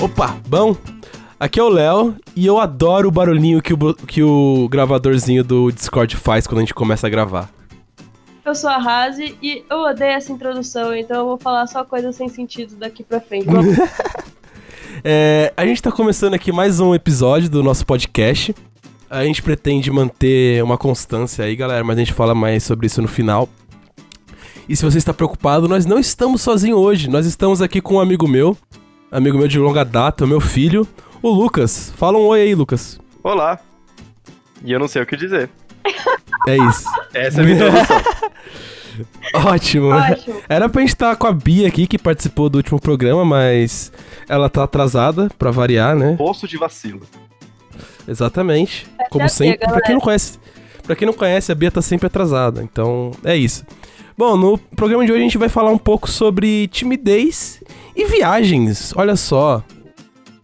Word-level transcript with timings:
Opa, 0.00 0.34
bom? 0.48 0.74
Aqui 1.38 1.60
é 1.60 1.62
o 1.62 1.68
Léo 1.68 2.16
e 2.34 2.46
eu 2.46 2.58
adoro 2.58 3.08
o 3.08 3.10
barulhinho 3.10 3.60
que 3.60 3.74
o, 3.74 3.94
que 3.94 4.22
o 4.22 4.66
gravadorzinho 4.70 5.44
do 5.44 5.70
Discord 5.70 6.16
faz 6.16 6.46
quando 6.46 6.58
a 6.58 6.60
gente 6.62 6.72
começa 6.72 7.06
a 7.06 7.10
gravar. 7.10 7.50
Eu 8.42 8.54
sou 8.54 8.70
a 8.70 8.78
Razi 8.78 9.36
e 9.42 9.62
eu 9.68 9.78
odeio 9.80 10.12
essa 10.12 10.32
introdução, 10.32 10.96
então 10.96 11.18
eu 11.18 11.26
vou 11.26 11.38
falar 11.38 11.66
só 11.66 11.84
coisas 11.84 12.16
sem 12.16 12.30
sentido 12.30 12.76
daqui 12.76 13.04
pra 13.04 13.20
frente. 13.20 13.46
é, 15.04 15.52
a 15.54 15.66
gente 15.66 15.82
tá 15.82 15.92
começando 15.92 16.32
aqui 16.32 16.50
mais 16.50 16.80
um 16.80 16.94
episódio 16.94 17.50
do 17.50 17.62
nosso 17.62 17.84
podcast. 17.84 18.54
A 19.10 19.22
gente 19.24 19.42
pretende 19.42 19.90
manter 19.90 20.64
uma 20.64 20.78
constância 20.78 21.44
aí, 21.44 21.54
galera, 21.54 21.84
mas 21.84 21.98
a 21.98 22.00
gente 22.00 22.14
fala 22.14 22.34
mais 22.34 22.64
sobre 22.64 22.86
isso 22.86 23.02
no 23.02 23.08
final. 23.08 23.50
E 24.66 24.74
se 24.74 24.82
você 24.82 24.96
está 24.96 25.12
preocupado, 25.12 25.68
nós 25.68 25.84
não 25.84 25.98
estamos 25.98 26.40
sozinhos 26.40 26.78
hoje. 26.78 27.10
Nós 27.10 27.26
estamos 27.26 27.60
aqui 27.60 27.82
com 27.82 27.96
um 27.96 28.00
amigo 28.00 28.26
meu, 28.26 28.56
amigo 29.10 29.38
meu 29.38 29.48
de 29.48 29.58
longa 29.58 29.84
data, 29.84 30.24
o 30.24 30.28
meu 30.28 30.40
filho, 30.40 30.86
o 31.22 31.30
Lucas. 31.30 31.92
Fala 31.96 32.18
um 32.18 32.26
oi 32.26 32.42
aí, 32.42 32.54
Lucas. 32.54 33.00
Olá. 33.22 33.58
E 34.64 34.72
eu 34.72 34.78
não 34.78 34.88
sei 34.88 35.02
o 35.02 35.06
que 35.06 35.16
dizer. 35.16 35.50
É 36.46 36.56
isso. 36.56 36.84
Essa 37.12 37.40
é 37.40 37.42
a 37.42 37.46
minha 37.46 37.56
introdução. 37.68 38.02
Ótimo. 39.34 39.88
Ótimo. 39.88 40.42
Era 40.48 40.68
pra 40.68 40.80
gente 40.82 40.90
estar 40.90 41.16
com 41.16 41.26
a 41.26 41.32
Bia 41.32 41.66
aqui, 41.68 41.86
que 41.86 41.98
participou 41.98 42.48
do 42.48 42.56
último 42.56 42.80
programa, 42.80 43.24
mas 43.24 43.92
ela 44.28 44.48
tá 44.48 44.64
atrasada, 44.64 45.30
pra 45.38 45.50
variar, 45.50 45.96
né? 45.96 46.16
Poço 46.16 46.46
de 46.46 46.56
vacilo. 46.56 47.02
Exatamente. 48.06 48.86
Como 49.10 49.28
sempre. 49.28 49.66
Pra 49.66 49.80
quem 49.80 49.94
não 49.94 50.00
conhece. 50.00 50.38
Pra 50.82 50.96
quem 50.96 51.06
não 51.06 51.14
conhece, 51.14 51.52
a 51.52 51.54
Bia 51.54 51.70
tá 51.70 51.80
sempre 51.80 52.06
atrasada. 52.06 52.62
Então, 52.62 53.12
é 53.24 53.36
isso. 53.36 53.64
Bom, 54.20 54.36
no 54.36 54.58
programa 54.58 55.06
de 55.06 55.10
hoje 55.12 55.20
a 55.22 55.24
gente 55.24 55.38
vai 55.38 55.48
falar 55.48 55.70
um 55.70 55.78
pouco 55.78 56.06
sobre 56.06 56.68
timidez 56.68 57.62
e 57.96 58.04
viagens. 58.04 58.92
Olha 58.94 59.16
só. 59.16 59.64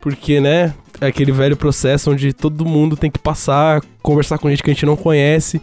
Porque, 0.01 0.41
né? 0.41 0.73
É 0.99 1.09
aquele 1.09 1.31
velho 1.31 1.59
processo 1.59 2.11
onde 2.11 2.33
todo 2.33 2.65
mundo 2.65 2.97
tem 2.97 3.11
que 3.11 3.19
passar, 3.19 3.83
conversar 4.01 4.39
com 4.39 4.49
gente 4.49 4.63
que 4.63 4.71
a 4.71 4.73
gente 4.73 4.87
não 4.87 4.97
conhece 4.97 5.61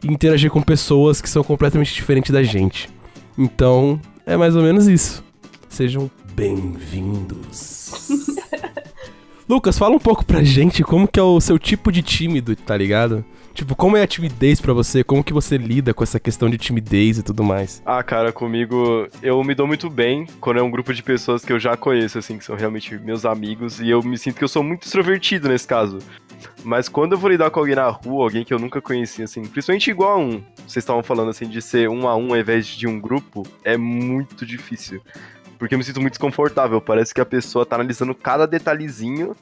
e 0.00 0.06
interagir 0.06 0.48
com 0.48 0.62
pessoas 0.62 1.20
que 1.20 1.28
são 1.28 1.42
completamente 1.42 1.92
diferentes 1.92 2.30
da 2.30 2.40
gente. 2.40 2.88
Então, 3.36 4.00
é 4.24 4.36
mais 4.36 4.54
ou 4.54 4.62
menos 4.62 4.86
isso. 4.86 5.24
Sejam 5.68 6.08
bem-vindos. 6.36 8.08
Lucas, 9.50 9.76
fala 9.76 9.96
um 9.96 9.98
pouco 9.98 10.24
pra 10.24 10.44
gente 10.44 10.84
como 10.84 11.08
que 11.08 11.18
é 11.18 11.22
o 11.24 11.40
seu 11.40 11.58
tipo 11.58 11.90
de 11.90 12.00
tímido, 12.00 12.54
tá 12.54 12.76
ligado? 12.76 13.24
Tipo, 13.56 13.74
como 13.74 13.96
é 13.96 14.02
a 14.02 14.06
timidez 14.06 14.60
para 14.60 14.74
você? 14.74 15.02
Como 15.02 15.24
que 15.24 15.32
você 15.32 15.56
lida 15.56 15.94
com 15.94 16.04
essa 16.04 16.20
questão 16.20 16.50
de 16.50 16.58
timidez 16.58 17.16
e 17.16 17.22
tudo 17.22 17.42
mais? 17.42 17.82
Ah, 17.86 18.02
cara, 18.02 18.30
comigo 18.30 19.08
eu 19.22 19.42
me 19.42 19.54
dou 19.54 19.66
muito 19.66 19.88
bem 19.88 20.26
quando 20.42 20.58
é 20.58 20.62
um 20.62 20.70
grupo 20.70 20.92
de 20.92 21.02
pessoas 21.02 21.42
que 21.42 21.54
eu 21.54 21.58
já 21.58 21.74
conheço, 21.74 22.18
assim, 22.18 22.36
que 22.36 22.44
são 22.44 22.54
realmente 22.54 22.94
meus 22.98 23.24
amigos, 23.24 23.80
e 23.80 23.88
eu 23.88 24.02
me 24.02 24.18
sinto 24.18 24.36
que 24.36 24.44
eu 24.44 24.48
sou 24.48 24.62
muito 24.62 24.82
extrovertido 24.82 25.48
nesse 25.48 25.66
caso. 25.66 26.00
Mas 26.62 26.86
quando 26.86 27.12
eu 27.12 27.18
vou 27.18 27.30
lidar 27.30 27.50
com 27.50 27.58
alguém 27.58 27.74
na 27.74 27.88
rua, 27.88 28.24
alguém 28.24 28.44
que 28.44 28.52
eu 28.52 28.58
nunca 28.58 28.82
conheci, 28.82 29.22
assim, 29.22 29.42
principalmente 29.46 29.90
igual 29.90 30.12
a 30.12 30.18
um, 30.18 30.42
vocês 30.58 30.82
estavam 30.82 31.02
falando 31.02 31.30
assim, 31.30 31.48
de 31.48 31.62
ser 31.62 31.88
um 31.88 32.06
a 32.06 32.14
um 32.14 32.34
ao 32.34 32.36
invés 32.38 32.66
de 32.66 32.86
um 32.86 33.00
grupo, 33.00 33.42
é 33.64 33.78
muito 33.78 34.44
difícil. 34.44 35.00
Porque 35.58 35.74
eu 35.74 35.78
me 35.78 35.84
sinto 35.84 36.02
muito 36.02 36.12
desconfortável. 36.12 36.78
Parece 36.82 37.14
que 37.14 37.22
a 37.22 37.24
pessoa 37.24 37.64
tá 37.64 37.76
analisando 37.76 38.14
cada 38.14 38.46
detalhezinho 38.46 39.34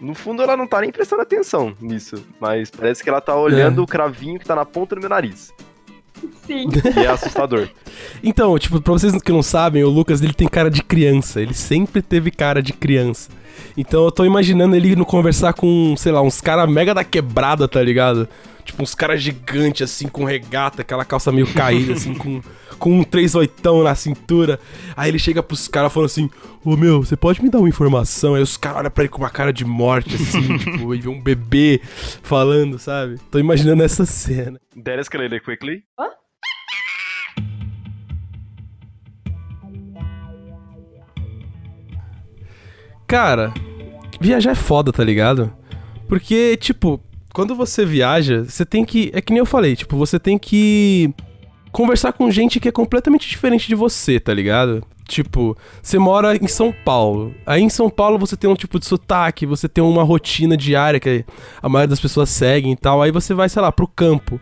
no 0.00 0.14
fundo, 0.14 0.42
ela 0.42 0.56
não 0.56 0.66
tá 0.66 0.80
nem 0.80 0.90
prestando 0.90 1.22
atenção 1.22 1.74
nisso, 1.80 2.24
mas 2.40 2.70
parece 2.70 3.02
que 3.02 3.08
ela 3.08 3.20
tá 3.20 3.36
olhando 3.36 3.80
é. 3.80 3.84
o 3.84 3.86
cravinho 3.86 4.38
que 4.38 4.46
tá 4.46 4.54
na 4.54 4.64
ponta 4.64 4.94
do 4.94 5.00
meu 5.00 5.10
nariz. 5.10 5.52
Sim. 6.46 6.68
E 6.96 7.00
é 7.00 7.08
assustador. 7.08 7.68
então, 8.22 8.58
tipo, 8.58 8.80
pra 8.80 8.92
vocês 8.92 9.14
que 9.22 9.32
não 9.32 9.42
sabem, 9.42 9.84
o 9.84 9.88
Lucas 9.88 10.22
ele 10.22 10.34
tem 10.34 10.48
cara 10.48 10.70
de 10.70 10.82
criança. 10.82 11.40
Ele 11.40 11.54
sempre 11.54 12.02
teve 12.02 12.30
cara 12.30 12.62
de 12.62 12.72
criança. 12.72 13.30
Então 13.76 14.04
eu 14.04 14.12
tô 14.12 14.24
imaginando 14.24 14.74
ele 14.74 14.92
indo 14.92 15.04
conversar 15.04 15.52
com, 15.52 15.94
sei 15.96 16.12
lá, 16.12 16.20
uns 16.22 16.40
caras 16.40 16.68
mega 16.68 16.94
da 16.94 17.04
quebrada, 17.04 17.68
tá 17.68 17.82
ligado? 17.82 18.28
Tipo, 18.64 18.82
uns 18.82 18.94
caras 18.94 19.22
gigantes, 19.22 19.82
assim, 19.82 20.08
com 20.08 20.24
regata, 20.24 20.82
aquela 20.82 21.04
calça 21.04 21.32
meio 21.32 21.52
caída, 21.52 21.94
assim, 21.94 22.14
com, 22.14 22.40
com 22.78 23.00
um 23.00 23.04
3 23.04 23.34
oitão 23.34 23.82
na 23.82 23.94
cintura. 23.94 24.60
Aí 24.96 25.10
ele 25.10 25.18
chega 25.18 25.42
pros 25.42 25.68
caras 25.68 25.92
falando 25.92 26.06
assim, 26.06 26.30
ô 26.64 26.76
meu, 26.76 27.02
você 27.02 27.16
pode 27.16 27.42
me 27.42 27.50
dar 27.50 27.58
uma 27.58 27.68
informação? 27.68 28.34
Aí 28.34 28.42
os 28.42 28.56
caras 28.56 28.78
olham 28.78 28.90
pra 28.90 29.04
ele 29.04 29.10
com 29.10 29.18
uma 29.18 29.30
cara 29.30 29.52
de 29.52 29.64
morte, 29.64 30.14
assim, 30.14 30.56
tipo, 30.58 30.94
e 30.94 31.00
vê 31.00 31.08
um 31.08 31.20
bebê 31.20 31.80
falando, 32.22 32.78
sabe? 32.78 33.18
Tô 33.30 33.38
imaginando 33.38 33.82
essa 33.82 34.06
cena. 34.06 34.60
That 34.84 35.00
escalated 35.00 35.42
quickly. 35.44 35.82
Hã? 35.98 36.08
Cara, 43.06 43.52
viajar 44.20 44.52
é 44.52 44.54
foda, 44.54 44.92
tá 44.92 45.02
ligado? 45.02 45.52
Porque, 46.06 46.56
tipo, 46.56 47.02
quando 47.32 47.54
você 47.54 47.84
viaja, 47.84 48.44
você 48.44 48.64
tem 48.64 48.84
que. 48.84 49.10
É 49.14 49.20
que 49.20 49.32
nem 49.32 49.38
eu 49.38 49.46
falei, 49.46 49.76
tipo, 49.76 49.96
você 49.96 50.18
tem 50.18 50.38
que 50.38 51.12
conversar 51.72 52.12
com 52.12 52.30
gente 52.30 52.58
que 52.58 52.68
é 52.68 52.72
completamente 52.72 53.28
diferente 53.28 53.68
de 53.68 53.74
você, 53.74 54.18
tá 54.18 54.34
ligado? 54.34 54.82
Tipo, 55.06 55.56
você 55.82 55.98
mora 55.98 56.36
em 56.36 56.46
São 56.46 56.72
Paulo. 56.84 57.34
Aí 57.44 57.62
em 57.62 57.68
São 57.68 57.90
Paulo 57.90 58.18
você 58.18 58.36
tem 58.36 58.48
um 58.48 58.54
tipo 58.54 58.78
de 58.78 58.86
sotaque, 58.86 59.44
você 59.44 59.68
tem 59.68 59.82
uma 59.82 60.04
rotina 60.04 60.56
diária 60.56 61.00
que 61.00 61.24
a 61.60 61.68
maioria 61.68 61.88
das 61.88 62.00
pessoas 62.00 62.30
seguem 62.30 62.72
e 62.72 62.76
tal. 62.76 63.02
Aí 63.02 63.10
você 63.10 63.34
vai, 63.34 63.48
sei 63.48 63.60
lá, 63.60 63.72
pro 63.72 63.88
campo. 63.88 64.40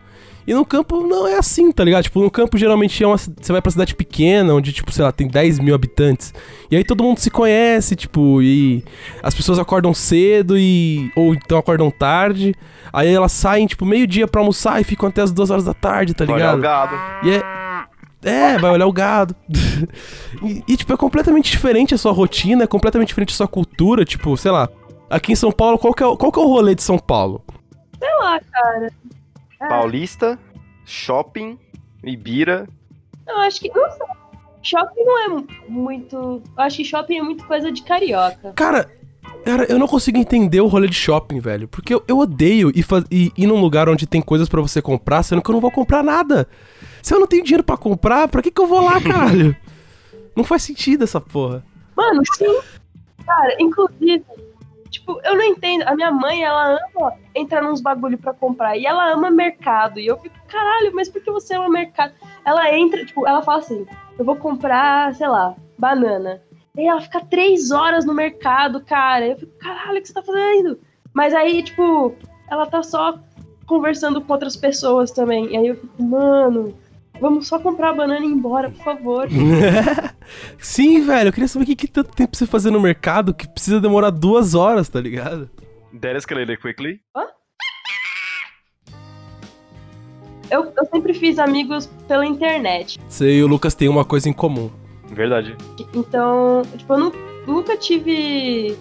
E 0.49 0.53
no 0.55 0.65
campo 0.65 1.05
não 1.05 1.27
é 1.27 1.37
assim, 1.37 1.71
tá 1.71 1.83
ligado? 1.83 2.05
Tipo, 2.05 2.23
no 2.23 2.31
campo 2.31 2.57
geralmente 2.57 3.03
é 3.03 3.05
uma, 3.05 3.17
você 3.17 3.51
vai 3.51 3.61
pra 3.61 3.69
cidade 3.69 3.93
pequena, 3.93 4.51
onde, 4.51 4.73
tipo, 4.73 4.91
sei 4.91 5.05
lá, 5.05 5.11
tem 5.11 5.27
10 5.27 5.59
mil 5.59 5.75
habitantes. 5.75 6.33
E 6.71 6.75
aí 6.75 6.83
todo 6.83 7.03
mundo 7.03 7.19
se 7.19 7.29
conhece, 7.29 7.95
tipo, 7.95 8.41
e 8.41 8.83
as 9.21 9.35
pessoas 9.35 9.59
acordam 9.59 9.93
cedo 9.93 10.57
e. 10.57 11.11
ou 11.15 11.35
então 11.35 11.59
acordam 11.59 11.91
tarde. 11.91 12.55
Aí 12.91 13.13
elas 13.13 13.31
saem, 13.31 13.67
tipo, 13.67 13.85
meio-dia 13.85 14.27
pra 14.27 14.41
almoçar 14.41 14.81
e 14.81 14.83
ficam 14.83 15.07
até 15.07 15.21
as 15.21 15.31
2 15.31 15.51
horas 15.51 15.65
da 15.65 15.73
tarde, 15.75 16.15
tá 16.15 16.25
ligado? 16.25 16.41
Olha 16.53 16.57
o 16.57 16.61
gado. 16.61 16.95
E 17.25 17.29
é. 17.29 17.43
É, 18.23 18.57
vai 18.57 18.71
olhar 18.71 18.87
o 18.87 18.91
gado. 18.91 19.35
e, 20.41 20.63
e, 20.67 20.75
tipo, 20.75 20.91
é 20.91 20.97
completamente 20.97 21.51
diferente 21.51 21.93
a 21.93 21.97
sua 21.99 22.11
rotina, 22.11 22.63
é 22.63 22.67
completamente 22.67 23.09
diferente 23.09 23.33
a 23.33 23.37
sua 23.37 23.47
cultura. 23.47 24.03
Tipo, 24.03 24.35
sei 24.35 24.49
lá, 24.49 24.67
aqui 25.11 25.31
em 25.31 25.35
São 25.35 25.51
Paulo, 25.51 25.77
qual 25.77 25.93
que 25.93 26.03
é, 26.03 26.07
qual 26.17 26.31
que 26.31 26.39
é 26.39 26.41
o 26.41 26.47
rolê 26.47 26.73
de 26.73 26.81
São 26.81 26.97
Paulo? 26.97 27.43
Sei 27.99 28.15
lá, 28.19 28.41
cara. 28.51 28.91
É. 29.59 29.67
Paulista, 29.67 30.39
shopping, 30.85 31.59
Ibira. 32.03 32.67
Eu 33.27 33.37
acho 33.37 33.59
que. 33.59 33.69
Não 33.69 33.89
sei. 33.91 34.07
Shopping 34.61 35.03
não 35.03 35.19
é 35.19 35.43
muito. 35.69 36.15
Eu 36.15 36.43
acho 36.57 36.77
que 36.77 36.85
shopping 36.85 37.17
é 37.17 37.21
muito 37.21 37.45
coisa 37.45 37.71
de 37.71 37.81
carioca. 37.81 38.51
Cara, 38.53 38.89
Cara, 39.45 39.65
eu 39.69 39.79
não 39.79 39.87
consigo 39.87 40.17
entender 40.17 40.59
o 40.61 40.67
rolê 40.67 40.87
de 40.87 40.95
shopping, 40.95 41.39
velho. 41.39 41.67
Porque 41.67 41.93
eu, 41.93 42.03
eu 42.07 42.17
odeio 42.17 42.69
ir, 42.69 42.85
ir, 43.09 43.31
ir 43.37 43.47
num 43.47 43.59
lugar 43.59 43.87
onde 43.87 44.05
tem 44.05 44.21
coisas 44.21 44.49
para 44.49 44.61
você 44.61 44.81
comprar, 44.81 45.23
sendo 45.23 45.41
que 45.41 45.49
eu 45.49 45.53
não 45.53 45.61
vou 45.61 45.71
comprar 45.71 46.03
nada. 46.03 46.47
Se 47.01 47.13
eu 47.13 47.19
não 47.19 47.27
tenho 47.27 47.43
dinheiro 47.43 47.63
para 47.63 47.77
comprar, 47.77 48.27
pra 48.27 48.41
que, 48.41 48.51
que 48.51 48.61
eu 48.61 48.67
vou 48.67 48.83
lá, 48.83 48.99
caralho? 49.01 49.55
não 50.35 50.43
faz 50.43 50.63
sentido 50.63 51.03
essa 51.03 51.19
porra. 51.19 51.63
Mano, 51.95 52.21
sim. 52.33 52.59
Cara, 53.25 53.55
inclusive, 53.59 54.23
Tipo, 54.89 55.19
eu 55.23 55.35
não 55.35 55.43
entendo. 55.43 55.83
A 55.83 55.95
minha 55.95 56.11
mãe, 56.11 56.43
ela 56.43 56.77
ama 56.95 57.13
entrar 57.35 57.61
nos 57.61 57.81
bagulho 57.81 58.17
para 58.17 58.33
comprar. 58.33 58.77
E 58.77 58.85
ela 58.85 59.11
ama 59.11 59.29
mercado. 59.29 59.99
E 59.99 60.07
eu 60.07 60.17
fico, 60.17 60.35
caralho, 60.47 60.93
mas 60.93 61.09
por 61.09 61.21
que 61.21 61.31
você 61.31 61.55
ama 61.55 61.69
mercado? 61.69 62.13
Ela 62.45 62.75
entra, 62.75 63.05
tipo, 63.05 63.27
ela 63.27 63.41
fala 63.41 63.59
assim: 63.59 63.85
eu 64.17 64.25
vou 64.25 64.35
comprar, 64.35 65.13
sei 65.15 65.27
lá, 65.27 65.55
banana. 65.77 66.41
E 66.77 66.87
ela 66.87 67.01
fica 67.01 67.19
três 67.21 67.71
horas 67.71 68.05
no 68.05 68.13
mercado, 68.13 68.81
cara. 68.81 69.27
Eu 69.27 69.37
fico, 69.37 69.57
caralho, 69.57 69.99
o 69.99 70.01
que 70.01 70.07
você 70.07 70.13
tá 70.13 70.23
fazendo? 70.23 70.79
Mas 71.13 71.33
aí, 71.33 71.61
tipo, 71.61 72.15
ela 72.49 72.65
tá 72.65 72.81
só 72.81 73.19
conversando 73.65 74.21
com 74.21 74.33
outras 74.33 74.55
pessoas 74.55 75.11
também. 75.11 75.53
E 75.53 75.57
aí 75.57 75.67
eu 75.67 75.75
fico, 75.75 76.03
mano, 76.03 76.73
Vamos 77.19 77.47
só 77.47 77.59
comprar 77.59 77.89
a 77.89 77.93
banana 77.93 78.25
e 78.25 78.29
ir 78.29 78.31
embora, 78.31 78.69
por 78.69 78.83
favor. 78.83 79.27
Sim, 80.59 81.01
velho. 81.01 81.29
Eu 81.29 81.33
queria 81.33 81.47
saber 81.47 81.63
o 81.63 81.67
que, 81.67 81.75
que 81.75 81.87
tanto 81.87 82.15
tempo 82.15 82.35
você 82.35 82.45
fazer 82.45 82.71
no 82.71 82.79
mercado 82.79 83.33
que 83.33 83.47
precisa 83.47 83.81
demorar 83.81 84.09
duas 84.09 84.55
horas, 84.55 84.87
tá 84.87 85.01
ligado? 85.01 85.49
That 85.99 86.15
escalated 86.15 86.59
quickly. 86.61 87.01
Hã? 87.15 87.25
Eu, 90.49 90.73
eu 90.75 90.85
sempre 90.91 91.13
fiz 91.13 91.37
amigos 91.37 91.87
pela 92.07 92.25
internet. 92.25 92.99
Você 93.07 93.37
e 93.37 93.43
o 93.43 93.47
Lucas 93.47 93.75
têm 93.75 93.87
uma 93.87 94.03
coisa 94.03 94.29
em 94.29 94.33
comum. 94.33 94.71
Verdade. 95.11 95.55
Então, 95.93 96.63
tipo, 96.75 96.93
eu 96.93 97.13
nunca 97.45 97.77
tive 97.77 98.75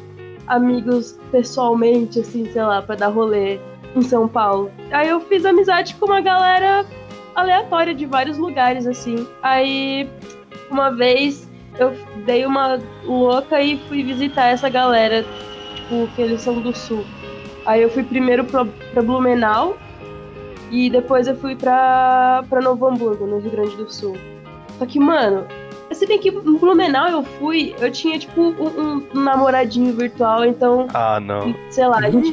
amigos 0.46 1.19
pessoalmente, 1.31 2.20
assim, 2.20 2.50
sei 2.50 2.62
lá, 2.62 2.81
pra 2.81 2.94
dar 2.94 3.08
rolê 3.08 3.58
em 3.94 4.02
São 4.02 4.26
Paulo. 4.26 4.70
Aí 4.90 5.08
eu 5.08 5.20
fiz 5.20 5.44
amizade 5.44 5.94
com 5.96 6.06
uma 6.06 6.20
galera 6.20 6.87
aleatória 7.35 7.95
de 7.95 8.07
vários 8.07 8.39
lugares, 8.39 8.87
assim. 8.87 9.27
Aí, 9.43 10.09
uma 10.71 10.91
vez, 10.91 11.49
eu 11.79 11.93
dei 12.27 12.45
uma 12.47 12.79
louca 13.05 13.61
e 13.61 13.79
fui 13.89 14.03
visitar 14.03 14.47
essa 14.47 14.69
galera, 14.69 15.25
tipo, 15.75 16.09
que 16.15 16.23
eles 16.23 16.41
são 16.43 16.61
do 16.61 16.75
sul. 16.77 17.05
Aí 17.67 17.83
eu 17.83 17.91
fui 17.91 18.03
primeiro 18.03 18.45
pra, 18.45 18.65
pra 18.65 19.03
Blumenau 19.03 19.77
e 20.71 20.89
depois 20.91 21.27
eu 21.29 21.37
fui 21.37 21.55
pra, 21.55 22.43
pra 22.49 22.61
Novo 22.61 22.87
Hamburgo, 22.87 23.27
no 23.27 23.39
Rio 23.39 23.51
Grande 23.51 23.77
do 23.77 23.91
Sul. 23.93 24.17
Só 24.79 24.87
que, 24.87 24.99
mano, 24.99 25.47
Se 25.93 26.07
bem 26.07 26.19
que 26.19 26.29
em 26.29 26.41
Blumenau 26.59 27.09
eu 27.09 27.23
fui, 27.23 27.75
eu 27.81 27.91
tinha, 27.91 28.19
tipo, 28.19 28.41
um, 28.43 29.03
um 29.15 29.21
namoradinho 29.23 29.93
virtual, 29.95 30.45
então, 30.45 30.87
Ah, 30.95 31.19
não. 31.21 31.55
sei 31.71 31.87
lá, 31.87 31.99
a 31.99 32.11
gente, 32.11 32.33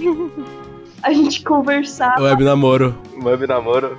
a 1.03 1.12
gente 1.13 1.41
conversava. 1.44 2.21
Web 2.21 2.44
namoro. 2.44 2.95
Web 3.24 3.48
namoro. 3.48 3.98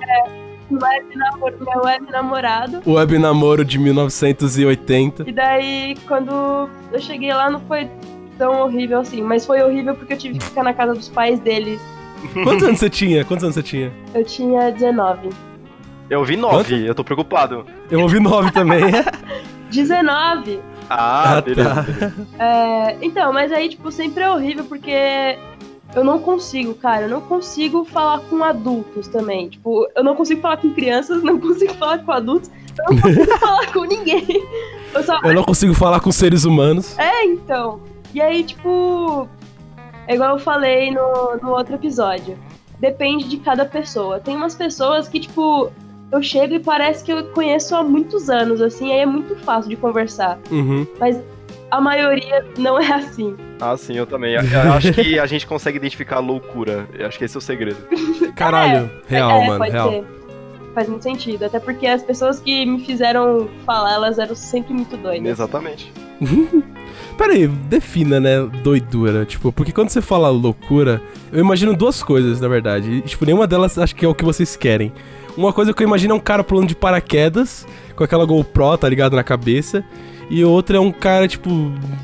Web 0.69 1.15
namoro, 1.15 1.55
meu 1.59 1.81
web 1.83 2.11
namorado. 2.11 2.81
Web 2.85 3.17
namoro 3.19 3.63
de 3.63 3.79
1980. 3.79 5.23
E 5.27 5.31
daí, 5.31 5.95
quando 6.07 6.69
eu 6.91 6.99
cheguei 6.99 7.33
lá, 7.33 7.49
não 7.49 7.59
foi 7.61 7.89
tão 8.37 8.61
horrível 8.61 8.99
assim. 8.99 9.21
Mas 9.21 9.45
foi 9.45 9.61
horrível 9.61 9.95
porque 9.95 10.13
eu 10.13 10.17
tive 10.17 10.37
que 10.39 10.45
ficar 10.45 10.63
na 10.63 10.73
casa 10.73 10.93
dos 10.93 11.07
pais 11.09 11.39
deles. 11.39 11.79
Quantos 12.43 12.63
anos 12.67 12.79
você 12.79 12.89
tinha? 12.89 13.23
Quantos 13.23 13.43
anos 13.43 13.55
você 13.55 13.63
tinha? 13.63 13.93
Eu 14.13 14.25
tinha 14.25 14.71
19. 14.71 15.29
Eu 16.09 16.23
vi 16.25 16.35
nove, 16.37 16.85
eu 16.85 16.95
tô 16.95 17.03
preocupado. 17.03 17.65
Eu 17.91 18.01
ouvi 18.01 18.19
nove 18.19 18.51
também. 18.51 18.83
19! 19.71 20.59
Ah, 20.89 21.37
Ah, 21.37 21.41
beleza. 21.41 21.69
tá. 21.75 21.81
beleza. 21.81 22.27
É, 22.39 22.97
então, 23.01 23.33
mas 23.33 23.51
aí, 23.51 23.67
tipo, 23.69 23.91
sempre 23.91 24.23
é 24.23 24.29
horrível 24.29 24.63
porque 24.63 25.37
eu 25.97 26.03
não 26.03 26.19
consigo, 26.19 26.75
cara. 26.75 27.05
Eu 27.05 27.09
não 27.09 27.21
consigo 27.21 27.83
falar 27.83 28.19
com 28.29 28.43
adultos 28.43 29.07
também. 29.07 29.49
Tipo, 29.49 29.87
eu 29.95 30.03
não 30.03 30.15
consigo 30.15 30.41
falar 30.41 30.57
com 30.57 30.71
crianças, 30.71 31.21
não 31.23 31.39
consigo 31.39 31.73
falar 31.73 31.97
com 31.99 32.11
adultos, 32.11 32.51
eu 32.77 32.95
não 32.95 33.01
consigo 33.01 33.37
falar 33.39 33.73
com 33.73 33.83
ninguém. 33.83 34.25
Eu 34.93 35.03
só. 35.03 35.19
Eu 35.23 35.33
não 35.33 35.43
consigo 35.43 35.73
falar 35.73 35.99
com 35.99 36.11
seres 36.11 36.45
humanos. 36.45 36.97
É, 36.99 37.25
então. 37.25 37.81
E 38.13 38.21
aí, 38.21 38.43
tipo. 38.43 39.27
É 40.07 40.15
igual 40.15 40.35
eu 40.35 40.39
falei 40.39 40.91
no, 40.91 41.37
no 41.41 41.49
outro 41.49 41.75
episódio. 41.75 42.37
Depende 42.79 43.27
de 43.27 43.37
cada 43.37 43.65
pessoa. 43.65 44.19
Tem 44.19 44.35
umas 44.35 44.55
pessoas 44.55 45.09
que, 45.09 45.19
tipo, 45.19 45.69
eu 46.11 46.23
chego 46.23 46.53
e 46.53 46.59
parece 46.59 47.03
que 47.03 47.11
eu 47.11 47.25
conheço 47.31 47.75
há 47.75 47.83
muitos 47.83 48.29
anos, 48.29 48.61
assim, 48.61 48.93
aí 48.93 48.99
é 48.99 49.05
muito 49.05 49.35
fácil 49.37 49.69
de 49.69 49.75
conversar. 49.75 50.39
Uhum. 50.49 50.87
A 51.69 51.81
maioria 51.81 52.45
não 52.57 52.79
é 52.79 52.93
assim. 52.93 53.35
Ah, 53.59 53.75
sim, 53.75 53.95
eu 53.95 54.05
também. 54.05 54.35
Eu, 54.35 54.41
eu 54.41 54.73
acho 54.73 54.93
que 54.93 55.19
a 55.19 55.25
gente 55.25 55.45
consegue 55.45 55.77
identificar 55.77 56.17
a 56.17 56.19
loucura. 56.19 56.87
Eu 56.97 57.07
acho 57.07 57.17
que 57.17 57.25
esse 57.25 57.35
é 57.35 57.39
o 57.39 57.41
segredo. 57.41 57.77
Caralho, 58.35 58.89
real, 59.07 59.41
é, 59.41 59.47
mano, 59.47 59.59
pode 59.59 59.71
real. 59.71 59.89
ser. 59.89 60.03
Faz 60.73 60.87
muito 60.87 61.03
sentido. 61.03 61.43
Até 61.43 61.59
porque 61.59 61.87
as 61.87 62.03
pessoas 62.03 62.39
que 62.39 62.65
me 62.65 62.85
fizeram 62.85 63.49
falar, 63.65 63.93
elas 63.93 64.19
eram 64.19 64.35
sempre 64.35 64.73
muito 64.73 64.95
doidas. 64.95 65.27
Exatamente. 65.27 65.91
Pera 67.17 67.33
aí, 67.33 67.47
defina, 67.47 68.19
né, 68.19 68.39
doidura. 68.63 69.25
Tipo, 69.25 69.51
porque 69.51 69.71
quando 69.71 69.89
você 69.89 70.01
fala 70.01 70.29
loucura, 70.29 71.01
eu 71.31 71.39
imagino 71.39 71.75
duas 71.75 72.01
coisas, 72.03 72.39
na 72.39 72.47
verdade. 72.47 72.91
E, 72.91 73.01
tipo, 73.01 73.25
nenhuma 73.25 73.47
delas 73.47 73.77
acho 73.77 73.95
que 73.95 74.05
é 74.05 74.07
o 74.07 74.15
que 74.15 74.23
vocês 74.23 74.55
querem. 74.55 74.93
Uma 75.35 75.51
coisa 75.51 75.73
que 75.73 75.83
eu 75.83 75.87
imagino 75.87 76.13
é 76.13 76.17
um 76.17 76.19
cara 76.19 76.43
pulando 76.43 76.67
de 76.67 76.75
paraquedas, 76.75 77.67
com 77.95 78.03
aquela 78.03 78.25
GoPro, 78.25 78.77
tá 78.77 78.87
ligado, 78.87 79.15
na 79.15 79.23
cabeça. 79.23 79.83
E 80.29 80.43
outra 80.43 80.77
é 80.77 80.79
um 80.79 80.91
cara, 80.91 81.27
tipo, 81.27 81.49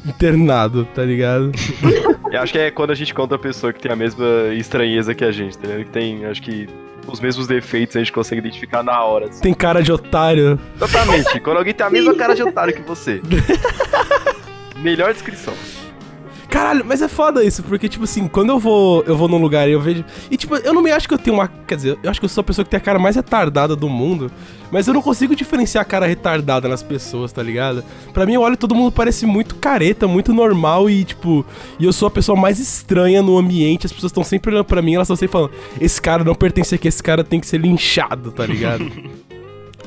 internado, 0.05 0.85
tá 0.93 1.03
ligado? 1.03 1.51
Eu 2.31 2.41
acho 2.41 2.53
que 2.53 2.59
é 2.59 2.71
quando 2.71 2.91
a 2.91 2.95
gente 2.95 3.13
conta 3.13 3.35
a 3.35 3.39
pessoa 3.39 3.73
que 3.73 3.81
tem 3.81 3.91
a 3.91 3.95
mesma 3.95 4.25
estranheza 4.53 5.13
que 5.13 5.25
a 5.25 5.31
gente, 5.31 5.57
entendeu? 5.57 5.83
Que 5.83 5.91
tem, 5.91 6.25
acho 6.25 6.41
que, 6.41 6.67
os 7.07 7.19
mesmos 7.19 7.47
defeitos 7.47 7.95
a 7.95 7.99
gente 7.99 8.11
consegue 8.11 8.39
identificar 8.39 8.81
na 8.83 9.03
hora. 9.03 9.27
assim. 9.27 9.41
Tem 9.41 9.53
cara 9.53 9.81
de 9.81 9.91
otário. 9.91 10.59
Exatamente. 10.75 11.39
quando 11.41 11.57
alguém 11.57 11.73
tem 11.73 11.85
a 11.85 11.89
mesma 11.89 12.15
cara 12.15 12.33
de 12.33 12.43
otário 12.43 12.73
que 12.73 12.81
você. 12.81 13.21
Melhor 14.77 15.13
descrição. 15.13 15.53
Caralho, 16.53 16.85
mas 16.85 17.01
é 17.01 17.07
foda 17.07 17.43
isso, 17.43 17.63
porque, 17.63 17.89
tipo 17.89 18.03
assim, 18.03 18.27
quando 18.27 18.51
eu 18.51 18.59
vou, 18.59 19.03
eu 19.07 19.17
vou 19.17 19.27
num 19.27 19.39
lugar 19.39 19.67
e 19.67 19.71
eu 19.71 19.81
vejo. 19.81 20.05
E, 20.29 20.37
tipo, 20.37 20.55
eu 20.55 20.71
não 20.71 20.83
me 20.83 20.91
acho 20.91 21.07
que 21.07 21.13
eu 21.15 21.17
tenho 21.17 21.35
uma. 21.35 21.47
Quer 21.47 21.77
dizer, 21.77 21.97
eu 22.03 22.11
acho 22.11 22.19
que 22.19 22.25
eu 22.25 22.29
sou 22.29 22.41
a 22.41 22.43
pessoa 22.43 22.63
que 22.63 22.69
tem 22.69 22.77
a 22.77 22.81
cara 22.81 22.99
mais 22.99 23.15
retardada 23.15 23.75
do 23.75 23.89
mundo, 23.89 24.31
mas 24.71 24.87
eu 24.87 24.93
não 24.93 25.01
consigo 25.01 25.35
diferenciar 25.35 25.81
a 25.81 25.85
cara 25.85 26.05
retardada 26.05 26.67
nas 26.69 26.83
pessoas, 26.83 27.31
tá 27.31 27.41
ligado? 27.41 27.83
Pra 28.13 28.27
mim, 28.27 28.35
eu 28.35 28.41
olho 28.41 28.55
todo 28.55 28.75
mundo 28.75 28.91
parece 28.91 29.25
muito 29.25 29.55
careta, 29.55 30.07
muito 30.07 30.31
normal 30.31 30.87
e, 30.87 31.03
tipo. 31.03 31.43
E 31.79 31.85
eu 31.85 31.91
sou 31.91 32.07
a 32.07 32.11
pessoa 32.11 32.39
mais 32.39 32.59
estranha 32.59 33.23
no 33.23 33.35
ambiente, 33.35 33.87
as 33.87 33.91
pessoas 33.91 34.11
estão 34.11 34.23
sempre 34.23 34.51
olhando 34.51 34.65
pra 34.65 34.79
mim, 34.79 34.93
elas 34.93 35.07
estão 35.07 35.15
sempre 35.15 35.31
falando: 35.31 35.51
esse 35.81 35.99
cara 35.99 36.23
não 36.23 36.35
pertence 36.35 36.75
aqui, 36.75 36.87
esse 36.87 37.01
cara 37.01 37.23
tem 37.23 37.39
que 37.39 37.47
ser 37.47 37.59
linchado, 37.59 38.31
tá 38.31 38.45
ligado? 38.45 38.85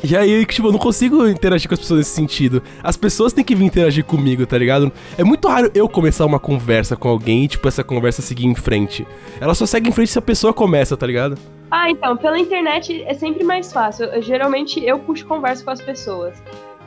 E 0.09 0.17
aí, 0.17 0.47
tipo, 0.47 0.69
eu 0.69 0.73
não 0.73 0.79
consigo 0.79 1.27
interagir 1.29 1.69
com 1.69 1.75
as 1.75 1.81
pessoas 1.81 1.99
nesse 1.99 2.11
sentido. 2.11 2.63
As 2.83 2.97
pessoas 2.97 3.33
têm 3.33 3.45
que 3.45 3.55
vir 3.55 3.65
interagir 3.65 4.05
comigo, 4.05 4.47
tá 4.47 4.57
ligado? 4.57 4.93
É 5.19 5.25
muito 5.25 5.49
raro 5.49 5.71
eu 5.75 5.89
começar 5.89 6.25
uma 6.25 6.39
conversa 6.39 6.97
com 6.97 7.09
alguém 7.09 7.45
e, 7.45 7.49
tipo, 7.49 7.67
essa 7.67 7.83
conversa 7.83 8.23
seguir 8.23 8.47
em 8.47 8.55
frente. 8.55 9.07
Ela 9.41 9.55
só 9.55 9.67
segue 9.67 9.89
em 9.89 9.93
frente 9.93 10.11
se 10.11 10.19
a 10.19 10.23
pessoa 10.23 10.53
começa, 10.53 10.97
tá 10.97 11.07
ligado? 11.07 11.37
Ah, 11.71 11.91
então, 11.91 12.17
pela 12.17 12.39
internet 12.39 13.03
é 13.07 13.15
sempre 13.15 13.43
mais 13.43 13.73
fácil. 13.73 14.05
Eu- 14.07 14.23
geralmente 14.23 14.83
eu 14.85 14.99
puxo 14.99 15.27
conversa 15.27 15.65
com 15.65 15.71
as 15.71 15.81
pessoas. 15.81 16.35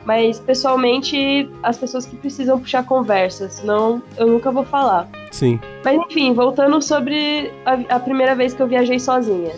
Mas 0.04 0.40
pessoalmente, 0.40 1.50
as 1.62 1.76
pessoas 1.76 2.06
que 2.06 2.16
precisam 2.16 2.58
puxar 2.58 2.84
conversa, 2.86 3.50
senão 3.50 4.02
eu 4.16 4.26
nunca 4.26 4.50
vou 4.50 4.64
falar. 4.64 5.06
Sim. 5.30 5.60
Mas 5.84 5.98
enfim, 6.08 6.32
voltando 6.32 6.80
sobre 6.80 7.50
a, 7.66 7.96
a 7.96 8.00
primeira 8.00 8.34
vez 8.34 8.54
que 8.54 8.62
eu 8.62 8.66
viajei 8.66 8.98
sozinha. 8.98 9.52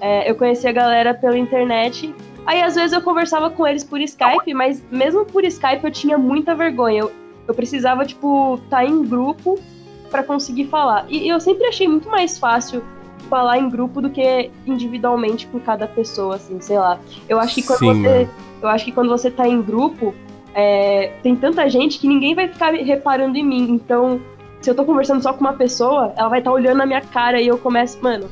É, 0.00 0.28
eu 0.28 0.34
conheci 0.34 0.66
a 0.66 0.72
galera 0.72 1.14
pela 1.14 1.38
internet. 1.38 2.12
Aí 2.48 2.62
às 2.62 2.76
vezes 2.76 2.94
eu 2.94 3.02
conversava 3.02 3.50
com 3.50 3.66
eles 3.66 3.84
por 3.84 4.00
Skype, 4.00 4.54
mas 4.54 4.82
mesmo 4.90 5.22
por 5.26 5.44
Skype 5.44 5.84
eu 5.84 5.90
tinha 5.90 6.16
muita 6.16 6.54
vergonha. 6.54 7.00
Eu, 7.00 7.12
eu 7.46 7.52
precisava, 7.52 8.06
tipo, 8.06 8.54
estar 8.64 8.86
em 8.86 9.04
grupo 9.04 9.60
pra 10.10 10.22
conseguir 10.22 10.64
falar. 10.68 11.04
E 11.10 11.28
eu 11.28 11.38
sempre 11.40 11.66
achei 11.66 11.86
muito 11.86 12.08
mais 12.08 12.38
fácil 12.38 12.82
falar 13.28 13.58
em 13.58 13.68
grupo 13.68 14.00
do 14.00 14.08
que 14.08 14.50
individualmente 14.66 15.46
com 15.46 15.60
cada 15.60 15.86
pessoa, 15.86 16.36
assim, 16.36 16.58
sei 16.58 16.78
lá. 16.78 16.98
Eu 17.28 17.38
acho 17.38 17.54
que 17.54 17.62
quando 17.62 17.80
Sim, 17.80 18.02
você. 18.02 18.08
mano. 18.08 18.30
Eu 18.62 18.68
acho 18.70 18.84
que 18.86 18.92
quando 18.92 19.10
você 19.10 19.30
tá 19.30 19.46
em 19.46 19.60
grupo, 19.60 20.14
é, 20.54 21.12
tem 21.22 21.36
tanta 21.36 21.68
gente 21.68 21.98
que 21.98 22.08
ninguém 22.08 22.34
vai 22.34 22.48
ficar 22.48 22.72
reparando 22.72 23.36
em 23.36 23.44
mim. 23.44 23.72
Então, 23.72 24.22
se 24.62 24.70
eu 24.70 24.74
tô 24.74 24.86
conversando 24.86 25.22
só 25.22 25.34
com 25.34 25.40
uma 25.42 25.52
pessoa, 25.52 26.14
ela 26.16 26.30
vai 26.30 26.38
estar 26.38 26.50
olhando 26.50 26.78
na 26.78 26.86
minha 26.86 27.02
cara 27.02 27.42
e 27.42 27.46
eu 27.46 27.58
começo, 27.58 28.02
mano. 28.02 28.26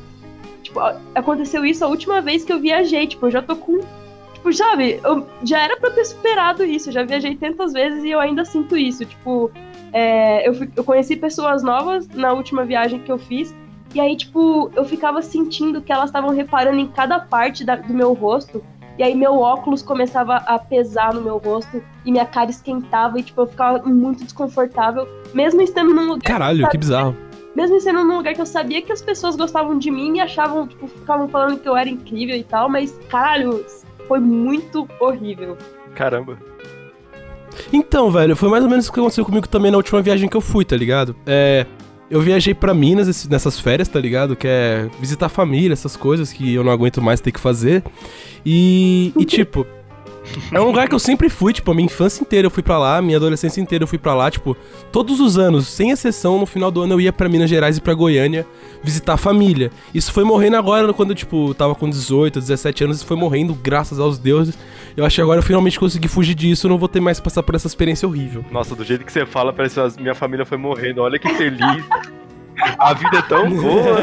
Tipo, 0.63 0.81
aconteceu 1.15 1.67
isso 1.67 1.85
a 1.85 1.89
última 1.89 2.23
vez 2.23 2.45
que 2.45 2.53
eu 2.53 2.59
viajei. 2.59 3.07
Tipo, 3.07 3.27
eu 3.27 3.31
já 3.31 3.43
tô 3.43 3.55
com. 3.57 3.79
Tipo, 4.47 4.53
sabe, 4.53 5.01
eu 5.03 5.27
já 5.43 5.59
era 5.61 5.77
pra 5.77 5.91
eu 5.91 5.95
ter 5.95 6.05
superado 6.05 6.65
isso. 6.65 6.89
Eu 6.89 6.93
já 6.93 7.03
viajei 7.03 7.35
tantas 7.37 7.73
vezes 7.73 8.05
e 8.05 8.11
eu 8.11 8.21
ainda 8.21 8.45
sinto 8.45 8.77
isso. 8.77 9.05
Tipo, 9.05 9.51
é, 9.93 10.49
eu, 10.49 10.55
fi- 10.55 10.71
eu 10.77 10.85
conheci 10.85 11.17
pessoas 11.17 11.63
novas 11.65 12.07
na 12.09 12.33
última 12.33 12.65
viagem 12.65 13.01
que 13.01 13.11
eu 13.11 13.19
fiz. 13.19 13.55
E 13.95 14.01
aí, 14.01 14.17
tipo, 14.17 14.71
eu 14.77 14.85
ficava 14.85 15.21
sentindo 15.23 15.81
que 15.81 15.93
elas 15.93 16.07
estavam 16.11 16.31
reparando 16.31 16.79
em 16.79 16.87
cada 16.87 17.19
parte 17.19 17.65
da- 17.65 17.77
do 17.77 17.93
meu 17.93 18.13
rosto. 18.13 18.63
E 18.99 19.03
aí 19.03 19.15
meu 19.15 19.37
óculos 19.39 19.83
começava 19.83 20.37
a 20.37 20.59
pesar 20.59 21.13
no 21.13 21.21
meu 21.21 21.39
rosto 21.39 21.83
e 22.05 22.11
minha 22.13 22.25
cara 22.25 22.49
esquentava 22.51 23.19
e, 23.19 23.23
tipo, 23.25 23.41
eu 23.43 23.47
ficava 23.47 23.79
muito 23.85 24.23
desconfortável. 24.25 25.07
Mesmo 25.35 25.61
estando 25.61 25.93
num 25.93 26.07
lugar. 26.07 26.23
Caralho, 26.23 26.69
que 26.69 26.79
bizarro. 26.79 27.17
Mesmo 27.55 27.77
estando 27.77 28.05
num 28.05 28.17
lugar 28.19 28.33
que 28.35 28.41
eu 28.41 28.47
sabia 28.47 28.81
que 28.81 28.93
as 28.93 29.03
pessoas 29.03 29.35
gostavam 29.35 29.77
de 29.79 29.91
mim 29.91 30.17
e 30.17 30.21
achavam, 30.21 30.67
tipo, 30.69 30.87
ficavam 30.87 31.27
falando 31.29 31.59
que 31.59 31.69
eu 31.69 31.77
era 31.77 31.89
incrível 31.91 32.37
e 32.37 32.45
tal, 32.45 32.69
mas, 32.69 32.99
caralho, 33.09 33.65
foi 34.09 34.19
muito 34.21 34.89
horrível. 35.01 35.57
Caramba. 35.95 36.39
Então, 37.73 38.11
velho, 38.11 38.37
foi 38.37 38.49
mais 38.51 38.63
ou 38.65 38.71
menos 38.71 38.87
o 38.89 38.93
que 38.93 39.01
aconteceu 39.01 39.25
comigo 39.25 39.49
também 39.49 39.71
na 39.71 39.77
última 39.77 40.03
viagem 40.03 40.29
que 40.29 40.37
eu 40.37 40.41
fui, 40.41 40.65
tá 40.65 40.77
ligado? 40.77 41.17
É. 41.27 41.67
Eu 42.09 42.21
viajei 42.21 42.55
pra 42.55 42.73
Minas 42.73 43.09
esse- 43.09 43.29
nessas 43.29 43.59
férias, 43.59 43.89
tá 43.89 43.99
ligado? 43.99 44.37
Que 44.37 44.47
é 44.47 44.89
visitar 45.01 45.27
a 45.27 45.29
família, 45.29 45.73
essas 45.73 45.97
coisas 45.97 46.33
que 46.33 46.55
eu 46.55 46.63
não 46.63 46.71
aguento 46.71 47.03
mais 47.03 47.21
ter 47.21 47.33
que 47.33 47.41
fazer. 47.41 47.83
E, 48.45 49.13
e 49.19 49.25
tipo, 49.27 49.67
é 50.53 50.61
um 50.61 50.65
lugar 50.65 50.89
que 50.89 50.95
eu 50.95 50.99
sempre 50.99 51.29
fui, 51.29 51.53
tipo, 51.53 51.71
a 51.71 51.75
minha 51.75 51.87
infância 51.87 52.23
inteira 52.23 52.47
eu 52.47 52.51
fui 52.51 52.63
pra 52.63 52.79
lá, 52.79 53.01
minha 53.03 53.17
adolescência 53.17 53.61
inteira 53.61 53.85
eu 53.85 53.89
fui 53.89 53.99
pra 53.99 54.15
lá, 54.15 54.31
tipo, 54.31 54.57
todos 54.93 55.21
os 55.21 55.39
anos, 55.39 55.67
sem 55.69 55.91
exceção, 55.91 56.39
no 56.39 56.47
final 56.47 56.71
do 56.71 56.83
ano 56.83 56.95
eu 56.95 57.01
ia 57.01 57.13
pra 57.13 57.29
Minas 57.29 57.51
Gerais 57.51 57.77
e 57.77 57.81
pra 57.81 57.95
Goiânia 57.95 58.47
visitar 58.83 59.15
a 59.15 59.17
família. 59.17 59.71
Isso 59.95 60.13
foi 60.13 60.25
morrendo 60.25 60.57
agora, 60.57 60.93
quando 60.93 61.11
eu, 61.11 61.17
tipo, 61.17 61.55
tava 61.55 61.75
com 61.75 61.89
18, 61.89 62.41
17 62.41 62.85
anos, 62.85 62.97
isso 62.99 63.07
foi 63.07 63.17
morrendo, 63.17 63.55
graças 63.55 63.99
aos 63.99 64.19
deuses. 64.19 64.59
Eu 64.97 65.05
acho 65.05 65.17
que 65.17 65.23
agora 65.23 65.39
eu 65.39 65.43
finalmente 65.43 65.79
consegui 65.79 66.09
fugir 66.09 66.35
disso, 66.35 66.67
eu 66.67 66.71
não 66.71 66.79
vou 66.79 66.89
ter 66.89 67.01
mais 67.01 67.19
que 67.19 67.25
passar 67.25 67.43
por 67.43 67.55
essa 67.55 67.67
experiência 67.67 68.09
horrível. 68.09 68.45
Nossa, 68.51 68.75
do 68.75 68.85
jeito 68.85 69.05
que 69.05 69.13
você 69.13 69.27
fala, 69.27 69.53
parece 69.53 69.81
que 69.93 70.03
minha 70.03 70.15
família 70.15 70.47
foi 70.47 70.59
morrendo. 70.59 71.03
Olha 71.03 71.19
que 71.19 71.29
feliz. 71.35 71.85
A 72.79 72.95
vida 72.95 73.19
é 73.19 73.23
tão 73.23 73.51
boa. 73.51 73.99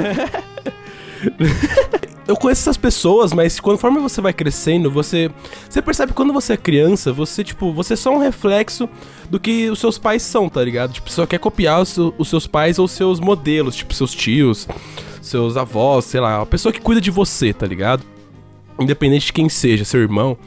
Eu 2.25 2.37
conheço 2.37 2.61
essas 2.61 2.77
pessoas, 2.77 3.33
mas 3.33 3.59
conforme 3.59 3.99
você 3.99 4.21
vai 4.21 4.31
crescendo, 4.31 4.89
você. 4.89 5.29
Você 5.69 5.81
percebe 5.81 6.13
quando 6.13 6.31
você 6.31 6.53
é 6.53 6.57
criança, 6.57 7.11
você, 7.11 7.43
tipo, 7.43 7.73
você 7.73 7.93
é 7.93 7.97
só 7.97 8.15
um 8.15 8.19
reflexo 8.19 8.87
do 9.29 9.39
que 9.39 9.69
os 9.69 9.79
seus 9.79 9.97
pais 9.97 10.21
são, 10.21 10.47
tá 10.47 10.63
ligado? 10.63 10.93
Tipo, 10.93 11.09
você 11.09 11.15
só 11.15 11.25
quer 11.25 11.39
copiar 11.39 11.81
os, 11.81 11.97
os 11.97 12.29
seus 12.29 12.47
pais 12.47 12.79
ou 12.79 12.87
seus 12.87 13.19
modelos, 13.19 13.75
tipo, 13.75 13.93
seus 13.93 14.13
tios, 14.13 14.67
seus 15.21 15.57
avós, 15.57 16.05
sei 16.05 16.21
lá, 16.21 16.41
a 16.41 16.45
pessoa 16.45 16.71
que 16.71 16.79
cuida 16.79 17.01
de 17.01 17.11
você, 17.11 17.51
tá 17.51 17.65
ligado? 17.65 18.03
Independente 18.79 19.27
de 19.27 19.33
quem 19.33 19.49
seja, 19.49 19.83
seu 19.83 19.99
irmão. 19.99 20.37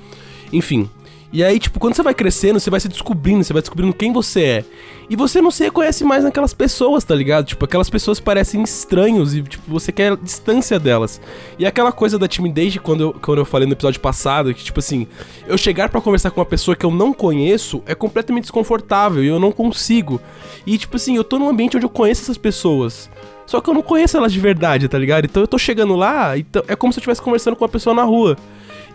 Enfim. 0.52 0.88
E 1.36 1.44
aí, 1.44 1.58
tipo, 1.58 1.78
quando 1.78 1.94
você 1.94 2.02
vai 2.02 2.14
crescendo, 2.14 2.58
você 2.58 2.70
vai 2.70 2.80
se 2.80 2.88
descobrindo, 2.88 3.44
você 3.44 3.52
vai 3.52 3.60
descobrindo 3.60 3.92
quem 3.92 4.10
você 4.10 4.42
é. 4.42 4.64
E 5.10 5.14
você 5.14 5.42
não 5.42 5.50
se 5.50 5.62
reconhece 5.62 6.02
mais 6.02 6.24
naquelas 6.24 6.54
pessoas, 6.54 7.04
tá 7.04 7.14
ligado? 7.14 7.44
Tipo, 7.44 7.62
aquelas 7.66 7.90
pessoas 7.90 8.18
parecem 8.18 8.62
estranhos 8.62 9.34
e, 9.34 9.42
tipo, 9.42 9.62
você 9.70 9.92
quer 9.92 10.16
distância 10.16 10.78
delas. 10.78 11.20
E 11.58 11.66
aquela 11.66 11.92
coisa 11.92 12.18
da 12.18 12.26
timidez, 12.26 12.72
de 12.72 12.80
quando 12.80 13.00
eu, 13.02 13.12
quando 13.12 13.36
eu 13.36 13.44
falei 13.44 13.66
no 13.66 13.74
episódio 13.74 14.00
passado, 14.00 14.54
que, 14.54 14.64
tipo 14.64 14.80
assim, 14.80 15.06
eu 15.46 15.58
chegar 15.58 15.90
para 15.90 16.00
conversar 16.00 16.30
com 16.30 16.40
uma 16.40 16.46
pessoa 16.46 16.74
que 16.74 16.86
eu 16.86 16.90
não 16.90 17.12
conheço 17.12 17.82
é 17.84 17.94
completamente 17.94 18.44
desconfortável 18.44 19.22
e 19.22 19.26
eu 19.26 19.38
não 19.38 19.52
consigo. 19.52 20.18
E, 20.66 20.78
tipo 20.78 20.96
assim, 20.96 21.16
eu 21.16 21.22
tô 21.22 21.38
num 21.38 21.50
ambiente 21.50 21.76
onde 21.76 21.84
eu 21.84 21.90
conheço 21.90 22.22
essas 22.22 22.38
pessoas. 22.38 23.10
Só 23.44 23.60
que 23.60 23.68
eu 23.68 23.74
não 23.74 23.82
conheço 23.82 24.16
elas 24.16 24.32
de 24.32 24.40
verdade, 24.40 24.88
tá 24.88 24.96
ligado? 24.96 25.26
Então 25.26 25.42
eu 25.42 25.46
tô 25.46 25.58
chegando 25.58 25.94
lá, 25.96 26.38
então 26.38 26.62
é 26.66 26.74
como 26.74 26.94
se 26.94 26.98
eu 26.98 27.00
estivesse 27.02 27.20
conversando 27.20 27.56
com 27.56 27.62
uma 27.62 27.68
pessoa 27.68 27.94
na 27.94 28.04
rua. 28.04 28.38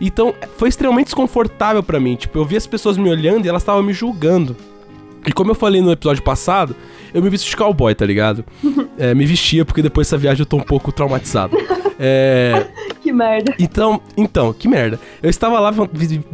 Então 0.02 0.34
foi 0.58 0.68
extremamente 0.68 1.06
desconfortável 1.06 1.84
para 1.84 2.00
mim. 2.00 2.16
Tipo, 2.16 2.40
eu 2.40 2.46
vi 2.46 2.58
as 2.58 2.66
pessoas 2.66 2.98
me 2.98 3.10
olhando 3.10 3.46
e 3.46 3.50
elas 3.50 3.62
estavam 3.62 3.84
me 3.84 3.94
julgando. 3.94 4.58
E 5.26 5.32
como 5.32 5.52
eu 5.52 5.56
falei 5.56 5.82
no 5.82 5.92
episódio 5.92 6.24
passado, 6.24 6.76
eu 7.14 7.22
me 7.22 7.30
visto 7.30 7.48
de 7.48 7.56
cowboy, 7.56 7.94
tá 7.94 8.06
ligado? 8.06 8.44
É, 8.98 9.16
me 9.16 9.26
vestia, 9.26 9.66
porque 9.66 9.82
depois 9.82 10.06
dessa 10.06 10.18
viagem 10.18 10.42
eu 10.42 10.46
tô 10.46 10.58
um 10.58 10.62
pouco 10.62 10.92
traumatizado. 10.92 11.58
É. 12.04 12.66
Que 13.02 13.14
merda. 13.14 13.54
Então, 13.60 14.02
então, 14.18 14.52
que 14.52 14.68
merda. 14.68 15.00
Eu 15.22 15.30
estava 15.30 15.60
lá, 15.60 15.72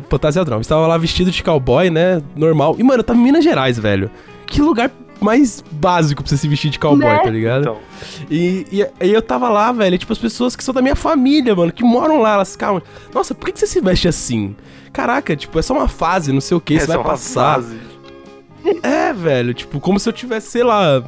fantasiado 0.09 0.49
não, 0.49 0.59
eu 0.59 0.61
estava 0.61 0.87
lá 0.87 0.97
vestido 0.97 1.29
de 1.29 1.43
cowboy, 1.43 1.89
né? 1.89 2.21
Normal. 2.37 2.77
E, 2.79 2.83
mano, 2.83 3.01
eu 3.01 3.03
tava 3.03 3.19
em 3.19 3.23
Minas 3.23 3.43
Gerais, 3.43 3.77
velho. 3.77 4.09
Que 4.45 4.61
lugar 4.61 4.89
mais 5.19 5.63
básico 5.71 6.21
pra 6.21 6.29
você 6.29 6.37
se 6.37 6.47
vestir 6.47 6.69
de 6.69 6.79
cowboy, 6.79 7.05
Né? 7.09 7.19
tá 7.19 7.29
ligado? 7.29 7.61
Então, 7.61 7.77
E, 8.29 8.65
e 8.71 8.83
aí 8.99 9.11
eu 9.13 9.21
tava 9.21 9.49
lá, 9.49 9.71
velho, 9.71 9.95
e, 9.95 9.97
tipo, 9.97 10.13
as 10.13 10.19
pessoas 10.19 10.55
que 10.55 10.63
são 10.63 10.73
da 10.73 10.81
minha 10.81 10.95
família, 10.95 11.55
mano, 11.55 11.71
que 11.71 11.83
moram 11.83 12.19
lá, 12.21 12.33
elas 12.35 12.51
ficavam, 12.51 12.81
nossa, 13.13 13.33
por 13.35 13.45
que, 13.47 13.51
que 13.53 13.59
você 13.59 13.67
se 13.67 13.81
veste 13.81 14.07
assim? 14.07 14.55
Caraca, 14.93 15.35
tipo, 15.35 15.57
é 15.59 15.61
só 15.61 15.73
uma 15.73 15.87
fase, 15.87 16.31
não 16.31 16.41
sei 16.41 16.55
o 16.57 16.61
que, 16.61 16.73
isso 16.75 16.83
essa 16.83 16.93
vai 16.93 16.97
é 16.97 16.99
uma 16.99 17.09
passar. 17.09 17.55
fase. 17.55 17.77
É, 18.83 19.13
velho, 19.13 19.53
tipo, 19.53 19.79
como 19.79 19.99
se 19.99 20.07
eu 20.09 20.13
tivesse, 20.13 20.47
sei 20.51 20.63
lá, 20.63 21.03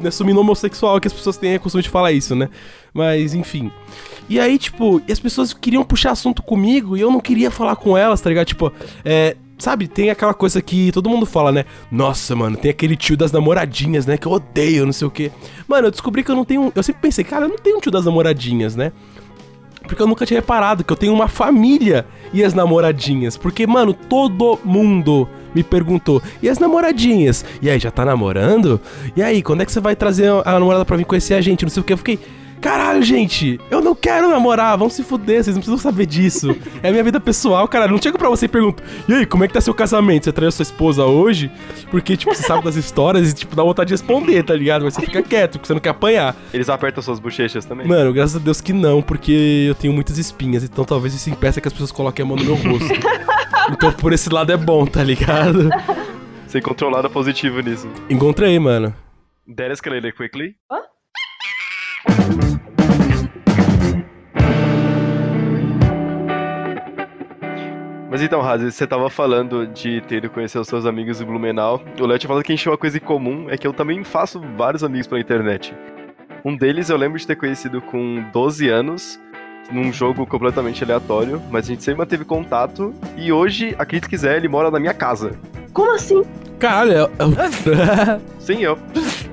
me 0.00 0.08
assumindo 0.08 0.40
homossexual, 0.40 1.00
que 1.00 1.06
as 1.08 1.12
pessoas 1.12 1.36
têm 1.36 1.54
a 1.54 1.58
costume 1.58 1.82
de 1.82 1.88
falar 1.90 2.12
isso, 2.12 2.34
né? 2.34 2.48
Mas, 2.92 3.34
enfim. 3.34 3.70
E 4.28 4.40
aí, 4.40 4.56
tipo, 4.58 5.02
e 5.06 5.12
as 5.12 5.20
pessoas 5.20 5.52
queriam 5.52 5.84
puxar 5.84 6.12
assunto 6.12 6.42
comigo 6.42 6.96
e 6.96 7.00
eu 7.00 7.10
não 7.10 7.20
queria 7.20 7.50
falar 7.50 7.76
com 7.76 7.96
elas, 7.98 8.20
tá 8.20 8.28
ligado? 8.30 8.46
Tipo, 8.46 8.72
é. 9.04 9.36
Sabe, 9.64 9.88
tem 9.88 10.10
aquela 10.10 10.34
coisa 10.34 10.60
que 10.60 10.92
todo 10.92 11.08
mundo 11.08 11.24
fala, 11.24 11.50
né? 11.50 11.64
Nossa, 11.90 12.36
mano, 12.36 12.54
tem 12.54 12.70
aquele 12.70 12.94
tio 12.94 13.16
das 13.16 13.32
namoradinhas, 13.32 14.04
né? 14.04 14.18
Que 14.18 14.26
eu 14.26 14.32
odeio, 14.32 14.84
não 14.84 14.92
sei 14.92 15.08
o 15.08 15.10
quê. 15.10 15.32
Mano, 15.66 15.86
eu 15.86 15.90
descobri 15.90 16.22
que 16.22 16.30
eu 16.30 16.34
não 16.34 16.44
tenho. 16.44 16.70
Eu 16.74 16.82
sempre 16.82 17.00
pensei, 17.00 17.24
cara, 17.24 17.46
eu 17.46 17.48
não 17.48 17.56
tenho 17.56 17.78
um 17.78 17.80
tio 17.80 17.90
das 17.90 18.04
namoradinhas, 18.04 18.76
né? 18.76 18.92
Porque 19.84 20.02
eu 20.02 20.06
nunca 20.06 20.26
tinha 20.26 20.38
reparado 20.38 20.84
que 20.84 20.92
eu 20.92 20.96
tenho 20.98 21.14
uma 21.14 21.28
família 21.28 22.06
e 22.30 22.44
as 22.44 22.52
namoradinhas. 22.52 23.38
Porque, 23.38 23.66
mano, 23.66 23.94
todo 23.94 24.58
mundo 24.62 25.26
me 25.54 25.62
perguntou: 25.62 26.22
e 26.42 26.48
as 26.50 26.58
namoradinhas? 26.58 27.42
E 27.62 27.70
aí, 27.70 27.78
já 27.78 27.90
tá 27.90 28.04
namorando? 28.04 28.78
E 29.16 29.22
aí, 29.22 29.42
quando 29.42 29.62
é 29.62 29.64
que 29.64 29.72
você 29.72 29.80
vai 29.80 29.96
trazer 29.96 30.28
a 30.44 30.52
namorada 30.52 30.84
pra 30.84 30.98
vir 30.98 31.06
conhecer 31.06 31.32
a 31.32 31.40
gente? 31.40 31.62
Não 31.62 31.70
sei 31.70 31.80
o 31.80 31.84
que. 31.84 31.94
Eu 31.94 31.96
fiquei. 31.96 32.20
Caralho, 32.64 33.02
gente, 33.02 33.60
eu 33.70 33.82
não 33.82 33.94
quero 33.94 34.26
namorar, 34.26 34.78
vamos 34.78 34.94
se 34.94 35.04
fuder, 35.04 35.44
vocês 35.44 35.54
não 35.54 35.60
precisam 35.60 35.76
saber 35.76 36.06
disso. 36.06 36.56
É 36.82 36.90
minha 36.90 37.04
vida 37.04 37.20
pessoal, 37.20 37.68
caralho. 37.68 37.92
Não 37.92 38.00
chego 38.00 38.16
pra 38.16 38.30
você 38.30 38.46
e 38.46 38.48
pergunto, 38.48 38.82
e 39.06 39.12
aí, 39.12 39.26
como 39.26 39.44
é 39.44 39.46
que 39.46 39.52
tá 39.52 39.60
seu 39.60 39.74
casamento? 39.74 40.24
Você 40.24 40.32
traiu 40.32 40.50
sua 40.50 40.62
esposa 40.62 41.04
hoje? 41.04 41.52
Porque, 41.90 42.16
tipo, 42.16 42.34
você 42.34 42.42
sabe 42.42 42.64
das 42.64 42.74
histórias 42.76 43.30
e, 43.30 43.34
tipo, 43.34 43.54
dá 43.54 43.62
vontade 43.62 43.88
de 43.88 43.92
responder, 43.92 44.42
tá 44.44 44.54
ligado? 44.54 44.82
Mas 44.82 44.94
você 44.94 45.02
fica 45.02 45.22
quieto, 45.22 45.52
porque 45.52 45.66
você 45.66 45.74
não 45.74 45.80
quer 45.80 45.90
apanhar. 45.90 46.34
Eles 46.54 46.70
apertam 46.70 47.02
suas 47.02 47.20
bochechas 47.20 47.66
também. 47.66 47.86
Mano, 47.86 48.14
graças 48.14 48.36
a 48.36 48.38
Deus 48.38 48.62
que 48.62 48.72
não, 48.72 49.02
porque 49.02 49.66
eu 49.68 49.74
tenho 49.74 49.92
muitas 49.92 50.16
espinhas, 50.16 50.64
então 50.64 50.86
talvez 50.86 51.12
isso 51.12 51.28
impeça 51.28 51.60
que 51.60 51.68
as 51.68 51.72
pessoas 51.74 51.92
coloquem 51.92 52.24
a 52.24 52.26
mão 52.26 52.38
no 52.38 52.44
meu 52.44 52.54
rosto. 52.54 52.94
então 53.72 53.92
por 53.92 54.10
esse 54.14 54.30
lado 54.30 54.50
é 54.50 54.56
bom, 54.56 54.86
tá 54.86 55.04
ligado? 55.04 55.68
Sem 56.46 56.62
controlada 56.62 57.10
positivo 57.10 57.60
nisso. 57.60 57.90
Encontrei, 58.08 58.58
mano. 58.58 58.94
That 59.54 59.70
escalated 59.70 60.14
quickly. 60.16 60.56
Mas 68.14 68.22
então, 68.22 68.40
Razi, 68.40 68.70
você 68.70 68.86
tava 68.86 69.10
falando 69.10 69.66
de 69.66 70.00
ter 70.02 70.18
ido 70.18 70.30
conhecer 70.30 70.56
os 70.58 70.68
seus 70.68 70.86
amigos 70.86 71.20
em 71.20 71.24
Blumenau. 71.24 71.82
O 71.98 72.06
Léo 72.06 72.16
tinha 72.16 72.28
falado 72.28 72.44
que 72.44 72.52
a 72.52 72.54
gente 72.54 72.62
tinha 72.62 72.70
uma 72.70 72.78
coisa 72.78 72.96
em 72.96 73.00
comum, 73.00 73.50
é 73.50 73.58
que 73.58 73.66
eu 73.66 73.72
também 73.72 74.04
faço 74.04 74.40
vários 74.56 74.84
amigos 74.84 75.08
pela 75.08 75.20
internet. 75.20 75.74
Um 76.44 76.56
deles 76.56 76.90
eu 76.90 76.96
lembro 76.96 77.18
de 77.18 77.26
ter 77.26 77.34
conhecido 77.34 77.82
com 77.82 78.24
12 78.32 78.68
anos, 78.68 79.18
num 79.72 79.92
jogo 79.92 80.24
completamente 80.26 80.84
aleatório, 80.84 81.42
mas 81.50 81.64
a 81.64 81.68
gente 81.70 81.82
sempre 81.82 81.98
manteve 81.98 82.24
contato, 82.24 82.94
e 83.16 83.32
hoje, 83.32 83.74
acredite 83.78 84.04
se 84.04 84.10
quiser, 84.10 84.36
ele 84.36 84.46
mora 84.46 84.70
na 84.70 84.78
minha 84.78 84.94
casa. 84.94 85.32
Como 85.72 85.92
assim? 85.92 86.22
Caralho, 86.58 86.92
é... 86.92 88.20
Sim, 88.38 88.58
eu. 88.62 88.78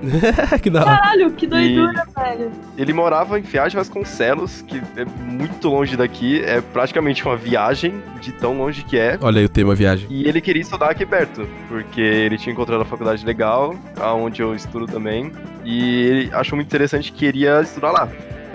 que 0.62 0.70
da 0.70 0.82
hora. 0.82 0.98
Caralho, 0.98 1.32
que 1.32 1.46
doidura, 1.46 2.06
velho. 2.18 2.51
Ele 2.78 2.94
morava 2.94 3.38
em 3.38 3.44
Fiage 3.44 3.75
Vasconcelos, 3.75 4.62
que 4.62 4.82
é 4.96 5.06
muito 5.06 5.68
longe 5.68 5.98
daqui, 5.98 6.42
é 6.44 6.62
praticamente 6.62 7.25
uma 7.25 7.36
viagem 7.36 8.01
de 8.22 8.32
tão 8.32 8.58
longe 8.58 8.84
que 8.84 8.98
é. 8.98 9.18
Olha 9.22 9.40
aí 9.40 9.46
o 9.46 9.50
tema 9.50 9.75
viagem. 9.75 10.08
E 10.10 10.28
ele 10.28 10.40
queria 10.40 10.62
estudar 10.62 10.90
aqui 10.90 11.06
perto, 11.06 11.46
porque 11.68 12.00
ele 12.00 12.38
tinha 12.38 12.54
encontrado 12.54 12.82
a 12.82 12.86
faculdade 12.86 13.25
legal, 13.25 13.75
aonde 14.00 14.42
eu 14.42 14.56
estudo 14.56 14.88
também, 14.88 15.32
e 15.66 16.06
ele 16.06 16.30
achou 16.34 16.56
muito 16.56 16.68
interessante 16.68 17.12
que 17.12 17.20
queria 17.20 17.62
estudar 17.62 17.92
lá. 17.92 18.08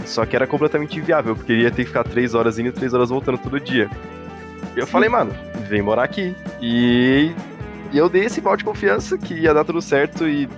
Só 0.07 0.25
que 0.25 0.37
era 0.37 0.47
completamente 0.47 0.99
inviável, 0.99 1.37
porque 1.37 1.53
ele 1.53 1.63
ia 1.63 1.71
ter 1.71 1.83
que 1.83 1.89
ficar 1.89 2.05
três 2.05 2.35
horas 2.35 2.59
indo 2.59 2.69
e 2.69 2.73
três 2.73 2.95
horas 2.95 3.11
voltando 3.11 3.39
todo 3.39 3.61
dia. 3.61 3.91
E 4.75 4.79
eu 4.79 4.87
falei, 4.87 5.09
mano, 5.09 5.35
vem 5.69 5.83
morar 5.83 6.05
aqui. 6.05 6.35
E, 6.61 7.33
e 7.93 7.99
eu 7.99 8.09
dei 8.09 8.25
esse 8.25 8.41
balde 8.41 8.59
de 8.59 8.65
confiança 8.65 9.17
que 9.17 9.35
ia 9.35 9.55
dar 9.55 9.65
tudo 9.65 9.81
certo 9.81 10.29
e 10.29 10.49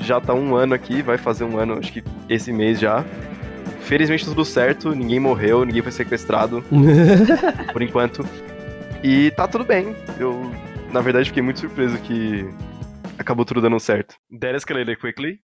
já 0.00 0.20
tá 0.20 0.34
um 0.34 0.54
ano 0.54 0.74
aqui, 0.74 1.02
vai 1.02 1.18
fazer 1.18 1.44
um 1.44 1.58
ano, 1.58 1.74
acho 1.78 1.92
que 1.92 2.02
esse 2.28 2.52
mês 2.52 2.80
já. 2.80 3.04
Felizmente 3.82 4.24
tudo 4.24 4.44
certo, 4.44 4.94
ninguém 4.94 5.18
morreu, 5.18 5.64
ninguém 5.64 5.82
foi 5.82 5.92
sequestrado, 5.92 6.64
por 7.72 7.82
enquanto. 7.82 8.24
E 9.02 9.30
tá 9.32 9.48
tudo 9.48 9.64
bem. 9.64 9.94
Eu, 10.18 10.50
na 10.92 11.00
verdade, 11.00 11.28
fiquei 11.28 11.42
muito 11.42 11.60
surpreso 11.60 11.98
que 11.98 12.48
acabou 13.18 13.44
tudo 13.44 13.60
dando 13.60 13.80
certo. 13.80 14.14
That 14.40 14.56
escalated 14.56 14.96
quickly. 15.00 15.40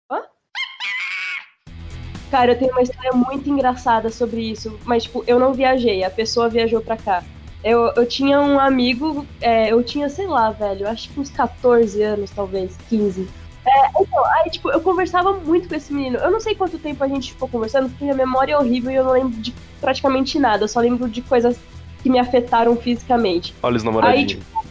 Cara, 2.31 2.53
eu 2.53 2.59
tenho 2.59 2.73
uma 2.73 2.83
história 2.83 3.13
muito 3.13 3.49
engraçada 3.49 4.11
sobre 4.11 4.51
isso, 4.51 4.79
mas, 4.85 5.05
tipo, 5.05 5.25
eu 5.27 5.39
não 5.39 5.55
viajei, 5.55 6.03
a 6.03 6.11
pessoa 6.11 6.49
viajou 6.49 6.81
pra 6.81 6.97
cá. 6.97 7.23
Eu, 7.67 7.91
eu 7.97 8.07
tinha 8.07 8.41
um 8.41 8.61
amigo, 8.61 9.27
é, 9.41 9.73
eu 9.73 9.83
tinha, 9.83 10.09
sei 10.09 10.29
lá, 10.29 10.51
velho, 10.51 10.87
acho 10.87 11.09
que 11.09 11.19
uns 11.19 11.31
14 11.31 12.01
anos, 12.01 12.31
talvez, 12.31 12.77
15. 12.89 13.29
É, 13.67 13.89
então, 14.01 14.25
aí, 14.25 14.51
tipo, 14.51 14.71
eu 14.71 14.81
conversava 14.81 15.33
muito 15.33 15.69
com 15.69 15.75
esse 15.75 15.93
menino. 15.93 16.17
Eu 16.19 16.31
não 16.31 16.39
sei 16.39 16.55
quanto 16.55 16.79
tempo 16.79 17.03
a 17.03 17.09
gente 17.09 17.33
ficou 17.33 17.49
conversando, 17.49 17.89
porque 17.89 18.05
minha 18.05 18.15
memória 18.15 18.53
é 18.53 18.57
horrível 18.57 18.93
e 18.93 18.95
eu 18.95 19.03
não 19.03 19.11
lembro 19.11 19.41
de 19.41 19.53
praticamente 19.81 20.39
nada. 20.39 20.63
Eu 20.63 20.69
só 20.69 20.79
lembro 20.79 21.09
de 21.09 21.21
coisas 21.23 21.59
que 22.05 22.09
me 22.09 22.21
afetaram 22.21 22.77
fisicamente. 22.77 23.53
Olha 23.61 23.77
os 23.77 23.83
namoradinhos. 23.83 24.21
Aí, 24.21 24.27
tipo, 24.27 24.65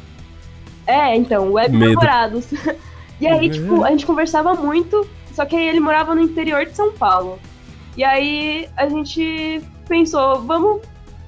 É, 0.87 1.17
então, 1.17 1.51
web 1.51 1.75
Medo. 1.75 1.95
namorados. 1.95 2.47
E 3.19 3.27
aí, 3.27 3.49
tipo, 3.49 3.81
a 3.85 3.91
gente 3.91 4.05
conversava 4.05 4.53
muito, 4.55 5.07
só 5.33 5.45
que 5.45 5.55
aí 5.55 5.69
ele 5.69 5.79
morava 5.79 6.13
no 6.13 6.19
interior 6.19 6.65
de 6.65 6.75
São 6.75 6.91
Paulo. 6.91 7.39
E 7.95 8.03
aí 8.03 8.67
a 8.75 8.89
gente 8.89 9.61
pensou, 9.87 10.41
vamos, 10.41 10.81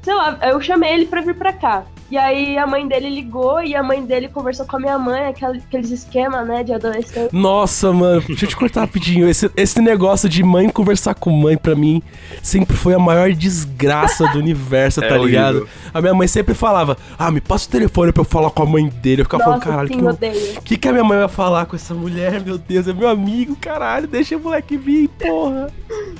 sei 0.07 0.15
lá, 0.15 0.39
eu 0.43 0.61
chamei 0.61 0.93
ele 0.93 1.05
pra 1.05 1.19
vir 1.19 1.35
pra 1.35 1.51
cá. 1.51 1.83
E 2.09 2.17
aí 2.17 2.57
a 2.57 2.65
mãe 2.65 2.87
dele 2.87 3.09
ligou 3.09 3.61
e 3.61 3.75
a 3.75 3.83
mãe 3.83 4.01
dele 4.05 4.29
conversou 4.29 4.65
com 4.65 4.77
a 4.77 4.79
minha 4.79 4.97
mãe, 4.97 5.25
aquele- 5.25 5.57
aqueles 5.59 5.91
esquemas, 5.91 6.47
né, 6.47 6.63
de 6.63 6.71
adolescente. 6.71 7.33
Nossa, 7.33 7.91
mano, 7.91 8.21
deixa 8.25 8.45
eu 8.45 8.49
te 8.49 8.55
cortar 8.55 8.79
rapidinho. 8.79 9.27
Esse, 9.27 9.51
esse 9.57 9.81
negócio 9.81 10.29
de 10.29 10.41
mãe 10.41 10.69
conversar 10.69 11.13
com 11.15 11.29
mãe, 11.29 11.57
pra 11.57 11.75
mim, 11.75 12.01
sempre 12.41 12.77
foi 12.77 12.93
a 12.93 12.99
maior 12.99 13.33
desgraça 13.33 14.25
do 14.29 14.39
universo, 14.39 15.03
É 15.03 15.09
tá 15.09 15.17
ligado? 15.17 15.55
horrível. 15.57 15.69
A 15.93 15.99
minha 16.01 16.13
mãe 16.13 16.29
sempre 16.29 16.53
falava, 16.53 16.95
ah, 17.19 17.29
me 17.29 17.41
passa 17.41 17.67
o 17.67 17.71
telefone 17.71 18.13
pra 18.13 18.21
eu 18.21 18.25
falar 18.25 18.51
com 18.51 18.63
a 18.63 18.65
mãe 18.65 18.87
dele. 18.87 19.23
Eu 19.23 19.25
ficava 19.25 19.43
falando, 19.43 19.59
Nossa, 19.65 19.69
caralho, 19.69 19.89
sim, 19.89 20.53
que, 20.53 20.61
que, 20.61 20.77
que 20.77 20.87
a 20.87 20.93
minha 20.93 21.03
mãe 21.03 21.17
vai 21.19 21.27
falar 21.27 21.65
com 21.65 21.75
essa 21.75 21.93
mulher? 21.93 22.39
Meu 22.41 22.57
Deus, 22.57 22.87
é 22.87 22.93
meu 22.93 23.09
amigo, 23.09 23.53
caralho, 23.57 24.07
deixa 24.07 24.37
o 24.37 24.39
moleque 24.39 24.77
vir, 24.77 25.09
porra. 25.09 25.67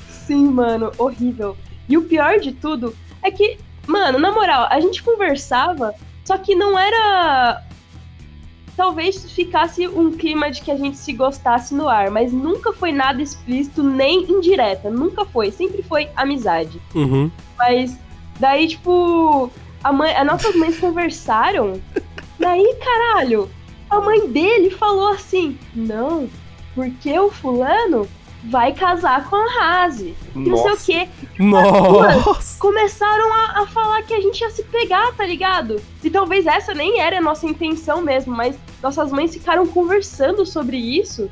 Sim, 0.10 0.48
mano, 0.50 0.92
horrível. 0.98 1.56
E 1.88 1.98
o 1.98 2.02
pior 2.02 2.40
de 2.42 2.52
tudo 2.52 2.94
é 3.24 3.32
que, 3.32 3.58
mano, 3.88 4.20
na 4.20 4.32
moral, 4.32 4.68
a 4.70 4.80
gente 4.80 5.02
conversava, 5.02 5.96
só 6.24 6.38
que 6.38 6.54
não 6.54 6.78
era. 6.78 7.64
Talvez 8.76 9.32
ficasse 9.32 9.88
um 9.88 10.12
clima 10.12 10.52
de 10.52 10.62
que 10.62 10.70
a 10.70 10.78
gente 10.78 10.98
se 10.98 11.12
gostasse 11.12 11.74
no 11.74 11.90
ar, 11.90 12.12
mas 12.12 12.32
nunca 12.32 12.72
foi 12.72 12.92
nada 12.92 13.24
explícito 13.24 13.82
nem 13.82 14.30
indireta. 14.30 14.92
Nunca 14.92 15.26
foi. 15.26 15.50
Sempre 15.50 15.82
foi 15.82 16.10
amizade. 16.16 16.80
Uhum. 16.94 17.32
Mas 17.58 17.98
daí, 18.40 18.68
tipo, 18.68 19.52
a 19.84 19.92
mãe, 19.92 20.16
as 20.16 20.26
nossas 20.26 20.56
mães 20.56 20.78
conversaram. 20.80 21.82
Daí, 22.40 22.76
caralho, 22.76 23.50
a 23.90 24.00
mãe 24.00 24.28
dele 24.30 24.70
falou 24.70 25.08
assim: 25.08 25.58
Não, 25.74 26.30
porque 26.76 27.18
o 27.18 27.32
fulano 27.32 28.08
vai 28.46 28.74
casar 28.74 29.30
com 29.30 29.36
a 29.36 29.52
Razi. 29.60 30.16
E 30.36 30.40
não 30.40 30.58
sei 30.58 30.72
o 30.72 30.78
quê. 30.78 31.10
Nossa! 31.40 32.60
Começaram 32.60 33.34
a, 33.34 33.62
a 33.62 33.68
falar 33.68 34.02
que 34.04 34.14
a 34.14 34.22
gente 34.22 34.42
ia 34.42 34.50
se 34.50 34.64
pegar, 34.64 35.14
tá 35.14 35.26
ligado? 35.26 35.82
E 36.04 36.10
talvez 36.10 36.46
essa 36.46 36.74
nem 36.74 37.00
era 37.00 37.18
a 37.18 37.22
nossa 37.22 37.46
intenção 37.46 38.02
mesmo, 38.02 38.36
mas 38.36 38.58
nossas 38.82 39.12
mães 39.12 39.34
ficaram 39.34 39.68
conversando 39.68 40.46
sobre 40.46 40.78
isso. 40.78 41.30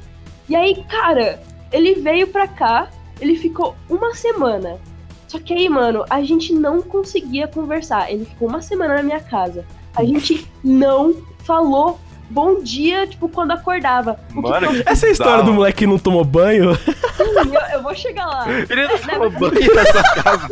E 0.49 0.55
aí, 0.55 0.83
cara, 0.89 1.41
ele 1.71 1.95
veio 1.95 2.27
pra 2.27 2.47
cá, 2.47 2.89
ele 3.19 3.35
ficou 3.35 3.75
uma 3.89 4.13
semana. 4.13 4.79
Só 5.27 5.39
que 5.39 5.53
aí, 5.53 5.67
mano, 5.67 6.05
a 6.09 6.21
gente 6.23 6.53
não 6.53 6.81
conseguia 6.81 7.47
conversar. 7.47 8.11
Ele 8.11 8.25
ficou 8.25 8.47
uma 8.47 8.61
semana 8.61 8.95
na 8.95 9.03
minha 9.03 9.19
casa. 9.19 9.65
A 9.95 10.03
gente 10.03 10.47
não 10.63 11.15
falou 11.43 11.99
bom 12.29 12.61
dia, 12.61 13.05
tipo, 13.07 13.29
quando 13.29 13.51
acordava. 13.51 14.19
Mano, 14.31 14.69
que 14.69 14.77
eu 14.77 14.83
Essa 14.85 15.05
é 15.05 15.09
a 15.09 15.11
história 15.11 15.43
do 15.43 15.53
moleque 15.53 15.79
que 15.79 15.87
não 15.87 15.97
tomou 15.99 16.23
banho? 16.23 16.75
fiz? 16.75 16.95
Eu, 17.19 17.61
eu 17.73 17.83
vou 17.83 17.95
chegar 17.95 18.25
lá. 18.27 18.45
Ele 18.49 18.87
não 18.87 18.97
toma 18.97 19.29
banho 19.29 19.53
nessa 19.75 20.03
casa 20.21 20.47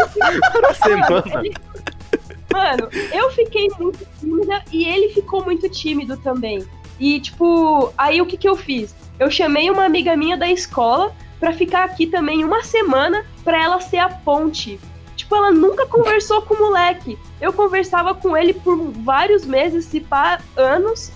na 0.62 0.74
semana. 0.74 1.10
Mano, 1.10 1.40
ele- 1.46 1.54
Mano, 2.52 2.88
eu 3.12 3.32
fiquei 3.32 3.68
muito 3.80 4.06
tímida 4.20 4.64
e 4.72 4.86
ele 4.88 5.10
ficou 5.10 5.44
muito 5.44 5.68
tímido 5.70 6.16
também. 6.18 6.64
E, 7.00 7.20
tipo, 7.20 7.92
aí 7.98 8.22
o 8.22 8.26
que 8.28 8.38
que 8.38 8.48
eu 8.48 8.56
fiz? 8.56 8.96
Eu 9.20 9.30
chamei 9.32 9.70
uma 9.72 9.86
amiga 9.86 10.16
minha 10.16 10.38
da 10.38 10.48
escola 10.48 11.12
pra 11.40 11.52
ficar 11.52 11.84
aqui 11.84 12.06
também 12.06 12.44
uma 12.44 12.64
semana 12.64 13.26
pra 13.44 13.62
ela 13.62 13.80
ser 13.82 13.98
a 13.98 14.08
ponte. 14.10 14.80
Tipo, 15.16 15.36
ela 15.36 15.52
nunca 15.52 15.86
conversou 15.88 16.42
com 16.44 16.54
o 16.54 16.60
moleque. 16.60 17.18
Eu 17.42 17.52
conversava 17.52 18.14
com 18.14 18.38
ele 18.38 18.54
por 18.54 18.78
vários 19.04 19.46
meses, 19.46 19.86
se 19.86 20.00
pá, 20.00 20.40
anos. 20.56 21.12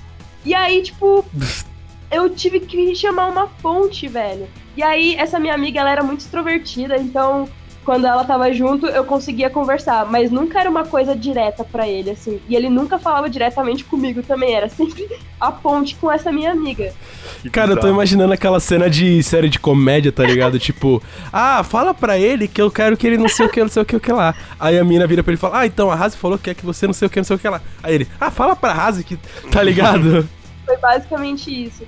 E 0.48 0.54
aí, 0.54 0.82
tipo, 0.82 1.26
eu 2.10 2.30
tive 2.30 2.62
que 2.62 2.96
chamar 2.96 3.28
uma 3.28 3.48
ponte, 3.48 4.08
velho. 4.08 4.48
E 4.78 4.82
aí, 4.82 5.14
essa 5.16 5.42
minha 5.42 5.54
amiga, 5.54 5.82
ela 5.82 5.92
era 5.92 6.02
muito 6.02 6.22
extrovertida, 6.22 6.96
então 6.96 7.50
quando 7.84 8.06
ela 8.06 8.24
tava 8.24 8.52
junto, 8.54 8.86
eu 8.86 9.04
conseguia 9.04 9.50
conversar, 9.50 10.06
mas 10.10 10.32
nunca 10.32 10.60
era 10.60 10.70
uma 10.70 10.86
coisa 10.86 11.14
direta 11.14 11.66
pra 11.66 11.86
ele, 11.86 12.12
assim. 12.12 12.40
E 12.48 12.56
ele 12.56 12.70
nunca 12.70 12.98
falava 12.98 13.30
diretamente 13.30 13.84
comigo 13.84 14.24
também, 14.24 14.54
era 14.54 14.70
sempre 14.70 15.06
a 15.38 15.52
ponte 15.52 15.96
com 15.96 16.10
essa 16.10 16.32
minha 16.32 16.52
amiga. 16.52 16.94
Que 17.42 17.50
Cara, 17.50 17.72
eu 17.72 17.78
tô 17.78 17.90
imaginando 17.90 18.32
aquela 18.32 18.62
cena 18.62 18.90
de 18.90 19.22
série 19.24 19.50
de 19.50 19.60
comédia, 19.60 20.14
tá 20.14 20.24
ligado? 20.24 20.60
tipo, 20.60 21.04
ah, 21.32 21.62
fala 21.62 21.94
pra 21.94 22.18
ele 22.18 22.48
que 22.48 22.62
eu 22.62 22.72
quero 22.72 22.96
que 22.96 23.06
ele 23.06 23.18
não 23.18 23.28
sei 23.28 23.46
o 23.46 23.50
que, 23.50 23.60
não 23.60 23.70
sei 23.70 23.82
o 23.82 23.86
que, 23.86 23.98
o 23.98 24.00
que 24.00 24.14
lá. 24.14 24.34
Aí 24.58 24.80
a 24.80 24.84
mina 24.84 25.06
vira 25.08 25.24
pra 25.24 25.32
ele 25.32 25.38
e 25.38 25.42
fala, 25.42 25.60
ah, 25.60 25.66
então 25.66 25.92
a 25.92 25.96
Razi 25.96 26.16
falou 26.16 26.38
que 26.38 26.50
é 26.50 26.54
que 26.54 26.66
você 26.66 26.88
não 26.88 26.94
sei 26.94 27.06
o 27.06 27.10
que, 27.10 27.20
não 27.20 27.26
sei 27.26 27.36
o 27.36 27.40
que 27.40 27.50
lá. 27.50 27.62
Aí 27.84 27.96
ele, 27.96 28.08
ah, 28.18 28.32
fala 28.32 28.56
pra 28.56 28.72
Razi 28.72 29.04
que. 29.04 29.18
Tá 29.50 29.62
ligado? 29.62 30.28
Foi 30.68 30.78
basicamente 30.78 31.50
isso. 31.50 31.84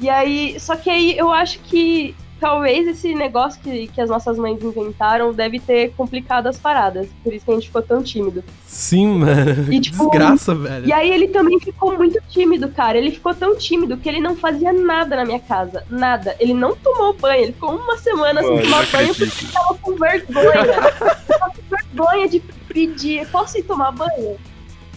E 0.00 0.08
aí, 0.08 0.58
só 0.58 0.76
que 0.76 0.88
aí 0.88 1.18
eu 1.18 1.30
acho 1.30 1.58
que 1.58 2.14
talvez 2.40 2.88
esse 2.88 3.14
negócio 3.14 3.60
que, 3.60 3.88
que 3.88 4.00
as 4.00 4.08
nossas 4.08 4.38
mães 4.38 4.62
inventaram 4.62 5.32
deve 5.32 5.60
ter 5.60 5.92
complicado 5.92 6.46
as 6.46 6.58
paradas. 6.58 7.06
Por 7.22 7.34
isso 7.34 7.44
que 7.44 7.50
a 7.50 7.54
gente 7.54 7.66
ficou 7.66 7.82
tão 7.82 8.02
tímido. 8.02 8.42
Sim, 8.64 9.06
mano. 9.18 9.70
E, 9.70 9.78
tipo, 9.78 9.98
Desgraça, 9.98 10.54
velho. 10.54 10.86
E 10.86 10.92
aí 10.92 11.10
ele 11.10 11.28
também 11.28 11.60
ficou 11.60 11.96
muito 11.98 12.18
tímido, 12.30 12.70
cara. 12.70 12.96
Ele 12.96 13.10
ficou 13.10 13.34
tão 13.34 13.54
tímido 13.54 13.98
que 13.98 14.08
ele 14.08 14.20
não 14.20 14.34
fazia 14.34 14.72
nada 14.72 15.16
na 15.16 15.24
minha 15.26 15.40
casa. 15.40 15.84
Nada. 15.90 16.34
Ele 16.40 16.54
não 16.54 16.74
tomou 16.74 17.12
banho. 17.12 17.42
Ele 17.42 17.52
ficou 17.52 17.76
uma 17.76 17.98
semana 17.98 18.40
sem 18.42 18.62
tomar 18.62 18.86
banho 18.86 19.10
acredito. 19.10 19.36
porque 19.36 19.52
tava 19.52 19.74
com 19.74 19.94
vergonha. 19.96 21.22
tava 21.28 21.52
com 21.52 21.76
vergonha 21.76 22.28
de 22.28 22.40
pedir. 22.68 23.28
Posso 23.28 23.58
ir 23.58 23.64
tomar 23.64 23.92
banho? 23.92 24.38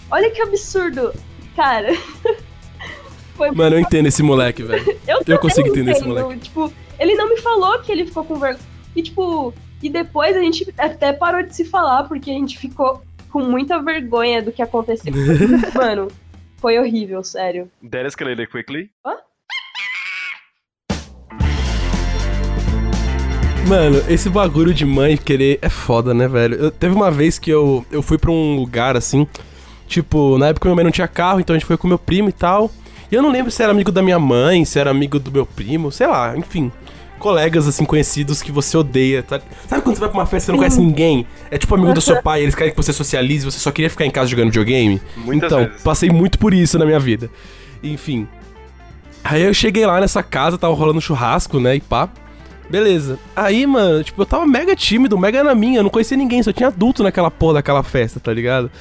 Olha 0.09 0.31
que 0.31 0.41
absurdo. 0.41 1.13
Cara. 1.55 1.89
Foi 3.35 3.51
Mano, 3.51 3.75
eu 3.75 3.79
entendo 3.79 4.07
esse 4.07 4.21
moleque, 4.21 4.63
velho. 4.63 4.97
eu, 5.07 5.21
eu 5.25 5.39
consigo 5.39 5.67
entender 5.67 5.91
esse 5.91 6.03
moleque. 6.03 6.39
Tipo, 6.39 6.71
ele 6.99 7.15
não 7.15 7.29
me 7.29 7.37
falou 7.37 7.79
que 7.79 7.91
ele 7.91 8.05
ficou 8.05 8.23
com 8.23 8.35
vergonha. 8.37 8.63
E, 8.95 9.01
tipo, 9.01 9.53
e 9.81 9.89
depois 9.89 10.35
a 10.37 10.39
gente 10.39 10.71
até 10.77 11.11
parou 11.11 11.41
de 11.43 11.55
se 11.55 11.65
falar, 11.65 12.03
porque 12.03 12.29
a 12.29 12.33
gente 12.33 12.57
ficou 12.57 13.01
com 13.31 13.41
muita 13.41 13.81
vergonha 13.81 14.41
do 14.41 14.51
que 14.51 14.61
aconteceu. 14.61 15.11
Mano, 15.73 16.07
foi 16.57 16.77
horrível, 16.77 17.23
sério. 17.23 17.69
That 17.89 18.05
escalated 18.05 18.47
quickly. 18.49 18.91
Mano, 23.67 24.03
esse 24.09 24.29
bagulho 24.29 24.73
de 24.73 24.85
mãe 24.85 25.17
querer 25.17 25.57
é 25.61 25.69
foda, 25.69 26.13
né, 26.13 26.27
velho? 26.27 26.55
Eu- 26.55 26.71
teve 26.71 26.93
uma 26.93 27.09
vez 27.09 27.39
que 27.39 27.49
eu, 27.49 27.83
eu 27.91 28.01
fui 28.03 28.17
pra 28.17 28.29
um 28.29 28.55
lugar 28.57 28.95
assim, 28.95 29.25
tipo, 29.87 30.37
na 30.37 30.49
época 30.49 30.67
minha 30.67 30.75
mãe 30.75 30.83
não 30.83 30.91
tinha 30.91 31.07
carro, 31.07 31.39
então 31.39 31.55
a 31.55 31.57
gente 31.57 31.65
foi 31.65 31.77
com 31.77 31.87
meu 31.87 31.97
primo 31.97 32.29
e 32.29 32.33
tal. 32.33 32.69
E 33.13 33.15
eu 33.15 33.21
não 33.21 33.29
lembro 33.29 33.51
se 33.51 33.61
era 33.61 33.71
amigo 33.71 33.91
da 33.91 34.01
minha 34.01 34.17
mãe, 34.17 34.65
se 34.65 34.79
era 34.79 34.89
amigo 34.89 35.19
do 35.19 35.31
meu 35.31 35.45
primo, 35.45 35.91
sei 35.91 36.07
lá, 36.07 36.35
enfim. 36.35 36.71
Colegas, 37.19 37.67
assim, 37.67 37.85
conhecidos 37.85 38.41
que 38.41 38.51
você 38.51 38.75
odeia, 38.75 39.21
tá? 39.21 39.39
Sabe 39.67 39.83
quando 39.83 39.97
você 39.97 39.99
vai 39.99 40.09
pra 40.09 40.17
uma 40.17 40.25
festa 40.25 40.37
e 40.37 40.45
você 40.47 40.51
não 40.51 40.57
conhece 40.57 40.79
ninguém? 40.79 41.27
É 41.51 41.59
tipo 41.59 41.75
amigo 41.75 41.93
do 41.93 42.01
seu 42.01 42.19
pai, 42.23 42.41
eles 42.41 42.55
querem 42.55 42.71
que 42.73 42.75
você 42.75 42.91
socialize, 42.91 43.45
você 43.45 43.59
só 43.59 43.69
queria 43.69 43.87
ficar 43.87 44.07
em 44.07 44.09
casa 44.09 44.31
jogando 44.31 44.47
videogame? 44.47 44.99
Muitas 45.15 45.45
então, 45.45 45.63
vezes. 45.63 45.83
passei 45.83 46.09
muito 46.09 46.39
por 46.39 46.55
isso 46.55 46.79
na 46.79 46.87
minha 46.87 46.99
vida. 46.99 47.29
Enfim. 47.83 48.27
Aí 49.23 49.43
eu 49.43 49.53
cheguei 49.53 49.85
lá 49.85 50.01
nessa 50.01 50.23
casa, 50.23 50.57
tava 50.57 50.73
rolando 50.73 50.99
churrasco, 50.99 51.59
né, 51.59 51.75
e 51.75 51.81
pá. 51.81 52.09
Beleza. 52.67 53.19
Aí, 53.35 53.67
mano, 53.67 54.03
tipo, 54.03 54.19
eu 54.23 54.25
tava 54.25 54.47
mega 54.47 54.75
tímido, 54.75 55.19
mega 55.19 55.43
na 55.43 55.53
minha, 55.53 55.77
eu 55.77 55.83
não 55.83 55.91
conhecia 55.91 56.17
ninguém, 56.17 56.41
só 56.41 56.51
tinha 56.51 56.69
adulto 56.69 57.03
naquela 57.03 57.29
porra 57.29 57.55
daquela 57.55 57.83
festa, 57.83 58.19
tá 58.19 58.33
ligado? 58.33 58.71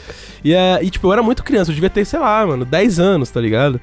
E, 0.42 0.54
é, 0.54 0.78
e 0.80 0.88
tipo, 0.88 1.06
eu 1.06 1.12
era 1.12 1.22
muito 1.22 1.44
criança, 1.44 1.70
eu 1.70 1.74
devia 1.74 1.90
ter, 1.90 2.06
sei 2.06 2.18
lá, 2.18 2.46
mano, 2.46 2.64
10 2.64 2.98
anos, 2.98 3.28
tá 3.28 3.38
ligado? 3.38 3.78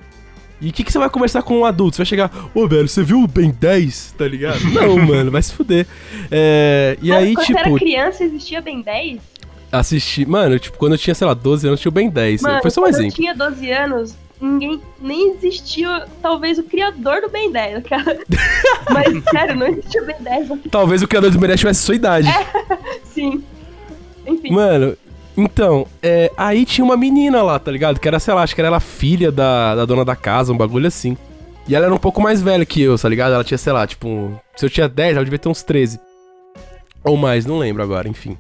E 0.62 0.70
o 0.70 0.74
que, 0.74 0.84
que 0.84 0.92
você 0.92 1.00
vai 1.00 1.10
conversar 1.10 1.42
com 1.42 1.60
um 1.60 1.66
adulto? 1.66 1.96
Você 1.96 2.02
vai 2.02 2.06
chegar, 2.06 2.32
ô, 2.54 2.68
velho, 2.68 2.88
você 2.88 3.02
viu 3.02 3.22
o 3.24 3.28
Ben 3.28 3.50
10, 3.52 4.16
tá 4.18 4.28
ligado? 4.28 4.60
Não, 4.74 4.98
mano, 4.98 5.32
vai 5.32 5.42
se 5.42 5.54
fuder. 5.54 5.88
É, 6.30 6.98
e 7.02 7.12
aí, 7.14 7.34
Quando 7.34 7.46
tipo, 7.46 7.60
você 7.60 7.68
era 7.68 7.78
criança, 7.78 8.24
existia 8.24 8.62
Ben 8.62 8.82
10? 8.82 9.20
assisti. 9.72 10.26
Mano, 10.26 10.58
tipo, 10.58 10.78
quando 10.78 10.94
eu 10.94 10.98
tinha, 10.98 11.14
sei 11.14 11.28
lá, 11.28 11.34
12 11.34 11.68
anos, 11.68 11.80
tinha 11.80 11.90
o 11.90 11.94
Ben 11.94 12.10
10. 12.10 12.42
Mano, 12.42 12.62
Foi 12.62 12.72
só 12.72 12.82
um 12.82 12.84
quando 12.86 12.94
eu 12.96 13.00
exemplo. 13.02 13.16
tinha 13.16 13.36
12 13.36 13.72
anos, 13.72 14.16
ninguém 14.42 14.82
nem 15.00 15.32
existia, 15.32 16.06
talvez, 16.22 16.58
o 16.58 16.64
criador 16.64 17.22
do 17.22 17.30
Ben 17.30 17.52
10, 17.52 17.84
cara. 17.88 18.20
Mas, 18.92 19.24
sério, 19.32 19.56
não 19.56 19.68
existia 19.68 20.02
o 20.02 20.06
Ben 20.06 20.16
10 20.20 20.52
aqui. 20.52 20.70
Talvez 20.70 21.02
o 21.04 21.08
criador 21.08 21.32
do 21.32 21.38
Ben 21.40 21.48
10 21.48 21.60
tivesse 21.60 21.82
sua 21.84 21.96
idade. 21.96 22.28
Sim. 23.14 23.44
Enfim. 24.26 24.52
Mano, 24.52 24.98
então, 25.44 25.88
é, 26.04 26.32
aí 26.36 26.66
tinha 26.66 26.84
uma 26.84 26.98
menina 26.98 27.42
lá, 27.42 27.58
tá 27.58 27.72
ligado? 27.72 28.00
Que 28.00 28.08
era, 28.08 28.20
sei 28.20 28.34
lá, 28.34 28.44
acho 28.44 28.54
que 28.54 28.62
era 28.62 28.68
ela 28.68 28.80
filha 28.80 29.32
da, 29.32 29.76
da 29.76 29.86
dona 29.86 30.04
da 30.04 30.16
casa, 30.16 30.52
um 30.52 30.58
bagulho 30.58 30.88
assim. 30.88 31.16
E 31.68 31.76
ela 31.76 31.86
era 31.86 31.94
um 31.94 32.00
pouco 32.00 32.22
mais 32.22 32.42
velha 32.42 32.66
que 32.66 32.82
eu, 32.82 32.98
tá 32.98 33.08
ligado? 33.08 33.34
Ela 33.34 33.44
tinha, 33.44 33.58
sei 33.58 33.72
lá, 33.72 33.86
tipo, 33.88 34.38
se 34.56 34.66
eu 34.66 34.70
tinha 34.70 34.90
10, 34.90 35.16
ela 35.16 35.24
devia 35.24 35.40
ter 35.40 35.48
uns 35.48 35.64
13. 35.64 36.00
Ou 37.04 37.16
mais, 37.16 37.46
não 37.46 37.58
lembro 37.58 37.82
agora, 37.82 38.10
enfim. 38.10 38.38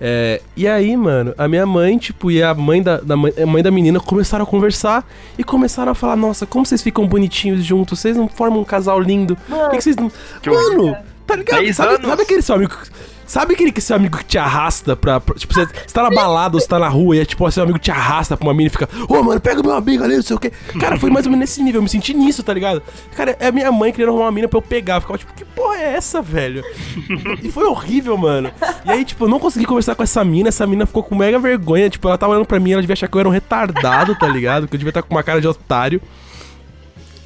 É, 0.00 0.40
e 0.56 0.66
aí, 0.66 0.96
mano, 0.96 1.34
a 1.36 1.46
minha 1.46 1.66
mãe, 1.66 1.98
tipo, 1.98 2.30
e 2.30 2.42
a 2.42 2.54
mãe 2.54 2.82
da, 2.82 2.96
da 2.98 3.16
mãe, 3.16 3.32
mãe 3.46 3.62
da 3.62 3.70
menina 3.70 4.00
começaram 4.00 4.44
a 4.44 4.46
conversar 4.46 5.06
e 5.38 5.44
começaram 5.44 5.92
a 5.92 5.94
falar: 5.94 6.16
Nossa, 6.16 6.46
como 6.46 6.64
vocês 6.64 6.82
ficam 6.82 7.06
bonitinhos 7.06 7.62
juntos, 7.62 8.00
vocês 8.00 8.16
não 8.16 8.26
formam 8.26 8.62
um 8.62 8.64
casal 8.64 8.98
lindo. 8.98 9.36
Por 9.36 9.70
que, 9.70 9.76
que 9.76 9.84
vocês 9.84 9.96
não. 9.96 10.10
Que 10.40 10.48
Mano, 10.48 10.96
tá 11.26 11.36
ligado? 11.36 11.74
Sabe, 11.74 12.06
sabe 12.06 12.22
aquele 12.22 12.42
seu 12.42 12.54
amigo. 12.54 12.74
Sabe 13.30 13.54
aquele 13.54 13.70
que 13.70 13.80
seu 13.80 13.94
amigo 13.94 14.18
que 14.18 14.24
te 14.24 14.36
arrasta 14.38 14.96
pra. 14.96 15.20
pra- 15.20 15.36
tipo, 15.36 15.54
você, 15.54 15.64
você 15.64 15.94
tá 15.94 16.02
na 16.02 16.10
balada, 16.10 16.56
ou 16.56 16.60
você 16.60 16.66
tá 16.66 16.80
na 16.80 16.88
rua 16.88 17.14
e 17.14 17.20
é 17.20 17.24
tipo, 17.24 17.48
seu 17.48 17.62
amigo 17.62 17.78
te 17.78 17.88
arrasta 17.88 18.36
pra 18.36 18.44
uma 18.48 18.52
mina 18.52 18.66
e 18.66 18.70
fica, 18.70 18.88
ô 19.08 19.22
mano, 19.22 19.40
pega 19.40 19.62
meu 19.62 19.72
amigo 19.72 20.02
ali, 20.02 20.16
não 20.16 20.22
sei 20.24 20.34
o 20.34 20.38
quê. 20.40 20.50
Cara, 20.80 20.98
foi 20.98 21.10
mais 21.10 21.26
ou 21.26 21.30
menos 21.30 21.48
nesse 21.48 21.62
nível, 21.62 21.78
eu 21.78 21.82
me 21.84 21.88
senti 21.88 22.12
nisso, 22.12 22.42
tá 22.42 22.52
ligado? 22.52 22.82
Cara, 23.14 23.36
é 23.38 23.46
a 23.46 23.52
minha 23.52 23.70
mãe 23.70 23.92
querendo 23.92 24.08
arrumar 24.08 24.24
uma 24.24 24.32
mina 24.32 24.48
pra 24.48 24.58
eu 24.58 24.62
pegar. 24.62 24.96
Eu 24.96 25.00
ficava 25.02 25.16
tipo, 25.18 25.32
que 25.32 25.44
porra 25.44 25.76
é 25.76 25.94
essa, 25.94 26.20
velho? 26.20 26.64
E 27.40 27.52
foi 27.52 27.66
horrível, 27.66 28.16
mano. 28.18 28.50
E 28.84 28.90
aí, 28.90 29.04
tipo, 29.04 29.26
eu 29.26 29.28
não 29.28 29.38
consegui 29.38 29.64
conversar 29.64 29.94
com 29.94 30.02
essa 30.02 30.24
mina, 30.24 30.48
essa 30.48 30.66
mina 30.66 30.84
ficou 30.84 31.04
com 31.04 31.14
mega 31.14 31.38
vergonha. 31.38 31.88
Tipo, 31.88 32.08
ela 32.08 32.18
tava 32.18 32.32
olhando 32.32 32.46
pra 32.46 32.58
mim, 32.58 32.72
ela 32.72 32.82
devia 32.82 32.94
achar 32.94 33.06
que 33.06 33.14
eu 33.16 33.20
era 33.20 33.28
um 33.28 33.32
retardado, 33.32 34.16
tá 34.16 34.26
ligado? 34.26 34.66
Que 34.66 34.74
eu 34.74 34.78
devia 34.78 34.90
estar 34.90 35.02
com 35.02 35.14
uma 35.14 35.22
cara 35.22 35.40
de 35.40 35.46
otário. 35.46 36.02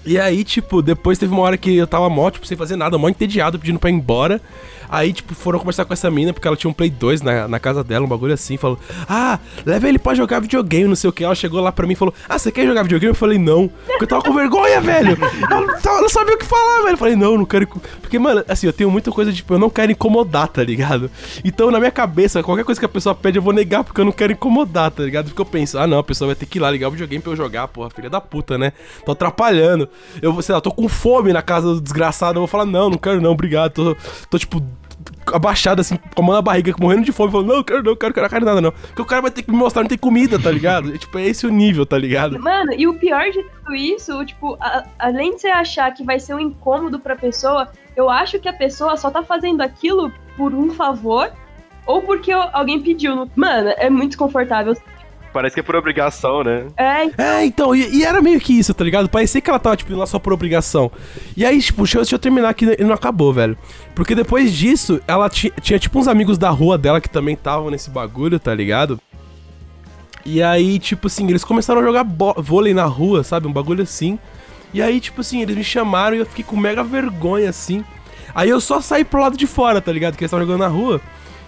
E 0.07 0.19
aí, 0.19 0.45
tipo, 0.45 0.83
depois 0.83 1.19
teve 1.19 1.33
uma 1.33 1.43
hora 1.43 1.57
que 1.57 1.75
eu 1.77 1.87
tava 1.87 2.09
mó, 2.11 2.31
tipo, 2.31 2.47
sem 2.47 2.57
fazer 2.57 2.77
nada, 2.77 2.99
mó 2.99 3.09
entediado, 3.09 3.59
pedindo 3.59 3.79
pra 3.79 3.91
ir 3.91 3.95
embora. 3.95 4.41
Aí, 4.89 5.13
tipo, 5.13 5.35
foram 5.35 5.59
conversar 5.59 5.85
com 5.85 5.93
essa 5.93 6.11
mina, 6.11 6.33
porque 6.33 6.47
ela 6.47 6.57
tinha 6.57 6.71
um 6.71 6.75
Play 6.75 6.91
2 6.91 7.23
na, 7.23 7.49
na 7.49 7.59
casa 7.59 7.83
dela, 7.83 8.05
um 8.05 8.09
bagulho 8.09 8.35
assim. 8.35 8.57
Falou, 8.57 8.79
ah, 9.09 9.39
leva 9.65 9.89
ele 9.89 9.99
pra 9.99 10.15
jogar 10.15 10.41
videogame, 10.41 10.87
não 10.87 10.95
sei 10.95 11.09
o 11.11 11.13
que. 11.13 11.25
Ela 11.25 11.35
chegou 11.35 11.61
lá 11.61 11.73
pra 11.73 11.87
mim 11.87 11.95
e 11.95 11.97
falou, 11.97 12.15
ah, 12.29 12.39
você 12.39 12.53
quer 12.53 12.67
jogar 12.67 12.83
videogame? 12.83 13.11
Eu 13.11 13.15
falei, 13.17 13.39
não. 13.39 13.69
Porque 13.87 14.05
eu 14.05 14.07
tava 14.07 14.23
com 14.23 14.35
vergonha, 14.35 14.81
velho. 14.81 15.17
Ela, 15.51 16.01
não 16.01 16.09
sabia 16.09 16.35
o 16.35 16.39
que 16.39 16.45
falar, 16.45 16.83
velho. 16.83 16.93
Eu 16.95 16.99
falei, 16.99 17.17
não, 17.17 17.39
não 17.39 17.45
quero. 17.45 17.65
inco-" 17.65 17.81
Porque, 18.01 18.19
mano, 18.19 18.45
assim, 18.47 18.67
eu 18.67 18.73
tenho 18.73 18.91
muita 18.91 19.11
coisa, 19.11 19.33
tipo, 19.33 19.55
eu 19.55 19.59
não 19.59 19.71
quero 19.71 19.91
incomodar, 19.91 20.49
tá 20.49 20.63
ligado? 20.63 21.11
Então, 21.45 21.71
na 21.71 21.79
minha 21.79 21.91
cabeça, 21.91 22.43
qualquer 22.43 22.65
coisa 22.65 22.81
que 22.81 22.87
a 22.87 22.89
pessoa 22.89 23.15
pede, 23.15 23.39
eu 23.39 23.43
vou 23.43 23.53
negar, 23.53 23.83
porque 23.83 24.01
eu 24.01 24.05
não 24.05 24.13
quero 24.13 24.33
incomodar, 24.33 24.91
tá 24.91 25.03
ligado? 25.03 25.27
Porque 25.27 25.41
eu 25.41 25.47
penso, 25.47 25.79
ah, 25.79 25.87
não, 25.87 25.99
a 25.99 26.05
pessoa 26.05 26.27
vai 26.27 26.37
ter 26.37 26.47
que 26.47 26.59
ir 26.59 26.61
lá 26.61 26.71
ligar 26.71 26.89
o 26.89 26.91
videogame 26.91 27.23
pra 27.23 27.33
eu 27.33 27.37
jogar, 27.37 27.67
porra, 27.69 27.91
filha 27.91 28.11
da 28.11 28.21
puta, 28.21 28.59
né? 28.59 28.73
Tô 29.05 29.13
atrapalhando. 29.13 29.89
Eu, 30.23 30.41
sei 30.43 30.55
lá, 30.55 30.61
tô 30.61 30.71
com 30.71 30.89
fome 30.89 31.33
na 31.33 31.43
casa 31.43 31.75
do 31.75 31.81
desgraçado, 31.81 32.37
eu 32.37 32.41
vou 32.43 32.49
falar, 32.49 32.65
não, 32.67 32.91
não 32.91 32.99
quero 32.99 33.21
não, 33.21 33.33
obrigado. 33.33 33.73
Tô, 33.73 33.97
tô 34.31 34.39
tipo, 34.39 34.63
abaixado, 35.33 35.81
assim, 35.81 35.97
com 36.15 36.23
a 36.23 36.25
mão 36.25 36.35
na 36.35 36.43
barriga, 36.43 36.75
morrendo 36.79 37.05
de 37.05 37.13
fome, 37.13 37.33
falando, 37.33 37.49
não, 37.55 37.63
quero, 37.65 37.83
não, 37.83 37.97
quero, 37.97 38.15
quero 38.15 38.29
carne 38.31 38.47
nada, 38.47 38.61
não. 38.61 38.73
Porque 38.73 39.03
o 39.03 39.07
cara 39.07 39.23
vai 39.23 39.31
ter 39.31 39.43
que 39.43 39.51
me 39.51 39.57
mostrar, 39.57 39.83
não 39.83 39.89
tem 39.89 39.99
comida, 39.99 40.39
tá 40.39 40.51
ligado? 40.51 40.95
É, 40.95 40.99
tipo, 40.99 41.19
é 41.19 41.27
esse 41.27 41.47
o 41.47 41.51
nível, 41.51 41.85
tá 41.87 41.97
ligado? 41.99 42.39
Mano, 42.39 42.73
e 42.77 42.87
o 42.87 42.95
pior 42.95 43.25
de 43.31 43.43
tudo 43.43 43.75
isso, 43.75 44.25
tipo, 44.25 44.57
a- 44.61 44.85
além 44.99 45.35
de 45.35 45.41
você 45.41 45.49
achar 45.49 45.93
que 45.93 46.05
vai 46.05 46.19
ser 46.21 46.35
um 46.35 46.41
incômodo 46.41 46.99
pra 46.99 47.17
pessoa, 47.17 47.69
eu 47.97 48.09
acho 48.11 48.39
que 48.39 48.49
a 48.49 48.53
pessoa 48.53 48.97
só 48.97 49.11
tá 49.11 49.23
fazendo 49.23 49.61
aquilo 49.63 50.13
por 50.37 50.53
um 50.55 50.71
favor 50.73 51.31
ou 51.87 52.03
porque 52.03 52.33
alguém 52.33 52.81
pediu. 52.81 53.29
Mano, 53.37 53.71
é 53.77 53.89
muito 53.91 54.17
confortável. 54.19 54.75
Parece 55.35 55.55
que 55.55 55.61
é 55.61 55.63
por 55.65 55.75
obrigação, 55.75 56.43
né? 56.45 56.67
É, 56.77 57.23
É, 57.41 57.45
então, 57.45 57.75
e, 57.75 57.97
e 57.99 58.05
era 58.05 58.23
meio 58.23 58.41
que 58.41 58.57
isso, 58.59 58.73
tá 58.73 58.85
ligado? 58.85 59.09
Parecia 59.09 59.41
que 59.41 59.51
ela 59.51 59.59
tava, 59.59 59.77
tipo, 59.77 59.91
indo 59.91 59.99
lá 59.99 60.07
só 60.07 60.19
por 60.19 60.33
obrigação. 60.33 60.91
E 61.37 61.45
aí, 61.45 61.61
tipo, 61.61 61.83
deixa 61.83 61.99
eu, 61.99 62.03
deixa 62.03 62.15
eu 62.15 62.19
terminar 62.21 62.49
aqui 62.51 62.65
e 62.79 62.85
não 62.85 62.95
acabou, 62.95 63.33
velho. 63.33 63.59
Porque 63.97 64.15
depois 64.15 64.53
disso, 64.53 65.01
ela 65.09 65.29
ti- 65.29 65.53
tinha, 65.61 65.79
tipo, 65.79 65.99
uns 65.99 66.07
amigos 66.09 66.39
da 66.39 66.49
rua 66.51 66.79
dela 66.79 67.01
que 67.01 67.09
também 67.11 67.35
estavam 67.35 67.69
nesse 67.69 67.91
bagulho, 67.91 68.39
tá 68.39 68.55
ligado? 68.55 68.99
E 70.25 70.43
aí, 70.43 70.79
tipo 70.79 71.09
assim, 71.09 71.29
eles 71.29 71.45
começaram 71.45 71.81
a 71.81 71.85
jogar 71.85 72.05
bo- 72.05 72.35
vôlei 72.39 72.73
na 72.73 72.85
rua, 72.85 73.23
sabe? 73.23 73.47
Um 73.47 73.53
bagulho 73.53 73.83
assim. 73.83 74.19
E 74.73 74.81
aí, 74.81 74.99
tipo 75.01 75.21
assim, 75.21 75.43
eles 75.43 75.57
me 75.57 75.65
chamaram 75.65 76.17
e 76.17 76.21
eu 76.21 76.27
fiquei 76.27 76.45
com 76.45 76.57
mega 76.57 76.83
vergonha, 76.83 77.51
assim. 77.51 77.85
Aí 78.35 78.49
eu 78.49 78.61
só 78.61 78.81
saí 78.81 79.05
pro 79.05 79.21
lado 79.21 79.37
de 79.37 79.47
fora, 79.47 79.81
tá 79.81 79.93
ligado? 79.93 80.17
Que 80.17 80.25
eles 80.25 80.29
estavam 80.29 80.47
jogando 80.47 80.61
na 80.63 80.69
rua. 80.69 81.01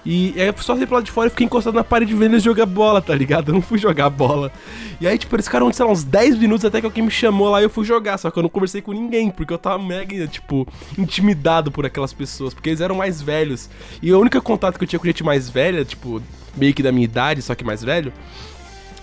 E 0.07 0.33
aí 0.37 0.47
eu 0.47 0.55
só 0.59 0.77
saí 0.77 0.87
pro 0.87 0.95
lado 0.95 1.05
de 1.05 1.11
fora 1.11 1.27
e 1.27 1.31
fiquei 1.31 1.45
encostado 1.45 1.75
na 1.75 1.83
parede 1.83 2.14
vendo 2.14 2.35
eles 2.35 2.42
jogar 2.45 2.64
bola, 2.64 3.03
tá 3.03 3.12
ligado? 3.12 3.49
Eu 3.49 3.55
não 3.55 3.61
fui 3.61 3.77
jogar 3.77 4.09
bola. 4.09 4.53
E 5.01 5.07
aí, 5.07 5.19
tipo, 5.19 5.35
eles 5.35 5.47
ficaram, 5.47 5.71
sei 5.73 5.85
lá, 5.85 5.90
uns 5.90 6.05
10 6.05 6.38
minutos 6.38 6.64
até 6.64 6.79
que 6.79 6.87
alguém 6.87 7.03
me 7.03 7.11
chamou 7.11 7.51
lá 7.51 7.61
e 7.61 7.64
eu 7.64 7.71
fui 7.71 7.85
jogar. 7.85 8.16
Só 8.16 8.31
que 8.31 8.38
eu 8.38 8.42
não 8.45 8.49
conversei 8.49 8.81
com 8.81 8.92
ninguém, 8.92 9.31
porque 9.33 9.53
eu 9.53 9.59
tava 9.59 9.83
mega, 9.83 10.29
tipo, 10.29 10.64
intimidado 10.97 11.73
por 11.73 11.85
aquelas 11.85 12.12
pessoas. 12.12 12.55
Porque 12.55 12.69
eles 12.71 12.81
eram 12.81 12.95
mais 12.95 13.21
velhos. 13.21 13.69
E 14.01 14.12
o 14.12 14.21
único 14.21 14.40
contato 14.40 14.79
que 14.79 14.85
eu 14.85 14.88
tinha 14.88 15.01
com 15.01 15.07
gente 15.07 15.25
mais 15.25 15.51
velha, 15.51 15.85
tipo, 15.85 16.23
meio 16.57 16.73
que 16.73 16.85
da 16.85 16.92
minha 16.92 17.05
idade, 17.05 17.42
só 17.42 17.57
que 17.57 17.64
mais 17.64 17.83
velho, 17.83 18.12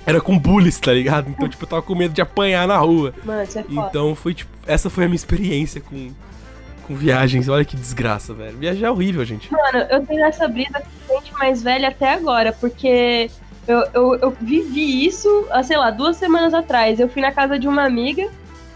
era 0.05 0.21
com 0.21 0.39
bullies, 0.39 0.79
tá 0.79 0.93
ligado? 0.93 1.29
Então, 1.29 1.49
tipo, 1.49 1.63
eu 1.63 1.67
tava 1.67 1.81
com 1.81 1.95
medo 1.95 2.13
de 2.13 2.21
apanhar 2.21 2.65
na 2.65 2.77
rua. 2.77 3.13
mano, 3.25 3.43
isso 3.43 3.59
é 3.59 3.63
foda. 3.63 3.87
Então 3.89 4.15
foi 4.15 4.33
tipo, 4.33 4.51
essa 4.65 4.89
foi 4.89 5.03
a 5.03 5.07
minha 5.07 5.17
experiência 5.17 5.81
com, 5.81 6.11
com 6.83 6.95
viagens. 6.95 7.49
Olha 7.49 7.65
que 7.65 7.75
desgraça, 7.75 8.33
velho. 8.33 8.57
Viajar 8.57 8.87
é 8.87 8.91
horrível, 8.91 9.23
gente. 9.25 9.51
Mano, 9.51 9.85
eu 9.89 10.05
tenho 10.05 10.25
essa 10.25 10.47
brisa 10.47 10.81
com 11.07 11.15
gente 11.19 11.33
mais 11.33 11.63
velha 11.63 11.87
até 11.89 12.13
agora, 12.13 12.51
porque 12.59 13.29
eu, 13.67 13.83
eu, 13.93 14.15
eu 14.15 14.37
vivi 14.41 15.05
isso, 15.05 15.47
há, 15.51 15.63
sei 15.63 15.77
lá, 15.77 15.89
duas 15.91 16.17
semanas 16.17 16.53
atrás. 16.53 16.99
Eu 16.99 17.09
fui 17.09 17.21
na 17.21 17.31
casa 17.31 17.57
de 17.57 17.67
uma 17.67 17.83
amiga, 17.85 18.27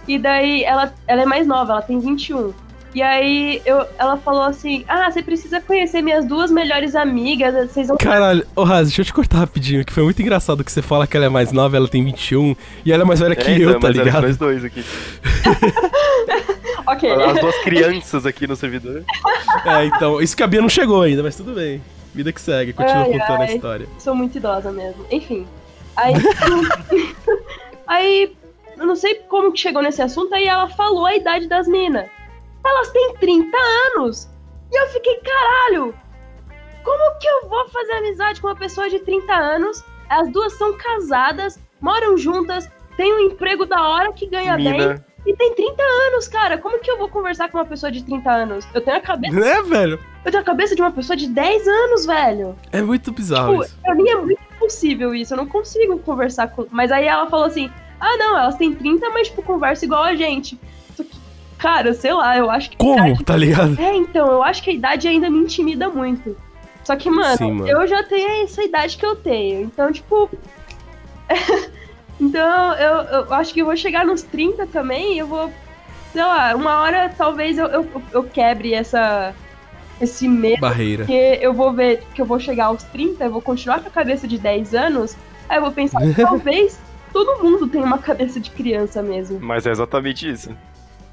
e 0.08 0.18
daí 0.18 0.64
ela, 0.64 0.94
ela 1.08 1.22
é 1.24 1.26
mais 1.26 1.46
nova, 1.46 1.74
ela 1.74 1.82
tem 1.82 2.00
21. 2.00 2.54
E 2.96 3.02
aí 3.02 3.62
eu, 3.66 3.86
ela 4.00 4.18
falou 4.18 4.44
assim: 4.44 4.84
Ah, 4.88 5.12
você 5.12 5.22
precisa 5.22 5.60
conhecer 5.62 6.02
minhas 6.02 6.26
duas 6.26 6.50
melhores 6.50 6.96
amigas, 6.96 7.54
vocês 7.70 7.90
vão. 7.90 7.98
Caralho, 7.98 8.48
ô 8.56 8.64
Raz, 8.64 8.88
deixa 8.88 9.02
eu 9.02 9.06
te 9.06 9.14
cortar 9.14 9.40
rapidinho, 9.40 9.84
que 9.86 9.92
foi 9.94 10.04
muito 10.04 10.20
engraçado 10.22 10.64
que 10.64 10.72
você 10.72 10.82
fala 10.82 11.06
que 11.06 11.16
ela 11.16 11.26
é 11.26 11.30
mais 11.30 11.52
nova, 11.52 11.76
ela 11.76 11.88
tem 11.88 12.04
21, 12.04 12.56
e 12.86 12.92
ela 12.92 13.04
é 13.04 13.06
mais 13.06 13.20
velha 13.20 13.36
que 13.36 13.52
É, 13.52 13.58
eu, 13.58 13.70
então, 13.70 13.82
tá 13.82 13.88
mas 13.90 13.96
eram 13.98 14.06
ligado? 14.06 14.24
nós 14.24 14.38
dois 14.38 14.64
aqui. 14.66 14.84
Ok. 16.88 17.12
As 17.12 17.40
duas 17.40 17.58
crianças 17.64 18.26
aqui 18.26 18.48
no 18.48 18.56
servidor. 18.56 19.04
É, 19.66 19.86
então, 19.86 20.22
isso 20.22 20.36
que 20.36 20.44
a 20.44 20.48
Bia 20.48 20.62
não 20.62 20.70
chegou 20.70 21.02
ainda, 21.02 21.24
mas 21.24 21.36
tudo 21.36 21.54
bem. 21.54 21.82
Vida 22.14 22.32
que 22.32 22.40
segue, 22.40 22.74
continua 22.74 23.04
Ai, 23.04 23.12
contando 23.12 23.42
a 23.42 23.46
ai. 23.46 23.56
história. 23.56 23.88
Sou 23.98 24.14
muito 24.14 24.38
idosa 24.38 24.72
mesmo. 24.72 25.06
Enfim. 25.10 25.48
Aí. 25.96 26.14
aí. 27.88 28.38
Eu 28.78 28.86
não 28.86 28.96
sei 28.96 29.16
como 29.16 29.52
que 29.52 29.60
chegou 29.60 29.82
nesse 29.82 30.02
assunto, 30.02 30.34
aí 30.36 30.46
ela 30.46 30.68
falou 30.70 31.06
a 31.06 31.16
idade 31.16 31.48
das 31.48 31.68
minas. 31.68 32.08
Elas 32.64 32.90
têm 32.92 33.16
30 33.16 33.58
anos. 33.88 34.30
E 34.72 34.80
eu 34.80 34.88
fiquei, 34.90 35.16
caralho! 35.18 35.96
Como 36.84 37.20
que 37.20 37.28
eu 37.28 37.50
vou 37.50 37.68
fazer 37.70 37.94
amizade 37.94 38.40
com 38.40 38.48
uma 38.48 38.56
pessoa 38.56 38.90
de 38.90 39.00
30 39.00 39.34
anos? 39.34 39.84
As 40.10 40.32
duas 40.32 40.54
são 40.54 40.78
casadas, 40.78 41.60
moram 41.82 42.18
juntas, 42.18 42.70
têm 42.96 43.14
um 43.14 43.20
emprego 43.32 43.66
da 43.66 43.82
hora 43.88 44.14
que 44.14 44.28
ganha 44.28 44.56
bem 44.56 44.72
Mina. 44.74 45.06
E 45.26 45.36
tem 45.36 45.54
30 45.56 45.82
anos, 45.84 46.28
cara. 46.28 46.58
Como 46.58 46.80
que 46.80 46.90
eu 46.90 46.98
vou 46.98 47.10
conversar 47.10 47.50
com 47.50 47.58
uma 47.58 47.66
pessoa 47.66 47.92
de 47.92 48.04
30 48.04 48.32
anos? 48.32 48.66
Eu 48.74 48.82
tenho 48.82 48.98
a 48.98 49.02
cabeça, 49.02 49.36
Né, 49.38 49.62
velho? 49.64 50.00
eu 50.24 50.32
tenho 50.32 50.42
a 50.42 50.46
cabeça 50.46 50.76
de 50.76 50.82
uma 50.82 50.92
pessoa 50.92 51.16
de 51.18 51.28
10 51.28 51.68
anos, 51.68 52.06
velho. 52.06 52.56
É 52.72 52.82
muito 52.82 53.12
bizarro 53.12 53.52
Tipo, 53.54 53.64
isso. 53.66 53.78
pra 53.82 53.96
mim 53.96 54.08
é 54.10 54.16
muito 54.16 54.42
impossível 54.56 55.14
isso. 55.14 55.34
Eu 55.34 55.38
não 55.38 55.46
consigo 55.48 56.00
conversar 56.00 56.48
com. 56.50 56.66
Mas 56.72 56.92
aí 56.92 57.06
ela 57.06 57.30
falou 57.30 57.46
assim: 57.46 57.70
ah, 58.00 58.16
não, 58.18 58.38
elas 58.38 58.56
têm 58.56 58.74
30, 58.74 59.10
mas, 59.10 59.28
tipo, 59.28 59.42
conversa 59.42 59.84
igual 59.86 60.04
a 60.04 60.16
gente. 60.16 60.58
Cara, 61.58 61.92
sei 61.94 62.14
lá, 62.14 62.38
eu 62.38 62.50
acho 62.52 62.70
que. 62.70 62.78
Como, 62.78 63.08
idade- 63.08 63.24
tá 63.26 63.36
ligado? 63.36 63.82
É, 63.82 63.96
então, 63.96 64.28
eu 64.32 64.44
acho 64.44 64.62
que 64.64 64.70
a 64.70 64.74
idade 64.74 65.08
ainda 65.08 65.30
me 65.30 65.40
intimida 65.40 65.90
muito. 65.90 66.38
Só 66.84 66.96
que, 66.96 67.10
mano, 67.10 67.36
Sim, 67.36 67.52
mano. 67.52 67.68
eu 67.70 67.86
já 67.88 68.02
tenho 68.04 68.44
essa 68.44 68.64
idade 68.64 68.96
que 68.96 69.06
eu 69.06 69.16
tenho. 69.16 69.62
Então, 69.62 69.92
tipo. 69.92 70.30
então, 72.20 72.74
eu, 72.76 72.94
eu 73.04 73.34
acho 73.34 73.54
que 73.54 73.62
eu 73.62 73.66
vou 73.66 73.76
chegar 73.76 74.06
nos 74.06 74.22
30 74.24 74.68
também 74.68 75.16
e 75.16 75.20
eu 75.20 75.28
vou. 75.28 75.52
Sei 76.12 76.24
lá, 76.24 76.56
uma 76.56 76.80
hora 76.82 77.14
talvez 77.16 77.58
eu, 77.58 77.68
eu, 77.68 78.02
eu 78.12 78.24
quebre 78.24 78.74
essa. 78.74 79.34
Esse 80.00 80.28
medo. 80.28 80.62
Barreira. 80.62 81.06
Porque 81.06 81.40
eu 81.42 81.54
vou 81.54 81.74
ver 81.74 82.04
que 82.14 82.22
eu 82.22 82.26
vou 82.26 82.40
chegar 82.40 82.66
aos 82.66 82.84
30, 82.84 83.24
eu 83.24 83.32
vou 83.32 83.42
continuar 83.42 83.82
com 83.82 83.88
a 83.88 83.92
cabeça 83.92 84.28
de 84.28 84.38
10 84.38 84.76
anos, 84.76 85.18
aí 85.50 85.58
eu 85.58 85.62
vou 85.62 85.72
pensar, 85.72 86.00
talvez 86.16 86.80
todo 87.12 87.44
mundo 87.44 87.68
tenha 87.68 87.84
uma 87.84 87.98
cabeça 87.98 88.40
de 88.40 88.52
criança 88.52 89.02
mesmo. 89.02 89.40
Mas 89.40 89.66
é 89.66 89.72
exatamente 89.72 90.30
isso. 90.30 90.56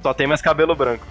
Só 0.03 0.13
tem 0.13 0.27
mais 0.27 0.43
cabelo 0.43 0.75
branco. 0.75 1.07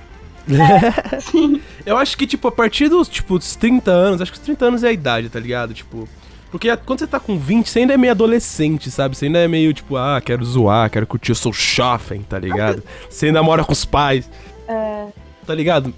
Sim. 1.19 1.61
Eu 1.83 1.97
acho 1.97 2.15
que, 2.15 2.27
tipo, 2.27 2.47
a 2.47 2.51
partir 2.51 2.89
dos, 2.89 3.07
tipo, 3.07 3.39
dos 3.39 3.55
30 3.55 3.89
anos, 3.89 4.21
acho 4.21 4.31
que 4.31 4.37
os 4.37 4.43
30 4.43 4.65
anos 4.65 4.83
é 4.83 4.89
a 4.89 4.91
idade, 4.91 5.29
tá 5.29 5.39
ligado? 5.39 5.73
Tipo. 5.73 6.07
Porque 6.53 6.77
quando 6.77 6.99
você 6.99 7.07
tá 7.07 7.19
com 7.19 7.35
20, 7.35 7.67
você 7.67 7.79
ainda 7.79 7.95
é 7.95 7.97
meio 7.97 8.11
adolescente, 8.11 8.91
sabe? 8.91 9.17
Você 9.17 9.25
ainda 9.25 9.39
é 9.39 9.47
meio, 9.47 9.73
tipo, 9.73 9.97
ah, 9.97 10.21
quero 10.23 10.45
zoar, 10.45 10.87
quero 10.87 11.07
curtir, 11.07 11.31
eu 11.31 11.35
sou 11.35 11.51
jovem, 11.51 12.21
tá 12.21 12.37
ligado? 12.37 12.83
Você 13.09 13.25
ainda 13.25 13.41
mora 13.41 13.63
com 13.63 13.71
os 13.71 13.83
pais. 13.83 14.29
É, 14.67 15.07
Tá 15.47 15.55
ligado? 15.55 15.91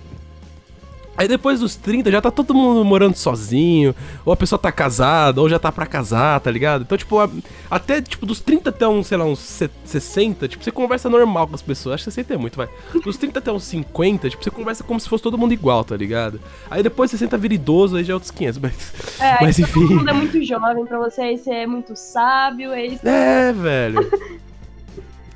Aí 1.17 1.27
depois 1.27 1.59
dos 1.61 1.75
30 1.75 2.11
já 2.11 2.19
tá 2.21 2.29
todo 2.29 2.53
mundo 2.53 2.83
morando 2.83 3.15
sozinho, 3.15 3.95
ou 4.25 4.33
a 4.33 4.35
pessoa 4.35 4.59
tá 4.59 4.71
casada, 4.71 5.39
ou 5.39 5.47
já 5.49 5.57
tá 5.57 5.71
pra 5.71 5.85
casar, 5.85 6.39
tá 6.41 6.51
ligado? 6.51 6.81
Então, 6.81 6.97
tipo, 6.97 7.17
a- 7.19 7.29
até 7.71 8.01
tipo 8.01 8.25
dos 8.25 8.39
30 8.41 8.69
até 8.69 8.87
uns, 8.87 9.07
sei 9.07 9.17
lá, 9.17 9.23
uns 9.25 9.39
se- 9.39 9.69
60, 9.85 10.47
tipo, 10.47 10.63
você 10.63 10.71
conversa 10.71 11.09
normal 11.09 11.47
com 11.47 11.55
as 11.55 11.61
pessoas. 11.61 11.95
Acho 11.95 12.03
que 12.05 12.11
60 12.11 12.33
é 12.33 12.37
muito, 12.37 12.57
vai. 12.57 12.67
Dos 13.03 13.15
30 13.17 13.39
até 13.39 13.51
uns 13.51 13.63
50, 13.63 14.29
tipo, 14.29 14.43
você 14.43 14.51
conversa 14.51 14.83
como 14.83 14.99
se 14.99 15.07
fosse 15.07 15.23
todo 15.23 15.37
mundo 15.37 15.53
igual, 15.53 15.83
tá 15.83 15.95
ligado? 15.95 16.39
Aí 16.69 16.83
depois 16.83 17.09
60 17.11 17.37
vira 17.37 17.53
idoso, 17.53 17.95
aí 17.97 18.03
já 18.03 18.11
é 18.11 18.15
outros 18.15 18.31
500, 18.31 18.59
mas. 18.59 18.93
é 19.19 19.37
Mas 19.41 19.55
todo 19.55 19.63
enfim. 19.83 19.95
mundo 19.95 20.09
é 20.09 20.13
muito 20.13 20.43
jovem 20.43 20.85
pra 20.85 20.99
você, 20.99 21.21
aí 21.21 21.37
você 21.37 21.51
é 21.51 21.67
muito 21.67 21.95
sábio, 21.95 22.71
aí 22.71 22.97
você... 22.97 23.07
É, 23.07 23.53
velho. 23.53 23.99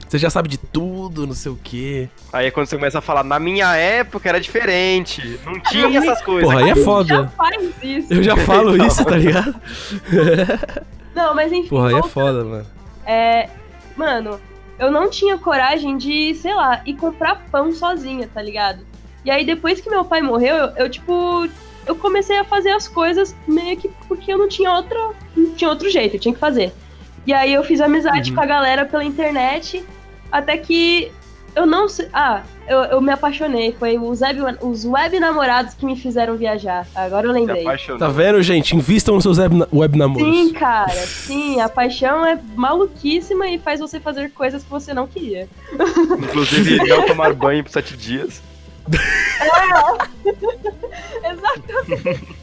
Você 0.09 0.17
já 0.17 0.29
sabe 0.29 0.49
de 0.49 0.57
tudo, 0.57 1.25
não 1.27 1.35
sei 1.35 1.51
o 1.51 1.59
quê. 1.63 2.09
Aí 2.33 2.47
é 2.47 2.51
quando 2.51 2.65
você 2.65 2.75
começa 2.75 2.97
a 2.97 3.01
falar, 3.01 3.23
na 3.23 3.39
minha 3.39 3.75
época 3.75 4.27
era 4.27 4.41
diferente. 4.41 5.39
Não 5.45 5.59
tinha 5.59 5.99
essas 5.99 6.21
coisas. 6.23 6.49
Porra, 6.49 6.63
aí 6.65 6.71
é 6.71 6.75
já 6.75 6.83
foda. 6.83 7.27
faz 7.37 7.71
isso. 7.83 8.13
Eu 8.13 8.23
já 8.23 8.35
falo 8.43 8.75
isso, 8.85 9.05
tá 9.05 9.15
ligado? 9.15 9.53
Não, 11.15 11.35
mas 11.35 11.51
enfim, 11.51 11.67
Porra, 11.67 11.89
aí 11.89 11.95
é 11.95 12.03
foda, 12.03 12.43
mano. 12.45 12.65
é, 13.05 13.49
mano, 13.95 14.39
eu 14.77 14.89
não 14.91 15.09
tinha 15.09 15.37
coragem 15.37 15.97
de, 15.97 16.33
sei 16.35 16.53
lá, 16.53 16.81
ir 16.85 16.95
comprar 16.95 17.45
pão 17.51 17.71
sozinha, 17.71 18.29
tá 18.33 18.41
ligado? 18.41 18.79
E 19.25 19.29
aí 19.31 19.45
depois 19.45 19.81
que 19.81 19.89
meu 19.89 20.05
pai 20.05 20.21
morreu, 20.21 20.55
eu, 20.55 20.67
eu, 20.77 20.89
tipo, 20.89 21.47
eu 21.85 21.95
comecei 21.95 22.37
a 22.37 22.43
fazer 22.45 22.69
as 22.71 22.87
coisas 22.87 23.35
meio 23.47 23.75
que 23.75 23.89
porque 24.07 24.31
eu 24.31 24.37
não 24.37 24.47
tinha 24.47 24.71
outra, 24.71 24.97
não 25.35 25.53
tinha 25.55 25.69
outro 25.69 25.89
jeito, 25.89 26.15
eu 26.15 26.19
tinha 26.19 26.33
que 26.33 26.39
fazer. 26.39 26.71
E 27.27 27.33
aí 27.33 27.53
eu 27.53 27.63
fiz 27.63 27.81
amizade 27.81 28.29
Uhum. 28.29 28.35
com 28.37 28.41
a 28.41 28.45
galera 28.45 28.85
pela 28.85 29.03
internet, 29.03 29.83
até 30.31 30.57
que 30.57 31.11
eu 31.55 31.65
não 31.65 31.89
sei, 31.89 32.07
ah, 32.13 32.43
eu, 32.67 32.77
eu 32.83 33.01
me 33.01 33.11
apaixonei, 33.11 33.75
foi 33.77 33.97
os 33.97 34.21
web, 34.21 34.39
os 34.61 34.85
web 34.85 35.19
namorados 35.19 35.73
que 35.73 35.85
me 35.85 35.95
fizeram 35.95 36.37
viajar. 36.37 36.87
Agora 36.93 37.27
eu 37.27 37.31
lembrei. 37.31 37.65
Tá 37.97 38.07
vendo, 38.07 38.41
gente? 38.41 38.75
Invistam 38.75 39.15
nos 39.15 39.23
seus 39.23 39.37
web, 39.39 39.65
web 39.73 39.97
namoros. 39.97 40.27
Sim, 40.27 40.53
cara, 40.53 40.91
sim, 40.91 41.59
a 41.59 41.67
paixão 41.67 42.25
é 42.25 42.39
maluquíssima 42.55 43.47
e 43.47 43.57
faz 43.57 43.79
você 43.79 43.99
fazer 43.99 44.31
coisas 44.31 44.63
que 44.63 44.69
você 44.69 44.93
não 44.93 45.07
queria. 45.07 45.47
Inclusive, 46.17 46.77
não 46.87 47.05
tomar 47.05 47.33
banho 47.33 47.63
por 47.63 47.71
sete 47.71 47.97
dias. 47.97 48.41
Exatamente. 51.23 52.37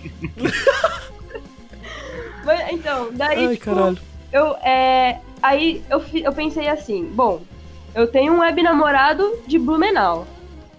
Mas, 2.44 2.72
então, 2.72 3.08
daí, 3.12 3.46
Ai, 3.46 3.54
tipo, 3.54 3.64
caralho. 3.74 3.98
eu, 4.32 4.56
é, 4.62 5.18
aí 5.42 5.82
eu, 5.90 6.04
eu 6.14 6.32
pensei 6.32 6.68
assim, 6.68 7.04
bom, 7.04 7.42
eu 7.96 8.06
tenho 8.06 8.34
um 8.34 8.40
web 8.40 8.62
namorado 8.62 9.38
de 9.46 9.58
Blumenau. 9.58 10.26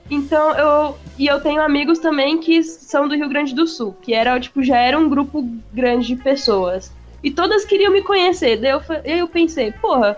Então 0.09 0.55
eu. 0.55 0.97
E 1.17 1.25
eu 1.25 1.41
tenho 1.41 1.61
amigos 1.63 1.97
também 1.97 2.37
que 2.37 2.61
são 2.61 3.07
do 3.07 3.15
Rio 3.15 3.27
Grande 3.27 3.55
do 3.55 3.65
Sul, 3.65 3.97
que 4.03 4.13
era, 4.13 4.39
tipo, 4.39 4.61
já 4.63 4.77
era 4.77 4.97
um 4.97 5.09
grupo 5.09 5.43
grande 5.73 6.07
de 6.07 6.15
pessoas. 6.15 6.93
E 7.23 7.31
todas 7.31 7.65
queriam 7.65 7.91
me 7.91 8.03
conhecer. 8.03 8.57
Daí 8.57 8.69
eu, 8.69 8.81
eu 9.03 9.27
pensei, 9.27 9.71
porra, 9.71 10.15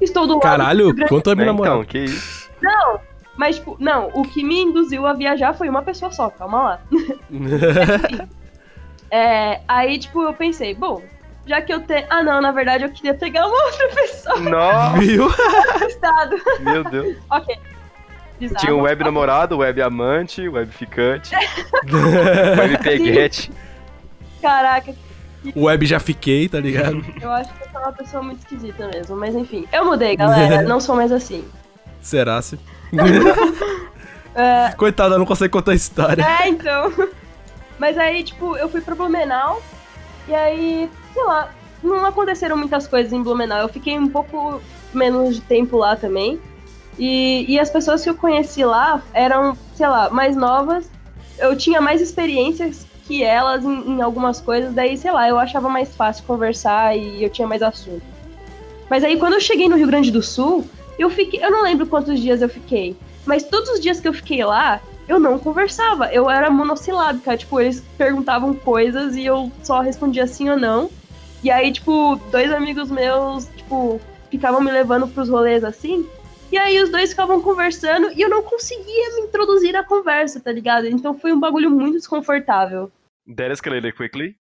estou 0.00 0.26
do 0.26 0.34
lado 0.34 0.40
do 0.40 0.42
Caralho, 0.42 0.92
Grande 0.92 1.08
quanto 1.08 1.28
web 1.28 1.40
Né, 1.40 1.46
namorado. 1.46 1.76
Então, 1.76 1.86
que 1.86 1.98
isso. 1.98 2.50
Mas, 3.36 3.56
tipo, 3.56 3.76
não, 3.78 4.10
o 4.12 4.22
que 4.22 4.42
me 4.42 4.60
induziu 4.60 5.06
a 5.06 5.12
viajar 5.14 5.54
foi 5.54 5.68
uma 5.68 5.82
pessoa 5.82 6.10
só, 6.10 6.28
calma 6.28 6.62
lá. 6.62 6.80
É, 9.12 9.60
aí, 9.66 9.98
tipo, 9.98 10.22
eu 10.22 10.32
pensei, 10.32 10.72
bom, 10.72 11.02
já 11.46 11.60
que 11.62 11.72
eu 11.72 11.80
tenho. 11.80 12.06
Ah, 12.10 12.22
não, 12.22 12.40
na 12.40 12.52
verdade 12.52 12.84
eu 12.84 12.90
queria 12.90 13.14
pegar 13.14 13.46
uma 13.46 13.56
outra 13.66 13.88
pessoa 13.88 14.38
Nossa, 14.40 14.98
Viu? 14.98 15.28
estado. 15.88 16.36
meu 16.60 16.84
Deus. 16.84 17.16
ok. 17.30 17.58
Bizarro. 18.38 18.60
Tinha 18.60 18.74
o 18.74 18.80
web 18.80 19.04
namorado, 19.04 19.58
web 19.58 19.82
amante, 19.82 20.48
web 20.48 20.72
ficante, 20.72 21.34
web 22.58 22.78
peguete. 22.82 23.52
Caraca, 24.40 24.94
Web 25.56 25.86
já 25.86 25.98
fiquei, 26.00 26.48
tá 26.48 26.60
ligado? 26.60 27.04
eu 27.20 27.30
acho 27.30 27.52
que 27.54 27.62
eu 27.64 27.68
sou 27.70 27.80
uma 27.80 27.92
pessoa 27.92 28.22
muito 28.22 28.38
esquisita 28.40 28.86
mesmo. 28.88 29.16
Mas 29.16 29.34
enfim, 29.34 29.66
eu 29.72 29.84
mudei, 29.86 30.16
galera. 30.16 30.62
Não 30.68 30.80
sou 30.80 30.94
mais 30.96 31.10
assim. 31.12 31.44
Será 32.00 32.40
se? 32.42 32.58
É, 34.34 34.72
Coitada, 34.76 35.18
não 35.18 35.26
consegue 35.26 35.50
contar 35.50 35.72
a 35.72 35.74
história. 35.74 36.22
É, 36.22 36.48
então. 36.48 36.92
Mas 37.78 37.98
aí, 37.98 38.22
tipo, 38.22 38.56
eu 38.56 38.68
fui 38.68 38.80
pra 38.80 38.94
Blumenau. 38.94 39.62
E 40.28 40.34
aí, 40.34 40.90
sei 41.12 41.24
lá, 41.24 41.50
não 41.82 42.04
aconteceram 42.04 42.56
muitas 42.56 42.86
coisas 42.86 43.12
em 43.12 43.22
Blumenau. 43.22 43.60
Eu 43.60 43.68
fiquei 43.68 43.98
um 43.98 44.08
pouco 44.08 44.60
menos 44.92 45.36
de 45.36 45.40
tempo 45.42 45.76
lá 45.76 45.96
também. 45.96 46.38
E, 46.98 47.46
e 47.48 47.58
as 47.58 47.70
pessoas 47.70 48.02
que 48.02 48.10
eu 48.10 48.14
conheci 48.14 48.64
lá 48.64 49.02
eram, 49.12 49.56
sei 49.74 49.88
lá, 49.88 50.10
mais 50.10 50.36
novas. 50.36 50.90
Eu 51.38 51.56
tinha 51.56 51.80
mais 51.80 52.00
experiências 52.00 52.86
que 53.06 53.22
elas 53.24 53.64
em, 53.64 53.92
em 53.92 54.02
algumas 54.02 54.40
coisas. 54.40 54.74
Daí, 54.74 54.96
sei 54.96 55.10
lá, 55.10 55.28
eu 55.28 55.38
achava 55.38 55.68
mais 55.68 55.94
fácil 55.96 56.24
conversar 56.24 56.96
e 56.96 57.22
eu 57.22 57.30
tinha 57.30 57.48
mais 57.48 57.62
assunto. 57.62 58.02
Mas 58.90 59.02
aí, 59.04 59.16
quando 59.16 59.34
eu 59.34 59.40
cheguei 59.40 59.68
no 59.68 59.76
Rio 59.76 59.86
Grande 59.86 60.10
do 60.10 60.22
Sul, 60.22 60.66
eu 60.98 61.08
fiquei. 61.08 61.42
Eu 61.42 61.50
não 61.50 61.62
lembro 61.62 61.86
quantos 61.86 62.20
dias 62.20 62.42
eu 62.42 62.48
fiquei. 62.48 62.96
Mas 63.24 63.44
todos 63.44 63.70
os 63.70 63.80
dias 63.80 64.00
que 64.00 64.08
eu 64.08 64.12
fiquei 64.12 64.44
lá, 64.44 64.80
eu 65.08 65.18
não 65.18 65.38
conversava. 65.38 66.12
Eu 66.12 66.28
era 66.28 66.50
monossilábica. 66.50 67.36
Tipo, 67.36 67.60
eles 67.60 67.82
perguntavam 67.96 68.52
coisas 68.52 69.16
e 69.16 69.24
eu 69.24 69.50
só 69.62 69.80
respondia 69.80 70.26
sim 70.26 70.50
ou 70.50 70.58
não. 70.58 70.90
E 71.42 71.50
aí, 71.50 71.72
tipo, 71.72 72.16
dois 72.30 72.52
amigos 72.52 72.90
meus, 72.90 73.46
tipo, 73.56 74.00
ficavam 74.30 74.60
me 74.60 74.70
levando 74.70 75.08
pros 75.08 75.28
rolês 75.28 75.64
assim. 75.64 76.06
E 76.52 76.58
aí 76.58 76.82
os 76.82 76.90
dois 76.90 77.10
ficavam 77.10 77.40
conversando 77.40 78.10
e 78.12 78.20
eu 78.20 78.28
não 78.28 78.42
conseguia 78.42 79.14
me 79.14 79.22
introduzir 79.22 79.72
na 79.72 79.84
conversa, 79.84 80.40
tá 80.40 80.50
ligado? 80.50 80.86
Então 80.86 81.14
foi 81.14 81.32
um 81.32 81.38
bagulho 81.38 81.70
muito 81.70 81.96
desconfortável. 81.96 82.90
That 83.36 83.52
escalated 83.52 83.96
quickly. 83.96 84.36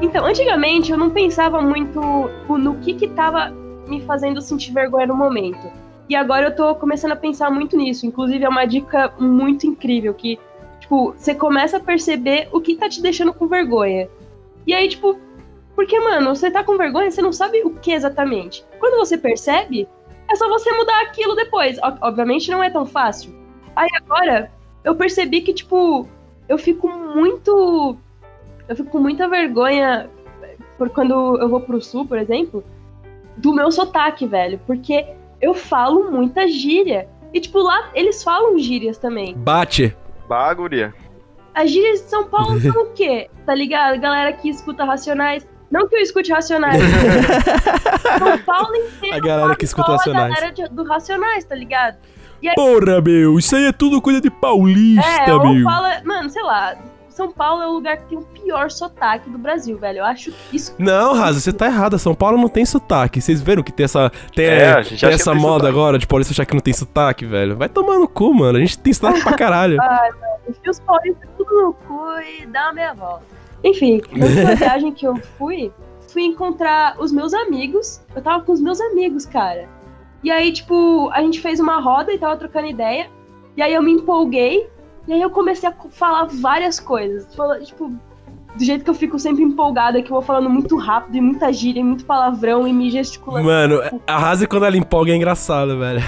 Então, 0.00 0.24
antigamente 0.24 0.90
eu 0.90 0.96
não 0.96 1.10
pensava 1.10 1.60
muito 1.60 2.00
no 2.48 2.78
que 2.78 2.94
que 2.94 3.08
tava 3.08 3.50
me 3.86 4.00
fazendo 4.06 4.40
sentir 4.40 4.72
vergonha 4.72 5.06
no 5.06 5.14
momento. 5.14 5.70
E 6.08 6.16
agora 6.16 6.46
eu 6.46 6.56
tô 6.56 6.74
começando 6.74 7.12
a 7.12 7.16
pensar 7.16 7.50
muito 7.50 7.76
nisso. 7.76 8.06
Inclusive, 8.06 8.44
é 8.44 8.48
uma 8.48 8.64
dica 8.64 9.12
muito 9.18 9.66
incrível 9.66 10.14
que, 10.14 10.40
tipo, 10.90 11.14
você 11.16 11.32
começa 11.34 11.76
a 11.76 11.80
perceber 11.80 12.48
o 12.52 12.60
que 12.60 12.74
tá 12.74 12.88
te 12.88 13.00
deixando 13.00 13.32
com 13.32 13.46
vergonha. 13.46 14.08
E 14.66 14.74
aí, 14.74 14.88
tipo, 14.88 15.16
porque, 15.76 15.98
mano, 16.00 16.34
você 16.34 16.50
tá 16.50 16.64
com 16.64 16.76
vergonha, 16.76 17.10
você 17.10 17.22
não 17.22 17.32
sabe 17.32 17.62
o 17.64 17.70
que 17.70 17.92
exatamente. 17.92 18.64
Quando 18.80 18.98
você 18.98 19.16
percebe, 19.16 19.88
é 20.28 20.34
só 20.34 20.48
você 20.48 20.72
mudar 20.72 21.00
aquilo 21.02 21.36
depois. 21.36 21.78
Ob- 21.78 21.98
Obviamente 22.02 22.50
não 22.50 22.62
é 22.62 22.68
tão 22.68 22.84
fácil. 22.84 23.32
Aí 23.76 23.88
agora, 24.02 24.50
eu 24.82 24.96
percebi 24.96 25.42
que, 25.42 25.54
tipo, 25.54 26.08
eu 26.48 26.58
fico 26.58 26.88
muito. 26.88 27.96
Eu 28.68 28.74
fico 28.76 28.90
com 28.90 28.98
muita 28.98 29.28
vergonha 29.28 30.10
por 30.76 30.90
quando 30.90 31.38
eu 31.38 31.48
vou 31.48 31.60
pro 31.60 31.80
sul, 31.80 32.04
por 32.04 32.18
exemplo, 32.18 32.64
do 33.36 33.52
meu 33.52 33.70
sotaque, 33.70 34.26
velho. 34.26 34.60
Porque 34.66 35.06
eu 35.40 35.54
falo 35.54 36.10
muita 36.10 36.48
gíria. 36.48 37.08
E, 37.32 37.38
tipo, 37.40 37.60
lá 37.60 37.90
eles 37.94 38.24
falam 38.24 38.58
gírias 38.58 38.98
também. 38.98 39.34
Bate. 39.36 39.96
Baguria. 40.30 40.94
As 41.52 41.68
gírias 41.68 42.02
de 42.02 42.08
São 42.08 42.28
Paulo 42.28 42.58
são 42.62 42.84
o 42.84 42.92
quê? 42.92 43.28
Tá 43.44 43.52
ligado? 43.52 43.98
Galera 43.98 44.32
que 44.32 44.48
escuta 44.48 44.84
Racionais. 44.84 45.44
Não 45.68 45.88
que 45.88 45.96
eu 45.96 46.00
escute 46.00 46.32
Racionais. 46.32 46.80
São 48.18 48.38
Paulo 48.38 48.76
inteiro. 48.76 49.16
A 49.16 49.20
galera 49.20 49.56
que 49.56 49.64
escuta 49.64 49.90
Racionais. 49.90 50.32
A 50.32 50.40
galera 50.40 50.68
do 50.70 50.84
Racionais, 50.84 51.44
tá 51.44 51.56
ligado? 51.56 51.96
Porra, 52.54 53.00
meu, 53.00 53.38
isso 53.38 53.54
aí 53.56 53.66
é 53.66 53.72
tudo 53.72 54.00
coisa 54.00 54.20
de 54.20 54.30
paulista, 54.30 55.04
É, 55.26 55.34
ou 55.34 55.52
meu. 55.52 55.64
fala. 55.64 56.00
Mano, 56.04 56.30
sei 56.30 56.42
lá. 56.42 56.76
São 57.20 57.30
Paulo 57.30 57.62
é 57.62 57.66
o 57.68 57.72
lugar 57.72 57.98
que 57.98 58.04
tem 58.04 58.16
o 58.18 58.22
pior 58.22 58.70
sotaque 58.70 59.28
do 59.28 59.36
Brasil, 59.36 59.76
velho. 59.76 59.98
Eu 59.98 60.04
acho 60.06 60.32
isso. 60.50 60.74
Não, 60.78 61.12
Raza, 61.14 61.38
você 61.38 61.52
tá 61.52 61.66
errada. 61.66 61.98
São 61.98 62.14
Paulo 62.14 62.38
não 62.38 62.48
tem 62.48 62.64
sotaque. 62.64 63.20
Vocês 63.20 63.42
viram 63.42 63.62
que 63.62 63.70
tem 63.70 63.84
essa, 63.84 64.10
tem, 64.34 64.46
É, 64.46 64.82
tem 64.82 65.10
essa 65.10 65.32
tem 65.32 65.40
moda 65.40 65.54
sotaque. 65.64 65.68
agora 65.68 65.98
de 65.98 66.06
paulista 66.06 66.32
achar 66.32 66.46
que 66.46 66.54
não 66.54 66.62
tem 66.62 66.72
sotaque, 66.72 67.26
velho? 67.26 67.58
Vai 67.58 67.68
tomar 67.68 67.98
no 67.98 68.08
cu, 68.08 68.32
mano. 68.32 68.56
A 68.56 68.60
gente 68.60 68.78
tem 68.78 68.90
sotaque 68.90 69.22
pra 69.22 69.36
caralho. 69.36 69.76
Enfia 70.48 70.70
os 70.70 70.80
paulistas 70.80 71.28
tudo 71.36 71.62
no 71.62 71.72
cu 71.74 72.00
e 72.40 72.46
dá 72.46 72.62
uma 72.64 72.72
meia 72.72 72.94
volta. 72.94 73.24
Enfim, 73.62 74.00
na 74.16 74.24
última 74.24 74.54
viagem 74.54 74.92
que 74.92 75.06
eu 75.06 75.14
fui, 75.36 75.70
fui 76.10 76.22
encontrar 76.22 76.96
os 76.98 77.12
meus 77.12 77.34
amigos. 77.34 78.00
Eu 78.16 78.22
tava 78.22 78.42
com 78.44 78.52
os 78.52 78.62
meus 78.62 78.80
amigos, 78.80 79.26
cara. 79.26 79.68
E 80.24 80.30
aí, 80.30 80.50
tipo, 80.52 81.10
a 81.12 81.20
gente 81.20 81.38
fez 81.38 81.60
uma 81.60 81.78
roda 81.80 82.10
e 82.14 82.18
tava 82.18 82.38
trocando 82.38 82.66
ideia. 82.66 83.10
E 83.58 83.62
aí 83.62 83.74
eu 83.74 83.82
me 83.82 83.92
empolguei. 83.92 84.70
E 85.08 85.12
aí 85.12 85.20
eu 85.20 85.30
comecei 85.30 85.68
a 85.68 85.74
falar 85.90 86.24
várias 86.24 86.78
coisas. 86.78 87.26
Tipo, 87.64 87.92
do 88.56 88.64
jeito 88.64 88.84
que 88.84 88.90
eu 88.90 88.94
fico 88.94 89.18
sempre 89.18 89.42
empolgada, 89.42 90.02
que 90.02 90.10
eu 90.10 90.14
vou 90.14 90.22
falando 90.22 90.50
muito 90.50 90.76
rápido 90.76 91.16
e 91.16 91.20
muita 91.20 91.52
gíria 91.52 91.80
e 91.80 91.84
muito 91.84 92.04
palavrão 92.04 92.66
e 92.66 92.72
me 92.72 92.90
gesticulando. 92.90 93.46
Mano, 93.46 93.80
a 94.06 94.18
Raza 94.18 94.46
quando 94.46 94.66
ela 94.66 94.76
empolga 94.76 95.12
é 95.12 95.16
engraçado, 95.16 95.78
velho. 95.78 96.00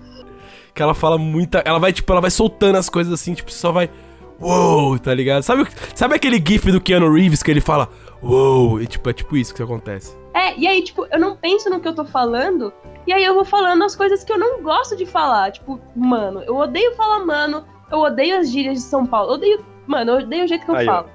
que 0.74 0.82
ela 0.82 0.94
fala 0.94 1.16
muita. 1.16 1.62
Ela 1.64 1.78
vai, 1.78 1.92
tipo, 1.92 2.12
ela 2.12 2.20
vai 2.20 2.30
soltando 2.30 2.76
as 2.76 2.88
coisas 2.88 3.12
assim, 3.12 3.34
tipo, 3.34 3.50
só 3.50 3.72
vai. 3.72 3.90
Uou, 4.38 4.98
tá 4.98 5.14
ligado? 5.14 5.42
Sabe, 5.42 5.66
sabe 5.94 6.14
aquele 6.14 6.36
gif 6.36 6.70
do 6.70 6.80
Keanu 6.80 7.12
Reeves 7.12 7.42
que 7.42 7.50
ele 7.50 7.62
fala. 7.62 7.88
Uou, 8.22 8.80
e 8.80 8.86
tipo, 8.86 9.08
é 9.08 9.12
tipo 9.12 9.36
isso 9.36 9.54
que 9.54 9.62
acontece. 9.62 10.16
É, 10.34 10.54
e 10.58 10.66
aí, 10.66 10.82
tipo, 10.82 11.06
eu 11.10 11.18
não 11.18 11.34
penso 11.34 11.70
no 11.70 11.80
que 11.80 11.88
eu 11.88 11.94
tô 11.94 12.04
falando, 12.04 12.70
e 13.06 13.12
aí 13.12 13.24
eu 13.24 13.34
vou 13.34 13.44
falando 13.44 13.82
as 13.84 13.96
coisas 13.96 14.22
que 14.22 14.30
eu 14.30 14.38
não 14.38 14.62
gosto 14.62 14.94
de 14.94 15.06
falar. 15.06 15.50
Tipo, 15.52 15.80
mano, 15.94 16.42
eu 16.42 16.56
odeio 16.56 16.94
falar 16.94 17.24
mano, 17.24 17.64
eu 17.90 17.98
odeio 17.98 18.38
as 18.38 18.50
gírias 18.50 18.74
de 18.74 18.82
São 18.82 19.06
Paulo, 19.06 19.30
eu 19.30 19.34
odeio. 19.34 19.64
Mano, 19.86 20.12
eu 20.12 20.18
odeio 20.18 20.44
o 20.44 20.48
jeito 20.48 20.64
que 20.64 20.70
eu 20.70 20.76
Aí, 20.76 20.88
ó. 20.88 20.92
falo. 20.92 21.10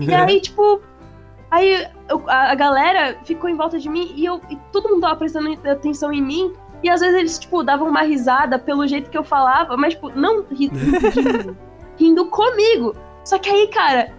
E 0.00 0.12
aí, 0.14 0.40
tipo. 0.40 0.80
Aí 1.50 1.86
eu- 2.10 2.22
a, 2.28 2.52
a 2.52 2.54
galera 2.54 3.18
ficou 3.24 3.48
em 3.48 3.54
volta 3.56 3.78
de 3.78 3.88
mim 3.88 4.12
e, 4.14 4.24
eu, 4.26 4.40
e 4.50 4.56
todo 4.72 4.88
mundo 4.90 5.00
tava 5.00 5.16
prestando 5.16 5.50
atenção 5.68 6.12
em 6.12 6.20
mim. 6.22 6.52
E 6.82 6.88
às 6.90 7.00
vezes 7.00 7.16
eles, 7.16 7.38
tipo, 7.38 7.62
davam 7.62 7.88
uma 7.88 8.02
risada 8.02 8.58
pelo 8.58 8.86
jeito 8.86 9.10
que 9.10 9.18
eu 9.18 9.24
falava, 9.24 9.76
mas, 9.76 9.94
tipo, 9.94 10.10
não 10.10 10.44
ri- 10.50 10.70
rindo, 11.14 11.56
rindo 11.98 12.26
comigo. 12.26 12.94
Só 13.24 13.38
que 13.38 13.48
aí, 13.50 13.66
cara, 13.68 14.12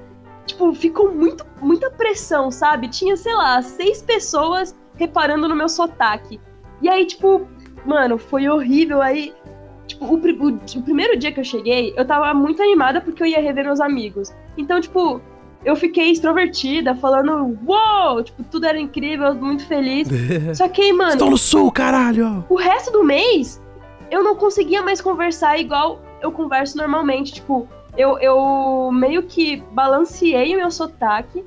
tipo, 0.45 0.73
ficou 0.73 1.13
muito, 1.13 1.45
muita 1.61 1.89
pressão, 1.91 2.49
sabe? 2.51 2.87
Tinha, 2.89 3.15
sei 3.15 3.33
lá, 3.35 3.61
seis 3.61 4.01
pessoas 4.01 4.75
reparando 4.95 5.47
no 5.47 5.55
meu 5.55 5.69
sotaque. 5.69 6.41
E 6.81 6.89
aí, 6.89 7.05
tipo, 7.05 7.47
mano, 7.85 8.17
foi 8.17 8.49
horrível. 8.49 9.01
Aí, 9.01 9.33
tipo, 9.89 10.05
o, 10.05 10.15
o- 10.15 10.59
o 10.77 10.81
primeiro 10.83 11.17
dia 11.17 11.31
que 11.31 11.39
eu 11.39 11.43
cheguei, 11.43 11.93
eu 11.97 12.05
tava 12.05 12.33
muito 12.33 12.61
animada 12.61 13.01
porque 13.01 13.21
eu 13.21 13.27
ia 13.27 13.41
rever 13.41 13.65
meus 13.65 13.81
amigos. 13.81 14.33
Então, 14.57 14.79
tipo, 14.79 15.19
eu 15.65 15.75
fiquei 15.75 16.09
extrovertida, 16.11 16.95
falando, 16.95 17.57
uou! 17.67 18.23
Tipo, 18.23 18.43
tudo 18.43 18.65
era 18.65 18.79
incrível, 18.79 19.33
muito 19.35 19.65
feliz. 19.65 20.07
Só 20.57 20.67
que 20.69 20.93
mano, 20.93 21.11
Estou 21.11 21.29
no 21.31 21.37
sul, 21.37 21.71
caralho! 21.71 22.45
o 22.49 22.55
resto 22.55 22.91
do 22.91 23.03
mês, 23.03 23.61
eu 24.09 24.23
não 24.23 24.35
conseguia 24.35 24.81
mais 24.81 25.01
conversar 25.01 25.57
igual 25.59 25.99
eu 26.21 26.31
converso 26.31 26.77
normalmente. 26.77 27.33
Tipo, 27.33 27.67
eu, 27.97 28.17
eu 28.19 28.89
meio 28.93 29.23
que 29.23 29.63
balanceei 29.71 30.55
o 30.55 30.59
meu 30.59 30.71
sotaque 30.71 31.43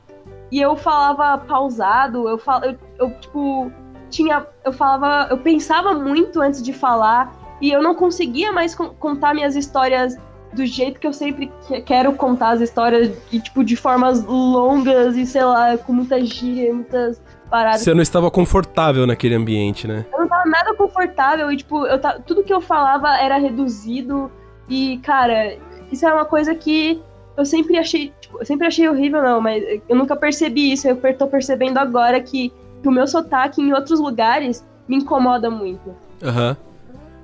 e 0.50 0.60
eu 0.60 0.76
falava 0.76 1.38
pausado, 1.38 2.28
eu, 2.28 2.36
fal, 2.36 2.62
eu, 2.62 2.76
eu 2.98 3.10
tipo, 3.20 3.72
tinha. 4.10 4.46
Eu 4.64 4.72
falava. 4.72 5.28
Eu 5.30 5.38
pensava 5.38 5.94
muito 5.94 6.40
antes 6.40 6.62
de 6.62 6.72
falar 6.72 7.34
e 7.62 7.70
eu 7.72 7.82
não 7.82 7.94
conseguia 7.94 8.52
mais 8.52 8.74
con- 8.74 8.90
contar 8.98 9.32
minhas 9.34 9.56
histórias 9.56 10.18
do 10.52 10.66
jeito 10.66 11.00
que 11.00 11.06
eu 11.06 11.12
sempre 11.14 11.50
que- 11.66 11.80
quero 11.80 12.12
contar 12.12 12.50
as 12.50 12.60
histórias, 12.60 13.16
e, 13.32 13.40
tipo, 13.40 13.64
de 13.64 13.74
formas 13.76 14.22
longas 14.24 15.16
e, 15.16 15.24
sei 15.24 15.44
lá, 15.44 15.78
com 15.78 15.94
muita 15.94 16.22
gíria, 16.22 16.74
muitas 16.74 17.22
paradas. 17.48 17.80
Você 17.80 17.94
não 17.94 18.02
estava 18.02 18.30
confortável 18.30 19.06
naquele 19.06 19.34
ambiente, 19.34 19.88
né? 19.88 20.04
Eu 20.12 20.20
não 20.20 20.28
tava 20.28 20.44
nada 20.50 20.74
confortável 20.74 21.50
e, 21.50 21.56
tipo, 21.56 21.86
eu 21.86 21.98
tudo 22.26 22.42
que 22.44 22.52
eu 22.52 22.60
falava 22.60 23.16
era 23.16 23.38
reduzido. 23.38 24.30
E, 24.68 24.98
cara, 24.98 25.56
isso 25.90 26.06
é 26.06 26.12
uma 26.12 26.24
coisa 26.26 26.54
que 26.54 27.00
eu 27.36 27.46
sempre 27.46 27.78
achei. 27.78 28.12
Tipo, 28.20 28.38
eu 28.40 28.44
sempre 28.44 28.66
achei 28.66 28.86
horrível, 28.88 29.22
não, 29.22 29.40
mas 29.40 29.62
eu 29.88 29.96
nunca 29.96 30.14
percebi 30.16 30.72
isso. 30.72 30.86
Eu 30.86 30.96
tô 31.16 31.26
percebendo 31.28 31.78
agora 31.78 32.20
que, 32.20 32.52
que 32.82 32.88
o 32.88 32.92
meu 32.92 33.06
sotaque 33.06 33.62
em 33.62 33.72
outros 33.72 33.98
lugares 34.00 34.66
me 34.86 34.96
incomoda 34.96 35.48
muito. 35.50 35.94
Aham. 36.22 36.56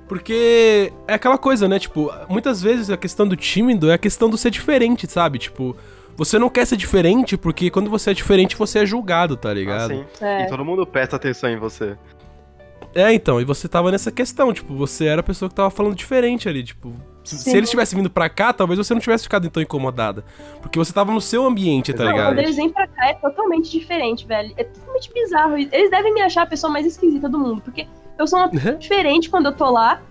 Porque 0.09 0.91
é 1.07 1.13
aquela 1.13 1.37
coisa, 1.37 1.67
né? 1.67 1.77
Tipo, 1.77 2.11
muitas 2.27 2.63
vezes 2.63 2.89
a 2.89 2.97
questão 2.97 3.27
do 3.27 3.35
tímido 3.35 3.91
é 3.91 3.93
a 3.93 3.97
questão 3.97 4.27
do 4.27 4.39
ser 4.39 4.49
diferente, 4.49 5.05
sabe? 5.05 5.37
Tipo, 5.37 5.77
você 6.17 6.39
não 6.39 6.49
quer 6.49 6.65
ser 6.65 6.75
diferente 6.75 7.37
porque 7.37 7.69
quando 7.69 7.91
você 7.91 8.09
é 8.09 8.13
diferente 8.15 8.55
você 8.55 8.79
é 8.79 8.85
julgado, 8.87 9.37
tá 9.37 9.53
ligado? 9.53 9.91
Assim. 9.93 10.05
É. 10.19 10.45
E 10.45 10.49
todo 10.49 10.65
mundo 10.65 10.83
presta 10.83 11.15
atenção 11.15 11.47
em 11.51 11.57
você. 11.57 11.95
É, 12.95 13.13
então, 13.13 13.39
e 13.39 13.45
você 13.45 13.67
tava 13.67 13.91
nessa 13.91 14.11
questão, 14.11 14.51
tipo, 14.51 14.73
você 14.73 15.05
era 15.05 15.21
a 15.21 15.23
pessoa 15.23 15.47
que 15.47 15.53
tava 15.53 15.69
falando 15.69 15.95
diferente 15.95 16.49
ali, 16.49 16.63
tipo. 16.63 16.91
Se, 17.23 17.37
se 17.37 17.43
Sim. 17.51 17.57
eles 17.57 17.69
tivessem 17.69 17.95
vindo 17.95 18.09
pra 18.09 18.27
cá, 18.27 18.51
talvez 18.51 18.79
você 18.79 18.95
não 18.95 19.01
tivesse 19.01 19.25
ficado 19.25 19.47
tão 19.51 19.61
incomodada. 19.61 20.25
Porque 20.59 20.79
você 20.79 20.91
tava 20.91 21.11
no 21.11 21.21
seu 21.21 21.45
ambiente, 21.45 21.93
tá. 21.93 22.03
Não, 22.03 22.11
ligado? 22.11 22.29
quando 22.29 22.39
eles 22.39 22.55
vêm 22.55 22.69
pra 22.69 22.87
cá 22.87 23.09
é 23.09 23.13
totalmente 23.13 23.69
diferente, 23.69 24.25
velho. 24.25 24.51
É 24.57 24.63
totalmente 24.63 25.13
bizarro. 25.13 25.55
Eles 25.55 25.91
devem 25.91 26.11
me 26.15 26.21
achar 26.21 26.41
a 26.41 26.47
pessoa 26.47 26.73
mais 26.73 26.87
esquisita 26.87 27.29
do 27.29 27.37
mundo, 27.37 27.61
porque 27.61 27.85
eu 28.19 28.27
sou 28.27 28.37
uma 28.39 28.49
pessoa 28.49 28.75
diferente 28.75 29.29
quando 29.29 29.47
eu 29.47 29.53
tô 29.53 29.69
lá 29.71 30.01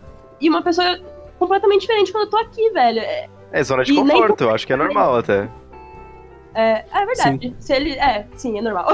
e 0.41 0.49
uma 0.49 0.63
pessoa 0.63 0.99
completamente 1.39 1.83
diferente 1.83 2.11
quando 2.11 2.25
eu 2.25 2.31
tô 2.31 2.37
aqui, 2.39 2.71
velho. 2.71 2.99
É, 3.01 3.29
É 3.53 3.63
zona 3.63 3.85
de 3.85 3.93
E 3.93 3.97
conforto, 3.97 4.43
eu 4.45 4.51
acho 4.51 4.67
que 4.67 4.73
é 4.73 4.77
normal 4.77 5.17
até. 5.17 5.49
é, 6.55 6.85
é 6.93 7.07
verdade. 7.07 7.55
Se 7.61 7.73
ele. 7.73 7.93
É, 7.93 8.27
sim, 8.35 8.59
é 8.59 8.63
normal. 8.63 8.87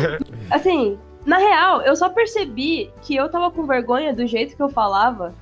assim, 0.50 0.98
na 1.24 1.38
real, 1.38 1.82
eu 1.82 1.94
só 1.94 2.08
percebi 2.08 2.90
que 3.02 3.14
eu 3.14 3.28
tava 3.28 3.50
com 3.50 3.64
vergonha 3.66 4.12
do 4.12 4.26
jeito 4.26 4.56
que 4.56 4.62
eu 4.62 4.68
falava 4.68 5.34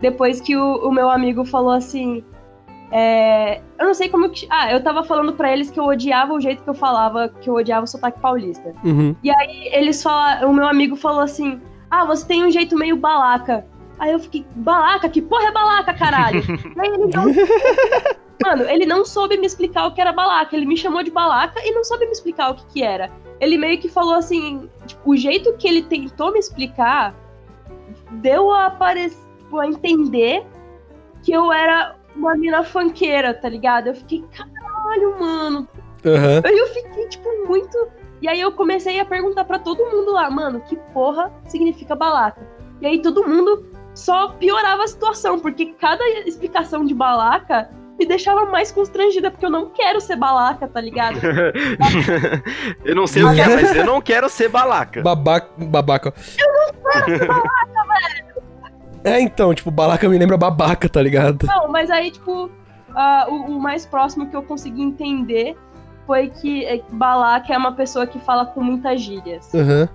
depois 0.00 0.40
que 0.40 0.56
o, 0.56 0.88
o 0.88 0.92
meu 0.92 1.10
amigo 1.10 1.44
falou 1.44 1.72
assim. 1.72 2.24
é, 2.92 3.60
eu 3.78 3.86
não 3.86 3.94
sei 3.94 4.08
como 4.08 4.30
que. 4.30 4.46
Ah, 4.50 4.72
eu 4.72 4.82
tava 4.82 5.02
falando 5.04 5.32
pra 5.34 5.52
eles 5.52 5.70
que 5.70 5.78
eu 5.78 5.84
odiava 5.84 6.32
o 6.32 6.40
jeito 6.40 6.62
que 6.62 6.70
eu 6.70 6.74
falava, 6.74 7.28
que 7.28 7.50
eu 7.50 7.54
odiava 7.54 7.84
o 7.84 7.88
sotaque 7.88 8.20
paulista. 8.20 8.72
Uhum. 8.84 9.14
E 9.22 9.30
aí 9.30 9.68
eles 9.74 10.02
falaram, 10.02 10.50
o 10.50 10.54
meu 10.54 10.66
amigo 10.66 10.96
falou 10.96 11.20
assim: 11.20 11.60
Ah, 11.90 12.04
você 12.04 12.26
tem 12.26 12.44
um 12.44 12.50
jeito 12.50 12.76
meio 12.76 12.96
balaca. 12.96 13.66
Aí 13.98 14.12
eu 14.12 14.18
fiquei, 14.18 14.46
balaca? 14.54 15.08
Que 15.08 15.20
porra 15.20 15.48
é 15.48 15.52
balaca, 15.52 15.92
caralho? 15.94 16.42
aí 16.78 16.88
ele 16.88 17.06
não. 17.06 17.24
Mano, 18.40 18.62
ele 18.70 18.86
não 18.86 19.04
soube 19.04 19.36
me 19.36 19.46
explicar 19.46 19.86
o 19.86 19.92
que 19.92 20.00
era 20.00 20.12
balaca. 20.12 20.54
Ele 20.54 20.66
me 20.66 20.76
chamou 20.76 21.02
de 21.02 21.10
balaca 21.10 21.60
e 21.64 21.72
não 21.72 21.82
soube 21.82 22.06
me 22.06 22.12
explicar 22.12 22.50
o 22.50 22.54
que, 22.54 22.64
que 22.66 22.82
era. 22.82 23.10
Ele 23.40 23.58
meio 23.58 23.78
que 23.78 23.88
falou 23.88 24.14
assim: 24.14 24.70
tipo, 24.86 25.10
o 25.10 25.16
jeito 25.16 25.52
que 25.54 25.66
ele 25.66 25.82
tentou 25.82 26.32
me 26.32 26.38
explicar 26.38 27.14
deu 28.12 28.52
a, 28.52 28.66
apare... 28.66 29.12
a 29.52 29.66
entender 29.66 30.46
que 31.22 31.32
eu 31.32 31.52
era 31.52 31.96
uma 32.14 32.36
mina 32.36 32.62
funkeira, 32.62 33.34
tá 33.34 33.48
ligado? 33.48 33.88
Eu 33.88 33.94
fiquei, 33.94 34.24
caralho, 34.36 35.18
mano. 35.18 35.68
Aí 36.44 36.56
eu 36.56 36.66
fiquei, 36.68 37.08
tipo, 37.08 37.28
muito. 37.46 37.76
E 38.20 38.28
aí 38.28 38.40
eu 38.40 38.52
comecei 38.52 38.98
a 38.98 39.04
perguntar 39.04 39.44
pra 39.44 39.58
todo 39.58 39.84
mundo 39.84 40.12
lá, 40.12 40.30
mano, 40.30 40.60
que 40.60 40.76
porra 40.92 41.32
significa 41.46 41.94
balaca? 41.94 42.40
E 42.80 42.86
aí 42.86 43.00
todo 43.00 43.26
mundo 43.26 43.66
só 43.94 44.28
piorava 44.28 44.84
a 44.84 44.88
situação, 44.88 45.38
porque 45.38 45.66
cada 45.78 46.04
explicação 46.20 46.84
de 46.84 46.94
balaca 46.94 47.70
me 47.98 48.06
deixava 48.06 48.44
mais 48.46 48.70
constrangida, 48.70 49.30
porque 49.30 49.44
eu 49.44 49.50
não 49.50 49.70
quero 49.70 50.00
ser 50.00 50.14
balaca, 50.14 50.68
tá 50.68 50.80
ligado? 50.80 51.18
eu 52.84 52.94
não 52.94 53.06
sei 53.06 53.24
o 53.24 53.34
que 53.34 53.40
é, 53.40 53.48
mas 53.48 53.74
eu 53.74 53.84
não 53.84 54.00
quero 54.00 54.28
ser 54.28 54.48
balaca. 54.48 55.02
Babaca. 55.02 55.48
Babaca. 55.58 56.14
É, 59.02 59.20
então, 59.20 59.52
tipo, 59.52 59.70
balaca 59.70 60.08
me 60.08 60.16
lembra 60.16 60.36
babaca, 60.36 60.88
tá 60.88 61.02
ligado? 61.02 61.46
Não, 61.46 61.68
mas 61.68 61.90
aí, 61.90 62.10
tipo, 62.12 62.50
ah, 62.94 63.26
o, 63.28 63.56
o 63.56 63.60
mais 63.60 63.84
próximo 63.84 64.28
que 64.28 64.36
eu 64.36 64.42
consegui 64.42 64.82
entender 64.82 65.56
foi 66.08 66.30
que 66.30 66.64
é, 66.64 66.80
balaca 66.90 67.52
é 67.52 67.58
uma 67.58 67.72
pessoa 67.72 68.06
que 68.06 68.18
fala 68.18 68.46
com 68.46 68.62
muitas 68.62 68.98
gírias. 69.02 69.54
Aham. 69.54 69.86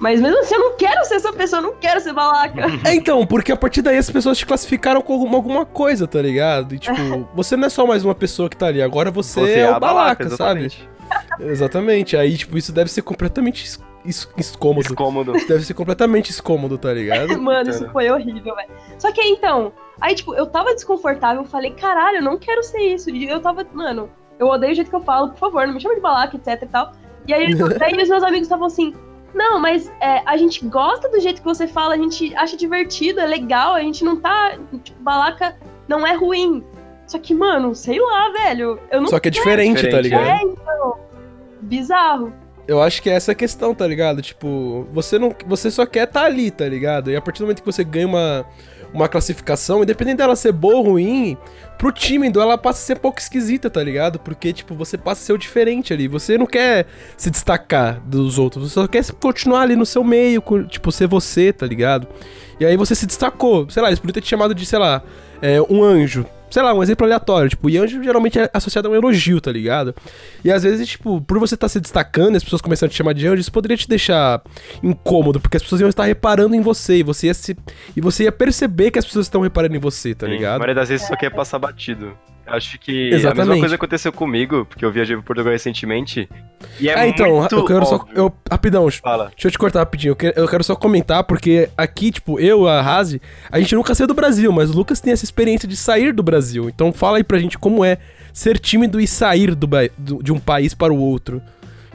Mas 0.00 0.20
mesmo 0.20 0.38
assim, 0.40 0.54
eu 0.54 0.60
não 0.60 0.76
quero 0.76 1.04
ser 1.04 1.16
essa 1.16 1.32
pessoa, 1.32 1.60
eu 1.60 1.66
não 1.66 1.74
quero 1.74 2.00
ser 2.00 2.12
balaca. 2.14 2.64
É, 2.84 2.94
então, 2.94 3.26
porque 3.26 3.52
a 3.52 3.56
partir 3.56 3.82
daí 3.82 3.98
as 3.98 4.10
pessoas 4.10 4.38
te 4.38 4.46
classificaram 4.46 5.00
com 5.02 5.12
alguma, 5.12 5.64
coisa, 5.66 6.06
tá 6.06 6.20
ligado? 6.20 6.74
E, 6.74 6.78
tipo, 6.78 6.96
você 7.34 7.56
não 7.56 7.66
é 7.66 7.70
só 7.70 7.86
mais 7.86 8.04
uma 8.04 8.14
pessoa 8.14 8.48
que 8.48 8.56
tá 8.56 8.66
ali, 8.66 8.82
agora 8.82 9.10
você, 9.10 9.60
é, 9.60 9.70
o 9.70 9.74
a 9.74 9.78
balaca, 9.80 10.28
sabe? 10.30 10.64
exatamente. 10.64 10.94
Exatamente. 11.38 12.16
Aí, 12.16 12.36
tipo, 12.36 12.56
isso 12.56 12.72
deve 12.72 12.90
ser 12.90 13.02
completamente 13.02 13.64
es- 13.64 13.80
es- 14.04 14.28
escômodo. 14.38 14.88
Descômodo. 14.88 15.32
Deve 15.32 15.62
ser 15.62 15.74
completamente 15.74 16.30
escômodo, 16.30 16.78
tá 16.78 16.92
ligado? 16.92 17.40
Mano, 17.40 17.68
isso 17.70 17.88
foi 17.90 18.10
horrível, 18.10 18.54
velho. 18.56 18.70
Só 18.98 19.12
que 19.12 19.20
aí, 19.20 19.28
então, 19.30 19.72
aí, 20.00 20.14
tipo, 20.14 20.34
eu 20.34 20.46
tava 20.46 20.74
desconfortável, 20.74 21.42
eu 21.42 21.48
falei, 21.48 21.72
caralho, 21.72 22.18
eu 22.18 22.22
não 22.22 22.38
quero 22.38 22.62
ser 22.62 22.80
isso. 22.80 23.10
E 23.10 23.28
eu 23.28 23.38
tava, 23.40 23.66
mano, 23.72 24.08
eu 24.38 24.48
odeio 24.48 24.72
o 24.72 24.74
jeito 24.74 24.90
que 24.90 24.96
eu 24.96 25.02
falo, 25.02 25.30
por 25.30 25.38
favor, 25.38 25.66
não 25.66 25.74
me 25.74 25.80
chama 25.80 25.94
de 25.94 26.00
balaca, 26.00 26.36
etc 26.36 26.62
e 26.62 26.66
tal. 26.66 26.92
E 27.26 27.34
aí, 27.34 27.54
daí 27.78 27.96
os 27.96 28.08
meus 28.08 28.22
amigos 28.22 28.46
estavam 28.46 28.66
assim, 28.66 28.94
não, 29.34 29.58
mas 29.58 29.90
é, 30.00 30.22
a 30.24 30.36
gente 30.36 30.64
gosta 30.64 31.08
do 31.08 31.20
jeito 31.20 31.40
que 31.40 31.46
você 31.46 31.66
fala, 31.66 31.94
a 31.94 31.98
gente 31.98 32.34
acha 32.36 32.56
divertido, 32.56 33.20
é 33.20 33.26
legal, 33.26 33.74
a 33.74 33.80
gente 33.80 34.04
não 34.04 34.16
tá. 34.16 34.56
Tipo, 34.82 35.02
balaca 35.02 35.56
não 35.88 36.06
é 36.06 36.14
ruim. 36.14 36.64
Só 37.06 37.18
que, 37.18 37.34
mano, 37.34 37.74
sei 37.74 38.00
lá, 38.00 38.30
velho. 38.30 38.78
Eu 38.90 39.00
não 39.00 39.08
Só 39.08 39.18
que 39.18 39.28
é 39.28 39.30
diferente, 39.30 39.82
tá 39.90 40.00
Diferente, 40.00 40.02
ligado? 40.02 40.26
É, 40.26 40.42
então. 40.42 40.98
Bizarro. 41.60 42.32
Eu 42.66 42.80
acho 42.80 43.02
que 43.02 43.10
é 43.10 43.14
essa 43.14 43.32
a 43.32 43.34
questão, 43.34 43.74
tá 43.74 43.86
ligado? 43.86 44.22
Tipo, 44.22 44.86
você 44.90 45.18
não, 45.18 45.34
você 45.46 45.70
só 45.70 45.84
quer 45.84 46.06
tá 46.06 46.24
ali, 46.24 46.50
tá 46.50 46.66
ligado? 46.66 47.10
E 47.10 47.16
a 47.16 47.20
partir 47.20 47.40
do 47.40 47.42
momento 47.42 47.60
que 47.60 47.66
você 47.66 47.84
ganha 47.84 48.06
uma, 48.06 48.46
uma 48.94 49.08
classificação, 49.08 49.82
independente 49.82 50.18
dela 50.18 50.36
ser 50.36 50.52
boa 50.52 50.76
ou 50.76 50.82
ruim, 50.82 51.36
pro 51.76 51.90
tímido 51.90 52.40
ela 52.40 52.56
passa 52.56 52.80
a 52.80 52.86
ser 52.86 52.96
um 52.96 53.00
pouco 53.00 53.18
esquisita, 53.18 53.68
tá 53.68 53.82
ligado? 53.82 54.20
Porque, 54.20 54.52
tipo, 54.52 54.74
você 54.74 54.96
passa 54.96 55.20
a 55.20 55.24
ser 55.26 55.32
o 55.32 55.38
diferente 55.38 55.92
ali. 55.92 56.06
Você 56.06 56.38
não 56.38 56.46
quer 56.46 56.86
se 57.16 57.28
destacar 57.28 58.00
dos 58.06 58.38
outros, 58.38 58.70
você 58.70 58.74
só 58.74 58.86
quer 58.86 59.04
continuar 59.14 59.62
ali 59.62 59.74
no 59.74 59.84
seu 59.84 60.04
meio, 60.04 60.42
tipo, 60.68 60.92
ser 60.92 61.08
você, 61.08 61.52
tá 61.52 61.66
ligado? 61.66 62.06
E 62.60 62.64
aí 62.64 62.76
você 62.76 62.94
se 62.94 63.04
destacou. 63.04 63.68
Sei 63.68 63.82
lá, 63.82 63.88
eles 63.88 63.98
podiam 63.98 64.14
ter 64.14 64.20
te 64.20 64.28
chamado 64.28 64.54
de, 64.54 64.64
sei 64.64 64.78
lá, 64.78 65.02
é, 65.42 65.60
um 65.62 65.82
anjo. 65.82 66.24
Sei 66.54 66.62
lá, 66.62 66.72
um 66.72 66.80
exemplo 66.84 67.04
aleatório. 67.04 67.50
Tipo, 67.50 67.68
e 67.68 67.76
anjo 67.76 68.00
geralmente 68.00 68.38
é 68.38 68.48
associado 68.54 68.86
a 68.86 68.90
um 68.92 68.94
elogio, 68.94 69.40
tá 69.40 69.50
ligado? 69.50 69.92
E 70.44 70.52
às 70.52 70.62
vezes, 70.62 70.86
tipo, 70.86 71.20
por 71.20 71.36
você 71.40 71.56
estar 71.56 71.68
se 71.68 71.80
destacando 71.80 72.34
e 72.34 72.36
as 72.36 72.44
pessoas 72.44 72.62
começando 72.62 72.90
a 72.90 72.92
te 72.92 72.96
chamar 72.96 73.12
de 73.12 73.26
anjo, 73.26 73.40
isso 73.40 73.50
poderia 73.50 73.76
te 73.76 73.88
deixar 73.88 74.40
incômodo, 74.80 75.40
porque 75.40 75.56
as 75.56 75.64
pessoas 75.64 75.80
iam 75.80 75.90
estar 75.90 76.04
reparando 76.04 76.54
em 76.54 76.60
você 76.60 76.98
e 76.98 77.02
você 77.02 77.26
ia 77.26 77.34
se. 77.34 77.56
E 77.96 78.00
você 78.00 78.22
ia 78.22 78.30
perceber 78.30 78.92
que 78.92 79.00
as 79.00 79.04
pessoas 79.04 79.26
estão 79.26 79.40
reparando 79.40 79.74
em 79.74 79.80
você, 79.80 80.14
tá 80.14 80.26
Sim, 80.26 80.32
A 80.32 80.36
ligado? 80.36 80.58
maioria 80.60 80.76
das 80.76 80.88
vezes 80.90 81.08
só 81.08 81.16
quer 81.16 81.30
passar 81.30 81.58
batido. 81.58 82.16
Acho 82.46 82.78
que 82.78 83.12
a 83.12 83.16
Exatamente. 83.16 83.46
mesma 83.48 83.60
coisa 83.60 83.74
aconteceu 83.76 84.12
comigo, 84.12 84.64
porque 84.66 84.84
eu 84.84 84.90
viajei 84.92 85.16
pro 85.16 85.24
Portugal 85.24 85.52
recentemente. 85.52 86.28
E 86.78 86.88
é 86.88 86.98
É, 86.98 87.08
então, 87.08 87.36
muito 87.40 87.54
eu 87.56 87.64
quero 87.64 87.86
só. 87.86 87.96
óbvio. 87.96 88.12
Eu, 88.14 88.32
rapidão, 88.50 88.90
Fala. 88.90 89.30
Deixa 89.30 89.48
eu 89.48 89.50
te 89.50 89.58
cortar 89.58 89.78
rapidinho. 89.80 90.12
Eu 90.12 90.16
quero, 90.16 90.38
eu 90.38 90.46
quero 90.48 90.62
só 90.64 90.76
comentar, 90.76 91.24
porque 91.24 91.68
aqui, 91.76 92.10
tipo, 92.10 92.38
eu, 92.38 92.68
a 92.68 92.80
Razi, 92.82 93.20
a 93.50 93.58
gente 93.58 93.74
nunca 93.74 93.94
saiu 93.94 94.06
do 94.06 94.14
Brasil, 94.14 94.52
mas 94.52 94.70
o 94.70 94.76
Lucas 94.76 95.00
tem 95.00 95.12
essa 95.12 95.24
experiência 95.24 95.66
de 95.68 95.76
sair 95.76 96.12
do 96.12 96.22
Brasil. 96.22 96.68
Então 96.68 96.92
fala 96.92 97.16
aí 97.16 97.24
pra 97.24 97.38
gente 97.38 97.58
como 97.58 97.84
é 97.84 97.98
ser 98.32 98.58
tímido 98.58 99.00
e 99.00 99.06
sair 99.06 99.54
do, 99.54 99.66
do- 99.96 100.22
de 100.22 100.32
um 100.32 100.38
país 100.38 100.74
para 100.74 100.92
o 100.92 100.98
outro. 100.98 101.40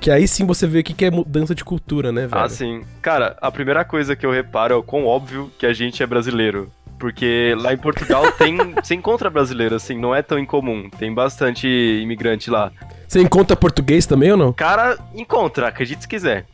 Que 0.01 0.09
aí 0.09 0.25
sim 0.29 0.45
você 0.45 0.65
vê 0.65 0.79
o 0.79 0.83
que, 0.83 0.93
que 0.93 1.03
é 1.03 1.11
mudança 1.11 1.53
de 1.53 1.61
cultura, 1.65 2.09
né, 2.09 2.25
velho? 2.25 2.41
Ah, 2.41 2.47
sim. 2.47 2.83
Cara, 3.01 3.35
a 3.41 3.51
primeira 3.51 3.83
coisa 3.83 4.15
que 4.15 4.25
eu 4.25 4.31
reparo 4.31 4.73
é 4.73 4.77
o 4.77 4.81
quão 4.81 5.05
óbvio 5.05 5.51
que 5.59 5.65
a 5.65 5.73
gente 5.73 6.01
é 6.01 6.07
brasileiro. 6.07 6.71
Porque 6.99 7.55
lá 7.57 7.73
em 7.73 7.77
Portugal 7.77 8.29
tem. 8.37 8.57
Você 8.75 8.93
encontra 8.93 9.29
brasileiro, 9.29 9.75
assim, 9.75 9.97
não 9.97 10.13
é 10.13 10.21
tão 10.21 10.37
incomum. 10.37 10.89
Tem 10.89 11.13
bastante 11.13 11.67
imigrante 11.67 12.51
lá. 12.51 12.71
Você 13.07 13.21
encontra 13.21 13.55
português 13.55 14.05
também 14.05 14.31
ou 14.31 14.37
não? 14.37 14.53
Cara, 14.53 14.99
encontra, 15.15 15.67
acredite 15.69 16.01
se 16.01 16.07
quiser. 16.07 16.45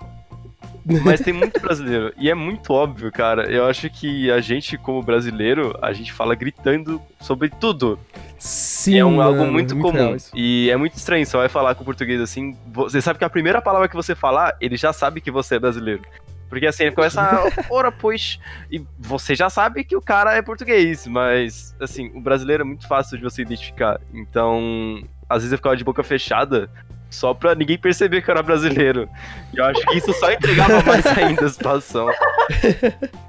Mas 1.03 1.19
tem 1.19 1.33
muito 1.33 1.59
brasileiro. 1.59 2.13
E 2.15 2.29
é 2.29 2.35
muito 2.35 2.71
óbvio, 2.71 3.11
cara. 3.11 3.51
Eu 3.51 3.65
acho 3.65 3.89
que 3.89 4.29
a 4.29 4.39
gente, 4.39 4.77
como 4.77 5.01
brasileiro, 5.01 5.75
a 5.81 5.91
gente 5.91 6.13
fala 6.13 6.35
gritando 6.35 7.01
sobre 7.19 7.49
tudo. 7.49 7.97
Sim, 8.37 8.99
é 8.99 9.05
um, 9.05 9.19
algo 9.19 9.39
mano, 9.39 9.51
muito 9.51 9.75
comum. 9.79 10.15
E 10.35 10.69
é 10.69 10.77
muito 10.77 10.95
estranho. 10.95 11.25
Você 11.25 11.35
vai 11.35 11.49
falar 11.49 11.73
com 11.73 11.81
o 11.81 11.85
português 11.85 12.21
assim. 12.21 12.55
Você 12.67 13.01
sabe 13.01 13.17
que 13.17 13.25
a 13.25 13.29
primeira 13.29 13.61
palavra 13.61 13.89
que 13.89 13.95
você 13.95 14.13
falar, 14.13 14.55
ele 14.61 14.77
já 14.77 14.93
sabe 14.93 15.21
que 15.21 15.31
você 15.31 15.55
é 15.55 15.59
brasileiro. 15.59 16.03
Porque 16.49 16.67
assim, 16.67 16.83
ele 16.83 16.95
começa 16.95 17.21
a. 17.21 17.43
Ora, 17.69 17.91
pois. 17.91 18.39
E 18.71 18.83
você 18.99 19.35
já 19.35 19.49
sabe 19.49 19.83
que 19.83 19.95
o 19.95 20.01
cara 20.01 20.33
é 20.33 20.41
português. 20.41 21.07
Mas, 21.07 21.75
assim, 21.79 22.11
o 22.15 22.21
brasileiro 22.21 22.61
é 22.61 22.65
muito 22.65 22.87
fácil 22.87 23.17
de 23.17 23.23
você 23.23 23.41
identificar. 23.41 23.99
Então, 24.13 25.01
às 25.29 25.39
vezes 25.39 25.51
eu 25.51 25.57
ficava 25.57 25.75
de 25.75 25.83
boca 25.83 26.03
fechada. 26.03 26.69
Só 27.09 27.33
pra 27.33 27.55
ninguém 27.55 27.77
perceber 27.77 28.21
que 28.21 28.29
eu 28.29 28.33
era 28.33 28.43
brasileiro. 28.43 29.07
E 29.53 29.57
eu 29.57 29.65
acho 29.65 29.85
que 29.85 29.97
isso 29.97 30.11
só 30.13 30.31
entregava 30.31 30.81
mais 30.83 31.05
ainda 31.05 31.45
a 31.45 31.49
situação. 31.49 32.07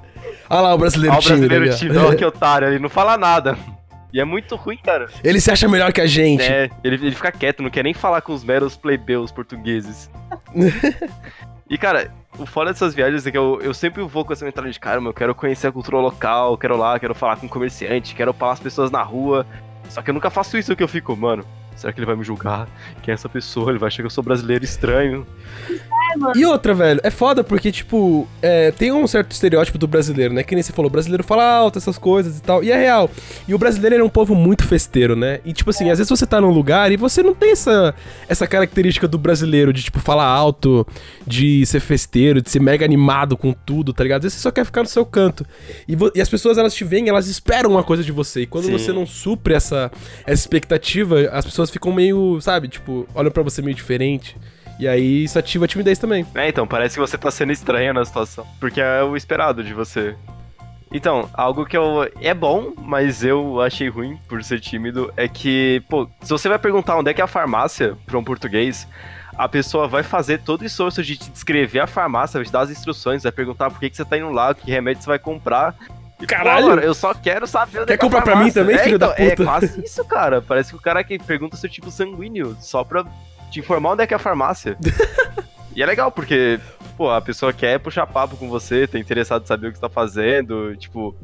Ah 0.49 0.61
lá, 0.61 0.73
o 0.73 0.77
brasileiro 0.77 1.13
Ó, 1.13 1.19
o 1.19 1.21
brasileiro 1.21 1.75
tímido, 1.75 2.15
que 2.15 2.23
otário, 2.23 2.69
ele 2.69 2.79
não 2.79 2.87
fala 2.87 3.17
nada. 3.17 3.57
E 4.13 4.19
é 4.19 4.23
muito 4.23 4.55
ruim, 4.55 4.77
cara. 4.77 5.09
Ele 5.23 5.41
se 5.41 5.51
acha 5.51 5.67
melhor 5.67 5.91
que 5.91 5.99
a 5.99 6.07
gente. 6.07 6.41
É, 6.41 6.69
ele, 6.83 6.95
ele 6.95 7.11
fica 7.11 7.31
quieto, 7.31 7.61
não 7.61 7.69
quer 7.69 7.83
nem 7.83 7.93
falar 7.93 8.21
com 8.21 8.33
os 8.33 8.43
meros 8.43 8.77
plebeus 8.77 9.31
portugueses. 9.31 10.09
e, 11.69 11.77
cara, 11.77 12.11
o 12.37 12.45
foda 12.45 12.71
dessas 12.71 12.93
viagens 12.93 13.25
é 13.25 13.31
que 13.31 13.37
eu, 13.37 13.59
eu 13.61 13.73
sempre 13.73 14.03
vou 14.03 14.23
com 14.23 14.33
essa 14.33 14.45
mentalidade 14.45 14.73
de, 14.73 14.79
cara, 14.79 15.01
eu 15.01 15.13
quero 15.13 15.35
conhecer 15.35 15.67
a 15.67 15.71
cultura 15.71 15.97
local, 15.97 16.57
quero 16.57 16.77
lá, 16.77 16.99
quero 16.99 17.13
falar 17.13 17.37
com 17.37 17.47
comerciante, 17.47 18.15
quero 18.15 18.33
falar 18.33 18.53
as 18.53 18.59
pessoas 18.59 18.91
na 18.91 19.01
rua. 19.01 19.45
Só 19.89 20.01
que 20.01 20.09
eu 20.09 20.13
nunca 20.13 20.29
faço 20.29 20.57
isso 20.57 20.75
que 20.75 20.83
eu 20.83 20.87
fico, 20.87 21.15
mano. 21.15 21.43
Será 21.75 21.93
que 21.93 21.99
ele 21.99 22.05
vai 22.05 22.15
me 22.15 22.23
julgar? 22.23 22.67
Quem 23.03 23.11
é 23.11 23.15
essa 23.15 23.29
pessoa? 23.29 23.69
Ele 23.69 23.79
vai 23.79 23.87
achar 23.87 24.01
que 24.01 24.07
eu 24.07 24.09
sou 24.09 24.23
brasileiro 24.23 24.63
estranho. 24.63 25.25
É, 26.13 26.17
mano. 26.17 26.33
E 26.35 26.45
outra, 26.45 26.73
velho, 26.73 26.99
é 27.03 27.09
foda 27.09 27.43
porque, 27.43 27.71
tipo, 27.71 28.27
é, 28.41 28.71
tem 28.71 28.91
um 28.91 29.05
certo 29.07 29.31
estereótipo 29.31 29.77
do 29.77 29.87
brasileiro, 29.87 30.33
né? 30.33 30.43
Que 30.43 30.55
nem 30.55 30.63
você 30.63 30.71
falou, 30.71 30.89
o 30.89 30.91
brasileiro 30.91 31.23
fala 31.23 31.43
alto, 31.43 31.77
essas 31.77 31.97
coisas 31.97 32.37
e 32.37 32.41
tal. 32.41 32.63
E 32.63 32.71
é 32.71 32.77
real. 32.77 33.09
E 33.47 33.53
o 33.53 33.57
brasileiro 33.57 33.95
ele 33.95 34.01
é 34.01 34.05
um 34.05 34.09
povo 34.09 34.35
muito 34.35 34.65
festeiro, 34.65 35.15
né? 35.15 35.39
E, 35.45 35.53
tipo 35.53 35.69
assim, 35.69 35.89
às 35.89 35.97
vezes 35.97 36.09
você 36.09 36.25
tá 36.25 36.39
num 36.39 36.51
lugar 36.51 36.91
e 36.91 36.97
você 36.97 37.21
não 37.21 37.33
tem 37.33 37.51
essa, 37.51 37.93
essa 38.27 38.47
característica 38.47 39.07
do 39.07 39.17
brasileiro 39.17 39.73
de, 39.73 39.83
tipo, 39.83 39.99
falar 39.99 40.25
alto, 40.25 40.85
de 41.25 41.65
ser 41.65 41.79
festeiro, 41.79 42.41
de 42.41 42.49
ser 42.49 42.61
mega 42.61 42.85
animado 42.85 43.35
com 43.35 43.53
tudo, 43.53 43.93
tá 43.93 44.03
ligado? 44.03 44.19
Às 44.19 44.23
vezes 44.23 44.37
você 44.37 44.43
só 44.43 44.51
quer 44.51 44.65
ficar 44.65 44.83
no 44.83 44.89
seu 44.89 45.05
canto. 45.05 45.45
E, 45.87 45.95
e 46.15 46.21
as 46.21 46.29
pessoas, 46.29 46.57
elas 46.57 46.73
te 46.73 46.83
veem, 46.83 47.09
elas 47.09 47.27
esperam 47.27 47.71
uma 47.71 47.83
coisa 47.83 48.03
de 48.03 48.11
você. 48.11 48.41
E 48.41 48.45
quando 48.45 48.65
Sim. 48.65 48.71
você 48.71 48.91
não 48.91 49.05
supre 49.05 49.53
essa, 49.53 49.91
essa 50.25 50.41
expectativa, 50.41 51.29
as 51.31 51.45
pessoas 51.45 51.69
ficam 51.69 51.91
meio, 51.91 52.39
sabe? 52.41 52.67
Tipo, 52.67 53.07
olham 53.13 53.31
pra 53.31 53.43
você 53.43 53.61
meio 53.61 53.75
diferente. 53.75 54.35
E 54.79 54.87
aí 54.87 55.23
isso 55.23 55.37
ativa 55.39 55.65
a 55.65 55.67
timidez 55.67 55.97
também. 55.97 56.25
É, 56.35 56.47
então, 56.49 56.67
parece 56.67 56.95
que 56.95 56.99
você 56.99 57.17
tá 57.17 57.31
sendo 57.31 57.51
estranha 57.51 57.93
na 57.93 58.05
situação. 58.05 58.45
Porque 58.59 58.79
é 58.79 59.01
o 59.03 59.15
esperado 59.17 59.63
de 59.63 59.73
você. 59.73 60.15
Então, 60.91 61.29
algo 61.33 61.65
que 61.65 61.75
eu. 61.75 62.09
É 62.21 62.33
bom, 62.33 62.73
mas 62.77 63.23
eu 63.23 63.59
achei 63.61 63.89
ruim 63.89 64.17
por 64.27 64.41
ser 64.43 64.59
tímido, 64.59 65.11
é 65.17 65.27
que, 65.27 65.83
pô, 65.89 66.07
se 66.21 66.29
você 66.29 66.47
vai 66.47 66.57
perguntar 66.59 66.95
onde 66.97 67.09
é 67.09 67.13
que 67.13 67.19
é 67.19 67.23
a 67.23 67.27
farmácia 67.27 67.97
pra 68.05 68.17
um 68.17 68.23
português, 68.23 68.87
a 69.37 69.49
pessoa 69.49 69.87
vai 69.87 70.01
fazer 70.03 70.39
todo 70.41 70.61
o 70.61 70.65
esforço 70.65 71.03
de 71.03 71.17
te 71.17 71.29
descrever 71.29 71.79
a 71.81 71.87
farmácia, 71.87 72.37
vai 72.39 72.45
te 72.45 72.51
dar 72.51 72.61
as 72.61 72.69
instruções, 72.69 73.23
vai 73.23 73.31
perguntar 73.33 73.69
por 73.69 73.79
que, 73.79 73.89
que 73.89 73.97
você 73.97 74.05
tá 74.05 74.17
indo 74.17 74.31
lá, 74.31 74.53
que 74.53 74.71
remédio 74.71 75.01
você 75.03 75.09
vai 75.09 75.19
comprar. 75.19 75.75
E, 76.19 76.25
pô, 76.25 76.27
Caralho! 76.27 76.67
mano, 76.67 76.81
eu 76.81 76.93
só 76.93 77.13
quero 77.13 77.45
saber 77.45 77.79
onde 77.79 77.87
Quer 77.87 77.93
é 77.93 77.97
que 77.97 78.05
é 78.05 78.07
a 78.07 78.09
comprar 78.09 78.21
pra 78.21 78.35
mim 78.37 78.51
também, 78.51 78.75
É, 78.75 78.79
filho 78.79 78.97
da 78.97 79.07
então, 79.07 79.25
É 79.25 79.29
puta? 79.31 79.43
quase 79.43 79.81
isso, 79.83 80.05
cara. 80.05 80.41
Parece 80.41 80.69
que 80.71 80.77
o 80.77 80.81
cara 80.81 81.03
que 81.03 81.19
pergunta 81.19 81.57
seu 81.57 81.69
tipo 81.69 81.91
sanguíneo, 81.91 82.55
só 82.61 82.83
pra 82.85 83.03
te 83.51 83.59
informar 83.59 83.91
onde 83.91 84.03
é 84.03 84.07
que 84.07 84.13
é 84.13 84.17
a 84.17 84.19
farmácia. 84.19 84.77
E 85.77 85.83
é 85.83 85.85
legal, 85.85 86.11
porque, 86.11 86.59
pô, 86.97 87.11
a 87.11 87.21
pessoa 87.21 87.53
quer 87.53 87.79
puxar 87.79 88.07
papo 88.07 88.35
com 88.35 88.49
você, 88.49 88.87
tá 88.87 88.97
interessado 88.97 89.43
em 89.43 89.45
saber 89.45 89.67
o 89.67 89.71
que 89.71 89.77
você 89.77 89.81
tá 89.81 89.89
fazendo, 89.89 90.75
tipo. 90.75 91.15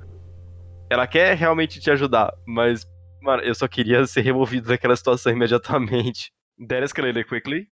Ela 0.91 1.07
quer 1.07 1.35
realmente 1.35 1.79
te 1.79 1.89
ajudar, 1.89 2.31
mas, 2.45 2.85
mano, 3.19 3.41
eu 3.41 3.55
só 3.55 3.67
queria 3.67 4.05
ser 4.05 4.21
removido 4.21 4.67
daquela 4.67 4.95
situação 4.95 5.31
imediatamente. 5.31 6.31
That 6.69 6.83
escalated 6.83 7.27
quickly. 7.27 7.67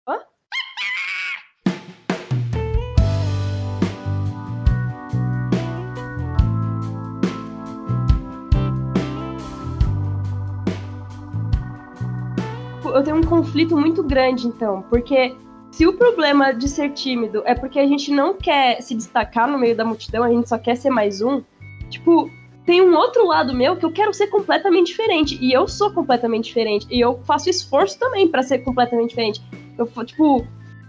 Eu 12.95 13.03
tenho 13.03 13.17
um 13.17 13.23
conflito 13.23 13.77
muito 13.77 14.03
grande, 14.03 14.47
então, 14.47 14.83
porque 14.91 15.35
se 15.71 15.87
o 15.87 15.93
problema 15.93 16.53
de 16.53 16.69
ser 16.69 16.91
tímido 16.91 17.43
é 17.45 17.55
porque 17.55 17.79
a 17.79 17.87
gente 17.87 18.11
não 18.11 18.35
quer 18.35 18.81
se 18.81 18.95
destacar 18.95 19.49
no 19.49 19.59
meio 19.59 19.77
da 19.77 19.85
multidão, 19.85 20.25
a 20.25 20.31
gente 20.31 20.49
só 20.49 20.59
quer 20.59 20.77
ser 20.77 20.91
mais 20.91 21.21
um, 21.21 21.43
tipo, 21.91 22.31
tem 22.65 22.83
um 22.83 22.95
outro 22.97 23.27
lado 23.27 23.55
meu 23.55 23.77
que 23.77 23.85
eu 23.85 23.93
quero 23.93 24.13
ser 24.13 24.27
completamente 24.27 24.89
diferente, 24.89 25.39
e 25.41 25.53
eu 25.53 25.67
sou 25.67 25.91
completamente 25.91 26.45
diferente, 26.45 26.87
e 26.91 27.01
eu 27.01 27.21
faço 27.25 27.49
esforço 27.49 27.99
também 27.99 28.29
pra 28.29 28.43
ser 28.43 28.59
completamente 28.59 29.11
diferente. 29.11 29.43
Eu, 29.79 29.87
tipo, 30.05 30.47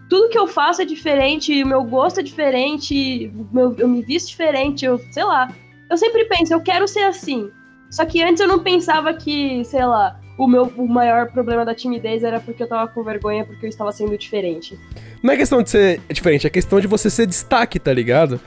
tudo 0.10 0.30
que 0.30 0.38
eu 0.38 0.47
faço 0.47 0.82
é 0.82 0.86
diferente, 0.86 1.64
o 1.64 1.68
meu 1.68 1.84
gosto 1.84 2.20
é 2.20 2.24
diferente, 2.24 3.32
o 3.34 3.56
meu- 3.56 3.76
eu 3.78 3.88
me 3.88 4.02
visto 4.02 4.28
diferente, 4.28 4.84
eu, 4.84 5.00
sei 5.12 5.24
lá. 5.24 5.54
Eu 5.89 5.97
sempre 5.97 6.26
penso, 6.26 6.54
eu 6.54 6.62
quero 6.62 6.88
ser 6.88 7.04
assim. 7.04 7.50
Só 7.91 8.06
que 8.06 8.22
antes 8.22 8.41
eu 8.41 8.47
não 8.47 8.60
pensava 8.60 9.14
que, 9.14 9.64
sei 9.64 9.86
lá, 9.86 10.20
o 10.40 10.48
meu 10.48 10.72
o 10.78 10.88
maior 10.88 11.30
problema 11.30 11.66
da 11.66 11.76
timidez 11.76 12.24
era 12.24 12.40
porque 12.40 12.64
eu 12.64 12.68
tava 12.68 12.90
com 12.90 13.04
vergonha 13.04 13.44
porque 13.44 13.66
eu 13.66 13.70
estava 13.70 13.92
sendo 13.92 14.18
diferente. 14.18 14.80
Não 15.22 15.34
é 15.34 15.38
questão 15.38 15.62
de 15.62 15.70
ser 15.70 16.02
diferente, 16.10 16.48
é 16.48 16.50
questão 16.50 16.80
de 16.80 16.88
você 16.88 17.10
ser 17.10 17.28
destaque, 17.28 17.78
tá 17.78 17.92
ligado? 17.92 18.40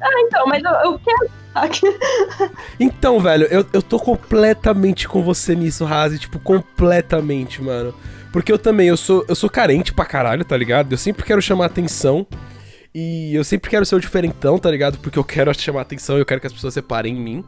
Então, 0.00 0.46
mas 0.46 0.62
eu, 0.62 0.70
eu 0.70 0.98
quero. 1.00 1.40
Então, 2.78 3.18
velho, 3.18 3.46
eu, 3.50 3.66
eu 3.72 3.82
tô 3.82 3.98
completamente 3.98 5.08
com 5.08 5.20
você 5.20 5.56
nisso, 5.56 5.84
Razi, 5.84 6.18
tipo, 6.18 6.38
completamente, 6.38 7.60
mano. 7.60 7.92
Porque 8.32 8.52
eu 8.52 8.58
também, 8.58 8.86
eu 8.86 8.96
sou, 8.96 9.24
eu 9.28 9.34
sou 9.34 9.50
carente 9.50 9.92
pra 9.92 10.04
caralho, 10.04 10.44
tá 10.44 10.56
ligado? 10.56 10.92
Eu 10.92 10.98
sempre 10.98 11.24
quero 11.24 11.42
chamar 11.42 11.66
atenção. 11.66 12.24
E 12.94 13.34
eu 13.34 13.44
sempre 13.44 13.68
quero 13.68 13.84
ser 13.84 13.96
o 13.96 14.00
diferentão, 14.00 14.58
tá 14.58 14.70
ligado? 14.70 14.98
Porque 14.98 15.18
eu 15.18 15.24
quero 15.24 15.52
chamar 15.58 15.82
atenção 15.82 16.16
e 16.16 16.20
eu 16.20 16.26
quero 16.26 16.40
que 16.40 16.46
as 16.46 16.52
pessoas 16.52 16.72
separem 16.72 17.16
em 17.16 17.20
mim. 17.20 17.44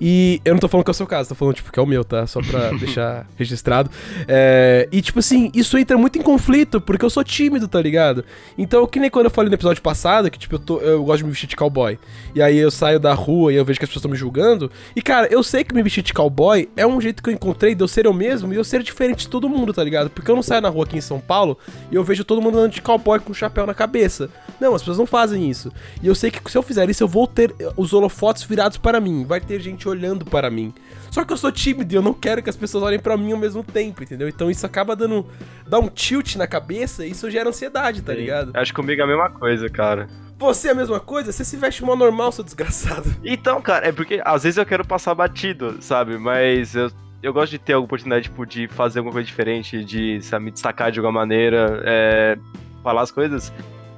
E 0.00 0.40
eu 0.44 0.54
não 0.54 0.60
tô 0.60 0.68
falando 0.68 0.84
que 0.84 0.90
é 0.90 0.92
o 0.92 0.94
seu 0.94 1.06
caso, 1.06 1.28
tô 1.28 1.34
falando, 1.34 1.54
tipo, 1.54 1.72
que 1.72 1.78
é 1.78 1.82
o 1.82 1.86
meu, 1.86 2.04
tá? 2.04 2.26
Só 2.26 2.40
pra 2.40 2.70
deixar 2.78 3.26
registrado. 3.36 3.90
É, 4.26 4.88
e, 4.90 5.00
tipo 5.00 5.18
assim, 5.18 5.50
isso 5.54 5.76
entra 5.78 5.96
muito 5.96 6.18
em 6.18 6.22
conflito, 6.22 6.80
porque 6.80 7.04
eu 7.04 7.10
sou 7.10 7.24
tímido, 7.24 7.68
tá 7.68 7.80
ligado? 7.80 8.24
Então, 8.56 8.86
que 8.86 8.98
nem 8.98 9.10
quando 9.10 9.26
eu 9.26 9.30
falei 9.30 9.48
no 9.48 9.54
episódio 9.54 9.82
passado, 9.82 10.30
que, 10.30 10.38
tipo, 10.38 10.54
eu, 10.56 10.58
tô, 10.58 10.78
eu 10.80 11.04
gosto 11.04 11.18
de 11.18 11.24
me 11.24 11.30
vestir 11.30 11.46
de 11.46 11.56
cowboy. 11.56 11.98
E 12.34 12.42
aí 12.42 12.56
eu 12.58 12.70
saio 12.70 12.98
da 12.98 13.14
rua 13.14 13.52
e 13.52 13.56
eu 13.56 13.64
vejo 13.64 13.78
que 13.78 13.84
as 13.84 13.88
pessoas 13.88 14.00
estão 14.00 14.10
me 14.10 14.16
julgando. 14.16 14.70
E, 14.94 15.02
cara, 15.02 15.26
eu 15.30 15.42
sei 15.42 15.64
que 15.64 15.74
me 15.74 15.82
vestir 15.82 16.02
de 16.02 16.12
cowboy 16.12 16.68
é 16.76 16.86
um 16.86 17.00
jeito 17.00 17.22
que 17.22 17.30
eu 17.30 17.34
encontrei 17.34 17.74
de 17.74 17.82
eu 17.82 17.88
ser 17.88 18.06
eu 18.06 18.12
mesmo 18.12 18.52
e 18.52 18.56
eu 18.56 18.64
ser 18.64 18.82
diferente 18.82 19.20
de 19.20 19.28
todo 19.28 19.48
mundo, 19.48 19.72
tá 19.72 19.82
ligado? 19.82 20.10
Porque 20.10 20.30
eu 20.30 20.34
não 20.34 20.42
saio 20.42 20.60
na 20.60 20.68
rua 20.68 20.84
aqui 20.84 20.96
em 20.96 21.00
São 21.00 21.20
Paulo 21.20 21.58
e 21.90 21.94
eu 21.94 22.04
vejo 22.04 22.24
todo 22.24 22.40
mundo 22.40 22.58
andando 22.58 22.72
de 22.72 22.82
cowboy 22.82 23.18
com 23.20 23.30
um 23.30 23.34
chapéu 23.34 23.66
na 23.66 23.74
cabeça. 23.74 24.28
Não, 24.60 24.74
as 24.74 24.82
pessoas 24.82 24.98
não 24.98 25.06
fazem 25.06 25.48
isso. 25.50 25.72
E 26.02 26.06
eu 26.06 26.14
sei 26.14 26.30
que 26.30 26.50
se 26.50 26.56
eu 26.56 26.62
fizer 26.62 26.88
isso, 26.88 27.02
eu 27.02 27.08
vou 27.08 27.26
ter 27.26 27.54
os 27.76 27.92
holofotes 27.92 28.42
virados 28.44 28.78
para 28.78 29.00
mim. 29.00 29.24
Vai 29.24 29.40
ter 29.40 29.60
gente 29.60 29.83
olhando 29.88 30.24
para 30.24 30.50
mim. 30.50 30.72
Só 31.10 31.24
que 31.24 31.32
eu 31.32 31.36
sou 31.36 31.52
tímido 31.52 31.94
e 31.94 31.96
eu 31.96 32.02
não 32.02 32.12
quero 32.12 32.42
que 32.42 32.50
as 32.50 32.56
pessoas 32.56 32.84
olhem 32.84 32.98
pra 32.98 33.16
mim 33.16 33.32
ao 33.32 33.38
mesmo 33.38 33.62
tempo, 33.62 34.02
entendeu? 34.02 34.28
Então 34.28 34.50
isso 34.50 34.66
acaba 34.66 34.96
dando. 34.96 35.26
dá 35.66 35.78
um 35.78 35.88
tilt 35.88 36.36
na 36.36 36.46
cabeça 36.46 37.06
e 37.06 37.10
isso 37.10 37.30
gera 37.30 37.48
ansiedade, 37.48 38.02
tá 38.02 38.12
ligado? 38.12 38.50
Acho 38.54 38.72
que 38.72 38.76
comigo 38.80 39.00
é 39.00 39.04
a 39.04 39.06
mesma 39.06 39.30
coisa, 39.30 39.68
cara. 39.68 40.08
Você 40.38 40.68
é 40.68 40.72
a 40.72 40.74
mesma 40.74 40.98
coisa? 40.98 41.30
Você 41.30 41.44
se 41.44 41.56
veste 41.56 41.84
mal 41.84 41.96
normal, 41.96 42.32
seu 42.32 42.44
desgraçado. 42.44 43.14
Então, 43.24 43.60
cara, 43.62 43.88
é 43.88 43.92
porque 43.92 44.20
às 44.24 44.42
vezes 44.42 44.58
eu 44.58 44.66
quero 44.66 44.84
passar 44.86 45.14
batido, 45.14 45.76
sabe? 45.80 46.18
Mas 46.18 46.74
eu, 46.74 46.90
eu 47.22 47.32
gosto 47.32 47.52
de 47.52 47.58
ter 47.58 47.72
a 47.72 47.78
oportunidade, 47.78 48.24
tipo, 48.24 48.44
de 48.44 48.68
fazer 48.68 48.98
alguma 48.98 49.12
coisa 49.12 49.26
diferente, 49.26 49.84
de 49.84 50.20
sabe, 50.22 50.46
me 50.46 50.50
destacar 50.50 50.90
de 50.90 50.98
alguma 50.98 51.20
maneira, 51.20 51.82
é, 51.84 52.38
falar 52.82 53.02
as 53.02 53.10
coisas. 53.10 53.52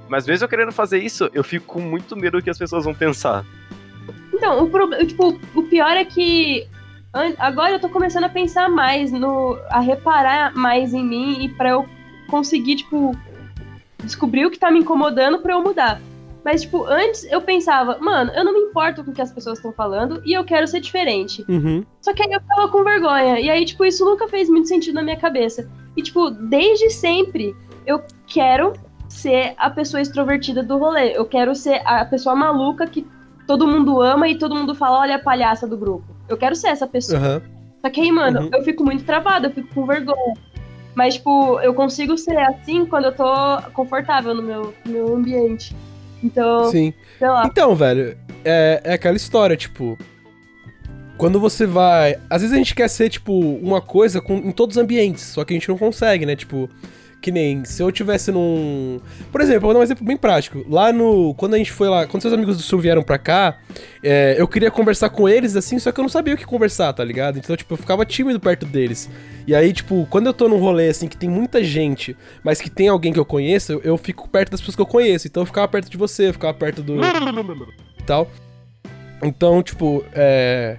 Mas 0.09 0.27
mesmo 0.27 0.45
eu 0.45 0.49
querendo 0.49 0.73
fazer 0.73 0.99
isso, 0.99 1.29
eu 1.33 1.43
fico 1.43 1.67
com 1.67 1.81
muito 1.81 2.17
medo 2.17 2.39
do 2.39 2.43
que 2.43 2.51
as 2.51 2.59
pessoas 2.59 2.85
vão 2.85 2.95
pensar. 2.95 3.45
Então, 4.37 4.63
o 4.63 4.71
problema. 4.71 5.05
Tipo, 5.05 5.39
o 5.55 5.63
pior 5.63 5.97
é 5.97 6.05
que. 6.05 6.67
Agora 7.39 7.73
eu 7.73 7.81
tô 7.81 7.89
começando 7.89 8.25
a 8.25 8.29
pensar 8.29 8.69
mais 8.69 9.11
no. 9.11 9.59
a 9.71 9.81
reparar 9.81 10.55
mais 10.55 10.93
em 10.93 11.05
mim 11.05 11.45
e 11.45 11.49
pra 11.49 11.71
eu 11.71 11.87
conseguir, 12.29 12.77
tipo, 12.77 13.17
descobrir 14.05 14.45
o 14.45 14.51
que 14.51 14.59
tá 14.59 14.71
me 14.71 14.81
incomodando 14.81 15.39
pra 15.39 15.55
eu 15.55 15.63
mudar. 15.63 16.01
Mas, 16.45 16.63
tipo, 16.63 16.85
antes 16.85 17.25
eu 17.25 17.41
pensava, 17.41 17.99
mano, 17.99 18.31
eu 18.33 18.45
não 18.45 18.53
me 18.53 18.61
importo 18.61 19.03
com 19.03 19.11
o 19.11 19.15
que 19.15 19.23
as 19.23 19.33
pessoas 19.33 19.59
estão 19.59 19.73
falando 19.73 20.23
e 20.25 20.33
eu 20.33 20.45
quero 20.45 20.67
ser 20.69 20.79
diferente. 20.79 21.45
Uhum. 21.49 21.85
Só 22.01 22.13
que 22.13 22.23
aí 22.23 22.31
eu 22.31 22.41
ficava 22.41 22.69
com 22.69 22.85
vergonha. 22.85 23.41
E 23.41 23.51
aí, 23.51 23.65
tipo, 23.65 23.85
isso 23.85 24.05
nunca 24.05 24.29
fez 24.29 24.49
muito 24.49 24.69
sentido 24.69 24.95
na 24.95 25.03
minha 25.03 25.17
cabeça. 25.17 25.69
E, 25.97 26.03
tipo, 26.03 26.31
desde 26.31 26.89
sempre 26.91 27.53
eu 27.85 28.01
quero 28.29 28.75
ser 29.09 29.55
a 29.57 29.71
pessoa 29.71 30.01
extrovertida 30.01 30.63
do 30.63 30.79
rolê. 30.79 31.17
Eu 31.17 31.25
quero 31.25 31.53
ser 31.55 31.83
a 31.85 32.05
pessoa 32.05 32.37
maluca 32.37 32.87
que 32.87 33.05
todo 33.47 33.67
mundo 33.67 34.01
ama 34.01 34.29
e 34.29 34.39
todo 34.39 34.55
mundo 34.55 34.75
fala, 34.75 34.99
olha 35.01 35.17
a 35.17 35.19
palhaça 35.19 35.67
do 35.67 35.77
grupo. 35.77 36.05
Eu 36.29 36.37
quero 36.37 36.55
ser 36.57 36.69
essa 36.69 36.87
pessoa. 36.87 37.19
Aham. 37.19 37.43
Só 37.81 37.91
que 37.91 38.01
aí, 38.01 38.11
mano, 38.11 38.41
Uhum. 38.43 38.51
eu 38.53 38.63
fico 38.65 38.83
muito 38.85 39.05
travada, 39.05 39.49
eu 39.49 39.53
fico 39.53 39.69
com 39.75 39.87
vergonha. 39.87 40.35
Mas, 40.95 41.15
tipo, 41.15 41.61
eu 41.61 41.75
consigo 41.75 42.17
ser 42.17 42.37
assim 42.39 42.87
quando 42.87 43.05
eu 43.05 43.13
tô 43.13 43.25
confortável 43.75 44.35
no 44.35 44.43
meu, 44.43 44.75
no 44.85 44.93
meu 44.93 45.15
ambiente. 45.15 45.77
Então, 46.25 46.71
Sim. 46.71 46.93
sei 47.19 47.29
lá. 47.29 47.45
Então, 47.47 47.77
velho, 47.77 48.17
é, 48.45 48.81
é 48.83 48.93
aquela 48.95 49.17
história, 49.17 49.57
tipo. 49.57 49.99
Quando 51.19 51.39
você 51.41 51.67
vai. 51.67 52.17
Às 52.29 52.43
vezes 52.43 52.55
a 52.55 52.59
gente 52.59 52.75
quer 52.75 52.89
ser, 52.89 53.09
tipo, 53.09 53.33
uma 53.39 53.81
coisa 53.81 54.21
com, 54.21 54.35
em 54.37 54.51
todos 54.53 54.77
os 54.77 54.83
ambientes, 54.83 55.23
só 55.25 55.45
que 55.45 55.55
a 55.55 55.57
gente 55.57 55.69
não 55.69 55.79
consegue, 55.79 56.27
né? 56.27 56.35
Tipo, 56.37 56.69
que 57.21 57.33
nem 57.33 57.65
se 57.65 57.83
eu 57.83 57.91
tivesse 57.91 58.31
num. 58.31 59.01
Por 59.33 59.41
exemplo, 59.41 59.63
vou 59.63 59.73
dar 59.73 59.81
um 59.81 59.83
exemplo 59.83 60.05
bem 60.05 60.17
prático. 60.17 60.65
Lá 60.69 60.93
no. 60.93 61.35
Quando 61.35 61.55
a 61.55 61.59
gente 61.59 61.73
foi 61.73 61.89
lá. 61.89 62.07
Quando 62.07 62.23
seus 62.23 62.35
amigos 62.35 62.57
do 62.57 62.63
Sul 62.63 62.79
vieram 62.79 63.03
pra 63.03 63.19
cá, 63.19 63.59
é, 64.03 64.37
eu 64.39 64.47
queria 64.47 64.71
conversar 64.71 65.09
com 65.11 65.29
eles, 65.29 65.57
assim, 65.57 65.79
só 65.79 65.91
que 65.91 65.99
eu 65.99 66.03
não 66.03 66.09
sabia 66.09 66.35
o 66.35 66.37
que 66.37 66.45
conversar, 66.45 66.93
tá 66.93 67.03
ligado? 67.03 67.39
Então, 67.39 67.57
tipo, 67.57 67.75
eu 67.75 67.79
ficava 67.79 68.05
tímido 68.05 68.39
perto 68.39 68.67
deles. 68.67 69.11
E 69.47 69.55
aí, 69.55 69.73
tipo, 69.73 70.07
quando 70.11 70.27
eu 70.27 70.35
tô 70.35 70.49
num 70.49 70.59
rolê, 70.59 70.89
assim, 70.89 71.09
que 71.09 71.17
tem 71.17 71.29
muita 71.29 71.63
gente, 71.65 72.17
mas 72.45 72.61
que 72.61 72.71
tem 72.71 72.89
alguém 72.89 73.13
que 73.13 73.19
eu 73.19 73.25
conheço, 73.25 73.73
eu, 73.73 73.81
eu 73.83 73.97
fico 73.97 74.29
perto 74.29 74.51
das 74.51 74.61
pessoas 74.61 74.77
que 74.77 74.83
eu 74.83 74.87
conheço. 74.87 75.27
Então 75.27 75.43
eu 75.43 75.47
ficava 75.47 75.67
perto 75.69 75.91
de 75.91 75.97
você, 75.97 76.29
eu 76.29 76.33
ficava 76.33 76.55
perto 76.55 76.83
do. 76.83 76.97
e 76.97 78.03
tal. 78.07 78.31
Então, 79.23 79.63
tipo, 79.63 80.05
é. 80.13 80.77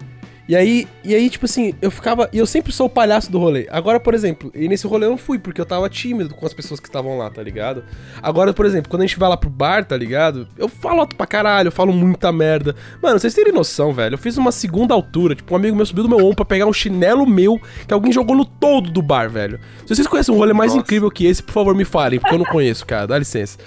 E 0.47 0.55
aí, 0.55 0.87
e 1.03 1.13
aí, 1.13 1.29
tipo 1.29 1.43
assim, 1.45 1.73
eu 1.81 1.91
ficava. 1.91 2.29
E 2.31 2.37
eu 2.37 2.45
sempre 2.45 2.71
sou 2.71 2.87
o 2.87 2.89
palhaço 2.89 3.29
do 3.29 3.37
rolê. 3.37 3.67
Agora, 3.69 3.99
por 3.99 4.13
exemplo, 4.13 4.49
e 4.55 4.67
nesse 4.69 4.87
rolê 4.87 5.05
eu 5.05 5.09
não 5.09 5.17
fui, 5.17 5.37
porque 5.37 5.59
eu 5.59 5.65
tava 5.65 5.89
tímido 5.89 6.33
com 6.33 6.45
as 6.45 6.53
pessoas 6.53 6.79
que 6.79 6.87
estavam 6.87 7.17
lá, 7.17 7.29
tá 7.29 7.43
ligado? 7.43 7.83
Agora, 8.21 8.53
por 8.53 8.65
exemplo, 8.65 8.89
quando 8.89 9.01
a 9.01 9.05
gente 9.05 9.19
vai 9.19 9.27
lá 9.27 9.35
pro 9.35 9.49
bar, 9.49 9.83
tá 9.83 9.97
ligado? 9.97 10.47
Eu 10.57 10.69
falo 10.69 11.01
alto 11.01 11.17
pra 11.17 11.27
caralho, 11.27 11.67
eu 11.67 11.71
falo 11.71 11.91
muita 11.91 12.31
merda. 12.31 12.75
Mano, 13.03 13.19
vocês 13.19 13.33
terem 13.33 13.51
noção, 13.51 13.93
velho. 13.93 14.13
Eu 14.13 14.17
fiz 14.17 14.37
uma 14.37 14.51
segunda 14.53 14.93
altura, 14.93 15.35
tipo, 15.35 15.53
um 15.53 15.57
amigo 15.57 15.75
meu 15.75 15.85
subiu 15.85 16.03
do 16.03 16.09
meu 16.09 16.19
ombro 16.19 16.37
pra 16.37 16.45
pegar 16.45 16.65
um 16.65 16.73
chinelo 16.73 17.25
meu 17.27 17.59
que 17.85 17.93
alguém 17.93 18.13
jogou 18.13 18.35
no 18.35 18.45
todo 18.45 18.89
do 18.89 19.01
bar, 19.01 19.29
velho. 19.29 19.59
Se 19.85 19.95
vocês 19.95 20.07
conhecem 20.07 20.33
um 20.33 20.37
rolê 20.37 20.53
mais 20.53 20.71
Nossa. 20.71 20.81
incrível 20.81 21.11
que 21.11 21.25
esse, 21.25 21.43
por 21.43 21.51
favor, 21.51 21.75
me 21.75 21.83
falem, 21.83 22.19
porque 22.19 22.33
eu 22.33 22.39
não 22.39 22.45
conheço, 22.45 22.85
cara. 22.85 23.05
Dá 23.05 23.19
licença. 23.19 23.57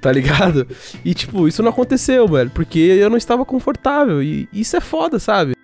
tá 0.00 0.10
ligado? 0.12 0.66
E, 1.04 1.14
tipo, 1.14 1.48
isso 1.48 1.62
não 1.62 1.70
aconteceu, 1.70 2.26
velho, 2.28 2.50
porque 2.50 2.78
eu 2.78 3.08
não 3.08 3.16
estava 3.16 3.44
confortável. 3.44 4.22
E 4.22 4.48
isso 4.52 4.76
é 4.76 4.80
foda, 4.80 5.18
sabe? 5.18 5.54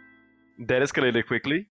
That 0.67 0.83
escalated 0.83 1.27
quickly. 1.27 1.67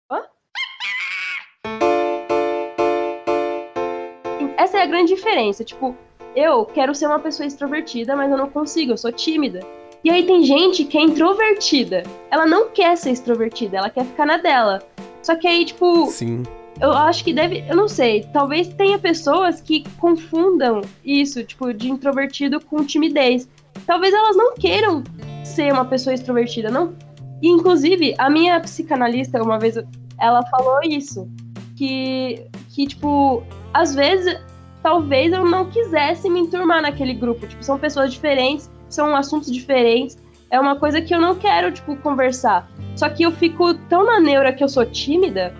Essa 4.57 4.79
é 4.79 4.81
a 4.81 4.85
grande 4.87 5.13
diferença. 5.13 5.63
Tipo, 5.63 5.95
eu 6.35 6.65
quero 6.65 6.95
ser 6.95 7.05
uma 7.05 7.19
pessoa 7.19 7.45
extrovertida, 7.45 8.15
mas 8.15 8.31
eu 8.31 8.37
não 8.37 8.49
consigo, 8.49 8.93
eu 8.93 8.97
sou 8.97 9.11
tímida. 9.11 9.59
E 10.03 10.09
aí 10.09 10.25
tem 10.25 10.43
gente 10.43 10.85
que 10.85 10.97
é 10.97 11.01
introvertida. 11.01 12.01
Ela 12.31 12.47
não 12.47 12.69
quer 12.69 12.97
ser 12.97 13.11
extrovertida, 13.11 13.77
ela 13.77 13.91
quer 13.91 14.05
ficar 14.05 14.25
na 14.25 14.37
dela. 14.37 14.81
Só 15.21 15.35
que 15.35 15.47
aí, 15.47 15.65
tipo, 15.65 16.07
Sim. 16.07 16.41
eu 16.81 16.91
acho 16.91 17.23
que 17.23 17.31
deve. 17.31 17.63
Eu 17.69 17.75
não 17.75 17.87
sei. 17.87 18.27
Talvez 18.33 18.69
tenha 18.69 18.97
pessoas 18.97 19.61
que 19.61 19.83
confundam 19.99 20.81
isso, 21.05 21.43
tipo, 21.43 21.71
de 21.73 21.91
introvertido 21.91 22.59
com 22.59 22.83
timidez. 22.83 23.47
Talvez 23.85 24.15
elas 24.15 24.35
não 24.35 24.55
queiram 24.55 25.03
ser 25.43 25.71
uma 25.71 25.85
pessoa 25.85 26.13
extrovertida, 26.13 26.71
não. 26.71 26.95
E, 27.41 27.47
inclusive, 27.47 28.15
a 28.17 28.29
minha 28.29 28.59
psicanalista, 28.59 29.41
uma 29.41 29.57
vez, 29.57 29.75
ela 30.19 30.45
falou 30.47 30.81
isso. 30.83 31.29
Que, 31.75 32.45
que 32.69 32.87
tipo, 32.87 33.43
às 33.73 33.95
vezes, 33.95 34.37
talvez 34.83 35.31
eu 35.31 35.45
não 35.45 35.69
quisesse 35.69 36.29
me 36.29 36.41
enturmar 36.41 36.81
naquele 36.81 37.13
grupo. 37.13 37.47
Tipo, 37.47 37.63
são 37.63 37.79
pessoas 37.79 38.11
diferentes, 38.11 38.69
são 38.89 39.15
assuntos 39.15 39.51
diferentes. 39.51 40.17
É 40.51 40.59
uma 40.59 40.75
coisa 40.77 41.01
que 41.01 41.13
eu 41.13 41.21
não 41.21 41.35
quero, 41.35 41.71
tipo, 41.71 41.95
conversar. 41.97 42.69
Só 42.95 43.07
que 43.07 43.23
eu 43.23 43.31
fico 43.31 43.73
tão 43.87 44.05
na 44.05 44.19
neura 44.19 44.51
que 44.51 44.63
eu 44.63 44.67
sou 44.67 44.85
tímida, 44.85 45.53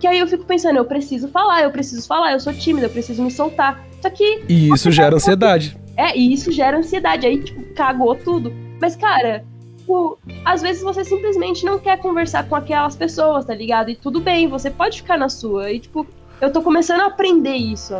que 0.00 0.06
aí 0.06 0.18
eu 0.18 0.26
fico 0.26 0.44
pensando, 0.44 0.78
eu 0.78 0.84
preciso 0.84 1.28
falar, 1.28 1.62
eu 1.62 1.70
preciso 1.70 2.06
falar, 2.06 2.32
eu 2.32 2.40
sou 2.40 2.52
tímida, 2.52 2.86
eu 2.86 2.90
preciso 2.90 3.22
me 3.22 3.30
soltar. 3.30 3.84
Só 4.00 4.10
que. 4.10 4.42
E 4.48 4.72
isso 4.72 4.90
gera 4.90 5.14
ansiedade. 5.14 5.78
É, 5.96 6.16
e 6.16 6.32
isso 6.32 6.50
gera 6.50 6.76
ansiedade. 6.76 7.26
Aí, 7.26 7.40
tipo, 7.40 7.62
cagou 7.74 8.14
tudo. 8.16 8.52
Mas, 8.80 8.96
cara, 8.96 9.44
tipo, 9.82 10.18
às 10.44 10.62
vezes 10.62 10.82
você 10.82 11.04
simplesmente 11.04 11.64
não 11.64 11.78
quer 11.78 11.98
conversar 11.98 12.48
com 12.48 12.54
aquelas 12.54 12.96
pessoas, 12.96 13.44
tá 13.44 13.54
ligado? 13.54 13.90
E 13.90 13.96
tudo 13.96 14.20
bem, 14.20 14.48
você 14.48 14.70
pode 14.70 15.02
ficar 15.02 15.18
na 15.18 15.28
sua. 15.28 15.70
E, 15.70 15.80
tipo, 15.80 16.06
eu 16.40 16.50
tô 16.50 16.62
começando 16.62 17.00
a 17.00 17.06
aprender 17.06 17.54
isso. 17.54 17.94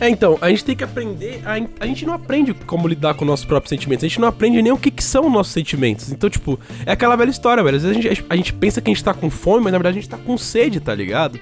É, 0.00 0.08
então, 0.08 0.36
a 0.40 0.48
gente 0.48 0.64
tem 0.64 0.74
que 0.74 0.82
aprender. 0.82 1.42
A, 1.44 1.84
a 1.84 1.86
gente 1.86 2.04
não 2.04 2.14
aprende 2.14 2.54
como 2.54 2.88
lidar 2.88 3.14
com 3.14 3.24
nossos 3.24 3.44
próprios 3.44 3.68
sentimentos. 3.68 4.02
A 4.04 4.08
gente 4.08 4.20
não 4.20 4.26
aprende 4.26 4.60
nem 4.60 4.72
o 4.72 4.76
que, 4.76 4.90
que 4.90 5.04
são 5.04 5.30
nossos 5.30 5.52
sentimentos. 5.52 6.10
Então, 6.10 6.28
tipo, 6.28 6.58
é 6.84 6.92
aquela 6.92 7.14
velha 7.14 7.30
história, 7.30 7.62
velho. 7.62 7.76
Às 7.76 7.82
vezes 7.84 7.96
a 7.96 8.00
gente, 8.00 8.26
a 8.28 8.36
gente 8.36 8.52
pensa 8.54 8.80
que 8.80 8.90
a 8.90 8.94
gente 8.94 9.04
tá 9.04 9.14
com 9.14 9.30
fome, 9.30 9.64
mas 9.64 9.72
na 9.72 9.78
verdade 9.78 9.98
a 9.98 10.00
gente 10.00 10.10
tá 10.10 10.18
com 10.18 10.36
sede, 10.36 10.80
tá 10.80 10.94
ligado? 10.94 11.38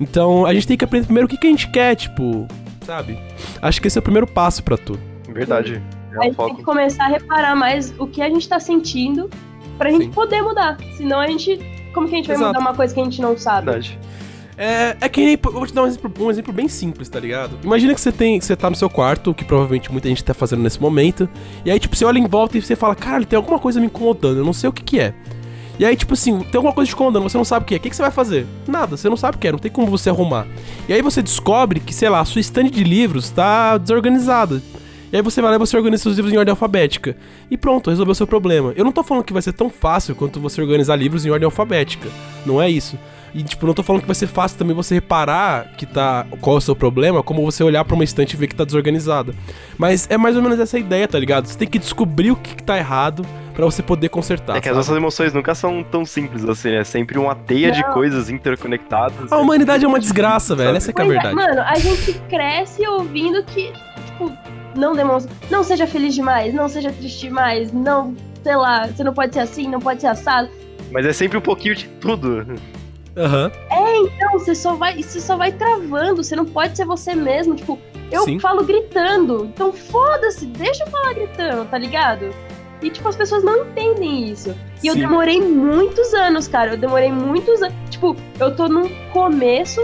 Então, 0.00 0.44
a 0.46 0.52
gente 0.52 0.66
tem 0.66 0.76
que 0.76 0.84
aprender 0.84 1.06
primeiro 1.06 1.26
o 1.26 1.28
que, 1.28 1.36
que 1.36 1.46
a 1.46 1.50
gente 1.50 1.70
quer, 1.70 1.94
tipo, 1.94 2.48
sabe? 2.84 3.16
Acho 3.60 3.80
que 3.80 3.86
esse 3.86 3.98
é 3.98 4.00
o 4.00 4.02
primeiro 4.02 4.26
passo 4.26 4.64
pra 4.64 4.76
tudo. 4.76 4.98
Verdade. 5.28 5.80
É 6.14 6.18
a 6.18 6.22
gente 6.24 6.36
tem 6.36 6.56
que 6.56 6.62
começar 6.62 7.04
a 7.04 7.08
reparar 7.08 7.54
mais 7.54 7.92
o 7.98 8.06
que 8.06 8.22
a 8.22 8.28
gente 8.28 8.48
tá 8.48 8.60
sentindo 8.60 9.30
pra 9.78 9.90
gente 9.90 10.06
Sim. 10.06 10.10
poder 10.10 10.42
mudar. 10.42 10.76
Senão 10.96 11.20
a 11.20 11.26
gente. 11.26 11.58
Como 11.94 12.08
que 12.08 12.14
a 12.14 12.18
gente 12.18 12.26
vai 12.26 12.36
Exato. 12.36 12.48
mudar 12.48 12.60
uma 12.60 12.74
coisa 12.74 12.94
que 12.94 13.00
a 13.00 13.04
gente 13.04 13.20
não 13.20 13.36
sabe? 13.36 13.66
Verdade. 13.66 13.98
É, 14.56 14.96
é 15.00 15.08
que 15.08 15.24
nem. 15.24 15.38
Eu 15.42 15.52
vou 15.52 15.66
te 15.66 15.74
dar 15.74 15.82
um 15.82 15.86
exemplo, 15.86 16.12
um 16.26 16.30
exemplo 16.30 16.52
bem 16.52 16.68
simples, 16.68 17.08
tá 17.08 17.18
ligado? 17.18 17.58
Imagina 17.62 17.94
que 17.94 18.00
você 18.00 18.12
tem. 18.12 18.38
que 18.38 18.44
Você 18.44 18.54
tá 18.54 18.68
no 18.68 18.76
seu 18.76 18.88
quarto, 18.88 19.34
que 19.34 19.44
provavelmente 19.44 19.90
muita 19.90 20.08
gente 20.08 20.22
tá 20.22 20.34
fazendo 20.34 20.62
nesse 20.62 20.80
momento. 20.80 21.28
E 21.64 21.70
aí, 21.70 21.78
tipo, 21.78 21.96
você 21.96 22.04
olha 22.04 22.18
em 22.18 22.26
volta 22.26 22.56
e 22.56 22.62
você 22.62 22.76
fala, 22.76 22.94
caralho, 22.94 23.26
tem 23.26 23.36
alguma 23.36 23.58
coisa 23.58 23.80
me 23.80 23.86
incomodando, 23.86 24.38
eu 24.38 24.44
não 24.44 24.52
sei 24.52 24.68
o 24.68 24.72
que 24.72 24.82
que 24.82 25.00
é. 25.00 25.14
E 25.78 25.84
aí, 25.84 25.96
tipo 25.96 26.12
assim, 26.12 26.38
tem 26.40 26.56
alguma 26.56 26.72
coisa 26.72 26.88
te 26.88 26.94
incomodando, 26.94 27.22
você 27.22 27.36
não 27.36 27.44
sabe 27.44 27.64
o 27.64 27.66
que 27.66 27.74
é. 27.74 27.78
O 27.78 27.80
que, 27.80 27.90
que 27.90 27.96
você 27.96 28.02
vai 28.02 28.10
fazer? 28.10 28.46
Nada, 28.68 28.96
você 28.96 29.08
não 29.08 29.16
sabe 29.16 29.36
o 29.36 29.40
que 29.40 29.48
é, 29.48 29.52
não 29.52 29.58
tem 29.58 29.70
como 29.70 29.86
você 29.86 30.10
arrumar. 30.10 30.46
E 30.88 30.92
aí 30.92 31.02
você 31.02 31.22
descobre 31.22 31.80
que, 31.80 31.94
sei 31.94 32.08
lá, 32.08 32.20
a 32.20 32.24
sua 32.24 32.40
estante 32.40 32.70
de 32.70 32.84
livros 32.84 33.30
tá 33.30 33.78
desorganizada. 33.78 34.62
E 35.12 35.16
aí 35.16 35.22
você 35.22 35.42
vai 35.42 35.50
lá 35.50 35.56
e 35.56 35.58
você 35.58 35.76
organiza 35.76 36.04
seus 36.04 36.16
livros 36.16 36.32
em 36.32 36.38
ordem 36.38 36.50
alfabética. 36.50 37.14
E 37.50 37.56
pronto, 37.58 37.90
resolveu 37.90 38.12
o 38.12 38.14
seu 38.14 38.26
problema. 38.26 38.72
Eu 38.74 38.84
não 38.84 38.92
tô 38.92 39.02
falando 39.02 39.24
que 39.24 39.32
vai 39.32 39.42
ser 39.42 39.52
tão 39.52 39.68
fácil 39.68 40.14
quanto 40.14 40.40
você 40.40 40.60
organizar 40.60 40.96
livros 40.96 41.26
em 41.26 41.30
ordem 41.30 41.44
alfabética. 41.44 42.08
Não 42.46 42.62
é 42.62 42.70
isso. 42.70 42.98
E, 43.34 43.42
tipo, 43.42 43.66
não 43.66 43.72
tô 43.72 43.82
falando 43.82 44.02
que 44.02 44.06
vai 44.08 44.14
ser 44.14 44.26
fácil 44.26 44.58
também 44.58 44.74
você 44.76 44.94
reparar 44.94 45.72
que 45.76 45.86
tá. 45.86 46.26
qual 46.40 46.56
é 46.56 46.58
o 46.58 46.60
seu 46.60 46.76
problema, 46.76 47.22
como 47.22 47.42
você 47.42 47.64
olhar 47.64 47.82
pra 47.84 47.94
uma 47.94 48.04
estante 48.04 48.34
e 48.34 48.36
ver 48.36 48.46
que 48.46 48.54
tá 48.54 48.62
desorganizada. 48.64 49.34
Mas 49.78 50.06
é 50.10 50.18
mais 50.18 50.36
ou 50.36 50.42
menos 50.42 50.58
essa 50.60 50.78
ideia, 50.78 51.08
tá 51.08 51.18
ligado? 51.18 51.46
Você 51.46 51.56
tem 51.58 51.66
que 51.68 51.78
descobrir 51.78 52.30
o 52.30 52.36
que, 52.36 52.56
que 52.56 52.62
tá 52.62 52.76
errado 52.76 53.24
pra 53.54 53.64
você 53.64 53.82
poder 53.82 54.10
consertar. 54.10 54.56
É 54.56 54.60
que 54.60 54.68
as 54.68 54.74
sabe? 54.74 54.76
nossas 54.76 54.96
emoções 54.96 55.32
nunca 55.32 55.54
são 55.54 55.82
tão 55.82 56.04
simples 56.04 56.44
assim, 56.44 56.72
é 56.72 56.84
sempre 56.84 57.18
uma 57.18 57.34
teia 57.34 57.70
de 57.72 57.80
Não. 57.82 57.92
coisas 57.92 58.28
interconectadas. 58.28 59.32
A 59.32 59.38
humanidade 59.38 59.84
é 59.84 59.88
uma 59.88 60.00
desgraça, 60.00 60.54
velho. 60.54 60.76
Essa 60.76 60.92
que 60.92 61.00
é 61.00 61.04
a 61.04 61.06
Pois 61.06 61.22
verdade. 61.22 61.34
mano, 61.34 61.60
a 61.62 61.78
gente 61.78 62.12
cresce 62.28 62.86
ouvindo 62.86 63.42
que, 63.44 63.72
tipo, 64.06 64.30
não 64.74 64.94
demonstra. 64.94 65.32
Não 65.50 65.62
seja 65.62 65.86
feliz 65.86 66.14
demais, 66.14 66.52
não 66.54 66.68
seja 66.68 66.92
triste 66.92 67.20
demais, 67.20 67.72
não, 67.72 68.14
sei 68.42 68.56
lá, 68.56 68.86
você 68.86 69.04
não 69.04 69.14
pode 69.14 69.34
ser 69.34 69.40
assim, 69.40 69.68
não 69.68 69.80
pode 69.80 70.00
ser 70.00 70.08
assado. 70.08 70.48
Mas 70.90 71.06
é 71.06 71.12
sempre 71.12 71.38
um 71.38 71.40
pouquinho 71.40 71.74
de 71.74 71.88
tudo. 72.00 72.46
Aham. 73.16 73.50
Então, 73.70 74.32
você 74.32 74.54
só 74.54 74.74
vai, 74.74 75.02
você 75.02 75.20
só 75.20 75.36
vai 75.36 75.52
travando, 75.52 76.22
você 76.22 76.34
não 76.34 76.44
pode 76.44 76.76
ser 76.76 76.84
você 76.84 77.14
mesmo. 77.14 77.54
Tipo, 77.54 77.78
eu 78.10 78.24
Sim. 78.24 78.38
falo 78.38 78.64
gritando, 78.64 79.44
então 79.46 79.72
foda-se, 79.72 80.46
deixa 80.46 80.84
eu 80.84 80.90
falar 80.90 81.12
gritando, 81.14 81.64
tá 81.68 81.78
ligado? 81.78 82.30
E, 82.82 82.90
tipo, 82.90 83.08
as 83.08 83.14
pessoas 83.14 83.44
não 83.44 83.64
entendem 83.64 84.28
isso. 84.30 84.54
E 84.82 84.88
eu 84.88 84.94
Sim. 84.94 85.00
demorei 85.00 85.40
muitos 85.40 86.12
anos, 86.14 86.48
cara. 86.48 86.72
Eu 86.72 86.76
demorei 86.76 87.12
muitos 87.12 87.62
anos. 87.62 87.74
Tipo, 87.90 88.16
eu 88.40 88.56
tô 88.56 88.68
no 88.68 88.88
começo 89.12 89.80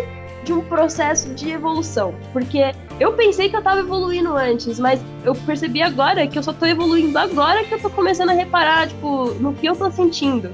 de 0.48 0.52
um 0.54 0.62
processo 0.62 1.28
de 1.34 1.50
evolução. 1.50 2.14
Porque 2.32 2.74
eu 2.98 3.12
pensei 3.12 3.50
que 3.50 3.56
eu 3.56 3.62
tava 3.62 3.80
evoluindo 3.80 4.34
antes, 4.34 4.78
mas 4.78 4.98
eu 5.22 5.34
percebi 5.34 5.82
agora 5.82 6.26
que 6.26 6.38
eu 6.38 6.42
só 6.42 6.54
tô 6.54 6.64
evoluindo 6.64 7.18
agora 7.18 7.62
que 7.64 7.74
eu 7.74 7.78
tô 7.78 7.90
começando 7.90 8.30
a 8.30 8.32
reparar, 8.32 8.88
tipo, 8.88 9.26
no 9.34 9.52
que 9.52 9.66
eu 9.66 9.76
tô 9.76 9.90
sentindo. 9.90 10.50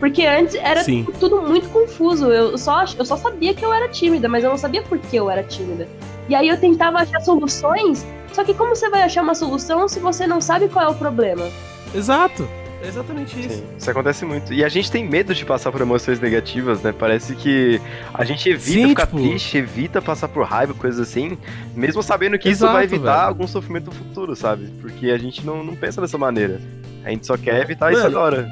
Porque 0.00 0.24
antes 0.24 0.54
era 0.54 0.82
Sim. 0.82 1.04
tipo, 1.04 1.18
tudo 1.18 1.42
muito 1.42 1.68
confuso. 1.68 2.32
Eu 2.32 2.56
só, 2.56 2.84
eu 2.98 3.04
só 3.04 3.18
sabia 3.18 3.52
que 3.52 3.62
eu 3.62 3.72
era 3.72 3.86
tímida, 3.86 4.28
mas 4.28 4.42
eu 4.42 4.48
não 4.48 4.56
sabia 4.56 4.82
por 4.82 4.98
que 4.98 5.14
eu 5.14 5.28
era 5.28 5.42
tímida. 5.42 5.86
E 6.26 6.34
aí 6.34 6.48
eu 6.48 6.58
tentava 6.58 6.98
achar 6.98 7.20
soluções, 7.20 8.06
só 8.32 8.42
que 8.42 8.54
como 8.54 8.74
você 8.74 8.88
vai 8.88 9.02
achar 9.02 9.22
uma 9.22 9.34
solução 9.34 9.86
se 9.86 10.00
você 10.00 10.26
não 10.26 10.40
sabe 10.40 10.68
qual 10.68 10.86
é 10.86 10.88
o 10.88 10.94
problema? 10.94 11.50
Exato. 11.94 12.48
É 12.84 12.88
exatamente 12.88 13.40
isso. 13.40 13.48
Sim, 13.58 13.64
isso 13.78 13.90
acontece 13.90 14.24
muito. 14.24 14.52
E 14.52 14.62
a 14.62 14.68
gente 14.68 14.90
tem 14.90 15.08
medo 15.08 15.34
de 15.34 15.44
passar 15.44 15.72
por 15.72 15.80
emoções 15.80 16.20
negativas, 16.20 16.82
né? 16.82 16.92
Parece 16.96 17.34
que 17.34 17.80
a 18.12 18.24
gente 18.24 18.48
evita 18.48 18.70
Sim, 18.80 18.88
ficar 18.90 19.06
tipo- 19.06 19.18
triste, 19.18 19.56
evita 19.56 20.02
passar 20.02 20.28
por 20.28 20.44
raiva, 20.44 20.74
coisas 20.74 21.00
assim, 21.00 21.38
mesmo 21.74 22.02
sabendo 22.02 22.38
que 22.38 22.48
Exato, 22.48 22.64
isso 22.66 22.72
vai 22.74 22.84
evitar 22.84 23.16
velho. 23.16 23.28
algum 23.28 23.46
sofrimento 23.46 23.90
futuro, 23.90 24.36
sabe? 24.36 24.66
Porque 24.80 25.10
a 25.10 25.18
gente 25.18 25.44
não, 25.46 25.64
não 25.64 25.74
pensa 25.74 26.00
dessa 26.00 26.18
maneira. 26.18 26.60
A 27.04 27.10
gente 27.10 27.26
só 27.26 27.36
quer 27.36 27.60
evitar 27.62 27.92
isso 27.92 28.02
Mano, 28.02 28.16
agora. 28.18 28.48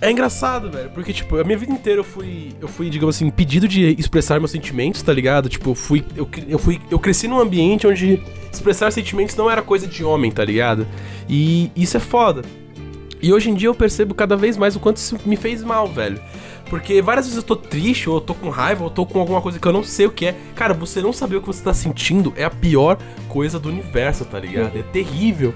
É 0.00 0.10
engraçado, 0.10 0.68
velho, 0.68 0.90
porque, 0.90 1.12
tipo, 1.12 1.36
a 1.38 1.44
minha 1.44 1.56
vida 1.56 1.72
inteira 1.72 2.00
eu 2.00 2.04
fui, 2.04 2.52
eu 2.60 2.66
fui, 2.66 2.90
digamos 2.90 3.14
assim, 3.14 3.30
pedido 3.30 3.68
de 3.68 3.94
expressar 3.98 4.40
meus 4.40 4.50
sentimentos, 4.50 5.00
tá 5.00 5.12
ligado? 5.12 5.48
Tipo, 5.48 5.70
eu 5.70 5.74
fui, 5.76 6.04
eu, 6.16 6.28
eu 6.48 6.58
fui, 6.58 6.80
eu 6.90 6.98
cresci 6.98 7.28
num 7.28 7.38
ambiente 7.38 7.86
onde 7.86 8.20
expressar 8.52 8.90
sentimentos 8.90 9.36
não 9.36 9.48
era 9.48 9.62
coisa 9.62 9.86
de 9.86 10.02
homem, 10.02 10.32
tá 10.32 10.44
ligado? 10.44 10.88
E 11.28 11.70
isso 11.76 11.96
é 11.96 12.00
foda. 12.00 12.42
E 13.22 13.32
hoje 13.32 13.48
em 13.50 13.54
dia 13.54 13.68
eu 13.68 13.74
percebo 13.74 14.14
cada 14.14 14.36
vez 14.36 14.56
mais 14.56 14.74
o 14.74 14.80
quanto 14.80 14.96
isso 14.96 15.16
me 15.24 15.36
fez 15.36 15.62
mal, 15.62 15.86
velho. 15.86 16.20
Porque 16.68 17.00
várias 17.00 17.26
vezes 17.26 17.36
eu 17.36 17.42
tô 17.42 17.54
triste, 17.54 18.08
ou 18.08 18.16
eu 18.16 18.20
tô 18.20 18.34
com 18.34 18.48
raiva, 18.48 18.82
ou 18.82 18.88
eu 18.88 18.94
tô 18.94 19.06
com 19.06 19.20
alguma 19.20 19.40
coisa 19.40 19.58
que 19.58 19.68
eu 19.68 19.72
não 19.72 19.84
sei 19.84 20.06
o 20.06 20.10
que 20.10 20.26
é. 20.26 20.36
Cara, 20.56 20.74
você 20.74 21.00
não 21.00 21.12
saber 21.12 21.36
o 21.36 21.40
que 21.40 21.46
você 21.46 21.62
tá 21.62 21.72
sentindo 21.72 22.32
é 22.34 22.44
a 22.44 22.50
pior 22.50 22.98
coisa 23.28 23.58
do 23.60 23.68
universo, 23.68 24.24
tá 24.24 24.40
ligado? 24.40 24.76
É 24.76 24.82
terrível. 24.82 25.54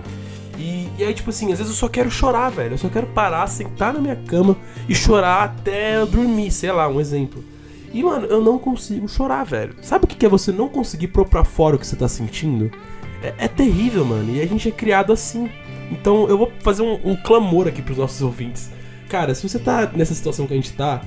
E, 0.58 0.88
e 0.98 1.02
aí, 1.02 1.12
tipo 1.12 1.30
assim, 1.30 1.52
às 1.52 1.58
vezes 1.58 1.72
eu 1.72 1.78
só 1.78 1.88
quero 1.88 2.10
chorar, 2.10 2.50
velho. 2.50 2.74
Eu 2.74 2.78
só 2.78 2.88
quero 2.88 3.06
parar, 3.08 3.46
sentar 3.46 3.92
na 3.92 4.00
minha 4.00 4.16
cama 4.16 4.56
e 4.88 4.94
chorar 4.94 5.42
até 5.42 5.96
eu 5.96 6.06
dormir, 6.06 6.50
sei 6.50 6.70
lá, 6.70 6.86
um 6.86 7.00
exemplo. 7.00 7.42
E, 7.92 8.02
mano, 8.02 8.26
eu 8.26 8.42
não 8.42 8.58
consigo 8.58 9.08
chorar, 9.08 9.44
velho. 9.44 9.74
Sabe 9.82 10.04
o 10.04 10.08
que 10.08 10.24
é 10.24 10.28
você 10.28 10.52
não 10.52 10.68
conseguir 10.68 11.08
pôr 11.08 11.26
pra 11.26 11.44
fora 11.44 11.76
o 11.76 11.78
que 11.78 11.86
você 11.86 11.96
tá 11.96 12.08
sentindo? 12.08 12.70
É, 13.22 13.34
é 13.38 13.48
terrível, 13.48 14.04
mano. 14.04 14.34
E 14.34 14.40
a 14.40 14.46
gente 14.46 14.68
é 14.68 14.70
criado 14.70 15.12
assim. 15.12 15.48
Então 15.90 16.28
eu 16.28 16.36
vou 16.38 16.52
fazer 16.60 16.82
um, 16.82 16.98
um 17.04 17.16
clamor 17.16 17.68
aqui 17.68 17.82
pros 17.82 17.98
nossos 17.98 18.20
ouvintes. 18.22 18.70
Cara, 19.08 19.34
se 19.34 19.48
você 19.48 19.58
tá 19.58 19.90
nessa 19.94 20.14
situação 20.14 20.46
que 20.46 20.52
a 20.52 20.56
gente 20.56 20.72
tá, 20.72 21.02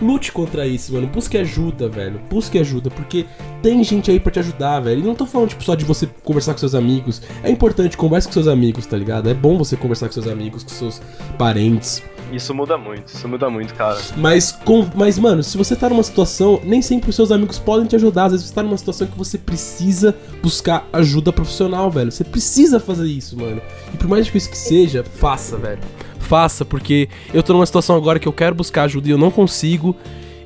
lute 0.00 0.32
contra 0.32 0.66
isso, 0.66 0.92
mano. 0.94 1.06
Busque 1.06 1.36
ajuda, 1.36 1.88
velho. 1.88 2.20
Busque 2.30 2.58
ajuda, 2.58 2.90
porque 2.90 3.26
tem 3.62 3.82
gente 3.84 4.10
aí 4.10 4.18
pra 4.18 4.32
te 4.32 4.38
ajudar, 4.38 4.80
velho. 4.80 5.00
E 5.00 5.04
não 5.04 5.14
tô 5.14 5.26
falando, 5.26 5.50
tipo, 5.50 5.62
só 5.62 5.74
de 5.74 5.84
você 5.84 6.08
conversar 6.24 6.52
com 6.52 6.58
seus 6.58 6.74
amigos. 6.74 7.22
É 7.42 7.50
importante, 7.50 7.96
converse 7.96 8.26
com 8.26 8.32
seus 8.32 8.48
amigos, 8.48 8.86
tá 8.86 8.96
ligado? 8.96 9.28
É 9.28 9.34
bom 9.34 9.58
você 9.58 9.76
conversar 9.76 10.06
com 10.06 10.12
seus 10.12 10.26
amigos, 10.26 10.62
com 10.62 10.70
seus 10.70 11.02
parentes. 11.38 12.02
Isso 12.32 12.54
muda 12.54 12.78
muito, 12.78 13.08
isso 13.08 13.28
muda 13.28 13.50
muito, 13.50 13.74
cara. 13.74 14.00
Mas, 14.16 14.52
com, 14.52 14.88
mas, 14.94 15.18
mano, 15.18 15.42
se 15.42 15.56
você 15.56 15.76
tá 15.76 15.88
numa 15.88 16.02
situação, 16.02 16.60
nem 16.64 16.80
sempre 16.80 17.10
os 17.10 17.16
seus 17.16 17.30
amigos 17.30 17.58
podem 17.58 17.86
te 17.86 17.94
ajudar. 17.96 18.24
Às 18.24 18.32
vezes 18.32 18.46
você 18.46 18.54
tá 18.54 18.62
numa 18.62 18.76
situação 18.78 19.06
que 19.06 19.16
você 19.16 19.36
precisa 19.36 20.16
buscar 20.42 20.88
ajuda 20.92 21.32
profissional, 21.32 21.90
velho. 21.90 22.10
Você 22.10 22.24
precisa 22.24 22.80
fazer 22.80 23.06
isso, 23.06 23.36
mano. 23.38 23.60
E 23.92 23.96
por 23.96 24.08
mais 24.08 24.24
difícil 24.24 24.50
que 24.50 24.58
seja, 24.58 25.04
faça, 25.04 25.56
velho. 25.56 25.80
Faça, 26.18 26.64
porque 26.64 27.08
eu 27.34 27.42
tô 27.42 27.52
numa 27.52 27.66
situação 27.66 27.94
agora 27.96 28.18
que 28.18 28.26
eu 28.26 28.32
quero 28.32 28.54
buscar 28.54 28.84
ajuda 28.84 29.08
e 29.08 29.10
eu 29.10 29.18
não 29.18 29.30
consigo. 29.30 29.94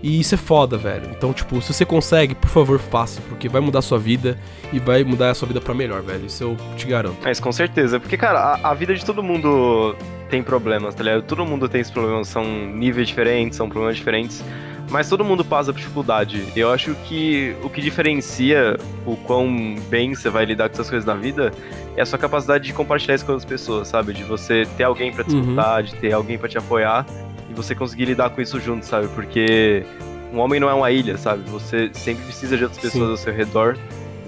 E 0.03 0.21
isso 0.21 0.35
é 0.35 0.39
foda, 0.39 0.77
velho. 0.77 1.09
Então, 1.11 1.33
tipo, 1.33 1.61
se 1.61 1.73
você 1.73 1.85
consegue, 1.85 2.35
por 2.35 2.49
favor, 2.49 2.79
faça, 2.79 3.21
porque 3.29 3.49
vai 3.49 3.61
mudar 3.61 3.81
a 3.81 3.83
sua 3.83 3.99
vida 3.99 4.39
e 4.73 4.79
vai 4.79 5.03
mudar 5.03 5.31
a 5.31 5.35
sua 5.35 5.49
vida 5.49 5.61
para 5.61 5.75
melhor, 5.75 6.03
velho. 6.03 6.27
Isso 6.27 6.45
eu 6.45 6.57
te 6.77 6.87
garanto. 6.87 7.27
É, 7.27 7.31
isso 7.31 7.43
com 7.43 7.53
certeza. 7.53 7.99
Porque, 7.99 8.17
cara, 8.17 8.39
a, 8.39 8.71
a, 8.71 8.75
vida 8.75 8.95
de 8.95 9.05
todo 9.05 9.23
mundo 9.23 9.97
tem 10.29 10.43
problemas, 10.43 10.95
tá 10.95 11.03
ligado? 11.03 11.23
Todo 11.23 11.45
mundo 11.45 11.69
tem 11.69 11.81
esses 11.81 11.93
problemas, 11.93 12.29
são 12.29 12.45
níveis 12.45 13.09
diferentes, 13.09 13.57
são 13.57 13.69
problemas 13.69 13.97
diferentes. 13.97 14.43
Mas 14.89 15.09
todo 15.09 15.25
mundo 15.25 15.45
passa 15.45 15.73
por 15.73 15.79
dificuldade. 15.79 16.45
Eu 16.55 16.71
acho 16.71 16.95
que 17.07 17.57
o 17.63 17.69
que 17.69 17.81
diferencia 17.81 18.77
o 19.05 19.17
quão 19.17 19.77
bem 19.89 20.15
você 20.15 20.31
vai 20.31 20.45
lidar 20.45 20.69
com 20.69 20.75
essas 20.75 20.89
coisas 20.89 21.05
na 21.05 21.15
vida 21.15 21.53
é 21.97 22.03
a 22.03 22.07
sua 22.07 22.19
capacidade 22.19 22.65
de 22.65 22.73
compartilhar 22.73 23.17
isso 23.17 23.27
com 23.27 23.33
outras 23.33 23.49
pessoas, 23.49 23.89
sabe? 23.89 24.13
De 24.13 24.23
você 24.23 24.65
ter 24.77 24.85
alguém 24.85 25.13
para 25.13 25.25
te 25.25 25.35
uhum. 25.35 25.41
escutar, 25.41 25.83
de 25.83 25.95
ter 25.97 26.13
alguém 26.13 26.39
para 26.39 26.49
te 26.49 26.57
apoiar 26.57 27.05
e 27.51 27.55
você 27.55 27.75
conseguir 27.75 28.05
lidar 28.05 28.31
com 28.31 28.41
isso 28.41 28.61
junto, 28.61 28.87
sabe? 28.87 29.09
Porque 29.09 29.85
um 30.33 30.39
homem 30.39 30.61
não 30.61 30.69
é 30.69 30.75
uma 30.75 30.91
ilha, 30.91 31.17
sabe? 31.19 31.43
Você 31.51 31.91
sempre 31.93 32.25
precisa 32.25 32.57
de 32.57 32.63
outras 32.63 32.81
pessoas 32.81 33.05
Sim. 33.05 33.11
ao 33.11 33.17
seu 33.17 33.33
redor. 33.33 33.77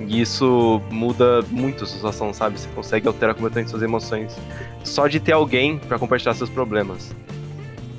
E 0.07 0.21
isso 0.21 0.81
muda 0.91 1.43
muito 1.51 1.85
a 1.85 1.87
sua 1.87 1.97
situação, 1.97 2.33
sabe? 2.33 2.59
Você 2.59 2.69
consegue 2.75 3.09
alterar 3.09 3.35
completamente 3.35 3.71
suas 3.71 3.83
emoções. 3.83 4.37
Só 4.85 5.09
de 5.09 5.19
ter 5.19 5.33
alguém 5.33 5.79
para 5.79 5.99
compartilhar 5.99 6.35
seus 6.35 6.51
problemas. 6.51 7.15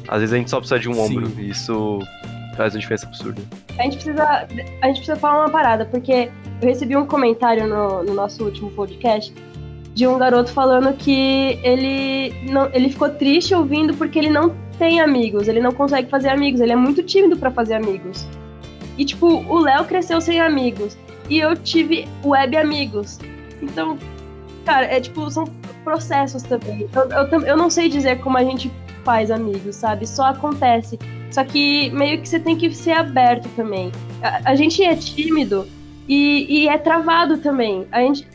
Às 0.07 0.21
vezes 0.21 0.33
a 0.33 0.37
gente 0.37 0.49
só 0.49 0.57
precisa 0.57 0.79
de 0.79 0.89
um 0.89 0.93
Sim. 0.93 1.01
ombro. 1.01 1.31
E 1.37 1.49
isso 1.49 1.99
faz 2.55 2.73
uma 2.73 2.79
diferença 2.79 3.05
absurda. 3.05 3.41
A 3.77 3.83
gente 3.83 3.97
precisa, 3.97 4.23
a 4.23 4.87
gente 4.87 4.97
precisa 4.97 5.15
falar 5.15 5.45
uma 5.45 5.49
parada, 5.49 5.85
porque 5.85 6.29
eu 6.61 6.67
recebi 6.67 6.95
um 6.97 7.05
comentário 7.05 7.67
no, 7.67 8.03
no 8.03 8.13
nosso 8.13 8.43
último 8.43 8.71
podcast 8.71 9.33
de 9.93 10.07
um 10.07 10.17
garoto 10.17 10.51
falando 10.51 10.93
que 10.93 11.59
ele, 11.63 12.33
não, 12.49 12.69
ele 12.73 12.89
ficou 12.89 13.09
triste 13.09 13.53
ouvindo 13.53 13.93
porque 13.93 14.17
ele 14.17 14.29
não 14.29 14.55
tem 14.77 15.01
amigos, 15.01 15.47
ele 15.47 15.59
não 15.59 15.71
consegue 15.71 16.09
fazer 16.09 16.29
amigos, 16.29 16.61
ele 16.61 16.71
é 16.71 16.75
muito 16.75 17.03
tímido 17.03 17.37
para 17.37 17.51
fazer 17.51 17.75
amigos. 17.75 18.25
E, 18.97 19.05
tipo, 19.05 19.27
o 19.27 19.59
Léo 19.59 19.85
cresceu 19.85 20.19
sem 20.19 20.39
amigos. 20.39 20.97
E 21.29 21.39
eu 21.39 21.55
tive 21.55 22.07
web 22.23 22.57
amigos. 22.57 23.19
Então, 23.61 23.97
cara, 24.65 24.85
é 24.85 24.99
tipo, 24.99 25.29
são 25.29 25.45
processos 25.83 26.43
também. 26.43 26.87
Eu, 26.93 27.09
eu, 27.09 27.45
eu 27.45 27.57
não 27.57 27.69
sei 27.69 27.89
dizer 27.89 28.19
como 28.19 28.37
a 28.37 28.43
gente 28.43 28.71
faz 29.03 29.31
amigos, 29.31 29.75
sabe? 29.75 30.07
Só 30.07 30.25
acontece. 30.25 30.99
Só 31.31 31.43
que 31.43 31.89
meio 31.91 32.21
que 32.21 32.27
você 32.27 32.39
tem 32.39 32.57
que 32.57 32.73
ser 32.73 32.93
aberto 32.93 33.47
também. 33.55 33.91
A, 34.21 34.51
a 34.51 34.55
gente 34.55 34.83
é 34.83 34.95
tímido 34.95 35.67
e, 36.07 36.63
e, 36.63 36.67
é 36.67 36.77
travado 36.77 37.37
também. 37.37 37.87
A 37.91 38.01
gente 38.01 38.27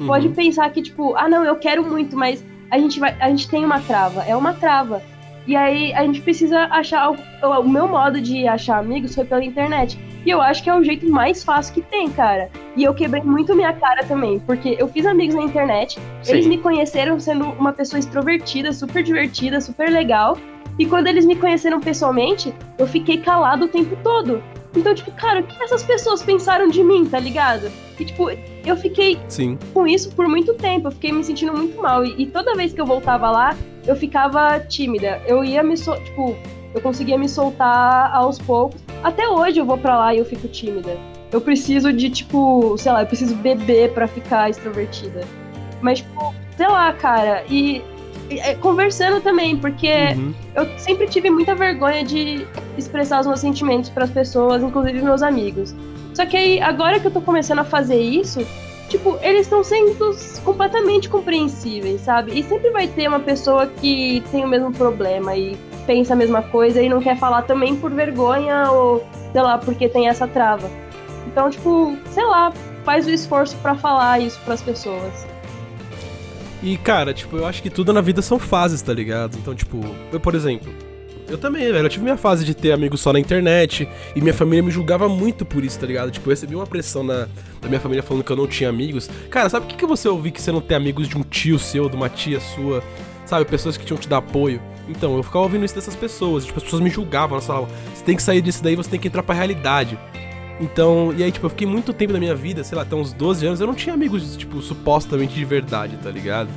uhum. 0.00 0.06
pode 0.06 0.28
pensar 0.30 0.68
que, 0.70 0.82
tipo, 0.82 1.14
ah, 1.16 1.28
não, 1.28 1.44
eu 1.44 1.56
quero 1.56 1.84
muito, 1.84 2.16
mas 2.16 2.44
a 2.70 2.78
gente, 2.78 2.98
vai, 2.98 3.16
a 3.20 3.30
gente 3.30 3.48
tem 3.48 3.64
uma 3.64 3.80
trava. 3.80 4.22
É 4.22 4.34
uma 4.34 4.52
trava. 4.52 5.00
E 5.46 5.54
aí 5.54 5.92
a 5.94 6.02
gente 6.04 6.20
precisa 6.22 6.64
achar. 6.64 7.10
O, 7.10 7.16
o 7.60 7.68
meu 7.68 7.86
modo 7.86 8.20
de 8.20 8.48
achar 8.48 8.78
amigos 8.78 9.14
foi 9.14 9.24
pela 9.24 9.44
internet. 9.44 9.98
E 10.24 10.30
eu 10.30 10.40
acho 10.40 10.62
que 10.62 10.70
é 10.70 10.74
o 10.74 10.82
jeito 10.82 11.08
mais 11.08 11.44
fácil 11.44 11.74
que 11.74 11.82
tem, 11.82 12.10
cara. 12.10 12.50
E 12.76 12.82
eu 12.82 12.94
quebrei 12.94 13.22
muito 13.22 13.54
minha 13.54 13.72
cara 13.72 14.04
também, 14.04 14.38
porque 14.40 14.76
eu 14.78 14.88
fiz 14.88 15.04
amigos 15.06 15.34
na 15.34 15.42
internet, 15.42 15.98
Sim. 16.22 16.32
eles 16.32 16.46
me 16.46 16.58
conheceram 16.58 17.20
sendo 17.20 17.44
uma 17.44 17.72
pessoa 17.72 17.98
extrovertida, 17.98 18.72
super 18.72 19.02
divertida, 19.02 19.60
super 19.60 19.90
legal. 19.90 20.36
E 20.78 20.86
quando 20.86 21.06
eles 21.06 21.24
me 21.24 21.36
conheceram 21.36 21.80
pessoalmente, 21.80 22.52
eu 22.78 22.86
fiquei 22.86 23.18
calado 23.18 23.66
o 23.66 23.68
tempo 23.68 23.96
todo. 24.02 24.42
Então, 24.76 24.94
tipo, 24.94 25.12
cara, 25.12 25.40
o 25.40 25.44
que 25.44 25.62
essas 25.62 25.82
pessoas 25.82 26.22
pensaram 26.22 26.68
de 26.68 26.82
mim, 26.82 27.04
tá 27.04 27.18
ligado? 27.18 27.70
E, 27.98 28.04
tipo, 28.04 28.28
eu 28.66 28.76
fiquei 28.76 29.18
Sim. 29.28 29.56
com 29.72 29.86
isso 29.86 30.12
por 30.14 30.26
muito 30.26 30.54
tempo. 30.54 30.88
Eu 30.88 30.92
fiquei 30.92 31.12
me 31.12 31.22
sentindo 31.22 31.52
muito 31.52 31.80
mal. 31.80 32.04
E, 32.04 32.22
e, 32.22 32.26
toda 32.26 32.56
vez 32.56 32.72
que 32.72 32.80
eu 32.80 32.86
voltava 32.86 33.30
lá, 33.30 33.56
eu 33.86 33.94
ficava 33.94 34.58
tímida. 34.58 35.22
Eu 35.26 35.44
ia 35.44 35.62
me. 35.62 35.76
So 35.76 35.94
tipo, 36.02 36.36
eu 36.74 36.80
conseguia 36.80 37.16
me 37.16 37.28
soltar 37.28 38.14
aos 38.14 38.38
poucos. 38.38 38.80
Até 39.02 39.28
hoje 39.28 39.58
eu 39.58 39.64
vou 39.64 39.78
para 39.78 39.96
lá 39.96 40.14
e 40.14 40.18
eu 40.18 40.24
fico 40.24 40.48
tímida. 40.48 40.96
Eu 41.30 41.40
preciso 41.40 41.92
de, 41.92 42.10
tipo, 42.10 42.76
sei 42.78 42.92
lá, 42.92 43.02
eu 43.02 43.06
preciso 43.06 43.34
beber 43.36 43.92
para 43.92 44.06
ficar 44.06 44.50
extrovertida. 44.50 45.22
Mas, 45.80 45.98
tipo, 45.98 46.34
sei 46.56 46.68
lá, 46.68 46.92
cara. 46.92 47.44
E 47.48 47.82
é, 48.30 48.54
conversando 48.54 49.20
também, 49.20 49.56
porque 49.56 49.92
uhum. 50.16 50.34
eu 50.54 50.78
sempre 50.78 51.06
tive 51.06 51.30
muita 51.30 51.54
vergonha 51.54 52.04
de 52.04 52.46
expressar 52.76 53.20
os 53.20 53.26
meus 53.26 53.40
sentimentos 53.40 53.90
para 53.90 54.04
as 54.04 54.10
pessoas, 54.10 54.62
inclusive 54.62 55.00
meus 55.02 55.22
amigos. 55.22 55.74
Só 56.14 56.24
que 56.24 56.36
aí, 56.36 56.60
agora 56.60 57.00
que 57.00 57.06
eu 57.06 57.10
tô 57.10 57.20
começando 57.20 57.58
a 57.58 57.64
fazer 57.64 58.00
isso, 58.00 58.46
tipo, 58.88 59.18
eles 59.20 59.42
estão 59.42 59.64
sendo 59.64 60.16
completamente 60.44 61.08
compreensíveis, 61.08 62.00
sabe? 62.00 62.38
E 62.38 62.42
sempre 62.44 62.70
vai 62.70 62.86
ter 62.86 63.08
uma 63.08 63.20
pessoa 63.20 63.66
que 63.66 64.22
tem 64.30 64.44
o 64.44 64.48
mesmo 64.48 64.72
problema 64.72 65.36
e 65.36 65.56
pensa 65.86 66.14
a 66.14 66.16
mesma 66.16 66.42
coisa 66.42 66.82
e 66.82 66.88
não 66.88 67.00
quer 67.00 67.18
falar 67.18 67.42
também 67.42 67.76
por 67.76 67.90
vergonha 67.90 68.70
ou, 68.70 69.06
sei 69.32 69.42
lá, 69.42 69.58
porque 69.58 69.88
tem 69.88 70.08
essa 70.08 70.26
trava. 70.26 70.70
Então, 71.26 71.50
tipo, 71.50 71.96
sei 72.10 72.24
lá, 72.24 72.52
faz 72.84 73.06
o 73.06 73.10
esforço 73.10 73.56
para 73.56 73.74
falar 73.74 74.20
isso 74.20 74.40
para 74.44 74.54
as 74.54 74.62
pessoas. 74.62 75.26
E, 76.62 76.76
cara, 76.78 77.12
tipo, 77.12 77.36
eu 77.36 77.46
acho 77.46 77.62
que 77.62 77.68
tudo 77.68 77.92
na 77.92 78.00
vida 78.00 78.22
são 78.22 78.38
fases, 78.38 78.80
tá 78.80 78.92
ligado? 78.92 79.36
Então, 79.36 79.54
tipo, 79.54 79.84
eu, 80.10 80.18
por 80.18 80.34
exemplo, 80.34 80.72
eu 81.28 81.38
também, 81.38 81.64
velho, 81.64 81.86
eu 81.86 81.88
tive 81.88 82.04
minha 82.04 82.16
fase 82.16 82.44
de 82.44 82.54
ter 82.54 82.72
amigos 82.72 83.00
só 83.00 83.12
na 83.12 83.18
internet 83.18 83.88
e 84.14 84.20
minha 84.20 84.34
família 84.34 84.62
me 84.62 84.70
julgava 84.70 85.08
muito 85.08 85.44
por 85.44 85.64
isso, 85.64 85.78
tá 85.78 85.86
ligado? 85.86 86.10
Tipo, 86.10 86.28
eu 86.28 86.30
recebi 86.30 86.54
uma 86.54 86.66
pressão 86.66 87.02
na, 87.02 87.26
da 87.60 87.68
minha 87.68 87.80
família 87.80 88.02
falando 88.02 88.22
que 88.22 88.30
eu 88.30 88.36
não 88.36 88.46
tinha 88.46 88.68
amigos. 88.68 89.10
Cara, 89.30 89.48
sabe 89.48 89.66
o 89.66 89.68
que, 89.68 89.76
que 89.76 89.86
você 89.86 90.08
ouvir 90.08 90.30
que 90.30 90.40
você 90.40 90.52
não 90.52 90.60
tem 90.60 90.76
amigos 90.76 91.08
de 91.08 91.16
um 91.16 91.22
tio 91.22 91.58
seu, 91.58 91.88
de 91.88 91.96
uma 91.96 92.08
tia 92.08 92.40
sua, 92.40 92.82
sabe? 93.26 93.44
Pessoas 93.46 93.76
que 93.76 93.84
tinham 93.84 93.98
te 93.98 94.08
dar 94.08 94.18
apoio. 94.18 94.60
Então, 94.88 95.16
eu 95.16 95.22
ficava 95.22 95.44
ouvindo 95.44 95.64
isso 95.64 95.74
dessas 95.74 95.96
pessoas, 95.96 96.44
tipo, 96.44 96.58
as 96.58 96.64
pessoas 96.64 96.82
me 96.82 96.90
julgavam, 96.90 97.36
elas 97.36 97.46
falavam, 97.46 97.68
você 97.94 98.04
tem 98.04 98.16
que 98.16 98.22
sair 98.22 98.42
disso 98.42 98.62
daí, 98.62 98.76
você 98.76 98.90
tem 98.90 99.00
que 99.00 99.08
entrar 99.08 99.22
pra 99.22 99.34
realidade. 99.34 99.98
Então, 100.60 101.12
e 101.16 101.22
aí, 101.22 101.32
tipo, 101.32 101.46
eu 101.46 101.50
fiquei 101.50 101.66
muito 101.66 101.92
tempo 101.92 102.12
da 102.12 102.18
minha 102.18 102.34
vida, 102.34 102.62
sei 102.62 102.76
lá, 102.76 102.82
até 102.82 102.94
uns 102.94 103.12
12 103.12 103.46
anos, 103.46 103.60
eu 103.60 103.66
não 103.66 103.74
tinha 103.74 103.94
amigos, 103.94 104.36
tipo, 104.36 104.60
supostamente 104.60 105.34
de 105.34 105.44
verdade, 105.44 105.96
tá 105.96 106.10
ligado? 106.10 106.48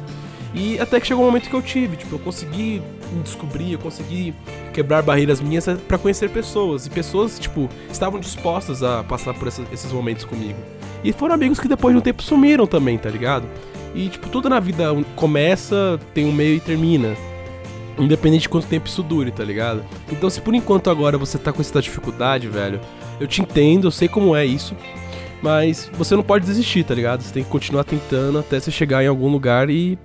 E 0.54 0.80
até 0.80 1.00
que 1.00 1.08
chegou 1.08 1.24
um 1.24 1.28
momento 1.28 1.50
que 1.50 1.56
eu 1.56 1.62
tive, 1.62 1.98
tipo, 1.98 2.16
eu 2.16 2.20
consegui 2.20 2.82
me 3.12 3.22
descobrir, 3.24 3.74
eu 3.74 3.80
consegui 3.80 4.34
quebrar 4.74 5.02
barreiras 5.02 5.42
minhas 5.42 5.66
para 5.88 5.98
conhecer 5.98 6.30
pessoas. 6.30 6.86
E 6.86 6.90
pessoas, 6.90 7.38
tipo, 7.38 7.70
estavam 7.92 8.20
dispostas 8.20 8.82
a 8.82 9.04
passar 9.04 9.34
por 9.34 9.48
essa, 9.48 9.64
esses 9.72 9.92
momentos 9.92 10.26
comigo. 10.26 10.58
E 11.04 11.12
foram 11.12 11.36
amigos 11.36 11.60
que 11.60 11.68
depois 11.68 11.94
de 11.94 12.00
um 12.00 12.02
tempo 12.02 12.24
sumiram 12.24 12.66
também, 12.66 12.98
tá 12.98 13.10
ligado? 13.10 13.46
E, 13.94 14.10
tipo, 14.10 14.30
tudo 14.30 14.50
na 14.50 14.60
vida 14.60 14.86
começa, 15.16 16.00
tem 16.14 16.26
um 16.26 16.32
meio 16.32 16.56
e 16.56 16.60
termina. 16.60 17.16
Independente 17.98 18.44
de 18.44 18.50
quanto 18.50 18.68
tempo 18.68 18.88
isso 18.88 19.02
dure, 19.02 19.32
tá 19.32 19.44
ligado? 19.44 19.84
Então, 20.12 20.30
se 20.30 20.40
por 20.40 20.54
enquanto 20.54 20.90
agora 20.90 21.18
você 21.18 21.38
tá 21.38 21.52
com 21.52 21.62
essa 21.62 21.82
dificuldade, 21.82 22.48
velho, 22.48 22.80
eu 23.20 23.28
te 23.28 23.42
entendo, 23.42 23.88
eu 23.88 23.92
sei 23.92 24.08
como 24.08 24.36
é 24.36 24.46
isso. 24.46 24.76
Mas 25.42 25.90
você 25.94 26.16
não 26.16 26.24
pode 26.24 26.46
desistir, 26.46 26.84
tá 26.84 26.94
ligado? 26.94 27.22
Você 27.22 27.34
tem 27.34 27.44
que 27.44 27.50
continuar 27.50 27.84
tentando 27.84 28.40
até 28.40 28.60
você 28.60 28.72
chegar 28.72 29.04
em 29.04 29.08
algum 29.08 29.30
lugar 29.30 29.70
e 29.70 29.98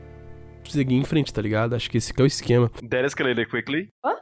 seguir 0.68 0.96
em 0.96 1.04
frente, 1.04 1.32
tá 1.32 1.42
ligado? 1.42 1.74
Acho 1.74 1.90
que 1.90 1.98
esse 1.98 2.12
que 2.12 2.20
é 2.20 2.24
o 2.24 2.26
esquema. 2.26 2.70
That 2.88 3.04
escalated 3.06 3.48
quickly. 3.48 3.88
Hã? 4.04 4.21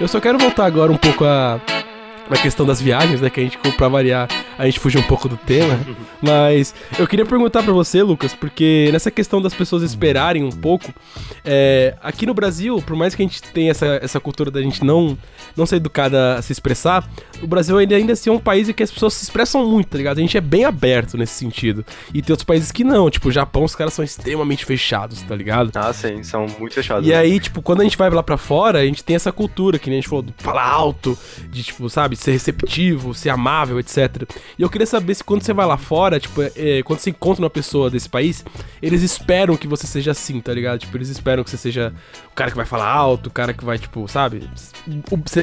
Eu 0.00 0.08
só 0.08 0.18
quero 0.18 0.38
voltar 0.38 0.64
agora 0.64 0.90
um 0.90 0.96
pouco 0.96 1.26
a 1.26 1.60
na 2.30 2.36
questão 2.36 2.64
das 2.64 2.80
viagens, 2.80 3.20
né? 3.20 3.28
Que 3.28 3.40
a 3.40 3.42
gente, 3.42 3.58
pra 3.76 3.88
variar, 3.88 4.28
a 4.56 4.64
gente 4.64 4.78
fugiu 4.78 5.00
um 5.00 5.04
pouco 5.04 5.28
do 5.28 5.36
tema. 5.36 5.78
Mas 6.22 6.72
eu 6.96 7.06
queria 7.06 7.26
perguntar 7.26 7.62
para 7.62 7.72
você, 7.72 8.02
Lucas, 8.02 8.34
porque 8.34 8.88
nessa 8.92 9.10
questão 9.10 9.42
das 9.42 9.52
pessoas 9.52 9.82
esperarem 9.82 10.44
um 10.44 10.50
pouco, 10.50 10.94
é, 11.44 11.96
aqui 12.00 12.24
no 12.26 12.32
Brasil, 12.32 12.80
por 12.82 12.96
mais 12.96 13.14
que 13.14 13.22
a 13.22 13.26
gente 13.26 13.42
tenha 13.42 13.72
essa, 13.72 13.98
essa 14.00 14.20
cultura 14.20 14.50
da 14.50 14.62
gente 14.62 14.84
não, 14.84 15.18
não 15.56 15.66
ser 15.66 15.76
educada 15.76 16.36
a 16.36 16.42
se 16.42 16.52
expressar, 16.52 17.08
o 17.42 17.46
Brasil 17.46 17.76
ainda, 17.76 17.96
ainda 17.96 18.12
assim 18.12 18.30
é 18.30 18.32
um 18.32 18.38
país 18.38 18.68
em 18.68 18.72
que 18.72 18.82
as 18.82 18.92
pessoas 18.92 19.14
se 19.14 19.24
expressam 19.24 19.66
muito, 19.66 19.88
tá 19.88 19.98
ligado? 19.98 20.18
A 20.18 20.20
gente 20.20 20.36
é 20.36 20.40
bem 20.40 20.64
aberto 20.64 21.18
nesse 21.18 21.34
sentido. 21.34 21.84
E 22.14 22.22
tem 22.22 22.32
outros 22.32 22.44
países 22.44 22.70
que 22.70 22.84
não, 22.84 23.10
tipo, 23.10 23.28
o 23.28 23.32
Japão, 23.32 23.64
os 23.64 23.74
caras 23.74 23.92
são 23.92 24.04
extremamente 24.04 24.64
fechados, 24.64 25.20
tá 25.22 25.34
ligado? 25.34 25.72
Ah, 25.74 25.92
sim, 25.92 26.22
são 26.22 26.46
muito 26.58 26.74
fechados. 26.74 27.06
E 27.06 27.10
né? 27.10 27.16
aí, 27.16 27.40
tipo, 27.40 27.60
quando 27.60 27.80
a 27.80 27.84
gente 27.84 27.96
vai 27.96 28.08
lá 28.10 28.22
para 28.22 28.36
fora, 28.36 28.78
a 28.78 28.86
gente 28.86 29.02
tem 29.02 29.16
essa 29.16 29.32
cultura, 29.32 29.78
que 29.78 29.90
nem 29.90 29.98
a 29.98 30.00
gente 30.02 30.08
falou, 30.08 30.26
falar 30.38 30.64
alto, 30.64 31.18
de, 31.50 31.64
tipo, 31.64 31.88
sabe, 31.88 32.19
ser 32.20 32.32
receptivo, 32.32 33.14
ser 33.14 33.30
amável, 33.30 33.80
etc. 33.80 34.22
E 34.58 34.62
eu 34.62 34.68
queria 34.68 34.86
saber 34.86 35.14
se 35.14 35.24
quando 35.24 35.42
você 35.42 35.52
vai 35.52 35.66
lá 35.66 35.76
fora, 35.76 36.20
tipo, 36.20 36.42
é, 36.42 36.82
quando 36.84 36.98
você 36.98 37.10
encontra 37.10 37.42
uma 37.42 37.50
pessoa 37.50 37.90
desse 37.90 38.08
país, 38.08 38.44
eles 38.82 39.02
esperam 39.02 39.56
que 39.56 39.66
você 39.66 39.86
seja 39.86 40.10
assim, 40.10 40.40
tá 40.40 40.52
ligado? 40.52 40.80
Tipo, 40.80 40.96
eles 40.96 41.08
esperam 41.08 41.42
que 41.42 41.50
você 41.50 41.56
seja 41.56 41.92
o 42.30 42.34
cara 42.34 42.50
que 42.50 42.56
vai 42.56 42.66
falar 42.66 42.88
alto, 42.88 43.28
o 43.28 43.30
cara 43.30 43.52
que 43.52 43.64
vai, 43.64 43.78
tipo, 43.78 44.06
sabe? 44.06 44.48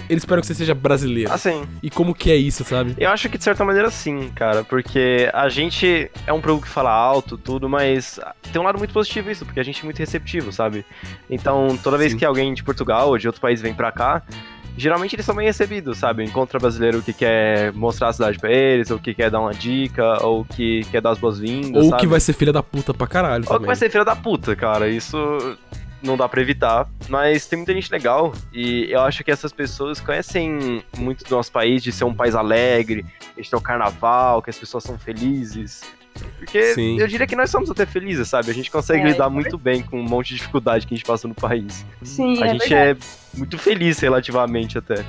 Eles 0.10 0.22
esperam 0.22 0.42
que 0.42 0.48
você 0.48 0.54
seja 0.54 0.74
brasileiro. 0.74 1.32
Assim. 1.32 1.64
E 1.82 1.90
como 1.90 2.14
que 2.14 2.32
é 2.32 2.36
isso, 2.36 2.64
sabe? 2.64 2.96
Eu 2.98 3.10
acho 3.10 3.30
que 3.30 3.38
de 3.38 3.44
certa 3.44 3.66
maneira 3.66 3.90
sim, 3.90 4.30
cara, 4.36 4.64
porque 4.64 5.30
a 5.34 5.50
gente 5.50 6.12
é 6.26 6.34
um 6.34 6.42
povo 6.42 6.62
que 6.62 6.68
fala 6.68 6.92
alto, 6.92 7.38
tudo, 7.38 7.68
mas 7.68 8.20
tem 8.52 8.62
um 8.62 8.66
lado 8.66 8.78
muito 8.78 8.94
positivo 8.94 9.32
isso, 9.32 9.46
porque 9.46 9.60
a 9.60 9.64
gente 9.64 9.82
é 9.82 9.84
muito 9.84 10.00
receptivo, 10.00 10.52
sabe? 10.52 10.86
Então, 11.30 11.78
toda 11.82 11.98
vez 11.98 12.12
sim. 12.12 12.18
que 12.18 12.26
alguém 12.26 12.54
de 12.54 12.64
Portugal 12.64 13.10
ou 13.10 13.18
de 13.18 13.28
outro 13.28 13.42
país 13.42 13.62
vem 13.62 13.74
pra 13.74 13.92
cá, 13.92 14.24
geralmente 14.78 15.16
eles 15.16 15.26
são 15.26 15.36
bem 15.36 15.46
recebidos, 15.48 15.98
sabe? 15.98 16.24
Encontra 16.24 16.60
brasileiro 16.60 17.02
que 17.02 17.12
quer 17.12 17.74
mostrar 17.74 18.10
a 18.10 18.14
cidade 18.14 18.38
pra 18.38 18.52
eles, 18.52 18.92
ou 18.92 19.00
que 19.00 19.14
quer 19.14 19.30
dar 19.32 19.40
uma 19.42 19.54
dica, 19.54 20.24
ou 20.24 20.46
que 20.46 20.82
quer 20.92 21.02
dar 21.02 21.12
as 21.12 21.18
boas-vindas, 21.18 21.84
Ou 21.84 21.90
sabe? 21.90 22.02
que 22.02 22.08
vai 22.08 22.20
ser 22.20 22.34
filha 22.34 22.54
da 22.54 22.62
puta 22.64 22.94
pra 22.94 23.08
caralho 23.08 23.44
Ou 23.44 23.48
também. 23.48 23.62
que 23.62 23.68
vai 23.68 23.76
ser 23.76 23.90
filha 23.90 24.06
da 24.06 24.16
puta, 24.16 24.56
cara. 24.56 24.88
Isso 24.88 25.18
não 26.02 26.16
dá 26.16 26.30
pra 26.30 26.42
evitar. 26.42 26.88
Mas 27.10 27.48
tem 27.48 27.58
muita 27.58 27.74
gente 27.74 27.92
legal. 27.92 28.34
E 28.54 28.86
eu 28.92 29.02
acho 29.02 29.24
que 29.24 29.32
essas 29.32 29.52
pessoas 29.52 30.00
conhecem 30.00 30.84
muito 30.98 31.24
do 31.26 31.32
nosso 31.36 31.52
país, 31.52 31.82
de 31.82 31.92
ser 31.92 32.04
um 32.04 32.14
país 32.14 32.36
alegre, 32.36 33.06
a 33.36 33.42
gente 33.42 33.50
tem 33.50 33.58
o 33.60 33.62
carnaval, 33.62 34.42
que 34.42 34.50
as 34.50 34.58
pessoas 34.58 34.84
são 34.84 34.98
felizes. 34.98 35.82
Porque 36.38 36.74
Sim. 36.74 37.00
eu 37.00 37.08
diria 37.08 37.26
que 37.28 37.36
nós 37.36 37.50
somos 37.50 37.70
até 37.70 37.86
felizes, 37.86 38.28
sabe? 38.28 38.50
A 38.52 38.54
gente 38.54 38.70
consegue 38.72 39.02
É, 39.04 39.12
lidar 39.12 39.26
é 39.26 39.30
muito 39.30 39.58
bem 39.58 39.82
com 39.82 40.00
um 40.00 40.04
monte 40.04 40.30
de 40.30 40.36
dificuldade 40.36 40.86
que 40.88 40.94
a 40.94 40.98
gente 40.98 41.06
passa 41.06 41.28
no 41.28 41.36
país. 41.36 41.86
Sim, 42.04 42.42
a 42.42 42.48
é 42.48 42.50
gente 42.54 42.70
verdade. 42.70 43.00
é 43.36 43.38
muito 43.38 43.58
feliz 43.58 44.00
relativamente 44.00 44.78
até. 44.78 45.06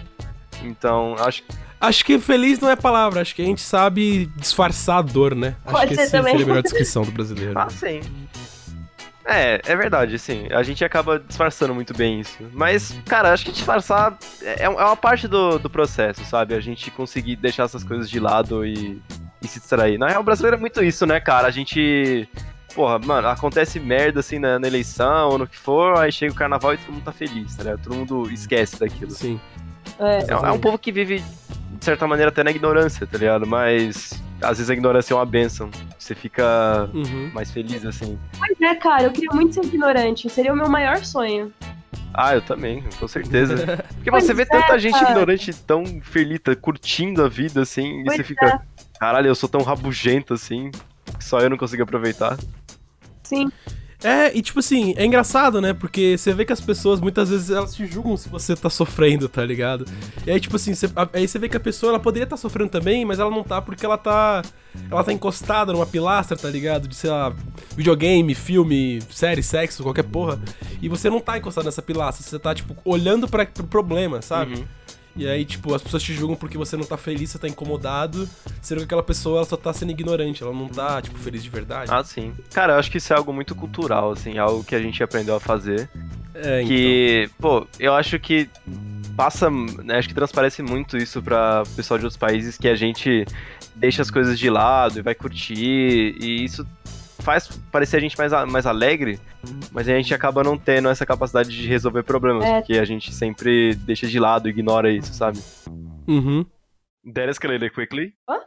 Então, 0.63 1.15
acho 1.19 1.43
que 1.43 1.53
Acho 1.81 2.05
que 2.05 2.19
feliz 2.19 2.59
não 2.59 2.69
é 2.69 2.75
palavra, 2.75 3.21
acho 3.21 3.33
que 3.37 3.41
a 3.41 3.45
gente 3.45 3.61
sabe 3.61 4.27
disfarçar 4.35 4.99
a 4.99 5.03
dor, 5.03 5.37
né? 5.37 5.55
Acho 5.65 5.75
Pode 5.77 5.89
que 5.91 5.95
ser 5.95 6.01
essa 6.03 6.17
também. 6.19 6.33
seria 6.33 6.45
a 6.45 6.49
melhor 6.49 6.63
descrição 6.65 7.05
do 7.05 7.13
brasileiro. 7.13 7.53
Ah, 7.57 7.71
sim. 7.71 8.01
É, 9.25 9.61
é 9.65 9.77
verdade, 9.77 10.15
assim. 10.15 10.49
A 10.51 10.63
gente 10.63 10.85
acaba 10.85 11.21
disfarçando 11.21 11.75
muito 11.75 11.95
bem 11.95 12.19
isso. 12.21 12.37
Mas, 12.53 12.99
cara, 13.07 13.33
acho 13.33 13.45
que 13.45 13.53
disfarçar 13.53 14.19
é, 14.43 14.65
é 14.65 14.69
uma 14.69 14.97
parte 14.97 15.29
do, 15.29 15.59
do 15.59 15.69
processo, 15.71 16.25
sabe? 16.25 16.55
A 16.55 16.61
gente 16.61 16.91
conseguir 16.91 17.37
deixar 17.37 17.65
essas 17.65 17.85
coisas 17.85 18.09
de 18.11 18.19
lado 18.19 18.65
e, 18.67 19.01
e 19.49 19.53
se 19.53 19.61
distrair. 19.61 19.99
Na 19.99 20.09
real, 20.09 20.20
o 20.20 20.24
brasileiro 20.24 20.57
é 20.57 20.61
muito 20.61 20.82
isso, 20.82 21.07
né, 21.07 21.18
cara? 21.20 21.49
A 21.49 21.51
gente. 21.51 22.28
Porra, 22.74 22.99
mano, 22.99 23.28
acontece 23.28 23.80
merda 23.80 24.20
assim 24.20 24.38
na, 24.38 24.59
na 24.59 24.66
eleição 24.68 25.30
ou 25.30 25.38
no 25.38 25.46
que 25.46 25.57
for, 25.57 25.99
aí 25.99 26.12
chega 26.12 26.32
o 26.32 26.36
carnaval 26.36 26.74
e 26.74 26.76
todo 26.78 26.92
mundo 26.92 27.03
tá 27.05 27.12
feliz, 27.12 27.57
tá 27.57 27.64
ligado? 27.64 27.82
Todo 27.82 27.96
mundo 27.96 28.30
esquece 28.30 28.78
daquilo. 28.78 29.11
Sim. 29.11 29.40
É. 29.99 30.18
É, 30.18 30.30
é 30.30 30.53
um 30.53 30.61
povo 30.61 30.78
que 30.78 30.92
vive, 30.92 31.18
de 31.72 31.84
certa 31.84 32.07
maneira, 32.07 32.28
até 32.30 32.44
na 32.44 32.51
ignorância, 32.51 33.05
tá 33.07 33.18
ligado? 33.18 33.46
Mas 33.46 34.22
às 34.40 34.59
vezes 34.59 34.70
a 34.70 34.74
ignorância 34.74 35.12
é 35.12 35.16
uma 35.16 35.26
benção. 35.26 35.70
Você 35.99 36.14
fica 36.14 36.88
Uhum. 36.94 37.30
mais 37.34 37.51
feliz, 37.51 37.84
assim. 37.84 38.16
Pois 38.38 38.61
é, 38.61 38.74
cara, 38.76 39.05
eu 39.05 39.11
queria 39.11 39.30
muito 39.32 39.55
ser 39.55 39.64
ignorante. 39.64 40.28
Seria 40.30 40.53
o 40.53 40.57
meu 40.57 40.68
maior 40.68 40.99
sonho. 40.99 41.53
Ah, 42.14 42.34
eu 42.34 42.42
também, 42.42 42.84
com 42.99 43.09
certeza. 43.09 43.57
Porque 43.94 44.11
Pois 44.11 44.24
você 44.24 44.34
vê 44.34 44.42
é, 44.42 44.46
tanta 44.46 44.78
gente 44.78 44.92
cara. 44.94 45.11
ignorante 45.11 45.53
tão 45.55 45.84
feliz, 46.03 46.38
curtindo 46.61 47.24
a 47.24 47.28
vida, 47.28 47.62
assim, 47.62 48.01
e 48.01 48.05
Pois 48.05 48.16
você 48.16 48.24
fica, 48.24 48.61
caralho, 48.99 49.28
eu 49.28 49.34
sou 49.34 49.49
tão 49.49 49.62
rabugento, 49.62 50.34
assim, 50.34 50.70
que 51.18 51.24
só 51.24 51.40
eu 51.40 51.51
não 51.51 51.57
consigo 51.57 51.82
aproveitar. 51.82 52.38
Sim. 53.22 53.51
É, 54.03 54.36
e 54.36 54.40
tipo 54.40 54.61
assim, 54.61 54.94
é 54.96 55.05
engraçado, 55.05 55.61
né? 55.61 55.72
Porque 55.72 56.16
você 56.16 56.32
vê 56.32 56.44
que 56.44 56.53
as 56.53 56.61
pessoas, 56.61 57.01
muitas 57.01 57.30
vezes, 57.30 57.51
elas 57.51 57.74
te 57.74 57.84
julgam 57.84 58.16
se 58.16 58.28
você 58.28 58.55
tá 58.55 58.70
sofrendo, 58.70 59.28
tá 59.28 59.44
ligado? 59.44 59.84
E 60.24 60.30
aí, 60.30 60.38
tipo 60.38 60.55
assim, 60.55 60.72
você, 60.72 60.88
aí 61.12 61.26
você 61.26 61.36
vê 61.36 61.49
que 61.49 61.57
a 61.57 61.61
pessoa, 61.61 61.90
ela 61.90 61.99
poderia 61.99 62.22
estar 62.22 62.36
sofrendo 62.36 62.70
também, 62.70 63.05
mas 63.05 63.18
ela 63.18 63.30
não 63.30 63.42
tá 63.42 63.61
porque 63.61 63.84
ela 63.84 63.99
tá... 63.99 64.42
Ela 64.88 65.03
tá 65.03 65.12
encostada 65.12 65.72
numa 65.72 65.86
pilastra, 65.86 66.36
tá 66.36 66.49
ligado? 66.49 66.86
De, 66.86 66.94
sei 66.94 67.11
lá, 67.11 67.34
videogame, 67.76 68.32
filme, 68.36 69.01
série, 69.11 69.42
sexo, 69.42 69.82
qualquer 69.82 70.05
porra. 70.05 70.40
E 70.80 70.88
você 70.88 71.11
não 71.11 71.18
tá 71.18 71.36
encostado 71.36 71.64
nessa 71.64 71.82
pilastra, 71.82 72.24
você 72.24 72.38
tá, 72.38 72.55
tipo, 72.55 72.76
olhando 72.84 73.26
pra, 73.26 73.44
pro 73.46 73.66
problema, 73.66 74.22
sabe? 74.22 74.55
Uhum. 74.55 74.64
E 75.19 75.29
aí, 75.29 75.45
tipo, 75.45 75.75
as 75.75 75.83
pessoas 75.83 76.03
te 76.03 76.14
julgam 76.14 76.37
porque 76.37 76.57
você 76.57 76.77
não 76.77 76.85
tá 76.85 76.97
feliz, 76.97 77.31
você 77.31 77.39
tá 77.39 77.49
incomodado, 77.49 78.29
sendo 78.62 78.79
que 78.79 78.85
aquela 78.85 79.03
pessoa, 79.03 79.39
ela 79.39 79.47
só 79.47 79.57
tá 79.57 79.73
sendo 79.73 79.91
ignorante, 79.91 80.43
ela 80.43 80.53
não 80.53 80.69
tá, 80.69 81.03
tipo, 81.03 81.19
feliz 81.19 81.43
de 81.43 81.51
verdade. 81.51 81.91
Ah, 81.93 82.05
sim. 82.05 82.33
Cara, 82.55 82.75
eu 82.75 82.79
acho 82.79 82.89
que 82.89 82.99
isso 82.99 83.12
é 83.12 83.16
algo 83.16 83.33
muito 83.33 83.55
cultural, 83.55 84.12
assim, 84.12 84.39
algo 84.39 84.62
que 84.62 84.77
a 84.77 84.81
gente 84.81 85.03
aprendeu 85.03 85.35
a 85.35 85.41
fazer. 85.41 85.91
é, 86.35 86.62
então. 86.62 86.69
Que, 86.69 87.31
pô, 87.39 87.66
eu 87.81 87.95
acho 87.95 88.19
que 88.21 88.49
passa, 89.16 89.51
né, 89.51 89.99
acho 89.99 90.07
que 90.07 90.14
transparece 90.14 90.62
muito 90.62 90.97
isso 90.97 91.21
pra 91.21 91.64
pessoal 91.75 91.99
de 91.99 92.05
outros 92.05 92.16
países, 92.16 92.57
que 92.57 92.69
a 92.69 92.77
gente 92.77 93.27
deixa 93.75 94.01
as 94.01 94.12
coisas 94.12 94.39
de 94.39 94.49
lado 94.49 95.01
e 95.01 95.03
vai 95.03 95.16
curtir, 95.16 96.14
e 96.21 96.45
isso 96.45 96.64
faz 97.21 97.49
parecer 97.71 97.97
a 97.97 98.01
gente 98.01 98.16
mais, 98.16 98.33
mais 98.51 98.66
alegre, 98.66 99.19
mas 99.73 99.89
a 99.89 99.93
gente 99.97 100.14
acaba 100.14 100.43
não 100.45 100.57
tendo 100.57 100.89
essa 100.89 101.05
capacidade 101.05 101.51
de 101.51 101.66
resolver 101.69 102.03
problemas, 102.03 102.45
É. 102.45 102.59
porque 102.61 102.79
a 102.79 102.85
gente 102.85 103.12
sempre 103.12 103.75
deixa 103.75 104.07
de 104.07 104.19
lado, 104.19 104.49
ignora 104.49 104.91
isso, 104.91 105.12
sabe? 105.14 105.39
Uhum. 106.07 106.45
That 107.14 107.31
escalated 107.31 107.71
quickly. 107.75 108.14
Hã? 108.29 108.39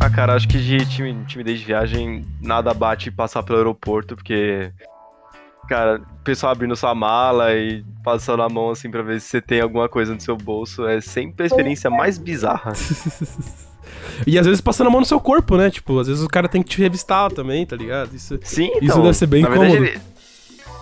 Ah, 0.00 0.10
cara, 0.10 0.34
acho 0.34 0.46
que 0.46 0.58
de 0.58 0.84
time, 0.86 1.24
timidez 1.26 1.60
de 1.60 1.64
viagem 1.64 2.26
nada 2.40 2.74
bate 2.74 3.10
passar 3.10 3.42
pelo 3.42 3.58
aeroporto, 3.58 4.14
porque. 4.14 4.70
Cara, 5.68 6.00
o 6.20 6.24
pessoal 6.24 6.52
abrindo 6.52 6.76
sua 6.76 6.94
mala 6.94 7.54
e 7.54 7.84
passando 8.02 8.42
a 8.42 8.48
mão 8.48 8.70
assim 8.70 8.90
pra 8.90 9.02
ver 9.02 9.20
se 9.20 9.28
você 9.28 9.40
tem 9.40 9.60
alguma 9.60 9.88
coisa 9.88 10.14
no 10.14 10.20
seu 10.20 10.36
bolso 10.36 10.86
é 10.86 11.00
sempre 11.00 11.44
a 11.44 11.46
experiência 11.46 11.88
mais 11.90 12.18
bizarra. 12.18 12.72
E 14.26 14.38
às 14.38 14.46
vezes 14.46 14.60
passando 14.60 14.86
a 14.88 14.90
mão 14.90 15.00
no 15.00 15.06
seu 15.06 15.20
corpo, 15.20 15.56
né? 15.56 15.70
Tipo, 15.70 15.98
às 15.98 16.06
vezes 16.08 16.22
o 16.22 16.28
cara 16.28 16.48
tem 16.48 16.62
que 16.62 16.70
te 16.70 16.78
revistar 16.80 17.30
também, 17.32 17.64
tá 17.66 17.76
ligado? 17.76 18.14
Isso. 18.14 18.38
Sim, 18.42 18.66
Isso 18.68 18.78
então, 18.82 19.02
deve 19.02 19.14
ser 19.14 19.26
bem 19.26 19.42
na 19.42 19.48
verdade, 19.48 19.72
incômodo. 19.74 19.90
ele- 19.92 20.00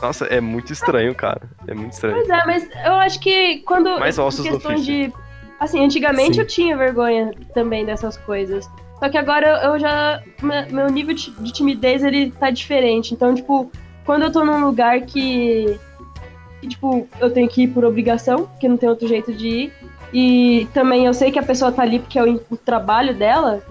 Nossa, 0.01 0.24
é 0.26 0.41
muito 0.41 0.72
estranho, 0.72 1.14
cara. 1.14 1.43
É 1.66 1.74
muito 1.74 1.93
estranho. 1.93 2.14
Pois 2.16 2.28
é, 2.28 2.45
mas 2.47 2.68
eu 2.85 2.93
acho 2.95 3.20
que 3.20 3.59
quando. 3.61 3.99
Mais 3.99 4.18
ossos 4.18 4.45
em 4.47 4.51
do 4.51 4.55
questão 4.59 4.74
de. 4.76 5.12
Assim, 5.61 5.85
antigamente 5.85 6.35
Sim. 6.35 6.41
eu 6.41 6.47
tinha 6.47 6.76
vergonha 6.76 7.33
também 7.55 7.85
dessas 7.85 8.16
coisas. 8.18 8.68
Só 8.99 9.09
que 9.09 9.18
agora 9.18 9.62
eu 9.64 9.78
já. 9.78 10.20
me- 10.43 10.66
Meu 10.72 10.89
nível 10.89 11.14
de 11.14 11.30
de 11.30 11.53
timidez 11.53 12.03
ele 12.05 12.30
tá 12.33 12.51
diferente. 12.51 13.14
Então, 13.14 13.35
tipo, 13.35 13.70
quando 14.05 14.23
eu 14.23 14.33
tô 14.33 14.45
num 14.45 14.65
lugar 14.65 15.01
que. 15.03 15.79
que, 16.61 16.69
tipo, 16.69 17.07
eu 17.21 17.31
tenho 17.31 17.49
que 17.49 17.63
ir 17.63 17.69
por 17.69 17.85
obrigação, 17.85 18.47
porque 18.47 18.69
não 18.69 18.77
tem 18.77 18.89
outro 18.89 19.07
jeito 19.09 19.33
de 19.33 19.49
ir. 19.49 19.73
E 20.13 20.69
também 20.75 21.07
eu 21.07 21.15
sei 21.15 21.31
que 21.33 21.39
a 21.39 21.43
pessoa 21.43 21.73
tá 21.73 21.83
ali 21.83 21.99
porque 21.99 22.19
é 22.19 22.23
o, 22.25 22.41
o 22.51 22.57
trabalho 22.57 23.15
dela. 23.15 23.63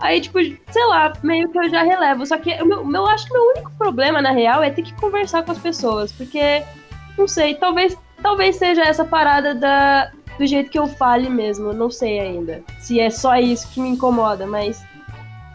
Aí, 0.00 0.18
tipo, 0.20 0.38
sei 0.40 0.86
lá, 0.86 1.12
meio 1.22 1.48
que 1.50 1.58
eu 1.58 1.68
já 1.68 1.82
relevo. 1.82 2.24
Só 2.24 2.38
que 2.38 2.56
meu- 2.64 2.90
eu 2.90 3.06
acho 3.06 3.26
que 3.26 3.32
meu 3.34 3.42
único 3.50 3.70
problema, 3.76 4.22
na 4.22 4.30
real, 4.30 4.62
é 4.62 4.70
ter 4.70 4.80
que 4.82 4.94
conversar 4.94 5.42
com 5.42 5.52
as 5.52 5.58
pessoas. 5.58 6.10
Porque, 6.10 6.62
não 7.18 7.28
sei, 7.28 7.54
talvez, 7.54 7.94
talvez 8.22 8.56
seja 8.56 8.80
essa 8.82 9.04
parada 9.04 9.54
da, 9.54 10.10
do 10.38 10.46
jeito 10.46 10.70
que 10.70 10.78
eu 10.78 10.86
fale 10.86 11.28
mesmo. 11.28 11.68
Eu 11.68 11.74
não 11.74 11.90
sei 11.90 12.18
ainda. 12.18 12.62
Se 12.78 12.98
é 12.98 13.10
só 13.10 13.36
isso 13.36 13.68
que 13.70 13.78
me 13.80 13.90
incomoda, 13.90 14.46
mas 14.46 14.82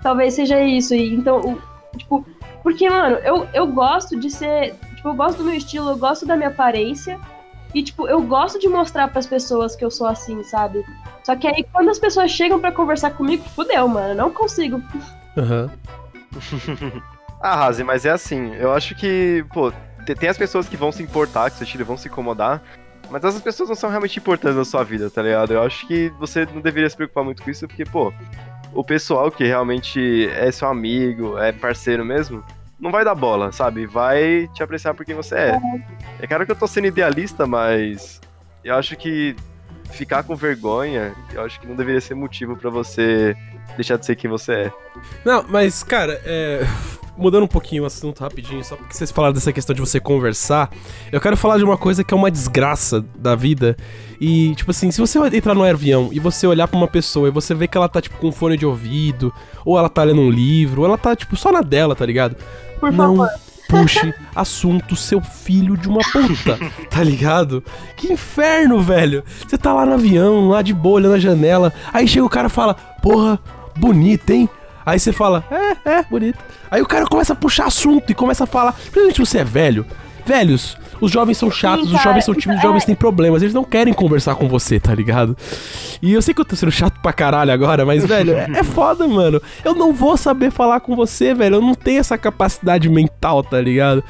talvez 0.04 0.36
seja 0.36 0.62
isso. 0.62 0.94
E, 0.94 1.16
então, 1.16 1.40
o- 1.42 1.98
tipo, 1.98 2.24
porque, 2.66 2.90
mano, 2.90 3.18
eu, 3.18 3.48
eu 3.54 3.68
gosto 3.68 4.20
de 4.20 4.32
ser. 4.32 4.74
Tipo, 4.96 5.10
eu 5.10 5.14
gosto 5.14 5.38
do 5.38 5.44
meu 5.44 5.54
estilo, 5.54 5.92
eu 5.92 5.98
gosto 5.98 6.26
da 6.26 6.36
minha 6.36 6.50
aparência. 6.50 7.20
E, 7.76 7.84
tipo, 7.84 8.08
eu 8.08 8.24
gosto 8.24 8.58
de 8.58 8.68
mostrar 8.68 9.08
pras 9.10 9.28
pessoas 9.28 9.76
que 9.76 9.86
eu 9.86 9.92
sou 9.92 10.08
assim, 10.08 10.42
sabe? 10.44 10.84
Só 11.24 11.36
que 11.36 11.46
aí, 11.48 11.64
quando 11.72 11.90
as 11.90 12.00
pessoas 12.00 12.32
chegam 12.32 12.60
pra 12.60 12.72
conversar 12.72 13.12
comigo, 13.12 13.44
fudeu, 13.56 13.88
mano. 13.88 14.10
eu 14.10 14.16
Não 14.16 14.32
consigo. 14.32 14.82
Aham. 15.38 15.70
Ah, 17.42 17.56
Razi, 17.58 17.84
mas 17.84 18.06
é 18.06 18.10
assim, 18.10 18.56
eu 18.56 18.74
acho 18.74 18.96
que, 18.96 19.46
pô, 19.54 19.72
te- 20.04 20.16
tem 20.16 20.30
as 20.30 20.38
pessoas 20.38 20.68
que 20.68 20.76
vão 20.76 20.92
se 20.92 21.04
importar 21.04 21.52
com 21.52 21.58
seu 21.58 21.66
estilo 21.66 21.86
vão 21.86 21.98
se 21.98 22.08
incomodar, 22.08 22.64
mas 23.12 23.24
essas 23.24 23.42
pessoas 23.42 23.70
não 23.70 23.76
são 23.76 23.90
realmente 23.90 24.18
importantes 24.18 24.58
na 24.58 24.66
sua 24.66 24.84
vida, 24.84 25.12
tá 25.12 25.22
ligado? 25.22 25.54
Eu 25.54 25.62
acho 25.62 25.86
que 25.86 26.10
você 26.18 26.48
não 26.48 26.60
deveria 26.62 26.90
se 26.90 26.96
preocupar 26.96 27.24
muito 27.24 27.44
com 27.44 27.52
isso, 27.52 27.68
porque, 27.68 27.84
pô, 27.86 28.12
o 28.74 28.84
pessoal 28.84 29.30
que 29.30 29.44
realmente 29.44 30.28
é 30.30 30.50
seu 30.52 30.68
amigo, 30.70 31.38
é 31.38 31.52
parceiro 31.52 32.04
mesmo, 32.04 32.44
não 32.80 32.92
vai 32.92 33.04
dar 33.06 33.16
bola, 33.16 33.52
sabe? 33.52 33.86
Vai 33.86 34.50
te 34.54 34.62
apreciar 34.62 34.94
por 34.94 35.06
quem 35.06 35.16
você 35.16 35.36
é. 35.36 35.60
É 36.20 36.28
claro 36.28 36.46
que 36.46 36.52
eu 36.52 36.56
tô 36.56 36.68
sendo 36.68 36.88
idealista, 36.88 37.48
mas 37.48 38.20
eu 38.64 38.76
acho 38.76 38.96
que 38.96 39.36
ficar 39.92 40.24
com 40.24 40.36
vergonha, 40.36 41.14
eu 41.34 41.42
acho 41.44 41.60
que 41.60 41.68
não 41.68 41.76
deveria 41.76 42.02
ser 42.02 42.16
motivo 42.16 42.56
pra 42.56 42.70
você 42.70 43.36
deixar 43.76 43.98
de 43.98 44.06
ser 44.06 44.16
quem 44.16 44.30
você 44.30 44.54
é. 44.54 44.72
Não, 45.24 45.46
mas, 45.48 45.84
cara, 45.84 46.22
é, 46.26 46.66
mudando 47.18 47.44
um 47.44 47.48
pouquinho 47.48 47.84
o 47.84 47.86
assunto 47.86 48.22
rapidinho, 48.22 48.64
só 48.64 48.76
porque 48.76 48.94
vocês 48.94 49.12
falaram 49.12 49.34
dessa 49.34 49.54
questão 49.54 49.74
de 49.74 49.82
você 49.82 50.00
conversar, 50.00 50.70
eu 51.12 51.22
quero 51.22 51.38
falar 51.38 51.58
de 51.58 51.64
uma 51.64 51.78
coisa 51.78 52.04
que 52.04 52.14
é 52.14 52.18
uma 52.18 52.32
desgraça 52.32 53.02
da 53.16 53.36
vida. 53.36 53.76
E, 54.20 54.54
tipo 54.56 54.72
assim, 54.72 54.92
se 54.92 55.00
você 55.00 55.20
entrar 55.36 55.54
no 55.54 55.64
avião 55.64 56.10
e 56.12 56.20
você 56.20 56.48
olhar 56.48 56.68
pra 56.68 56.78
uma 56.78 56.88
pessoa 56.88 57.28
e 57.28 57.32
você 57.32 57.54
vê 57.54 57.68
que 57.68 57.78
ela 57.78 57.90
tá, 57.90 58.02
tipo, 58.02 58.18
com 58.18 58.32
fone 58.32 58.58
de 58.58 58.66
ouvido, 58.66 59.34
ou 59.64 59.78
ela 59.78 59.90
tá 59.90 60.04
lendo 60.04 60.22
um 60.22 60.30
livro, 60.30 60.82
ou 60.82 60.88
ela 60.88 60.98
tá, 60.98 61.16
tipo, 61.16 61.36
só 61.36 61.52
na 61.52 61.62
dela, 61.62 61.96
tá 61.96 62.06
ligado? 62.06 62.36
Por 62.80 62.92
não 62.92 63.18
favor. 63.18 63.30
puxe 63.68 64.14
assunto, 64.36 64.96
seu 64.96 65.22
filho 65.22 65.76
de 65.76 65.88
uma 65.88 66.02
puta, 66.12 66.58
tá 66.90 67.04
ligado? 67.04 67.64
Que 67.98 68.14
inferno, 68.14 68.80
velho. 68.80 69.24
Você 69.46 69.58
tá 69.58 69.74
lá 69.74 69.86
no 69.86 69.94
avião, 69.94 70.50
lá 70.50 70.62
de 70.62 70.74
boa, 70.74 70.96
olhando 70.96 71.16
a 71.16 71.20
janela, 71.20 71.74
aí 71.94 72.08
chega 72.08 72.26
o 72.26 72.30
cara 72.30 72.48
e 72.48 72.52
fala, 72.52 72.74
porra, 73.02 73.40
bonita, 73.76 74.34
hein? 74.34 74.50
Aí 74.86 75.00
você 75.00 75.12
fala, 75.12 75.44
é, 75.50 75.90
é, 75.90 76.04
bonito. 76.04 76.38
Aí 76.70 76.82
o 76.82 76.86
cara 76.86 77.06
começa 77.06 77.34
a 77.34 77.36
puxar 77.36 77.66
assunto 77.66 78.12
e 78.12 78.16
começa 78.16 78.44
a 78.44 78.48
falar, 78.48 78.74
principalmente 78.74 79.20
você 79.20 79.40
é 79.40 79.44
velho. 79.44 79.86
Velhos, 80.26 80.78
os 81.00 81.12
jovens 81.12 81.38
são 81.38 81.50
chatos, 81.50 81.86
os 81.86 81.92
cara, 81.94 82.04
jovens 82.04 82.26
são 82.26 82.34
tímidos, 82.34 82.58
os 82.58 82.66
é. 82.66 82.68
jovens 82.68 82.86
têm 82.86 82.96
problemas, 82.96 83.42
eles 83.42 83.54
não 83.54 83.64
querem 83.64 83.94
conversar 83.94 84.36
com 84.36 84.48
você, 84.48 84.80
tá 84.80 84.94
ligado? 84.94 85.36
E 86.02 86.14
eu 86.14 86.22
sei 86.22 86.34
que 86.34 86.42
eu 86.42 86.46
tô 86.46 86.56
sendo 86.56 86.72
chato 86.72 87.00
pra 87.02 87.14
caralho 87.14 87.52
agora, 87.52 87.86
mas, 87.86 88.04
velho, 88.06 88.34
é, 88.34 88.48
é 88.56 88.64
foda, 88.64 89.08
mano. 89.08 89.42
Eu 89.64 89.74
não 89.74 89.94
vou 89.94 90.18
saber 90.18 90.52
falar 90.52 90.80
com 90.82 90.96
você, 90.96 91.34
velho. 91.34 91.56
Eu 91.56 91.62
não 91.62 91.74
tenho 91.74 92.00
essa 92.00 92.18
capacidade 92.18 92.90
mental, 92.90 93.44
tá 93.44 93.60
ligado? 93.60 94.04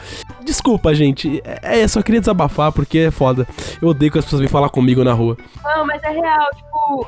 De 0.44 0.56
desculpa, 0.56 0.94
gente. 0.96 1.42
É, 1.44 1.82
é, 1.82 1.88
só 1.88 2.02
queria 2.02 2.20
desabafar 2.20 2.72
porque 2.72 3.00
é 3.00 3.12
foda. 3.12 3.48
Eu 3.82 3.90
odeio 3.90 4.12
que 4.12 4.18
as 4.18 4.26
pessoas 4.26 4.40
vêm 4.40 4.50
falar 4.50 4.70
comigo 4.70 5.04
na 5.04 5.14
rua. 5.14 5.38
Não, 5.64 5.86
mas 5.86 6.02
é 6.04 6.10
real, 6.10 6.48
tipo. 6.56 7.08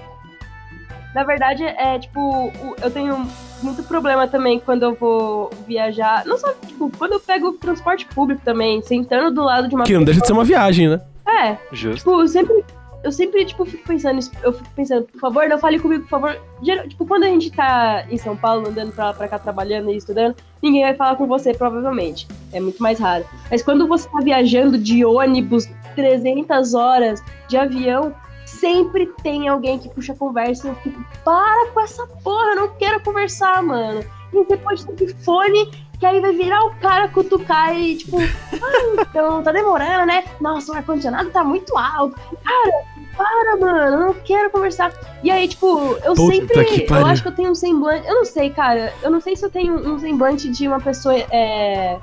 Na 1.17 1.23
verdade, 1.23 1.63
é 1.63 1.97
tipo, 1.97 2.53
eu 2.79 2.91
tenho 2.91 3.27
muito 3.63 3.81
problema 3.81 4.27
também 4.27 4.59
quando 4.59 4.83
eu 4.83 4.93
vou 4.93 5.49
viajar. 5.67 6.23
Não 6.27 6.37
só, 6.37 6.53
tipo, 6.53 6.91
quando 6.95 7.13
eu 7.13 7.19
pego 7.19 7.53
transporte 7.53 8.05
público 8.05 8.39
também, 8.45 8.83
sentando 8.83 9.33
do 9.33 9.43
lado 9.43 9.67
de 9.67 9.73
uma 9.73 9.83
Que 9.83 9.93
não 9.93 10.03
deixa 10.03 10.21
de 10.21 10.27
ser 10.27 10.33
uma 10.33 10.43
viagem, 10.43 10.87
né? 10.87 11.01
É. 11.27 11.57
Justo. 11.71 11.97
Tipo, 11.97 12.21
eu 12.21 12.27
sempre. 12.27 12.63
Eu 13.03 13.11
sempre, 13.11 13.45
tipo, 13.45 13.65
fico 13.65 13.87
pensando, 13.87 14.19
eu 14.43 14.53
fico 14.53 14.69
pensando, 14.75 15.05
por 15.05 15.19
favor, 15.19 15.47
não 15.49 15.57
fale 15.57 15.79
comigo, 15.79 16.03
por 16.03 16.09
favor. 16.09 16.37
Geral, 16.61 16.87
tipo, 16.87 17.03
quando 17.03 17.23
a 17.23 17.27
gente 17.27 17.51
tá 17.51 18.05
em 18.11 18.17
São 18.17 18.37
Paulo, 18.37 18.67
andando 18.67 18.91
pra 18.91 19.05
lá 19.05 19.13
pra 19.13 19.27
cá, 19.27 19.39
trabalhando 19.39 19.89
e 19.89 19.97
estudando, 19.97 20.35
ninguém 20.61 20.83
vai 20.83 20.93
falar 20.93 21.15
com 21.15 21.25
você, 21.25 21.51
provavelmente. 21.51 22.27
É 22.53 22.59
muito 22.59 22.81
mais 22.81 22.99
raro. 22.99 23.25
Mas 23.49 23.63
quando 23.63 23.87
você 23.87 24.07
tá 24.07 24.19
viajando 24.19 24.77
de 24.77 25.03
ônibus 25.03 25.67
300 25.95 26.75
horas, 26.75 27.23
de 27.47 27.57
avião, 27.57 28.13
sempre 28.59 29.07
tem 29.23 29.47
alguém 29.47 29.79
que 29.79 29.89
puxa 29.89 30.13
conversa 30.13 30.67
e 30.67 30.71
eu 30.71 30.75
fico, 30.75 31.03
para 31.23 31.67
com 31.71 31.79
essa 31.81 32.05
porra, 32.23 32.51
eu 32.51 32.55
não 32.55 32.67
quero 32.69 32.99
conversar, 33.01 33.61
mano. 33.63 34.03
E 34.33 34.43
você 34.43 34.57
pode 34.57 34.85
ter 34.85 35.15
fone 35.23 35.69
que 35.99 36.05
aí 36.05 36.19
vai 36.19 36.31
virar 36.31 36.63
o 36.65 36.75
cara 36.75 37.07
cutucar 37.07 37.75
e, 37.75 37.95
tipo, 37.95 38.17
ah, 38.19 39.01
então 39.01 39.41
tá 39.41 39.51
demorando, 39.51 40.05
né? 40.05 40.23
Nossa, 40.39 40.71
o 40.71 40.75
ar-condicionado 40.75 41.29
tá 41.31 41.43
muito 41.43 41.75
alto. 41.75 42.15
Cara, 42.43 42.85
para, 43.17 43.57
mano, 43.57 43.79
eu 43.79 43.99
não 43.99 44.13
quero 44.13 44.49
conversar. 44.51 44.93
E 45.23 45.31
aí, 45.31 45.47
tipo, 45.47 45.97
eu 46.03 46.13
Puta 46.13 46.35
sempre. 46.35 46.65
que 46.65 46.93
Eu 46.93 47.05
acho 47.05 47.23
que 47.23 47.27
eu 47.29 47.35
tenho 47.35 47.49
um 47.49 47.55
semblante. 47.55 48.07
Eu 48.07 48.15
não 48.15 48.25
sei, 48.25 48.51
cara. 48.51 48.93
Eu 49.01 49.09
não 49.09 49.19
sei 49.19 49.35
se 49.35 49.43
eu 49.43 49.49
tenho 49.49 49.73
um 49.73 49.97
semblante 49.97 50.49
de 50.49 50.67
uma 50.67 50.79
pessoa. 50.79 51.15
É, 51.31 51.97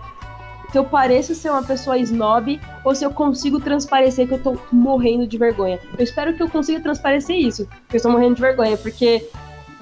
se 0.74 0.78
eu 0.78 0.84
pareço 0.84 1.36
ser 1.36 1.50
uma 1.50 1.62
pessoa 1.62 1.96
snob 1.98 2.60
ou 2.82 2.96
se 2.96 3.04
eu 3.04 3.10
consigo 3.12 3.60
transparecer 3.60 4.26
que 4.26 4.34
eu 4.34 4.42
tô 4.42 4.58
morrendo 4.72 5.24
de 5.24 5.38
vergonha. 5.38 5.78
Eu 5.96 6.02
espero 6.02 6.34
que 6.34 6.42
eu 6.42 6.50
consiga 6.50 6.80
transparecer 6.80 7.36
isso, 7.36 7.64
que 7.88 7.94
eu 7.94 7.98
estou 7.98 8.10
morrendo 8.10 8.34
de 8.34 8.40
vergonha, 8.40 8.76
porque 8.76 9.24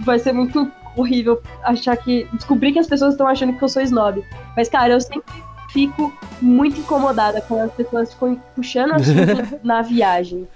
vai 0.01 0.19
ser 0.19 0.35
muito 0.35 0.71
horrível 0.95 1.41
achar 1.63 1.97
que. 1.97 2.29
descobrir 2.35 2.73
que 2.73 2.79
as 2.79 2.87
pessoas 2.87 3.15
estão 3.15 3.27
achando 3.27 3.57
que 3.57 3.65
eu 3.65 3.71
sou 3.71 3.81
snob. 3.81 4.23
Mas, 4.55 4.69
cara, 4.69 4.93
eu 4.93 5.01
sempre 5.01 5.33
fico 5.71 6.13
muito 6.43 6.81
incomodada 6.81 7.41
quando 7.41 7.63
as 7.63 7.73
pessoas 7.73 8.13
ficam 8.13 8.35
puxando 8.55 8.93
assunto 8.93 9.61
na 9.65 9.81
viagem. 9.81 10.47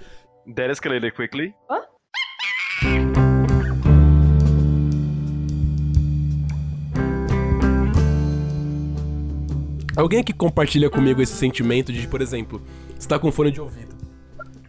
That 0.53 0.69
escalated 0.69 1.15
quickly. 1.15 1.55
Alguém 9.97 10.19
aqui 10.19 10.31
compartilha 10.31 10.89
comigo 10.91 11.21
esse 11.21 11.33
sentimento 11.33 11.91
de, 11.91 12.07
por 12.07 12.21
exemplo, 12.21 12.61
você 12.97 13.07
tá 13.07 13.17
com 13.17 13.31
fone 13.31 13.51
de 13.51 13.59
ouvido, 13.59 13.95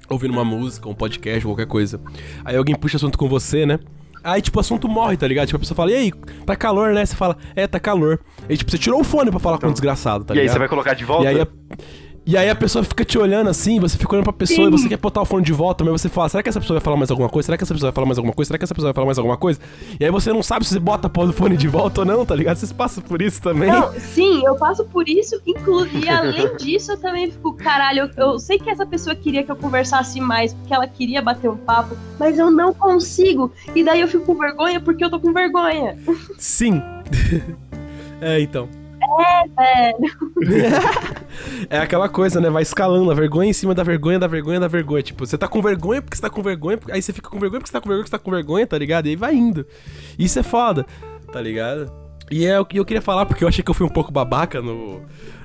ouvindo 0.09 0.33
uma 0.33 0.45
música, 0.45 0.89
um 0.89 0.95
podcast, 0.95 1.45
qualquer 1.45 1.67
coisa. 1.67 2.01
Aí 2.45 2.57
alguém 2.57 2.75
puxa 2.75 2.97
assunto 2.97 3.19
com 3.19 3.29
você, 3.29 3.67
né? 3.67 3.79
Aí, 4.25 4.41
tipo, 4.41 4.59
o 4.59 4.61
assunto 4.61 4.89
morre, 4.89 5.17
tá 5.17 5.29
ligado? 5.29 5.47
Tipo, 5.47 5.59
a 5.59 5.61
pessoa 5.61 5.77
fala, 5.77 5.93
e 5.93 5.95
aí, 5.95 6.13
tá 6.45 6.57
calor, 6.57 6.93
né? 6.95 7.05
Você 7.05 7.15
fala, 7.15 7.37
é, 7.55 7.67
tá 7.67 7.79
calor. 7.79 8.19
Aí, 8.49 8.57
tipo, 8.57 8.71
você 8.71 8.79
tirou 8.79 9.01
o 9.01 9.05
fone 9.05 9.31
pra 9.31 9.39
falar 9.39 9.59
com 9.59 9.69
um 9.69 9.73
desgraçado, 9.73 10.25
tá 10.25 10.35
e 10.35 10.39
aí, 10.39 10.43
ligado? 10.43 10.55
você 10.55 10.59
vai 10.59 10.69
colocar 10.69 10.95
de 10.95 11.05
volta? 11.05 11.25
E 11.25 11.29
aí, 11.29 11.41
a, 11.43 11.47
e 12.29 12.37
aí 12.37 12.51
a 12.51 12.55
pessoa 12.55 12.85
fica 12.85 13.07
te 13.07 13.17
olhando 13.17 13.49
assim, 13.49 13.81
você 13.81 13.97
fica 13.97 14.13
olhando 14.13 14.25
pra 14.25 14.35
pessoa 14.35 14.69
Sim. 14.69 14.69
e 14.69 14.71
você 14.71 14.87
quer 14.87 14.99
botar 14.99 15.23
o 15.23 15.25
fone 15.25 15.43
de 15.43 15.53
volta, 15.55 15.83
mas 15.83 16.03
você 16.03 16.11
fala, 16.11 16.29
será 16.29 16.43
que 16.43 16.51
essa 16.51 16.61
pessoa 16.61 16.79
vai 16.79 16.85
falar 16.85 16.99
mais 16.99 17.11
alguma 17.11 17.27
coisa? 17.31 17.47
Será 17.47 17.57
que 17.57 17.65
essa 17.65 17.73
pessoa 17.73 17.91
vai 17.91 17.95
falar 17.95 18.07
mais 18.07 18.19
alguma 18.19 18.35
coisa? 18.35 18.49
Será 18.49 18.59
que 18.59 18.65
essa 18.65 18.75
pessoa 18.75 18.89
vai 18.89 18.95
falar 18.95 19.07
mais 19.07 19.17
alguma 19.17 19.39
coisa? 19.39 19.59
E 19.99 20.05
aí 20.05 20.11
você 20.11 20.31
não 20.31 20.43
sabe 20.43 20.67
se 20.67 20.75
você 20.75 20.79
bota 20.79 21.07
a 21.07 21.11
porra 21.11 21.29
do 21.29 21.33
fone 21.33 21.57
de 21.57 21.67
volta 21.67 22.03
ou 22.03 22.07
não, 22.07 22.27
tá 22.27 22.35
ligado? 22.35 22.59
Vocês 22.59 22.71
passam 22.71 23.03
por 23.03 23.23
isso 23.23 23.41
também. 23.41 23.71
Não, 23.71 23.91
sim, 23.95 24.45
eu 24.45 24.57
passo 24.57 24.85
por 24.85 25.09
isso, 25.09 25.41
inclu... 25.47 25.87
e 25.87 26.07
além 26.07 26.55
disso, 26.61 26.93
eu 26.93 26.99
também 26.99 27.31
fico, 27.31 27.55
caralho, 27.55 28.11
eu, 28.15 28.33
eu 28.33 28.39
sei 28.39 28.59
que 28.59 28.69
essa 28.69 28.85
pessoa 28.85 29.17
queria 29.17 29.43
que 29.43 29.51
eu 29.51 29.57
conversasse 29.57 30.21
mais, 30.21 30.53
porque 30.53 30.75
ela 30.75 30.87
queria 30.87 31.23
bater 31.23 31.49
um 31.49 31.57
papo, 31.57 31.97
mas 32.21 32.39
eu 32.39 32.51
não 32.51 32.75
consigo. 32.75 33.51
E 33.75 33.83
daí 33.83 34.03
eu 34.03 34.09
fico 34.09 34.27
com 34.27 34.35
vergonha 34.35 34.79
porque 34.79 35.03
eu 35.03 35.09
tô 35.09 35.19
com 35.19 35.33
vergonha. 35.33 35.97
Sim. 36.37 36.83
é, 38.21 38.39
então. 38.39 38.69
É, 39.59 39.93
É 41.71 41.79
aquela 41.79 42.09
coisa, 42.09 42.41
né? 42.41 42.51
Vai 42.51 42.63
escalando 42.63 43.11
a 43.11 43.15
vergonha 43.15 43.51
em 43.51 43.53
cima 43.53 43.75
da 43.75 43.83
vergonha, 43.83 44.19
da 44.19 44.27
vergonha, 44.27 44.61
da 44.61 44.69
vergonha. 44.69 45.03
Tipo, 45.03 45.27
você 45.27 45.39
tá 45.39 45.47
com 45.47 45.63
vergonha 45.63 46.03
porque 46.03 46.17
você 46.17 46.23
tá 46.23 46.31
com 46.31 46.43
vergonha, 46.43 46.79
aí 46.91 47.01
você 47.01 47.13
fica 47.13 47.29
com 47.29 47.39
vergonha 47.39 47.61
porque 47.61 47.69
você 47.69 47.73
tá 47.73 47.81
com 47.81 47.89
vergonha, 47.89 48.05
porque 48.05 48.11
você 48.17 48.19
tá 48.19 48.25
com 48.25 48.31
vergonha, 48.31 48.67
tá 48.67 48.79
ligado? 48.79 49.07
E 49.07 49.11
aí 49.11 49.17
vai 49.17 49.35
indo. 49.35 49.67
Isso 50.19 50.39
é 50.39 50.43
foda, 50.43 50.87
tá 51.33 51.41
ligado? 51.41 51.91
E 52.31 52.47
é 52.47 52.59
eu 52.59 52.65
queria 52.65 53.01
falar, 53.01 53.25
porque 53.27 53.43
eu 53.43 53.49
achei 53.49 53.65
que 53.65 53.71
eu 53.71 53.75
fui 53.75 53.87
um 53.87 53.91
pouco 53.91 54.13
babaca 54.13 54.61
no, 54.61 55.03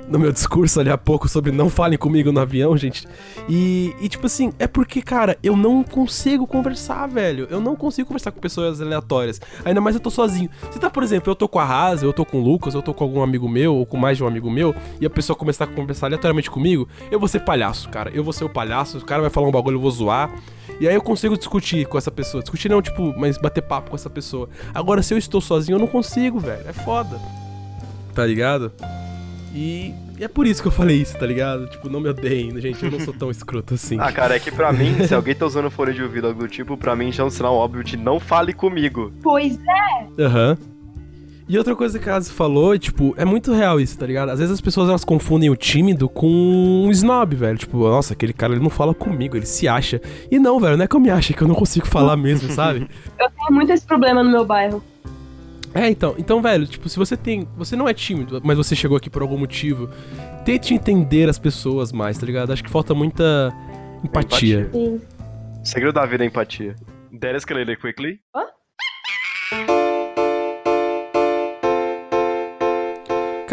no 0.07 0.19
meu 0.19 0.31
discurso 0.31 0.79
ali 0.79 0.89
há 0.89 0.97
pouco 0.97 1.27
sobre 1.27 1.51
não 1.51 1.69
falem 1.69 1.97
comigo 1.97 2.31
no 2.31 2.39
avião, 2.39 2.75
gente. 2.77 3.07
E, 3.49 3.95
e, 4.01 4.09
tipo 4.09 4.25
assim, 4.25 4.51
é 4.59 4.67
porque, 4.67 5.01
cara, 5.01 5.37
eu 5.41 5.55
não 5.55 5.83
consigo 5.83 6.45
conversar, 6.45 7.07
velho. 7.07 7.47
Eu 7.49 7.59
não 7.59 7.75
consigo 7.75 8.07
conversar 8.07 8.31
com 8.31 8.39
pessoas 8.39 8.81
aleatórias. 8.81 9.41
Ainda 9.65 9.81
mais 9.81 9.95
eu 9.95 10.01
tô 10.01 10.09
sozinho. 10.09 10.49
Se 10.71 10.79
tá, 10.79 10.89
por 10.89 11.03
exemplo, 11.03 11.31
eu 11.31 11.35
tô 11.35 11.47
com 11.47 11.59
a 11.59 11.65
Rasa, 11.65 12.05
eu 12.05 12.13
tô 12.13 12.25
com 12.25 12.39
o 12.39 12.43
Lucas, 12.43 12.73
eu 12.73 12.81
tô 12.81 12.93
com 12.93 13.03
algum 13.03 13.21
amigo 13.21 13.47
meu, 13.47 13.75
ou 13.75 13.85
com 13.85 13.97
mais 13.97 14.17
de 14.17 14.23
um 14.23 14.27
amigo 14.27 14.49
meu, 14.49 14.75
e 14.99 15.05
a 15.05 15.09
pessoa 15.09 15.35
começar 15.35 15.65
a 15.65 15.67
conversar 15.67 16.07
aleatoriamente 16.07 16.49
comigo, 16.49 16.87
eu 17.11 17.19
vou 17.19 17.27
ser 17.27 17.39
palhaço, 17.39 17.89
cara. 17.89 18.11
Eu 18.13 18.23
vou 18.23 18.33
ser 18.33 18.43
o 18.43 18.49
palhaço, 18.49 18.97
o 18.97 19.05
cara 19.05 19.21
vai 19.21 19.29
falar 19.29 19.47
um 19.47 19.51
bagulho, 19.51 19.77
eu 19.77 19.81
vou 19.81 19.91
zoar. 19.91 20.33
E 20.79 20.87
aí 20.87 20.95
eu 20.95 21.01
consigo 21.01 21.37
discutir 21.37 21.85
com 21.85 21.97
essa 21.97 22.11
pessoa. 22.11 22.41
Discutir 22.41 22.69
não, 22.69 22.81
tipo, 22.81 23.13
mas 23.17 23.37
bater 23.37 23.61
papo 23.61 23.91
com 23.91 23.95
essa 23.95 24.09
pessoa. 24.09 24.49
Agora, 24.73 25.01
se 25.01 25.13
eu 25.13 25.17
estou 25.17 25.39
sozinho, 25.39 25.75
eu 25.75 25.79
não 25.79 25.87
consigo, 25.87 26.39
velho. 26.39 26.67
É 26.67 26.73
foda. 26.73 27.19
Tá 28.13 28.25
ligado? 28.25 28.71
E 29.53 29.93
é 30.19 30.27
por 30.27 30.47
isso 30.47 30.61
que 30.61 30.67
eu 30.67 30.71
falei 30.71 30.97
isso, 31.01 31.17
tá 31.17 31.25
ligado? 31.25 31.67
Tipo, 31.67 31.87
não 31.89 31.99
me 31.99 32.09
odeiem, 32.09 32.59
gente. 32.59 32.83
Eu 32.83 32.91
não 32.91 32.99
sou 32.99 33.13
tão 33.13 33.29
escroto 33.29 33.75
assim. 33.75 33.97
Ah, 33.99 34.11
cara, 34.11 34.35
é 34.35 34.39
que 34.39 34.51
pra 34.51 34.73
mim, 34.73 35.05
se 35.05 35.13
alguém 35.13 35.35
tá 35.35 35.45
usando 35.45 35.69
fone 35.69 35.93
de 35.93 36.01
ouvido 36.01 36.27
algo 36.27 36.39
do 36.39 36.47
tipo, 36.47 36.75
pra 36.75 36.95
mim 36.95 37.11
já 37.11 37.23
é 37.23 37.25
um 37.25 37.29
sinal 37.29 37.55
óbvio 37.55 37.83
de 37.83 37.95
não 37.95 38.19
fale 38.19 38.51
comigo. 38.51 39.13
pois 39.21 39.57
é. 39.57 40.23
Aham. 40.23 40.57
E 41.47 41.57
outra 41.57 41.75
coisa 41.75 41.99
que 41.99 42.09
a 42.09 42.15
Asi 42.15 42.31
falou, 42.31 42.77
tipo, 42.79 43.13
é 43.17 43.25
muito 43.25 43.51
real 43.51 43.79
isso, 43.79 43.97
tá 43.97 44.05
ligado? 44.05 44.29
Às 44.29 44.39
vezes 44.39 44.53
as 44.53 44.61
pessoas 44.61 44.87
elas 44.87 45.03
confundem 45.03 45.49
o 45.49 45.57
tímido 45.57 46.07
com 46.07 46.25
um 46.27 46.89
snob, 46.89 47.35
velho. 47.35 47.57
Tipo, 47.57 47.77
nossa, 47.79 48.13
aquele 48.13 48.31
cara 48.31 48.53
ele 48.53 48.63
não 48.63 48.69
fala 48.69 48.93
comigo, 48.93 49.35
ele 49.35 49.45
se 49.45 49.67
acha. 49.67 50.01
E 50.31 50.39
não, 50.39 50.57
velho, 50.57 50.77
não 50.77 50.85
é 50.85 50.87
que 50.87 50.95
eu 50.95 51.01
me 51.01 51.09
ache, 51.09 51.33
é 51.33 51.35
que 51.35 51.43
eu 51.43 51.47
não 51.47 51.53
consigo 51.55 51.85
falar 51.85 52.15
mesmo, 52.15 52.49
sabe? 52.49 52.87
Eu 53.19 53.29
tenho 53.29 53.51
muito 53.51 53.71
esse 53.71 53.85
problema 53.85 54.23
no 54.23 54.31
meu 54.31 54.45
bairro. 54.45 54.81
É, 55.73 55.89
então, 55.89 56.15
então, 56.17 56.41
velho, 56.41 56.67
tipo, 56.67 56.87
se 56.87 56.97
você 56.97 57.17
tem. 57.17 57.47
Você 57.57 57.75
não 57.75 57.89
é 57.89 57.93
tímido, 57.93 58.39
mas 58.43 58.57
você 58.57 58.75
chegou 58.75 58.95
aqui 58.95 59.09
por 59.09 59.21
algum 59.21 59.37
motivo, 59.37 59.89
tente 60.45 60.73
entender 60.73 61.27
as 61.27 61.39
pessoas 61.39 61.91
mais, 61.91 62.17
tá 62.17 62.25
ligado? 62.25 62.53
Acho 62.53 62.63
que 62.63 62.69
falta 62.69 62.93
muita 62.93 63.51
empatia. 64.03 64.69
Sim. 64.71 64.99
O 65.61 65.65
segredo 65.65 65.93
da 65.93 66.05
vida 66.05 66.23
é 66.23 66.27
empatia. 66.27 66.75
That 67.19 67.35
escalated 67.35 67.79
quickly. 67.79 68.19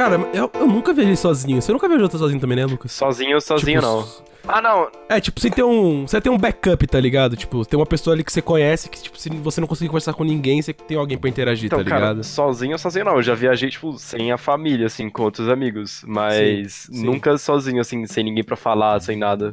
Cara, 0.00 0.16
eu, 0.32 0.50
eu 0.54 0.66
nunca 0.66 0.94
viajei 0.94 1.14
sozinho. 1.14 1.60
Você 1.60 1.70
nunca 1.74 1.86
viajou 1.86 2.10
sozinho 2.10 2.40
também, 2.40 2.56
né, 2.56 2.64
Lucas? 2.64 2.90
Sozinho, 2.90 3.38
sozinho 3.38 3.82
Tipo, 3.82 3.92
não. 3.92 4.08
Ah, 4.48 4.62
não. 4.62 4.88
É, 5.10 5.20
tipo, 5.20 5.38
você 5.38 5.50
tem 5.50 5.62
um. 5.62 6.06
Você 6.08 6.18
tem 6.22 6.32
um 6.32 6.38
backup, 6.38 6.86
tá 6.86 6.98
ligado? 6.98 7.36
Tipo, 7.36 7.66
tem 7.66 7.78
uma 7.78 7.84
pessoa 7.84 8.14
ali 8.14 8.24
que 8.24 8.32
você 8.32 8.40
conhece, 8.40 8.88
que, 8.88 9.02
tipo, 9.02 9.18
se 9.20 9.28
você 9.28 9.60
não 9.60 9.68
conseguir 9.68 9.88
conversar 9.90 10.14
com 10.14 10.24
ninguém, 10.24 10.62
você 10.62 10.72
tem 10.72 10.96
alguém 10.96 11.18
pra 11.18 11.28
interagir, 11.28 11.66
Então, 11.66 11.80
tá 11.80 11.84
cara, 11.84 12.00
ligado? 12.12 12.24
sozinho, 12.24 12.78
sozinho 12.78 13.04
não. 13.04 13.16
Eu 13.16 13.22
já 13.22 13.34
viajei, 13.34 13.68
tipo, 13.68 13.98
sem 13.98 14.32
a 14.32 14.38
família, 14.38 14.86
assim, 14.86 15.10
com 15.10 15.22
outros 15.22 15.50
amigos. 15.50 16.02
Mas 16.06 16.72
Sim, 16.72 16.94
sim. 16.94 17.04
nunca 17.04 17.36
sozinho, 17.36 17.82
assim, 17.82 18.06
sem 18.06 18.24
ninguém 18.24 18.42
pra 18.42 18.56
falar, 18.56 18.98
sem 19.00 19.18
nada. 19.18 19.52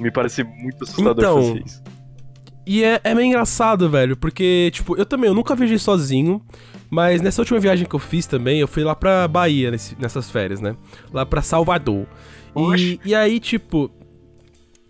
Me 0.00 0.10
parece 0.10 0.42
muito 0.42 0.82
assustador 0.82 1.16
Então, 1.16 1.42
fazer 1.42 1.62
isso. 1.64 1.82
E 2.66 2.82
é, 2.82 3.00
é 3.04 3.14
meio 3.14 3.28
engraçado, 3.28 3.88
velho, 3.88 4.16
porque, 4.16 4.68
tipo, 4.72 4.96
eu 4.96 5.06
também, 5.06 5.28
eu 5.28 5.34
nunca 5.34 5.54
viajei 5.54 5.78
sozinho, 5.78 6.42
mas 6.96 7.20
nessa 7.20 7.42
última 7.42 7.60
viagem 7.60 7.86
que 7.86 7.94
eu 7.94 7.98
fiz 8.00 8.26
também, 8.26 8.58
eu 8.58 8.66
fui 8.66 8.82
lá 8.82 8.94
pra 8.96 9.28
Bahia 9.28 9.70
nesse- 9.70 9.94
nessas 10.00 10.30
férias, 10.30 10.60
né? 10.62 10.74
Lá 11.12 11.26
pra 11.26 11.42
Salvador. 11.42 12.06
E, 12.78 12.98
e 13.04 13.14
aí, 13.14 13.38
tipo. 13.38 13.90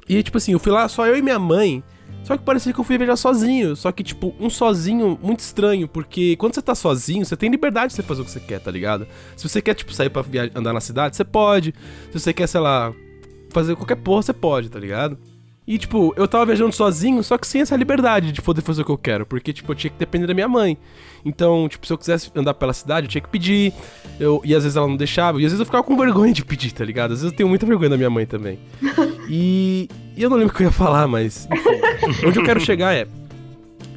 E 0.09 0.23
tipo 0.23 0.39
assim, 0.39 0.53
eu 0.53 0.59
fui 0.61 0.71
lá 0.71 0.89
só 0.89 1.05
eu 1.05 1.17
e 1.17 1.23
minha 1.23 1.39
mãe. 1.39 1.83
Só 2.23 2.37
que 2.37 2.45
parecia 2.45 2.73
que 2.73 2.79
eu 2.79 2.85
fui 2.85 2.97
viajar 2.97 3.17
sozinho. 3.17 3.75
Só 3.75 3.91
que, 3.91 4.05
tipo, 4.05 4.33
um 4.39 4.49
sozinho 4.49 5.19
muito 5.21 5.41
estranho. 5.41 5.89
Porque 5.89 6.37
quando 6.37 6.55
você 6.55 6.63
tá 6.63 6.75
sozinho, 6.77 7.25
você 7.25 7.37
tem 7.37 7.51
liberdade 7.51 7.89
de 7.89 7.95
você 7.97 8.03
fazer 8.03 8.23
o 8.23 8.25
que 8.25 8.31
você 8.31 8.41
quer, 8.41 8.61
tá 8.61 8.71
ligado? 8.71 9.07
Se 9.37 9.49
você 9.49 9.61
quer, 9.61 9.75
tipo, 9.75 9.93
sair 9.93 10.09
pra 10.11 10.25
andar 10.55 10.73
na 10.73 10.81
cidade, 10.81 11.17
você 11.17 11.25
pode. 11.25 11.75
Se 12.13 12.19
você 12.21 12.33
quer, 12.33 12.47
sei 12.47 12.61
lá, 12.61 12.93
fazer 13.51 13.75
qualquer 13.77 13.97
porra, 13.97 14.23
você 14.23 14.33
pode, 14.33 14.69
tá 14.69 14.79
ligado? 14.79 15.19
E, 15.67 15.79
tipo, 15.79 16.15
eu 16.17 16.29
tava 16.29 16.47
viajando 16.47 16.73
sozinho, 16.73 17.23
só 17.25 17.37
que 17.37 17.47
sem 17.47 17.61
essa 17.61 17.75
liberdade 17.75 18.31
de 18.31 18.41
poder 18.41 18.61
fazer 18.61 18.83
o 18.83 18.85
que 18.85 18.91
eu 18.93 18.99
quero. 18.99 19.27
Porque, 19.27 19.53
tipo, 19.53 19.73
eu 19.73 19.77
tinha 19.77 19.91
que 19.91 19.99
depender 19.99 20.27
da 20.27 20.33
minha 20.33 20.47
mãe. 20.47 20.79
Então, 21.25 21.69
tipo, 21.69 21.85
se 21.85 21.93
eu 21.93 21.99
quisesse 21.99 22.31
andar 22.37 22.55
pela 22.55 22.73
cidade, 22.73 23.07
eu 23.07 23.11
tinha 23.11 23.21
que 23.21 23.29
pedir. 23.29 23.73
Eu, 24.21 24.41
e 24.45 24.55
às 24.55 24.63
vezes 24.63 24.77
ela 24.77 24.87
não 24.87 24.97
deixava. 24.97 25.41
E 25.41 25.45
às 25.45 25.51
vezes 25.51 25.59
eu 25.59 25.67
ficava 25.67 25.83
com 25.83 25.97
vergonha 25.97 26.33
de 26.33 26.45
pedir, 26.45 26.71
tá 26.71 26.85
ligado? 26.85 27.13
Às 27.13 27.21
vezes 27.21 27.33
eu 27.33 27.37
tenho 27.37 27.49
muita 27.49 27.67
vergonha 27.67 27.91
da 27.91 27.97
minha 27.97 28.11
mãe 28.11 28.27
também. 28.27 28.59
E, 29.29 29.89
e 30.17 30.23
eu 30.23 30.31
não 30.31 30.37
lembro 30.37 30.55
o 30.55 30.57
que 30.57 30.63
eu 30.63 30.67
ia 30.69 30.73
falar, 30.73 31.09
mas. 31.09 31.49
Enfim, 31.51 32.27
onde 32.29 32.39
eu 32.39 32.45
quero 32.45 32.61
chegar 32.61 32.95
é. 32.95 33.09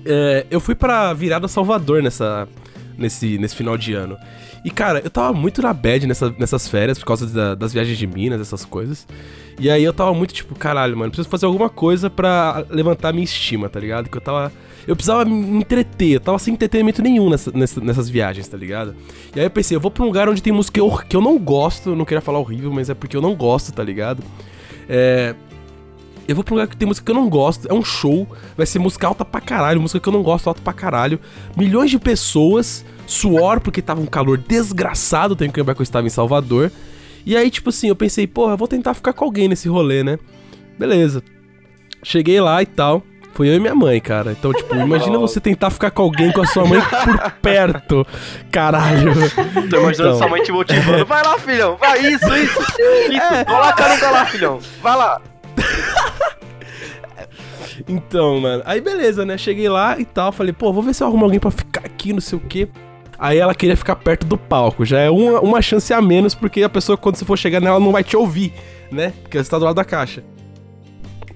é, 0.04 0.44
eu 0.50 0.60
fui 0.60 0.74
pra 0.74 1.14
virada 1.14 1.48
Salvador 1.48 2.02
nessa, 2.02 2.48
nesse, 2.98 3.38
nesse 3.38 3.56
final 3.56 3.78
de 3.78 3.94
ano. 3.94 4.18
E, 4.64 4.70
cara, 4.70 5.00
eu 5.04 5.10
tava 5.10 5.32
muito 5.34 5.62
na 5.62 5.74
bad 5.74 6.06
nessa, 6.06 6.34
nessas 6.38 6.68
férias 6.68 7.00
por 7.00 7.06
causa 7.06 7.26
da- 7.28 7.56
das 7.56 7.72
viagens 7.74 7.98
de 7.98 8.06
Minas, 8.06 8.42
essas 8.42 8.66
coisas. 8.66 9.08
E 9.60 9.70
aí 9.70 9.84
eu 9.84 9.94
tava 9.94 10.14
muito 10.14 10.34
tipo, 10.34 10.54
caralho, 10.56 10.96
mano, 10.98 11.12
preciso 11.12 11.30
fazer 11.30 11.46
alguma 11.46 11.70
coisa 11.70 12.10
pra 12.10 12.64
levantar 12.70 13.12
minha 13.14 13.24
estima, 13.24 13.68
tá 13.70 13.80
ligado? 13.80 14.10
Que 14.10 14.18
eu 14.18 14.22
tava. 14.22 14.52
Eu 14.88 14.96
precisava 14.96 15.24
me 15.26 15.60
entreter, 15.60 16.12
eu 16.14 16.20
tava 16.20 16.40
sem 16.40 16.54
entretenimento 16.54 17.02
nenhum 17.02 17.30
nessa- 17.30 17.52
nessa- 17.54 17.80
nessas 17.82 18.10
viagens, 18.10 18.48
tá 18.48 18.58
ligado? 18.58 18.96
E 19.36 19.40
aí 19.40 19.46
eu 19.46 19.50
pensei, 19.50 19.76
eu 19.78 19.82
vou 19.82 19.92
pra 19.92 20.04
um 20.04 20.08
lugar 20.08 20.28
onde 20.30 20.42
tem 20.42 20.52
música 20.54 20.80
que 21.08 21.16
eu, 21.16 21.22
não 21.22 21.38
gosto, 21.38 21.96
não 21.96 22.06
queria 22.06 22.22
falar 22.22 22.40
horrível, 22.40 22.72
mas 22.72 22.90
é 22.90 22.94
porque 22.94 23.16
eu 23.16 23.22
não 23.22 23.36
gosto, 23.36 23.72
tá 23.72 23.84
ligado? 23.84 24.24
É. 24.88 25.36
Eu 26.30 26.36
vou 26.36 26.46
um 26.48 26.54
lugar 26.54 26.68
que 26.68 26.78
tem 26.78 26.88
música 26.88 27.04
que 27.04 27.12
eu 27.12 27.16
não 27.16 27.28
gosto, 27.28 27.68
é 27.68 27.74
um 27.74 27.84
show, 27.84 28.28
vai 28.56 28.64
ser 28.68 28.78
música 28.78 29.08
alta 29.08 29.26
pra 29.26 29.42
caralho, 29.42 29.82
música 29.82 30.00
que 30.00 30.08
eu 30.08 30.14
não 30.14 30.22
gosto, 30.22 30.48
alta 30.48 30.62
pra 30.62 30.72
caralho. 30.74 31.20
Milhões 31.58 31.90
de 31.90 31.98
pessoas, 31.98 32.86
suor, 33.08 33.60
porque 33.60 33.82
tava 33.82 34.00
um 34.00 34.06
calor 34.06 34.38
desgraçado, 34.38 35.36
tenho 35.36 35.52
que 35.52 35.60
lembrar 35.60 35.74
que 35.74 35.82
eu 35.82 35.84
estava 35.84 36.06
em 36.06 36.10
Salvador. 36.12 36.72
E 37.26 37.36
aí, 37.36 37.50
tipo 37.50 37.70
assim, 37.70 37.88
eu 37.90 37.96
pensei, 37.96 38.28
porra, 38.28 38.54
eu 38.54 38.58
vou 38.58 38.68
tentar 38.68 38.94
ficar 38.94 39.12
com 39.12 39.26
alguém 39.26 39.48
nesse 39.48 39.68
rolê, 39.68 40.04
né? 40.04 40.20
Beleza. 40.78 41.24
Cheguei 42.04 42.40
lá 42.40 42.62
e 42.62 42.66
tal. 42.68 43.02
Foi 43.34 43.48
eu 43.48 43.56
e 43.56 43.60
minha 43.60 43.74
mãe, 43.76 44.00
cara. 44.00 44.32
Então, 44.32 44.54
tipo, 44.54 44.74
imagina 44.78 45.18
você 45.18 45.40
tentar 45.40 45.72
ficar 45.72 45.90
com 45.90 46.04
alguém 46.04 46.32
com 46.32 46.42
a 46.42 46.46
sua 46.46 46.64
mãe 46.66 46.80
por 46.80 47.32
perto. 47.42 48.06
Caralho. 48.52 49.14
Tô 49.70 49.80
imaginando 49.80 49.92
Então. 50.10 50.18
sua 50.18 50.28
mãe 50.28 50.44
te 50.44 50.52
motivando. 50.52 51.06
Vai 51.06 51.24
lá, 51.24 51.40
filhão. 51.40 51.76
Vai, 51.78 52.00
isso, 52.06 52.26
isso. 52.36 52.60
Isso, 52.62 53.18
É. 53.34 53.46
coloca 53.46 53.90
nuca 53.96 54.10
lá, 54.12 54.26
filhão. 54.28 54.60
Vai 54.82 54.96
lá. 54.96 55.22
Então, 57.88 58.40
mano. 58.40 58.62
Aí 58.66 58.82
beleza, 58.82 59.26
né? 59.26 59.38
Cheguei 59.38 59.68
lá 59.70 60.00
e 60.00 60.06
tal. 60.06 60.32
Falei, 60.32 60.54
pô, 60.54 60.72
vou 60.74 60.84
ver 60.84 60.94
se 60.94 61.04
eu 61.04 61.08
arrumo 61.08 61.26
alguém 61.26 61.40
pra 61.40 61.52
ficar 61.52 61.82
aqui, 61.86 62.14
não 62.14 62.22
sei 62.22 62.38
o 62.38 62.42
quê. 62.42 62.68
Aí 63.18 63.38
ela 63.38 63.54
queria 63.54 63.76
ficar 63.76 63.96
perto 63.98 64.26
do 64.26 64.38
palco. 64.38 64.86
Já 64.86 65.00
é 65.00 65.10
uma, 65.10 65.40
uma 65.42 65.62
chance 65.62 65.94
a 65.94 66.02
menos, 66.02 66.34
porque 66.34 66.64
a 66.64 66.70
pessoa, 66.70 66.98
quando 66.98 67.16
você 67.18 67.26
for 67.26 67.38
chegar 67.38 67.60
nela, 67.60 67.80
não 67.80 67.92
vai 67.92 68.04
te 68.04 68.16
ouvir, 68.16 68.54
né? 68.92 69.14
Porque 69.22 69.38
você 69.44 69.50
tá 69.50 69.60
do 69.60 69.66
lado 69.66 69.76
da 69.76 69.84
caixa. 69.84 70.24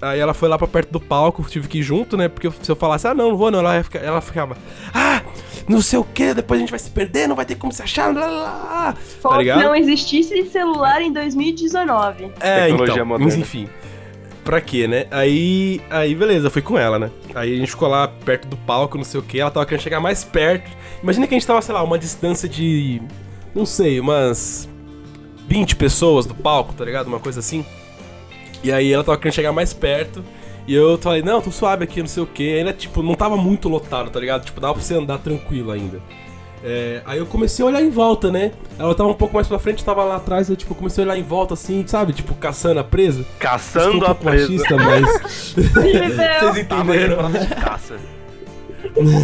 Aí 0.01 0.19
ela 0.19 0.33
foi 0.33 0.49
lá 0.49 0.57
pra 0.57 0.67
perto 0.67 0.91
do 0.91 0.99
palco, 0.99 1.43
tive 1.49 1.67
que 1.67 1.79
ir 1.79 1.83
junto, 1.83 2.17
né? 2.17 2.27
Porque 2.27 2.49
se 2.61 2.69
eu 2.69 2.75
falasse, 2.75 3.07
ah, 3.07 3.13
não, 3.13 3.29
não 3.31 3.37
vou 3.37 3.49
não, 3.49 3.59
ela, 3.59 3.75
ia 3.77 3.83
ficar- 3.85 3.99
ela 3.99 4.19
ficava, 4.19 4.57
ah, 4.93 5.21
não 5.67 5.81
sei 5.81 5.97
o 5.97 6.03
que, 6.03 6.33
depois 6.33 6.57
a 6.57 6.61
gente 6.61 6.71
vai 6.71 6.79
se 6.79 6.89
perder, 6.89 7.25
não 7.27 7.37
vai 7.37 7.45
ter 7.45 7.55
como 7.55 7.71
se 7.71 7.81
achar, 7.81 8.13
blá, 8.13 8.27
blá, 8.27 8.37
blá. 8.37 8.93
Como 9.21 9.21
Tá 9.21 9.29
se 9.31 9.37
ligado? 9.37 9.61
não 9.63 9.73
existisse 9.75 10.45
celular 10.49 11.01
em 11.01 11.11
2019. 11.13 12.31
É, 12.41 12.65
Tecnologia 12.65 12.93
então, 12.95 13.05
moderna. 13.05 13.25
mas 13.25 13.35
enfim. 13.37 13.69
Pra 14.43 14.59
quê, 14.59 14.87
né? 14.87 15.05
Aí, 15.09 15.81
aí, 15.89 16.13
beleza, 16.13 16.49
fui 16.49 16.61
com 16.61 16.77
ela, 16.77 16.99
né? 16.99 17.09
Aí 17.33 17.53
a 17.53 17.57
gente 17.57 17.71
ficou 17.71 17.87
lá 17.87 18.07
perto 18.07 18.47
do 18.47 18.57
palco, 18.57 18.97
não 18.97 19.05
sei 19.05 19.19
o 19.19 19.23
que, 19.23 19.39
ela 19.39 19.49
tava 19.49 19.65
querendo 19.65 19.83
chegar 19.83 19.99
mais 19.99 20.23
perto. 20.23 20.69
Imagina 21.01 21.25
que 21.25 21.33
a 21.33 21.37
gente 21.37 21.47
tava, 21.47 21.61
sei 21.61 21.73
lá, 21.73 21.81
uma 21.81 21.97
distância 21.97 22.49
de, 22.49 23.01
não 23.55 23.65
sei, 23.65 23.99
umas 23.99 24.67
20 25.47 25.75
pessoas 25.77 26.25
do 26.25 26.35
palco, 26.35 26.73
tá 26.73 26.83
ligado? 26.83 27.07
Uma 27.07 27.19
coisa 27.19 27.39
assim. 27.39 27.65
E 28.63 28.71
aí 28.71 28.91
ela 28.91 29.03
tava 29.03 29.17
querendo 29.17 29.35
chegar 29.35 29.51
mais 29.53 29.73
perto. 29.73 30.23
E 30.65 30.73
eu 30.73 30.97
falei, 30.97 31.21
não, 31.21 31.41
tô 31.41 31.51
suave 31.51 31.83
aqui, 31.83 31.99
não 31.99 32.07
sei 32.07 32.23
o 32.23 32.27
que. 32.27 32.57
Ainda, 32.57 32.71
tipo, 32.71 33.03
não 33.03 33.15
tava 33.15 33.35
muito 33.35 33.67
lotado, 33.67 34.09
tá 34.09 34.19
ligado? 34.19 34.45
Tipo, 34.45 34.61
dava 34.61 34.73
pra 34.73 34.81
você 34.81 34.95
andar 34.95 35.19
tranquilo 35.19 35.71
ainda. 35.71 36.01
É, 36.65 37.01
aí 37.05 37.19
eu 37.19 37.25
comecei 37.25 37.63
a 37.63 37.67
olhar 37.67 37.81
em 37.81 37.89
volta, 37.89 38.31
né? 38.31 38.51
Ela 38.79 38.95
tava 38.95 39.09
um 39.09 39.13
pouco 39.13 39.35
mais 39.35 39.47
pra 39.47 39.59
frente, 39.59 39.83
tava 39.83 40.03
lá 40.05 40.15
atrás, 40.15 40.49
eu 40.49 40.55
tipo, 40.55 40.73
comecei 40.73 41.03
a 41.03 41.07
olhar 41.07 41.17
em 41.19 41.23
volta 41.23 41.53
assim, 41.55 41.85
sabe? 41.85 42.13
Tipo, 42.13 42.33
caçando 42.35 42.79
a 42.79 42.83
presa. 42.83 43.25
Caçando 43.37 44.05
a 44.05 44.15
presa. 44.15 44.47
machista, 44.49 44.77
mas. 44.77 45.53
Vocês 45.53 46.57
entenderam? 46.57 47.17
caça. 47.61 47.97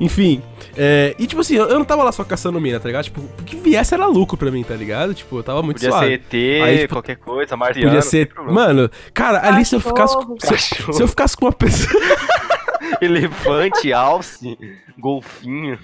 Enfim. 0.00 0.42
é, 0.76 1.14
e 1.18 1.26
tipo 1.26 1.40
assim, 1.40 1.54
eu 1.56 1.78
não 1.78 1.84
tava 1.84 2.02
lá 2.02 2.12
só 2.12 2.24
caçando 2.24 2.60
mina, 2.60 2.78
tá 2.80 2.86
ligado? 2.88 3.04
Tipo, 3.04 3.20
o 3.20 3.42
que 3.44 3.56
viesse 3.56 3.94
era 3.94 4.06
lucro 4.06 4.36
pra 4.36 4.50
mim, 4.50 4.62
tá 4.62 4.74
ligado? 4.74 5.14
Tipo, 5.14 5.38
eu 5.38 5.42
tava 5.42 5.62
muito 5.62 5.76
Podia 5.78 5.90
suave. 5.90 6.06
ser 6.06 6.12
ET, 6.14 6.62
Aí, 6.64 6.78
tipo, 6.80 6.94
qualquer 6.94 7.16
coisa, 7.16 7.56
marciano. 7.56 7.88
Podia 7.88 8.02
ser. 8.02 8.30
Mano, 8.48 8.90
cara, 9.14 9.46
ali 9.46 9.64
se 9.64 9.74
eu 9.74 9.80
ficasse. 9.80 10.16
Se, 10.40 10.80
eu- 10.82 10.92
se 10.92 11.02
eu 11.02 11.08
ficasse 11.08 11.36
com 11.36 11.46
uma 11.46 11.52
pessoa. 11.52 12.00
Elefante, 13.00 13.92
alce, 13.92 14.56
golfinho. 14.98 15.78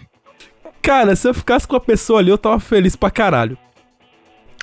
Cara, 0.83 1.15
se 1.15 1.29
eu 1.29 1.33
ficasse 1.33 1.67
com 1.67 1.77
a 1.77 1.81
pessoa 1.81 2.19
ali, 2.19 2.31
eu 2.31 2.37
tava 2.37 2.59
feliz 2.59 2.97
pra 2.97 3.11
caralho. 3.11 3.57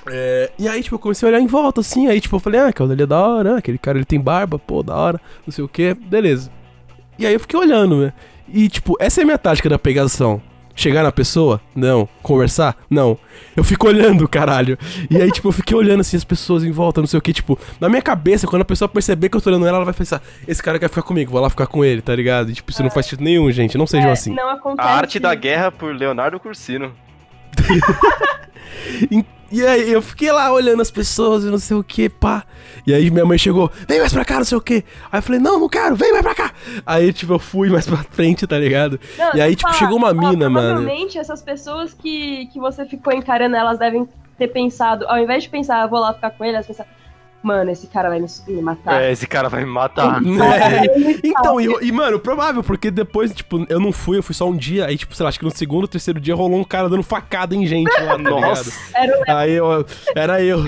É, 0.06 0.52
e 0.60 0.68
aí, 0.68 0.84
tipo, 0.84 0.96
eu 0.96 1.00
comecei 1.00 1.28
a 1.28 1.32
olhar 1.32 1.42
em 1.42 1.48
volta, 1.48 1.82
assim, 1.82 2.08
aí, 2.08 2.20
tipo, 2.20 2.36
eu 2.36 2.40
falei, 2.40 2.60
ah, 2.60 2.68
aquele 2.68 2.92
ali 2.92 3.04
é 3.04 3.06
da 3.06 3.20
hora, 3.20 3.56
ah, 3.56 3.58
aquele 3.58 3.78
cara 3.78 3.98
ele 3.98 4.06
tem 4.06 4.20
barba, 4.20 4.58
pô, 4.58 4.82
da 4.84 4.96
hora, 4.96 5.22
não 5.46 5.52
sei 5.52 5.64
o 5.64 5.68
que, 5.68 5.94
beleza. 5.94 6.52
E 7.18 7.26
aí 7.26 7.34
eu 7.34 7.40
fiquei 7.40 7.60
olhando, 7.60 7.98
né? 7.98 8.14
E, 8.48 8.68
tipo, 8.68 8.96
essa 9.00 9.22
é 9.22 9.24
a 9.24 9.26
minha 9.26 9.38
tática 9.38 9.70
da 9.70 9.78
pegação. 9.80 10.42
Chegar 10.80 11.04
na 11.04 11.12
pessoa? 11.12 11.60
Não. 11.76 12.08
Conversar? 12.24 12.74
Não. 12.90 13.18
Eu 13.54 13.66
fico 13.66 13.86
olhando, 13.86 14.26
caralho. 14.30 14.78
E 15.10 15.22
aí, 15.22 15.30
tipo, 15.30 15.50
eu 15.50 15.52
fiquei 15.52 15.76
olhando 15.76 16.00
assim 16.00 16.16
as 16.16 16.24
pessoas 16.24 16.64
em 16.64 16.72
volta, 16.72 17.02
não 17.02 17.08
sei 17.08 17.18
o 17.18 17.22
que, 17.22 17.34
tipo, 17.34 17.60
na 17.82 17.90
minha 17.90 18.02
cabeça, 18.02 18.48
quando 18.48 18.62
a 18.62 18.66
pessoa 18.66 18.88
perceber 18.88 19.28
que 19.28 19.36
eu 19.36 19.42
tô 19.42 19.50
olhando 19.50 19.68
ela, 19.68 19.76
ela 19.80 19.84
vai 19.86 19.94
pensar, 19.94 20.22
esse 20.48 20.64
cara 20.64 20.80
quer 20.80 20.88
ficar 20.88 21.02
comigo, 21.02 21.32
vou 21.34 21.42
lá 21.42 21.50
ficar 21.50 21.68
com 21.68 21.84
ele, 21.84 22.02
tá 22.02 22.16
ligado? 22.16 22.50
E, 22.50 22.54
tipo, 22.54 22.72
isso 22.72 22.82
não 22.82 22.90
faz 22.90 23.08
sentido 23.08 23.26
nenhum, 23.26 23.52
gente. 23.52 23.78
Não 23.78 23.86
sejam 23.86 24.10
É, 24.10 24.14
assim. 24.14 24.34
Não 24.34 24.48
A 24.48 24.54
acontece. 24.54 24.88
Arte 24.88 25.20
da 25.20 25.36
Guerra 25.36 25.70
por 25.70 25.94
Leonardo 25.94 26.40
Cursino. 26.40 26.94
E, 29.52 29.66
aí 29.66 29.92
eu 29.92 30.02
fiquei 30.02 30.32
lá 30.32 30.52
olhando 30.52 30.82
as 30.82 30.92
pessoas 30.92 31.44
e 31.44 31.48
não 31.48 31.58
sei 31.58 31.78
o 31.78 31.84
que, 31.84 32.10
pá. 32.10 32.44
E 32.86 32.94
aí 32.94 33.10
minha 33.10 33.26
mãe 33.26 33.38
chegou, 33.38 33.72
vem 33.88 34.00
mais 34.00 34.14
pra 34.14 34.26
cá, 34.26 34.38
não 34.38 34.46
sei 34.46 34.58
o 34.58 34.62
que. 34.62 34.84
Aí 35.12 35.20
eu 35.20 35.24
falei, 35.24 35.40
não, 35.40 35.60
não 35.60 35.70
quero, 35.70 35.96
vem 35.96 36.12
mais 36.12 36.24
pra 36.24 36.36
cá. 36.36 36.52
Aí, 36.86 37.12
tipo, 37.12 37.34
eu 37.34 37.40
fui 37.40 37.70
mais 37.70 37.86
pra 37.90 37.98
frente, 37.98 38.46
tá 38.48 38.58
ligado? 38.58 39.00
Não, 39.18 39.36
e 39.36 39.42
aí, 39.42 39.56
tipo, 39.56 39.70
falar, 39.70 39.80
chegou 39.80 39.98
uma 39.98 40.10
ó, 40.10 40.14
mina, 40.14 40.50
mano. 40.50 40.76
Provavelmente 40.76 41.18
essas 41.18 41.42
pessoas 41.42 41.94
que, 41.94 42.48
que 42.48 42.60
você 42.60 42.86
ficou 42.86 43.14
encarando, 43.14 43.56
elas 43.56 43.78
devem 43.78 44.08
ter 44.38 44.48
pensado, 44.48 45.06
ao 45.08 45.20
invés 45.20 45.44
de 45.44 45.50
pensar, 45.50 45.84
eu 45.84 45.90
vou 45.90 46.00
lá 46.00 46.14
ficar 46.14 46.32
com 46.32 46.46
ele, 46.46 46.56
elas 46.56 46.66
pensam, 46.66 46.86
mano, 47.42 47.72
esse 47.72 47.88
cara 47.88 48.10
vai 48.10 48.20
me, 48.20 48.28
me 48.48 48.62
matar. 48.62 49.02
É, 49.02 49.12
esse 49.12 49.26
cara 49.26 49.50
vai 49.50 49.64
me 49.64 49.72
matar. 49.72 50.22
É. 50.24 51.20
Então, 51.30 51.60
e, 51.60 51.68
e, 51.88 51.92
mano, 51.92 52.20
provável, 52.20 52.64
porque 52.64 52.90
depois, 52.90 53.34
tipo, 53.34 53.66
eu 53.70 53.80
não 53.80 53.92
fui, 53.92 54.18
eu 54.18 54.24
fui 54.24 54.34
só 54.34 54.50
um 54.50 54.56
dia, 54.56 54.86
aí, 54.86 54.98
tipo, 54.98 55.16
sei 55.16 55.24
lá, 55.24 55.30
acho 55.30 55.40
que 55.40 55.46
no 55.46 55.52
segundo 55.52 55.84
ou 55.84 55.88
terceiro 55.88 56.20
dia 56.20 56.36
rolou 56.36 56.60
um 56.60 56.64
cara 56.64 56.90
dando 56.90 57.04
facada 57.04 57.56
em 57.56 57.66
gente 57.66 57.92
lá, 58.02 58.12
tá? 58.12 58.18
Nossa. 58.18 58.72
Era 58.94 59.20
o 59.20 59.38
Aí 59.38 59.52
eu. 59.54 59.86
Era 60.16 60.44
eu. 60.44 60.60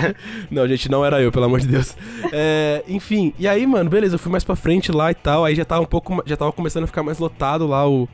não, 0.50 0.66
gente, 0.68 0.90
não 0.90 1.04
era 1.04 1.20
eu, 1.20 1.32
pelo 1.32 1.44
amor 1.44 1.60
de 1.60 1.68
Deus. 1.68 1.96
É, 2.32 2.84
enfim, 2.88 3.32
e 3.38 3.48
aí, 3.48 3.66
mano, 3.66 3.88
beleza, 3.90 4.14
eu 4.14 4.18
fui 4.18 4.30
mais 4.30 4.44
pra 4.44 4.56
frente 4.56 4.92
lá 4.92 5.10
e 5.10 5.14
tal. 5.14 5.44
Aí 5.44 5.54
já 5.54 5.64
tava 5.64 5.82
um 5.82 5.86
pouco. 5.86 6.22
Já 6.26 6.36
tava 6.36 6.52
começando 6.52 6.84
a 6.84 6.86
ficar 6.86 7.02
mais 7.02 7.18
lotado 7.18 7.66
lá 7.66 7.88
o, 7.88 8.08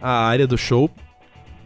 a 0.00 0.26
área 0.26 0.46
do 0.46 0.58
show. 0.58 0.90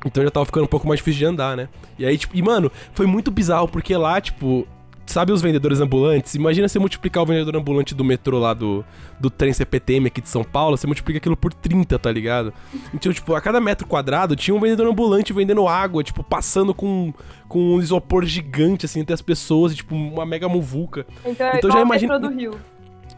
Então 0.05 0.23
já 0.23 0.31
tava 0.31 0.47
ficando 0.47 0.65
um 0.65 0.69
pouco 0.69 0.87
mais 0.87 0.99
difícil 0.99 1.19
de 1.19 1.25
andar, 1.25 1.57
né? 1.57 1.69
E 1.99 2.05
aí, 2.05 2.17
tipo, 2.19 2.37
e 2.37 2.43
mano, 2.43 2.71
foi 2.93 3.07
muito 3.07 3.31
bizarro, 3.31 3.69
porque 3.69 3.97
lá, 3.97 4.21
tipo. 4.21 4.67
Sabe 5.07 5.33
os 5.33 5.41
vendedores 5.41 5.81
ambulantes? 5.81 6.35
Imagina 6.35 6.69
você 6.69 6.79
multiplicar 6.79 7.23
o 7.23 7.27
vendedor 7.27 7.55
ambulante 7.57 7.95
do 7.95 8.05
metrô 8.05 8.39
lá 8.41 8.53
do, 8.53 8.85
do 9.21 9.31
trem 9.31 9.53
CPTM 9.53 10.09
aqui 10.09 10.21
de 10.21 10.29
São 10.29 10.43
Paulo, 10.43 10.77
você 10.77 10.87
multiplica 10.87 11.19
aquilo 11.19 11.37
por 11.37 11.55
30, 11.55 11.99
tá 11.99 12.11
ligado? 12.11 12.53
Então, 12.93 13.13
tipo, 13.13 13.35
a 13.35 13.41
cada 13.41 13.61
metro 13.61 13.87
quadrado 13.87 14.35
tinha 14.35 14.55
um 14.55 14.61
vendedor 14.61 14.87
ambulante 14.89 15.33
vendendo 15.33 15.67
água, 15.69 16.03
tipo, 16.03 16.25
passando 16.25 16.75
com, 16.75 17.15
com 17.49 17.77
um 17.77 17.81
isopor 17.81 18.25
gigante, 18.25 18.85
assim, 18.87 19.01
entre 19.01 19.15
as 19.15 19.23
pessoas, 19.23 19.73
e, 19.73 19.77
tipo, 19.77 19.95
uma 19.95 20.27
mega 20.27 20.49
muvuca. 20.49 21.07
Então, 21.25 21.47
é 21.47 21.59
Então 21.59 21.71
igual 21.71 21.73
já 21.73 21.81
imagina- 21.83 22.15
metrô 22.15 22.29
do 22.29 22.37
Rio. 22.37 22.51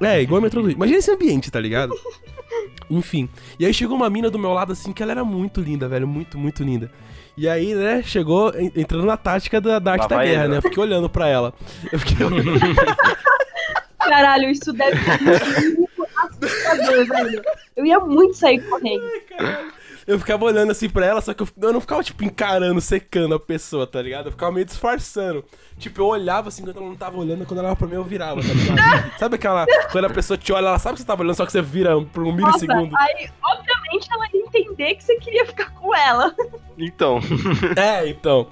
É, 0.01 0.23
igual 0.23 0.39
a 0.39 0.43
metrô 0.43 0.61
do 0.63 0.69
Rio. 0.69 0.77
Imagina 0.77 0.99
esse 0.99 1.11
ambiente, 1.11 1.51
tá 1.51 1.59
ligado? 1.59 1.95
Enfim. 2.91 3.29
E 3.59 3.67
aí 3.67 3.75
chegou 3.75 3.97
uma 3.97 4.09
mina 4.09 4.31
do 4.31 4.39
meu 4.39 4.53
lado, 4.53 4.73
assim, 4.73 4.93
que 4.93 5.03
ela 5.03 5.13
era 5.13 5.25
muito 5.25 5.61
linda, 5.61 5.89
velho. 5.89 6.07
Muito, 6.07 6.39
muito 6.39 6.63
linda. 6.63 6.91
E 7.39 7.49
aí, 7.49 7.75
né, 7.75 8.03
chegou 8.03 8.53
en- 8.59 8.73
entrando 8.75 9.05
na 9.07 9.17
tática 9.17 9.61
da, 9.61 9.79
da 9.79 9.93
arte 9.93 10.09
da 10.09 10.25
guerra, 10.25 10.43
ela. 10.45 10.49
né? 10.49 10.57
Eu 10.59 10.63
fiquei 10.63 10.83
olhando 10.83 11.09
pra 11.09 11.29
ela. 11.29 11.55
Eu 11.93 11.99
fiquei 12.01 12.27
olhando. 12.27 12.51
Caralho, 13.99 14.51
isso 14.51 14.73
deve 14.73 14.97
ser 14.99 15.75
muito 15.77 16.07
assustador, 16.19 17.07
velho. 17.07 17.43
Eu 17.77 17.87
ia 17.87 18.01
muito 18.01 18.35
sair 18.35 18.61
correndo. 18.69 19.05
Eu 20.07 20.19
ficava 20.19 20.43
olhando 20.47 20.73
assim 20.73 20.89
pra 20.89 21.05
ela, 21.05 21.21
só 21.21 21.35
que 21.35 21.43
eu, 21.43 21.49
eu 21.61 21.71
não 21.73 21.83
ficava, 21.83 22.03
tipo, 22.03 22.25
encarando, 22.25 22.81
secando 22.81 23.35
a 23.35 23.39
pessoa, 23.41 23.87
tá 23.87 24.01
ligado? 24.01 24.27
Eu 24.27 24.33
ficava 24.33 24.51
meio 24.51 24.65
disfarçando. 24.65 25.45
Tipo, 25.79 26.01
eu 26.01 26.07
olhava 26.07 26.49
assim 26.49 26.65
quando 26.65 26.79
ela 26.79 26.87
não 26.87 26.97
tava 26.97 27.19
olhando, 27.19 27.45
quando 27.45 27.59
ela 27.59 27.69
olhava 27.69 27.77
pra 27.79 27.87
mim, 27.87 27.95
eu 27.97 28.05
virava, 28.05 28.41
tá 28.41 28.49
ligado? 28.49 29.19
sabe 29.19 29.35
aquela. 29.35 29.67
Quando 29.93 30.07
a 30.07 30.11
pessoa 30.11 30.39
te 30.39 30.51
olha, 30.51 30.67
ela 30.69 30.79
sabe 30.79 30.95
que 30.95 31.03
você 31.03 31.07
tava 31.07 31.21
olhando, 31.23 31.35
só 31.37 31.45
que 31.45 31.53
você 31.53 31.61
vira 31.61 32.01
por 32.01 32.23
um 32.25 32.35
Nossa, 32.35 32.57
milissegundo. 32.67 32.97
aí, 32.97 33.29
obviamente, 33.45 33.78
ela 34.11 34.27
ia 34.33 34.41
entender 34.41 34.95
que 34.95 35.05
você 35.05 35.17
queria 35.17 35.47
ficar 35.47 35.71
com 35.75 35.95
ela. 35.95 36.35
Então, 36.77 37.21
É, 37.77 38.09
então. 38.09 38.47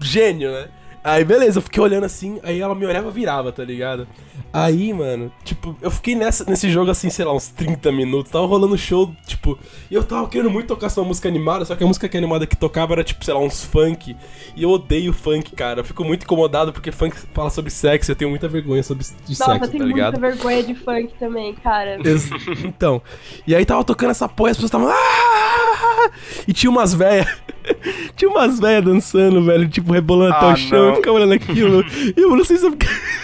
Gênio, 0.00 0.52
né? 0.52 0.68
Aí, 1.04 1.24
beleza, 1.24 1.58
eu 1.58 1.62
fiquei 1.62 1.82
olhando 1.82 2.04
assim, 2.04 2.38
aí 2.44 2.60
ela 2.60 2.74
me 2.74 2.86
olhava 2.86 3.08
e 3.08 3.12
virava, 3.12 3.50
tá 3.50 3.64
ligado? 3.64 4.06
Aí, 4.52 4.92
mano, 4.92 5.32
tipo, 5.44 5.74
eu 5.80 5.90
fiquei 5.90 6.14
nessa, 6.14 6.44
nesse 6.44 6.70
jogo 6.70 6.90
assim, 6.90 7.08
sei 7.08 7.24
lá, 7.24 7.32
uns 7.34 7.48
30 7.48 7.90
minutos, 7.90 8.30
tava 8.30 8.44
rolando 8.46 8.76
show, 8.76 9.10
tipo, 9.26 9.58
e 9.90 9.94
eu 9.94 10.04
tava 10.04 10.28
querendo 10.28 10.50
muito 10.50 10.66
tocar 10.66 10.88
essa 10.88 11.02
música 11.02 11.26
animada, 11.26 11.64
só 11.64 11.74
que 11.74 11.82
a 11.82 11.86
música 11.86 12.06
que 12.06 12.18
animada 12.18 12.46
que 12.46 12.54
tocava 12.54 12.92
era, 12.92 13.02
tipo, 13.02 13.24
sei 13.24 13.32
lá, 13.32 13.40
uns 13.40 13.64
funk, 13.64 14.14
e 14.54 14.62
eu 14.62 14.68
odeio 14.68 15.12
funk, 15.14 15.52
cara, 15.56 15.80
eu 15.80 15.84
fico 15.84 16.04
muito 16.04 16.24
incomodado 16.24 16.70
porque 16.70 16.92
funk 16.92 17.16
fala 17.32 17.48
sobre 17.48 17.70
sexo, 17.70 18.10
eu 18.12 18.16
tenho 18.16 18.28
muita 18.30 18.46
vergonha 18.46 18.82
sobre 18.82 19.04
de 19.04 19.10
Nossa, 19.30 19.44
sexo, 19.52 19.52
eu 19.54 19.60
tá 19.60 19.66
tenho 19.68 19.84
ligado? 19.86 20.20
muita 20.20 20.28
vergonha 20.36 20.62
de 20.62 20.74
funk 20.74 21.14
também, 21.18 21.54
cara. 21.54 21.98
Ex- 22.06 22.28
Então, 22.62 23.00
e 23.46 23.54
aí 23.54 23.64
tava 23.64 23.82
tocando 23.84 24.10
essa 24.10 24.28
porra, 24.28 24.50
as 24.50 24.56
pessoas 24.58 24.68
estavam. 24.68 24.88
"Ah!" 24.88 26.10
E 26.46 26.52
tinha 26.52 26.70
umas 26.70 26.92
velhas. 26.92 27.26
Tinha 28.16 28.28
umas 28.28 28.58
velhas 28.58 28.84
dançando, 28.84 29.44
velho, 29.44 29.68
tipo, 29.68 29.92
rebolando 29.92 30.34
até 30.34 30.46
Ah, 30.46 30.52
o 30.52 30.56
chão. 30.56 30.78
não. 30.78 30.88
Eu 30.90 30.94
ficava 30.96 31.16
olhando 31.16 31.32
aquilo. 31.32 31.84
e 32.16 32.20
eu 32.20 32.34
não 32.36 32.44
sei 32.44 32.56
se 32.56 32.66
eu... 32.66 32.74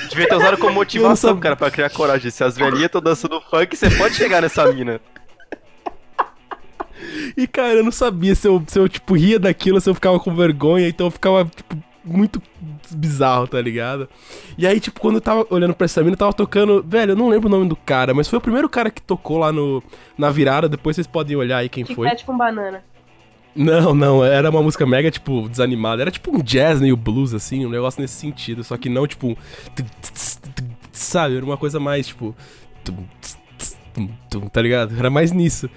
Devia 0.08 0.28
ter 0.28 0.36
usado 0.36 0.56
como 0.58 0.80
Não 1.26 1.30
sabia. 1.30 1.42
cara, 1.42 1.56
pra 1.56 1.70
criar 1.70 1.90
coragem. 1.90 2.30
Se 2.30 2.42
as 2.44 2.56
velhinhas 2.56 2.86
estão 2.86 3.00
dançando 3.00 3.40
funk, 3.40 3.76
você 3.76 3.90
pode 3.90 4.14
chegar 4.14 4.42
nessa 4.42 4.70
mina. 4.72 5.00
E, 7.36 7.46
cara, 7.46 7.74
eu 7.74 7.84
não 7.84 7.92
sabia 7.92 8.34
se 8.34 8.48
eu, 8.48 8.62
se 8.66 8.78
eu, 8.78 8.88
tipo, 8.88 9.14
ria 9.14 9.38
daquilo, 9.38 9.80
se 9.80 9.88
eu 9.88 9.94
ficava 9.94 10.18
com 10.18 10.34
vergonha, 10.34 10.88
então 10.88 11.06
eu 11.06 11.10
ficava, 11.10 11.44
tipo, 11.44 11.76
muito 12.04 12.42
bizarro, 12.90 13.46
tá 13.46 13.60
ligado? 13.60 14.08
E 14.56 14.66
aí, 14.66 14.80
tipo, 14.80 14.98
quando 14.98 15.16
eu 15.16 15.20
tava 15.20 15.46
olhando 15.50 15.74
pra 15.74 15.84
essa 15.84 16.00
mina, 16.02 16.14
eu 16.14 16.18
tava 16.18 16.32
tocando. 16.32 16.82
Velho, 16.86 17.12
eu 17.12 17.16
não 17.16 17.28
lembro 17.28 17.48
o 17.48 17.50
nome 17.50 17.68
do 17.68 17.76
cara, 17.76 18.14
mas 18.14 18.28
foi 18.28 18.38
o 18.38 18.42
primeiro 18.42 18.68
cara 18.68 18.90
que 18.90 19.02
tocou 19.02 19.38
lá 19.38 19.52
no, 19.52 19.82
na 20.16 20.30
virada. 20.30 20.68
Depois 20.68 20.96
vocês 20.96 21.06
podem 21.06 21.36
olhar 21.36 21.58
aí 21.58 21.68
quem 21.68 21.84
Tic 21.84 21.94
foi. 21.94 22.08
Tac 22.08 22.24
com 22.24 22.36
banana. 22.36 22.82
Não, 23.54 23.94
não, 23.94 24.24
era 24.24 24.50
uma 24.50 24.62
música 24.62 24.86
mega, 24.86 25.10
tipo, 25.10 25.48
desanimada. 25.48 26.02
Era 26.02 26.10
tipo 26.10 26.34
um 26.36 26.40
jazz, 26.40 26.80
meio 26.80 26.96
blues, 26.96 27.34
assim, 27.34 27.66
um 27.66 27.70
negócio 27.70 28.00
nesse 28.00 28.14
sentido. 28.14 28.62
Só 28.62 28.76
que 28.76 28.88
não, 28.88 29.06
tipo, 29.06 29.28
um. 29.28 29.36
Sabe? 30.98 31.36
Era 31.36 31.44
uma 31.44 31.56
coisa 31.56 31.78
mais, 31.80 32.08
tipo. 32.08 32.34
Tá 34.52 34.62
ligado? 34.62 34.96
Era 34.96 35.10
mais 35.10 35.32
nisso. 35.32 35.68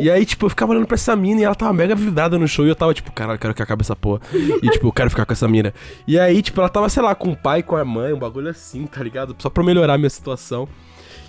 E 0.00 0.10
aí, 0.10 0.24
tipo, 0.24 0.46
eu 0.46 0.50
ficava 0.50 0.72
olhando 0.72 0.86
pra 0.86 0.94
essa 0.94 1.16
mina 1.16 1.40
e 1.40 1.44
ela 1.44 1.54
tava 1.54 1.72
mega 1.72 1.94
vidrada 1.94 2.38
no 2.38 2.46
show 2.46 2.64
e 2.64 2.68
eu 2.68 2.76
tava, 2.76 2.94
tipo, 2.94 3.10
caralho, 3.10 3.38
quero 3.38 3.52
que 3.54 3.62
acabe 3.62 3.82
essa 3.82 3.96
porra. 3.96 4.20
E, 4.32 4.70
tipo, 4.70 4.86
eu 4.86 4.92
quero 4.92 5.10
ficar 5.10 5.26
com 5.26 5.32
essa 5.32 5.48
mina. 5.48 5.74
E 6.06 6.18
aí, 6.18 6.40
tipo, 6.40 6.60
ela 6.60 6.68
tava, 6.68 6.88
sei 6.88 7.02
lá, 7.02 7.14
com 7.14 7.32
o 7.32 7.36
pai, 7.36 7.62
com 7.62 7.74
a 7.76 7.84
mãe, 7.84 8.12
um 8.12 8.18
bagulho 8.18 8.48
assim, 8.48 8.86
tá 8.86 9.02
ligado? 9.02 9.34
Só 9.38 9.50
pra 9.50 9.64
melhorar 9.64 9.94
a 9.94 9.98
minha 9.98 10.10
situação. 10.10 10.68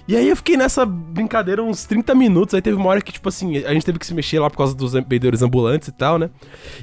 E 0.08 0.16
aí 0.16 0.30
eu 0.30 0.36
fiquei 0.36 0.56
nessa 0.56 0.86
brincadeira 0.86 1.64
uns 1.64 1.86
30 1.86 2.14
minutos. 2.14 2.54
Aí 2.54 2.62
teve 2.62 2.78
uma 2.78 2.88
hora 2.88 3.02
que, 3.02 3.12
tipo 3.12 3.28
assim, 3.28 3.58
a 3.58 3.74
gente 3.74 3.86
teve 3.86 3.98
que 3.98 4.06
se 4.06 4.14
mexer 4.14 4.40
lá 4.40 4.50
por 4.50 4.58
causa 4.58 4.76
dos 4.76 4.94
vendedores 4.94 5.42
ambulantes 5.42 5.88
e 5.88 5.92
tal, 5.92 6.20
né? 6.20 6.30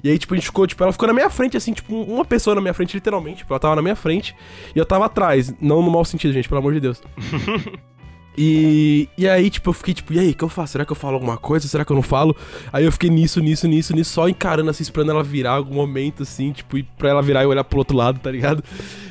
E 0.03 0.11
aí, 0.11 0.19
tipo, 0.19 0.35
a 0.35 0.37
gente 0.37 0.47
ficou, 0.47 0.67
tipo, 0.67 0.83
ela 0.83 0.93
ficou 0.93 1.07
na 1.07 1.15
minha 1.15 1.31
frente, 1.31 1.57
assim, 1.57 1.73
tipo, 1.73 1.95
uma 1.95 2.25
pessoa 2.25 2.57
na 2.57 2.61
minha 2.61 2.75
frente, 2.75 2.95
literalmente. 2.95 3.39
Tipo, 3.39 3.53
ela 3.53 3.61
tava 3.61 3.77
na 3.77 3.83
minha 3.83 3.97
frente 3.97 4.35
e 4.75 4.79
eu 4.79 4.85
tava 4.85 5.07
atrás. 5.07 5.55
Não 5.61 5.83
no 5.83 5.91
mau 5.91 6.05
sentido, 6.05 6.33
gente, 6.33 6.49
pelo 6.49 6.59
amor 6.59 6.75
de 6.75 6.81
Deus. 6.81 7.01
E, 8.37 9.09
e 9.17 9.29
aí, 9.29 9.51
tipo, 9.51 9.69
eu 9.69 9.75
fiquei, 9.75 9.93
tipo, 9.93 10.13
e 10.13 10.19
aí, 10.19 10.31
o 10.31 10.35
que 10.35 10.43
eu 10.43 10.49
faço? 10.49 10.73
Será 10.73 10.85
que 10.85 10.93
eu 10.93 10.97
falo 10.97 11.15
alguma 11.15 11.37
coisa? 11.37 11.69
Será 11.69 11.85
que 11.85 11.93
eu 11.93 11.97
não 11.97 12.03
falo? 12.03 12.35
Aí 12.73 12.85
eu 12.85 12.93
fiquei 12.93 13.11
nisso, 13.11 13.41
nisso, 13.41 13.69
nisso, 13.69 13.95
nisso, 13.95 14.13
só 14.13 14.29
encarando, 14.29 14.71
assim, 14.71 14.83
esperando 14.83 15.11
ela 15.11 15.23
virar 15.23 15.53
algum 15.53 15.75
momento, 15.75 16.23
assim, 16.23 16.53
tipo, 16.53 16.79
e 16.79 16.83
pra 16.83 17.11
ela 17.11 17.23
virar 17.23 17.43
e 17.43 17.47
olhar 17.47 17.65
pro 17.65 17.79
outro 17.79 17.97
lado, 17.97 18.19
tá 18.19 18.31
ligado? 18.31 18.65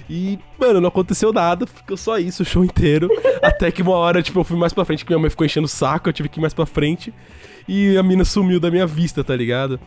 E, 0.10 0.40
mano, 0.60 0.82
não 0.82 0.90
aconteceu 0.90 1.32
nada, 1.32 1.68
ficou 1.68 1.96
só 1.96 2.18
isso 2.18 2.42
o 2.42 2.46
show 2.46 2.66
inteiro. 2.66 3.10
até 3.44 3.72
que 3.72 3.84
uma 3.84 3.94
hora, 3.94 4.24
tipo, 4.24 4.40
eu 4.40 4.44
fui 4.44 4.58
mais 4.58 4.74
pra 4.74 4.86
frente, 4.86 5.06
que 5.06 5.12
minha 5.12 5.20
mãe 5.20 5.30
ficou 5.30 5.46
enchendo 5.46 5.66
o 5.66 5.70
saco, 5.70 6.10
eu 6.10 6.14
tive 6.14 6.28
que 6.28 6.40
ir 6.40 6.42
mais 6.42 6.54
pra 6.54 6.66
frente. 6.66 7.14
E 7.68 7.96
a 7.96 8.02
mina 8.02 8.26
sumiu 8.26 8.60
da 8.60 8.72
minha 8.72 8.88
vista, 8.88 9.24
tá 9.24 9.36
ligado? 9.36 9.80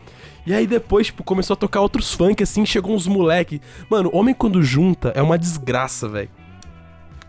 E 0.45 0.53
aí 0.53 0.65
depois, 0.65 1.07
tipo, 1.07 1.23
começou 1.23 1.55
a 1.55 1.57
tocar 1.57 1.81
outros 1.81 2.13
funk, 2.13 2.41
assim, 2.41 2.65
chegou 2.65 2.95
uns 2.95 3.05
moleque. 3.05 3.61
Mano, 3.89 4.09
homem 4.13 4.33
quando 4.33 4.63
junta 4.63 5.11
é 5.13 5.21
uma 5.21 5.37
desgraça, 5.37 6.07
velho. 6.07 6.29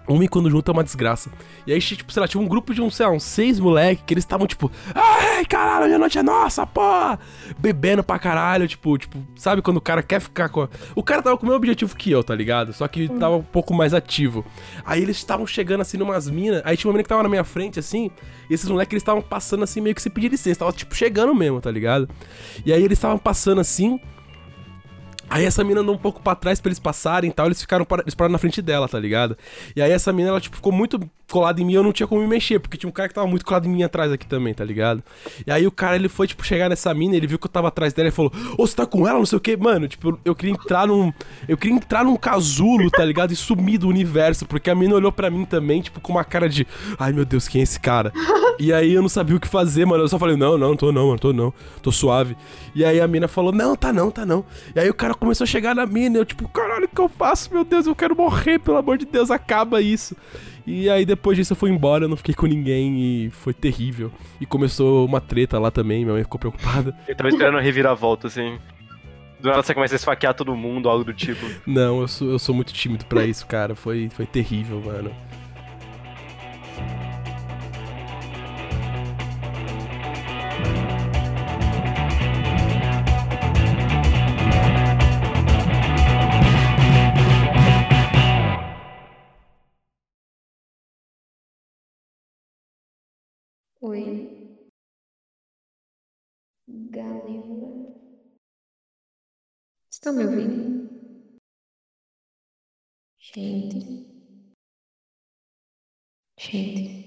Homem 0.06 0.28
quando 0.28 0.48
junta 0.50 0.70
é 0.70 0.72
uma 0.72 0.84
desgraça. 0.84 1.30
E 1.66 1.72
aí, 1.72 1.80
tipo, 1.80 2.12
sei 2.12 2.20
lá, 2.20 2.28
tinha 2.28 2.40
um 2.40 2.46
grupo 2.46 2.72
de 2.72 2.80
uns, 2.80 2.94
sei 2.96 3.06
lá, 3.06 3.12
uns 3.12 3.24
seis 3.24 3.58
moleque 3.58 4.02
que 4.06 4.14
eles 4.14 4.22
estavam, 4.24 4.46
tipo, 4.46 4.70
ai, 4.94 5.44
caralho, 5.46 5.86
hoje 5.86 5.94
a 5.94 5.98
noite 5.98 6.18
é 6.18 6.22
nossa, 6.22 6.66
porra! 6.66 7.18
Bebendo 7.58 8.04
pra 8.04 8.18
caralho, 8.18 8.68
tipo, 8.68 8.96
tipo, 8.98 9.18
sabe 9.34 9.62
quando 9.62 9.78
o 9.78 9.80
cara 9.80 10.02
quer 10.02 10.20
ficar 10.20 10.48
com. 10.48 10.62
a- 10.62 10.68
O 10.94 11.02
cara 11.02 11.22
tava 11.22 11.36
com 11.36 11.42
o 11.42 11.46
mesmo 11.46 11.56
objetivo 11.56 11.96
que 11.96 12.10
eu, 12.10 12.22
tá 12.22 12.34
ligado? 12.34 12.72
Só 12.72 12.86
que 12.86 13.08
tava 13.08 13.36
um 13.36 13.42
pouco 13.42 13.74
mais 13.74 13.92
ativo. 13.94 14.44
Aí 14.84 15.02
eles 15.02 15.16
estavam 15.16 15.46
chegando 15.46 15.80
assim 15.80 15.96
numas 15.96 16.30
minas. 16.30 16.62
Aí 16.64 16.76
tinha 16.76 16.88
uma 16.88 16.94
mina 16.94 17.02
que 17.02 17.08
tava 17.08 17.22
na 17.22 17.28
minha 17.28 17.44
frente, 17.44 17.78
assim. 17.78 18.10
E 18.48 18.54
esses 18.54 18.68
moleques 18.68 18.92
eles 18.92 19.02
estavam 19.02 19.20
passando 19.22 19.64
assim, 19.64 19.80
meio 19.80 19.94
que 19.94 20.02
se 20.02 20.10
pedir 20.10 20.30
licença. 20.30 20.60
Tava, 20.60 20.72
tipo, 20.72 20.94
chegando 20.94 21.34
mesmo, 21.34 21.60
tá 21.60 21.70
ligado? 21.70 22.08
E 22.64 22.72
aí 22.72 22.82
eles 22.82 22.96
estavam 22.98 23.18
passando 23.18 23.60
assim. 23.60 24.00
Aí 25.28 25.44
essa 25.44 25.64
mina 25.64 25.80
andou 25.80 25.94
um 25.94 25.98
pouco 25.98 26.20
pra 26.22 26.34
trás 26.34 26.60
pra 26.60 26.68
eles 26.68 26.78
passarem 26.78 27.30
e 27.30 27.32
tal, 27.32 27.46
eles 27.46 27.60
ficaram 27.60 27.84
para, 27.84 28.02
eles 28.02 28.14
pararam 28.14 28.32
na 28.32 28.38
frente 28.38 28.62
dela, 28.62 28.88
tá 28.88 28.98
ligado? 28.98 29.36
E 29.74 29.82
aí 29.82 29.90
essa 29.90 30.12
mina, 30.12 30.28
ela, 30.28 30.40
tipo, 30.40 30.56
ficou 30.56 30.72
muito 30.72 31.00
colada 31.30 31.60
em 31.60 31.64
mim, 31.64 31.74
eu 31.74 31.82
não 31.82 31.92
tinha 31.92 32.06
como 32.06 32.20
me 32.20 32.26
mexer, 32.26 32.60
porque 32.60 32.76
tinha 32.76 32.88
um 32.88 32.92
cara 32.92 33.08
que 33.08 33.14
tava 33.14 33.26
muito 33.26 33.44
colado 33.44 33.66
em 33.66 33.70
mim 33.70 33.82
atrás 33.82 34.12
aqui 34.12 34.26
também, 34.26 34.54
tá 34.54 34.64
ligado? 34.64 35.02
E 35.46 35.50
aí 35.50 35.66
o 35.66 35.72
cara, 35.72 35.96
ele 35.96 36.08
foi, 36.08 36.26
tipo, 36.26 36.44
chegar 36.44 36.68
nessa 36.68 36.92
mina, 36.94 37.16
ele 37.16 37.26
viu 37.26 37.38
que 37.38 37.46
eu 37.46 37.50
tava 37.50 37.68
atrás 37.68 37.92
dela 37.92 38.08
e 38.08 38.12
falou, 38.12 38.32
ô, 38.56 38.66
você 38.66 38.76
tá 38.76 38.86
com 38.86 39.06
ela, 39.06 39.18
não 39.18 39.26
sei 39.26 39.36
o 39.36 39.40
que, 39.40 39.56
mano, 39.56 39.88
tipo, 39.88 40.10
eu, 40.10 40.18
eu 40.24 40.34
queria 40.34 40.52
entrar 40.52 40.86
num, 40.86 41.12
eu 41.48 41.56
queria 41.56 41.76
entrar 41.76 42.04
num 42.04 42.16
casulo, 42.16 42.90
tá 42.90 43.04
ligado? 43.04 43.32
E 43.32 43.36
sumir 43.36 43.78
do 43.78 43.88
universo, 43.88 44.46
porque 44.46 44.70
a 44.70 44.74
mina 44.74 44.94
olhou 44.94 45.10
pra 45.10 45.28
mim 45.30 45.44
também, 45.44 45.82
tipo, 45.82 46.00
com 46.00 46.12
uma 46.12 46.24
cara 46.24 46.48
de, 46.48 46.66
ai 46.98 47.12
meu 47.12 47.24
Deus, 47.24 47.48
quem 47.48 47.60
é 47.60 47.64
esse 47.64 47.80
cara? 47.80 48.12
E 48.58 48.72
aí 48.72 48.94
eu 48.94 49.02
não 49.02 49.08
sabia 49.08 49.36
o 49.36 49.40
que 49.40 49.48
fazer, 49.48 49.84
mano, 49.84 50.04
eu 50.04 50.08
só 50.08 50.18
falei, 50.18 50.36
não, 50.36 50.56
não, 50.56 50.76
tô 50.76 50.92
não, 50.92 51.08
mano, 51.08 51.18
tô 51.18 51.32
não, 51.32 51.52
tô 51.82 51.90
suave. 51.90 52.36
E 52.74 52.84
aí 52.84 53.00
a 53.00 53.08
mina 53.08 53.28
falou, 53.28 53.52
não, 53.52 53.74
tá 53.74 53.92
não, 53.92 54.10
tá 54.10 54.24
não. 54.24 54.44
E 54.74 54.80
aí 54.80 54.88
o 54.88 54.94
cara 54.94 55.14
começou 55.14 55.44
a 55.44 55.46
chegar 55.46 55.74
na 55.74 55.84
mina, 55.84 56.18
eu 56.18 56.24
tipo, 56.24 56.48
caralho, 56.48 56.84
o 56.84 56.88
que 56.88 57.00
eu 57.00 57.08
faço? 57.08 57.52
Meu 57.52 57.64
Deus, 57.64 57.86
eu 57.86 57.94
quero 57.94 58.16
morrer, 58.16 58.58
pelo 58.58 58.76
amor 58.76 58.96
de 58.96 59.04
Deus, 59.04 59.30
acaba 59.30 59.80
isso. 59.80 60.16
E 60.66 60.90
aí 60.90 61.06
depois 61.06 61.36
disso 61.38 61.52
eu 61.52 61.56
fui 61.56 61.70
embora, 61.70 62.04
eu 62.04 62.08
não 62.08 62.16
fiquei 62.16 62.34
com 62.34 62.46
ninguém 62.46 62.98
e 62.98 63.30
foi 63.30 63.54
terrível. 63.54 64.10
E 64.40 64.46
começou 64.46 65.06
uma 65.06 65.20
treta 65.20 65.58
lá 65.58 65.70
também, 65.70 66.04
minha 66.04 66.14
mãe 66.14 66.24
ficou 66.24 66.40
preocupada. 66.40 66.96
Eu 67.06 67.14
tava 67.14 67.28
esperando 67.28 67.58
a 67.58 67.60
reviravolta, 67.60 68.26
assim. 68.26 68.58
Do 69.40 69.48
nada 69.48 69.62
você 69.62 69.74
começa 69.74 69.94
a 69.94 69.96
esfaquear 69.96 70.34
todo 70.34 70.56
mundo, 70.56 70.88
algo 70.88 71.04
do 71.04 71.12
tipo. 71.12 71.46
Não, 71.66 72.00
eu 72.00 72.08
sou, 72.08 72.30
eu 72.30 72.38
sou 72.38 72.54
muito 72.54 72.72
tímido 72.72 73.04
pra 73.04 73.24
isso, 73.24 73.46
cara. 73.46 73.74
Foi, 73.74 74.08
foi 74.08 74.24
terrível, 74.24 74.80
mano. 74.80 75.12
Oi. 93.86 94.04
Galera. 96.90 97.66
Estão 99.90 100.12
me 100.12 100.24
ouvindo? 100.24 100.86
Gente. 103.18 104.06
Gente. 106.38 107.05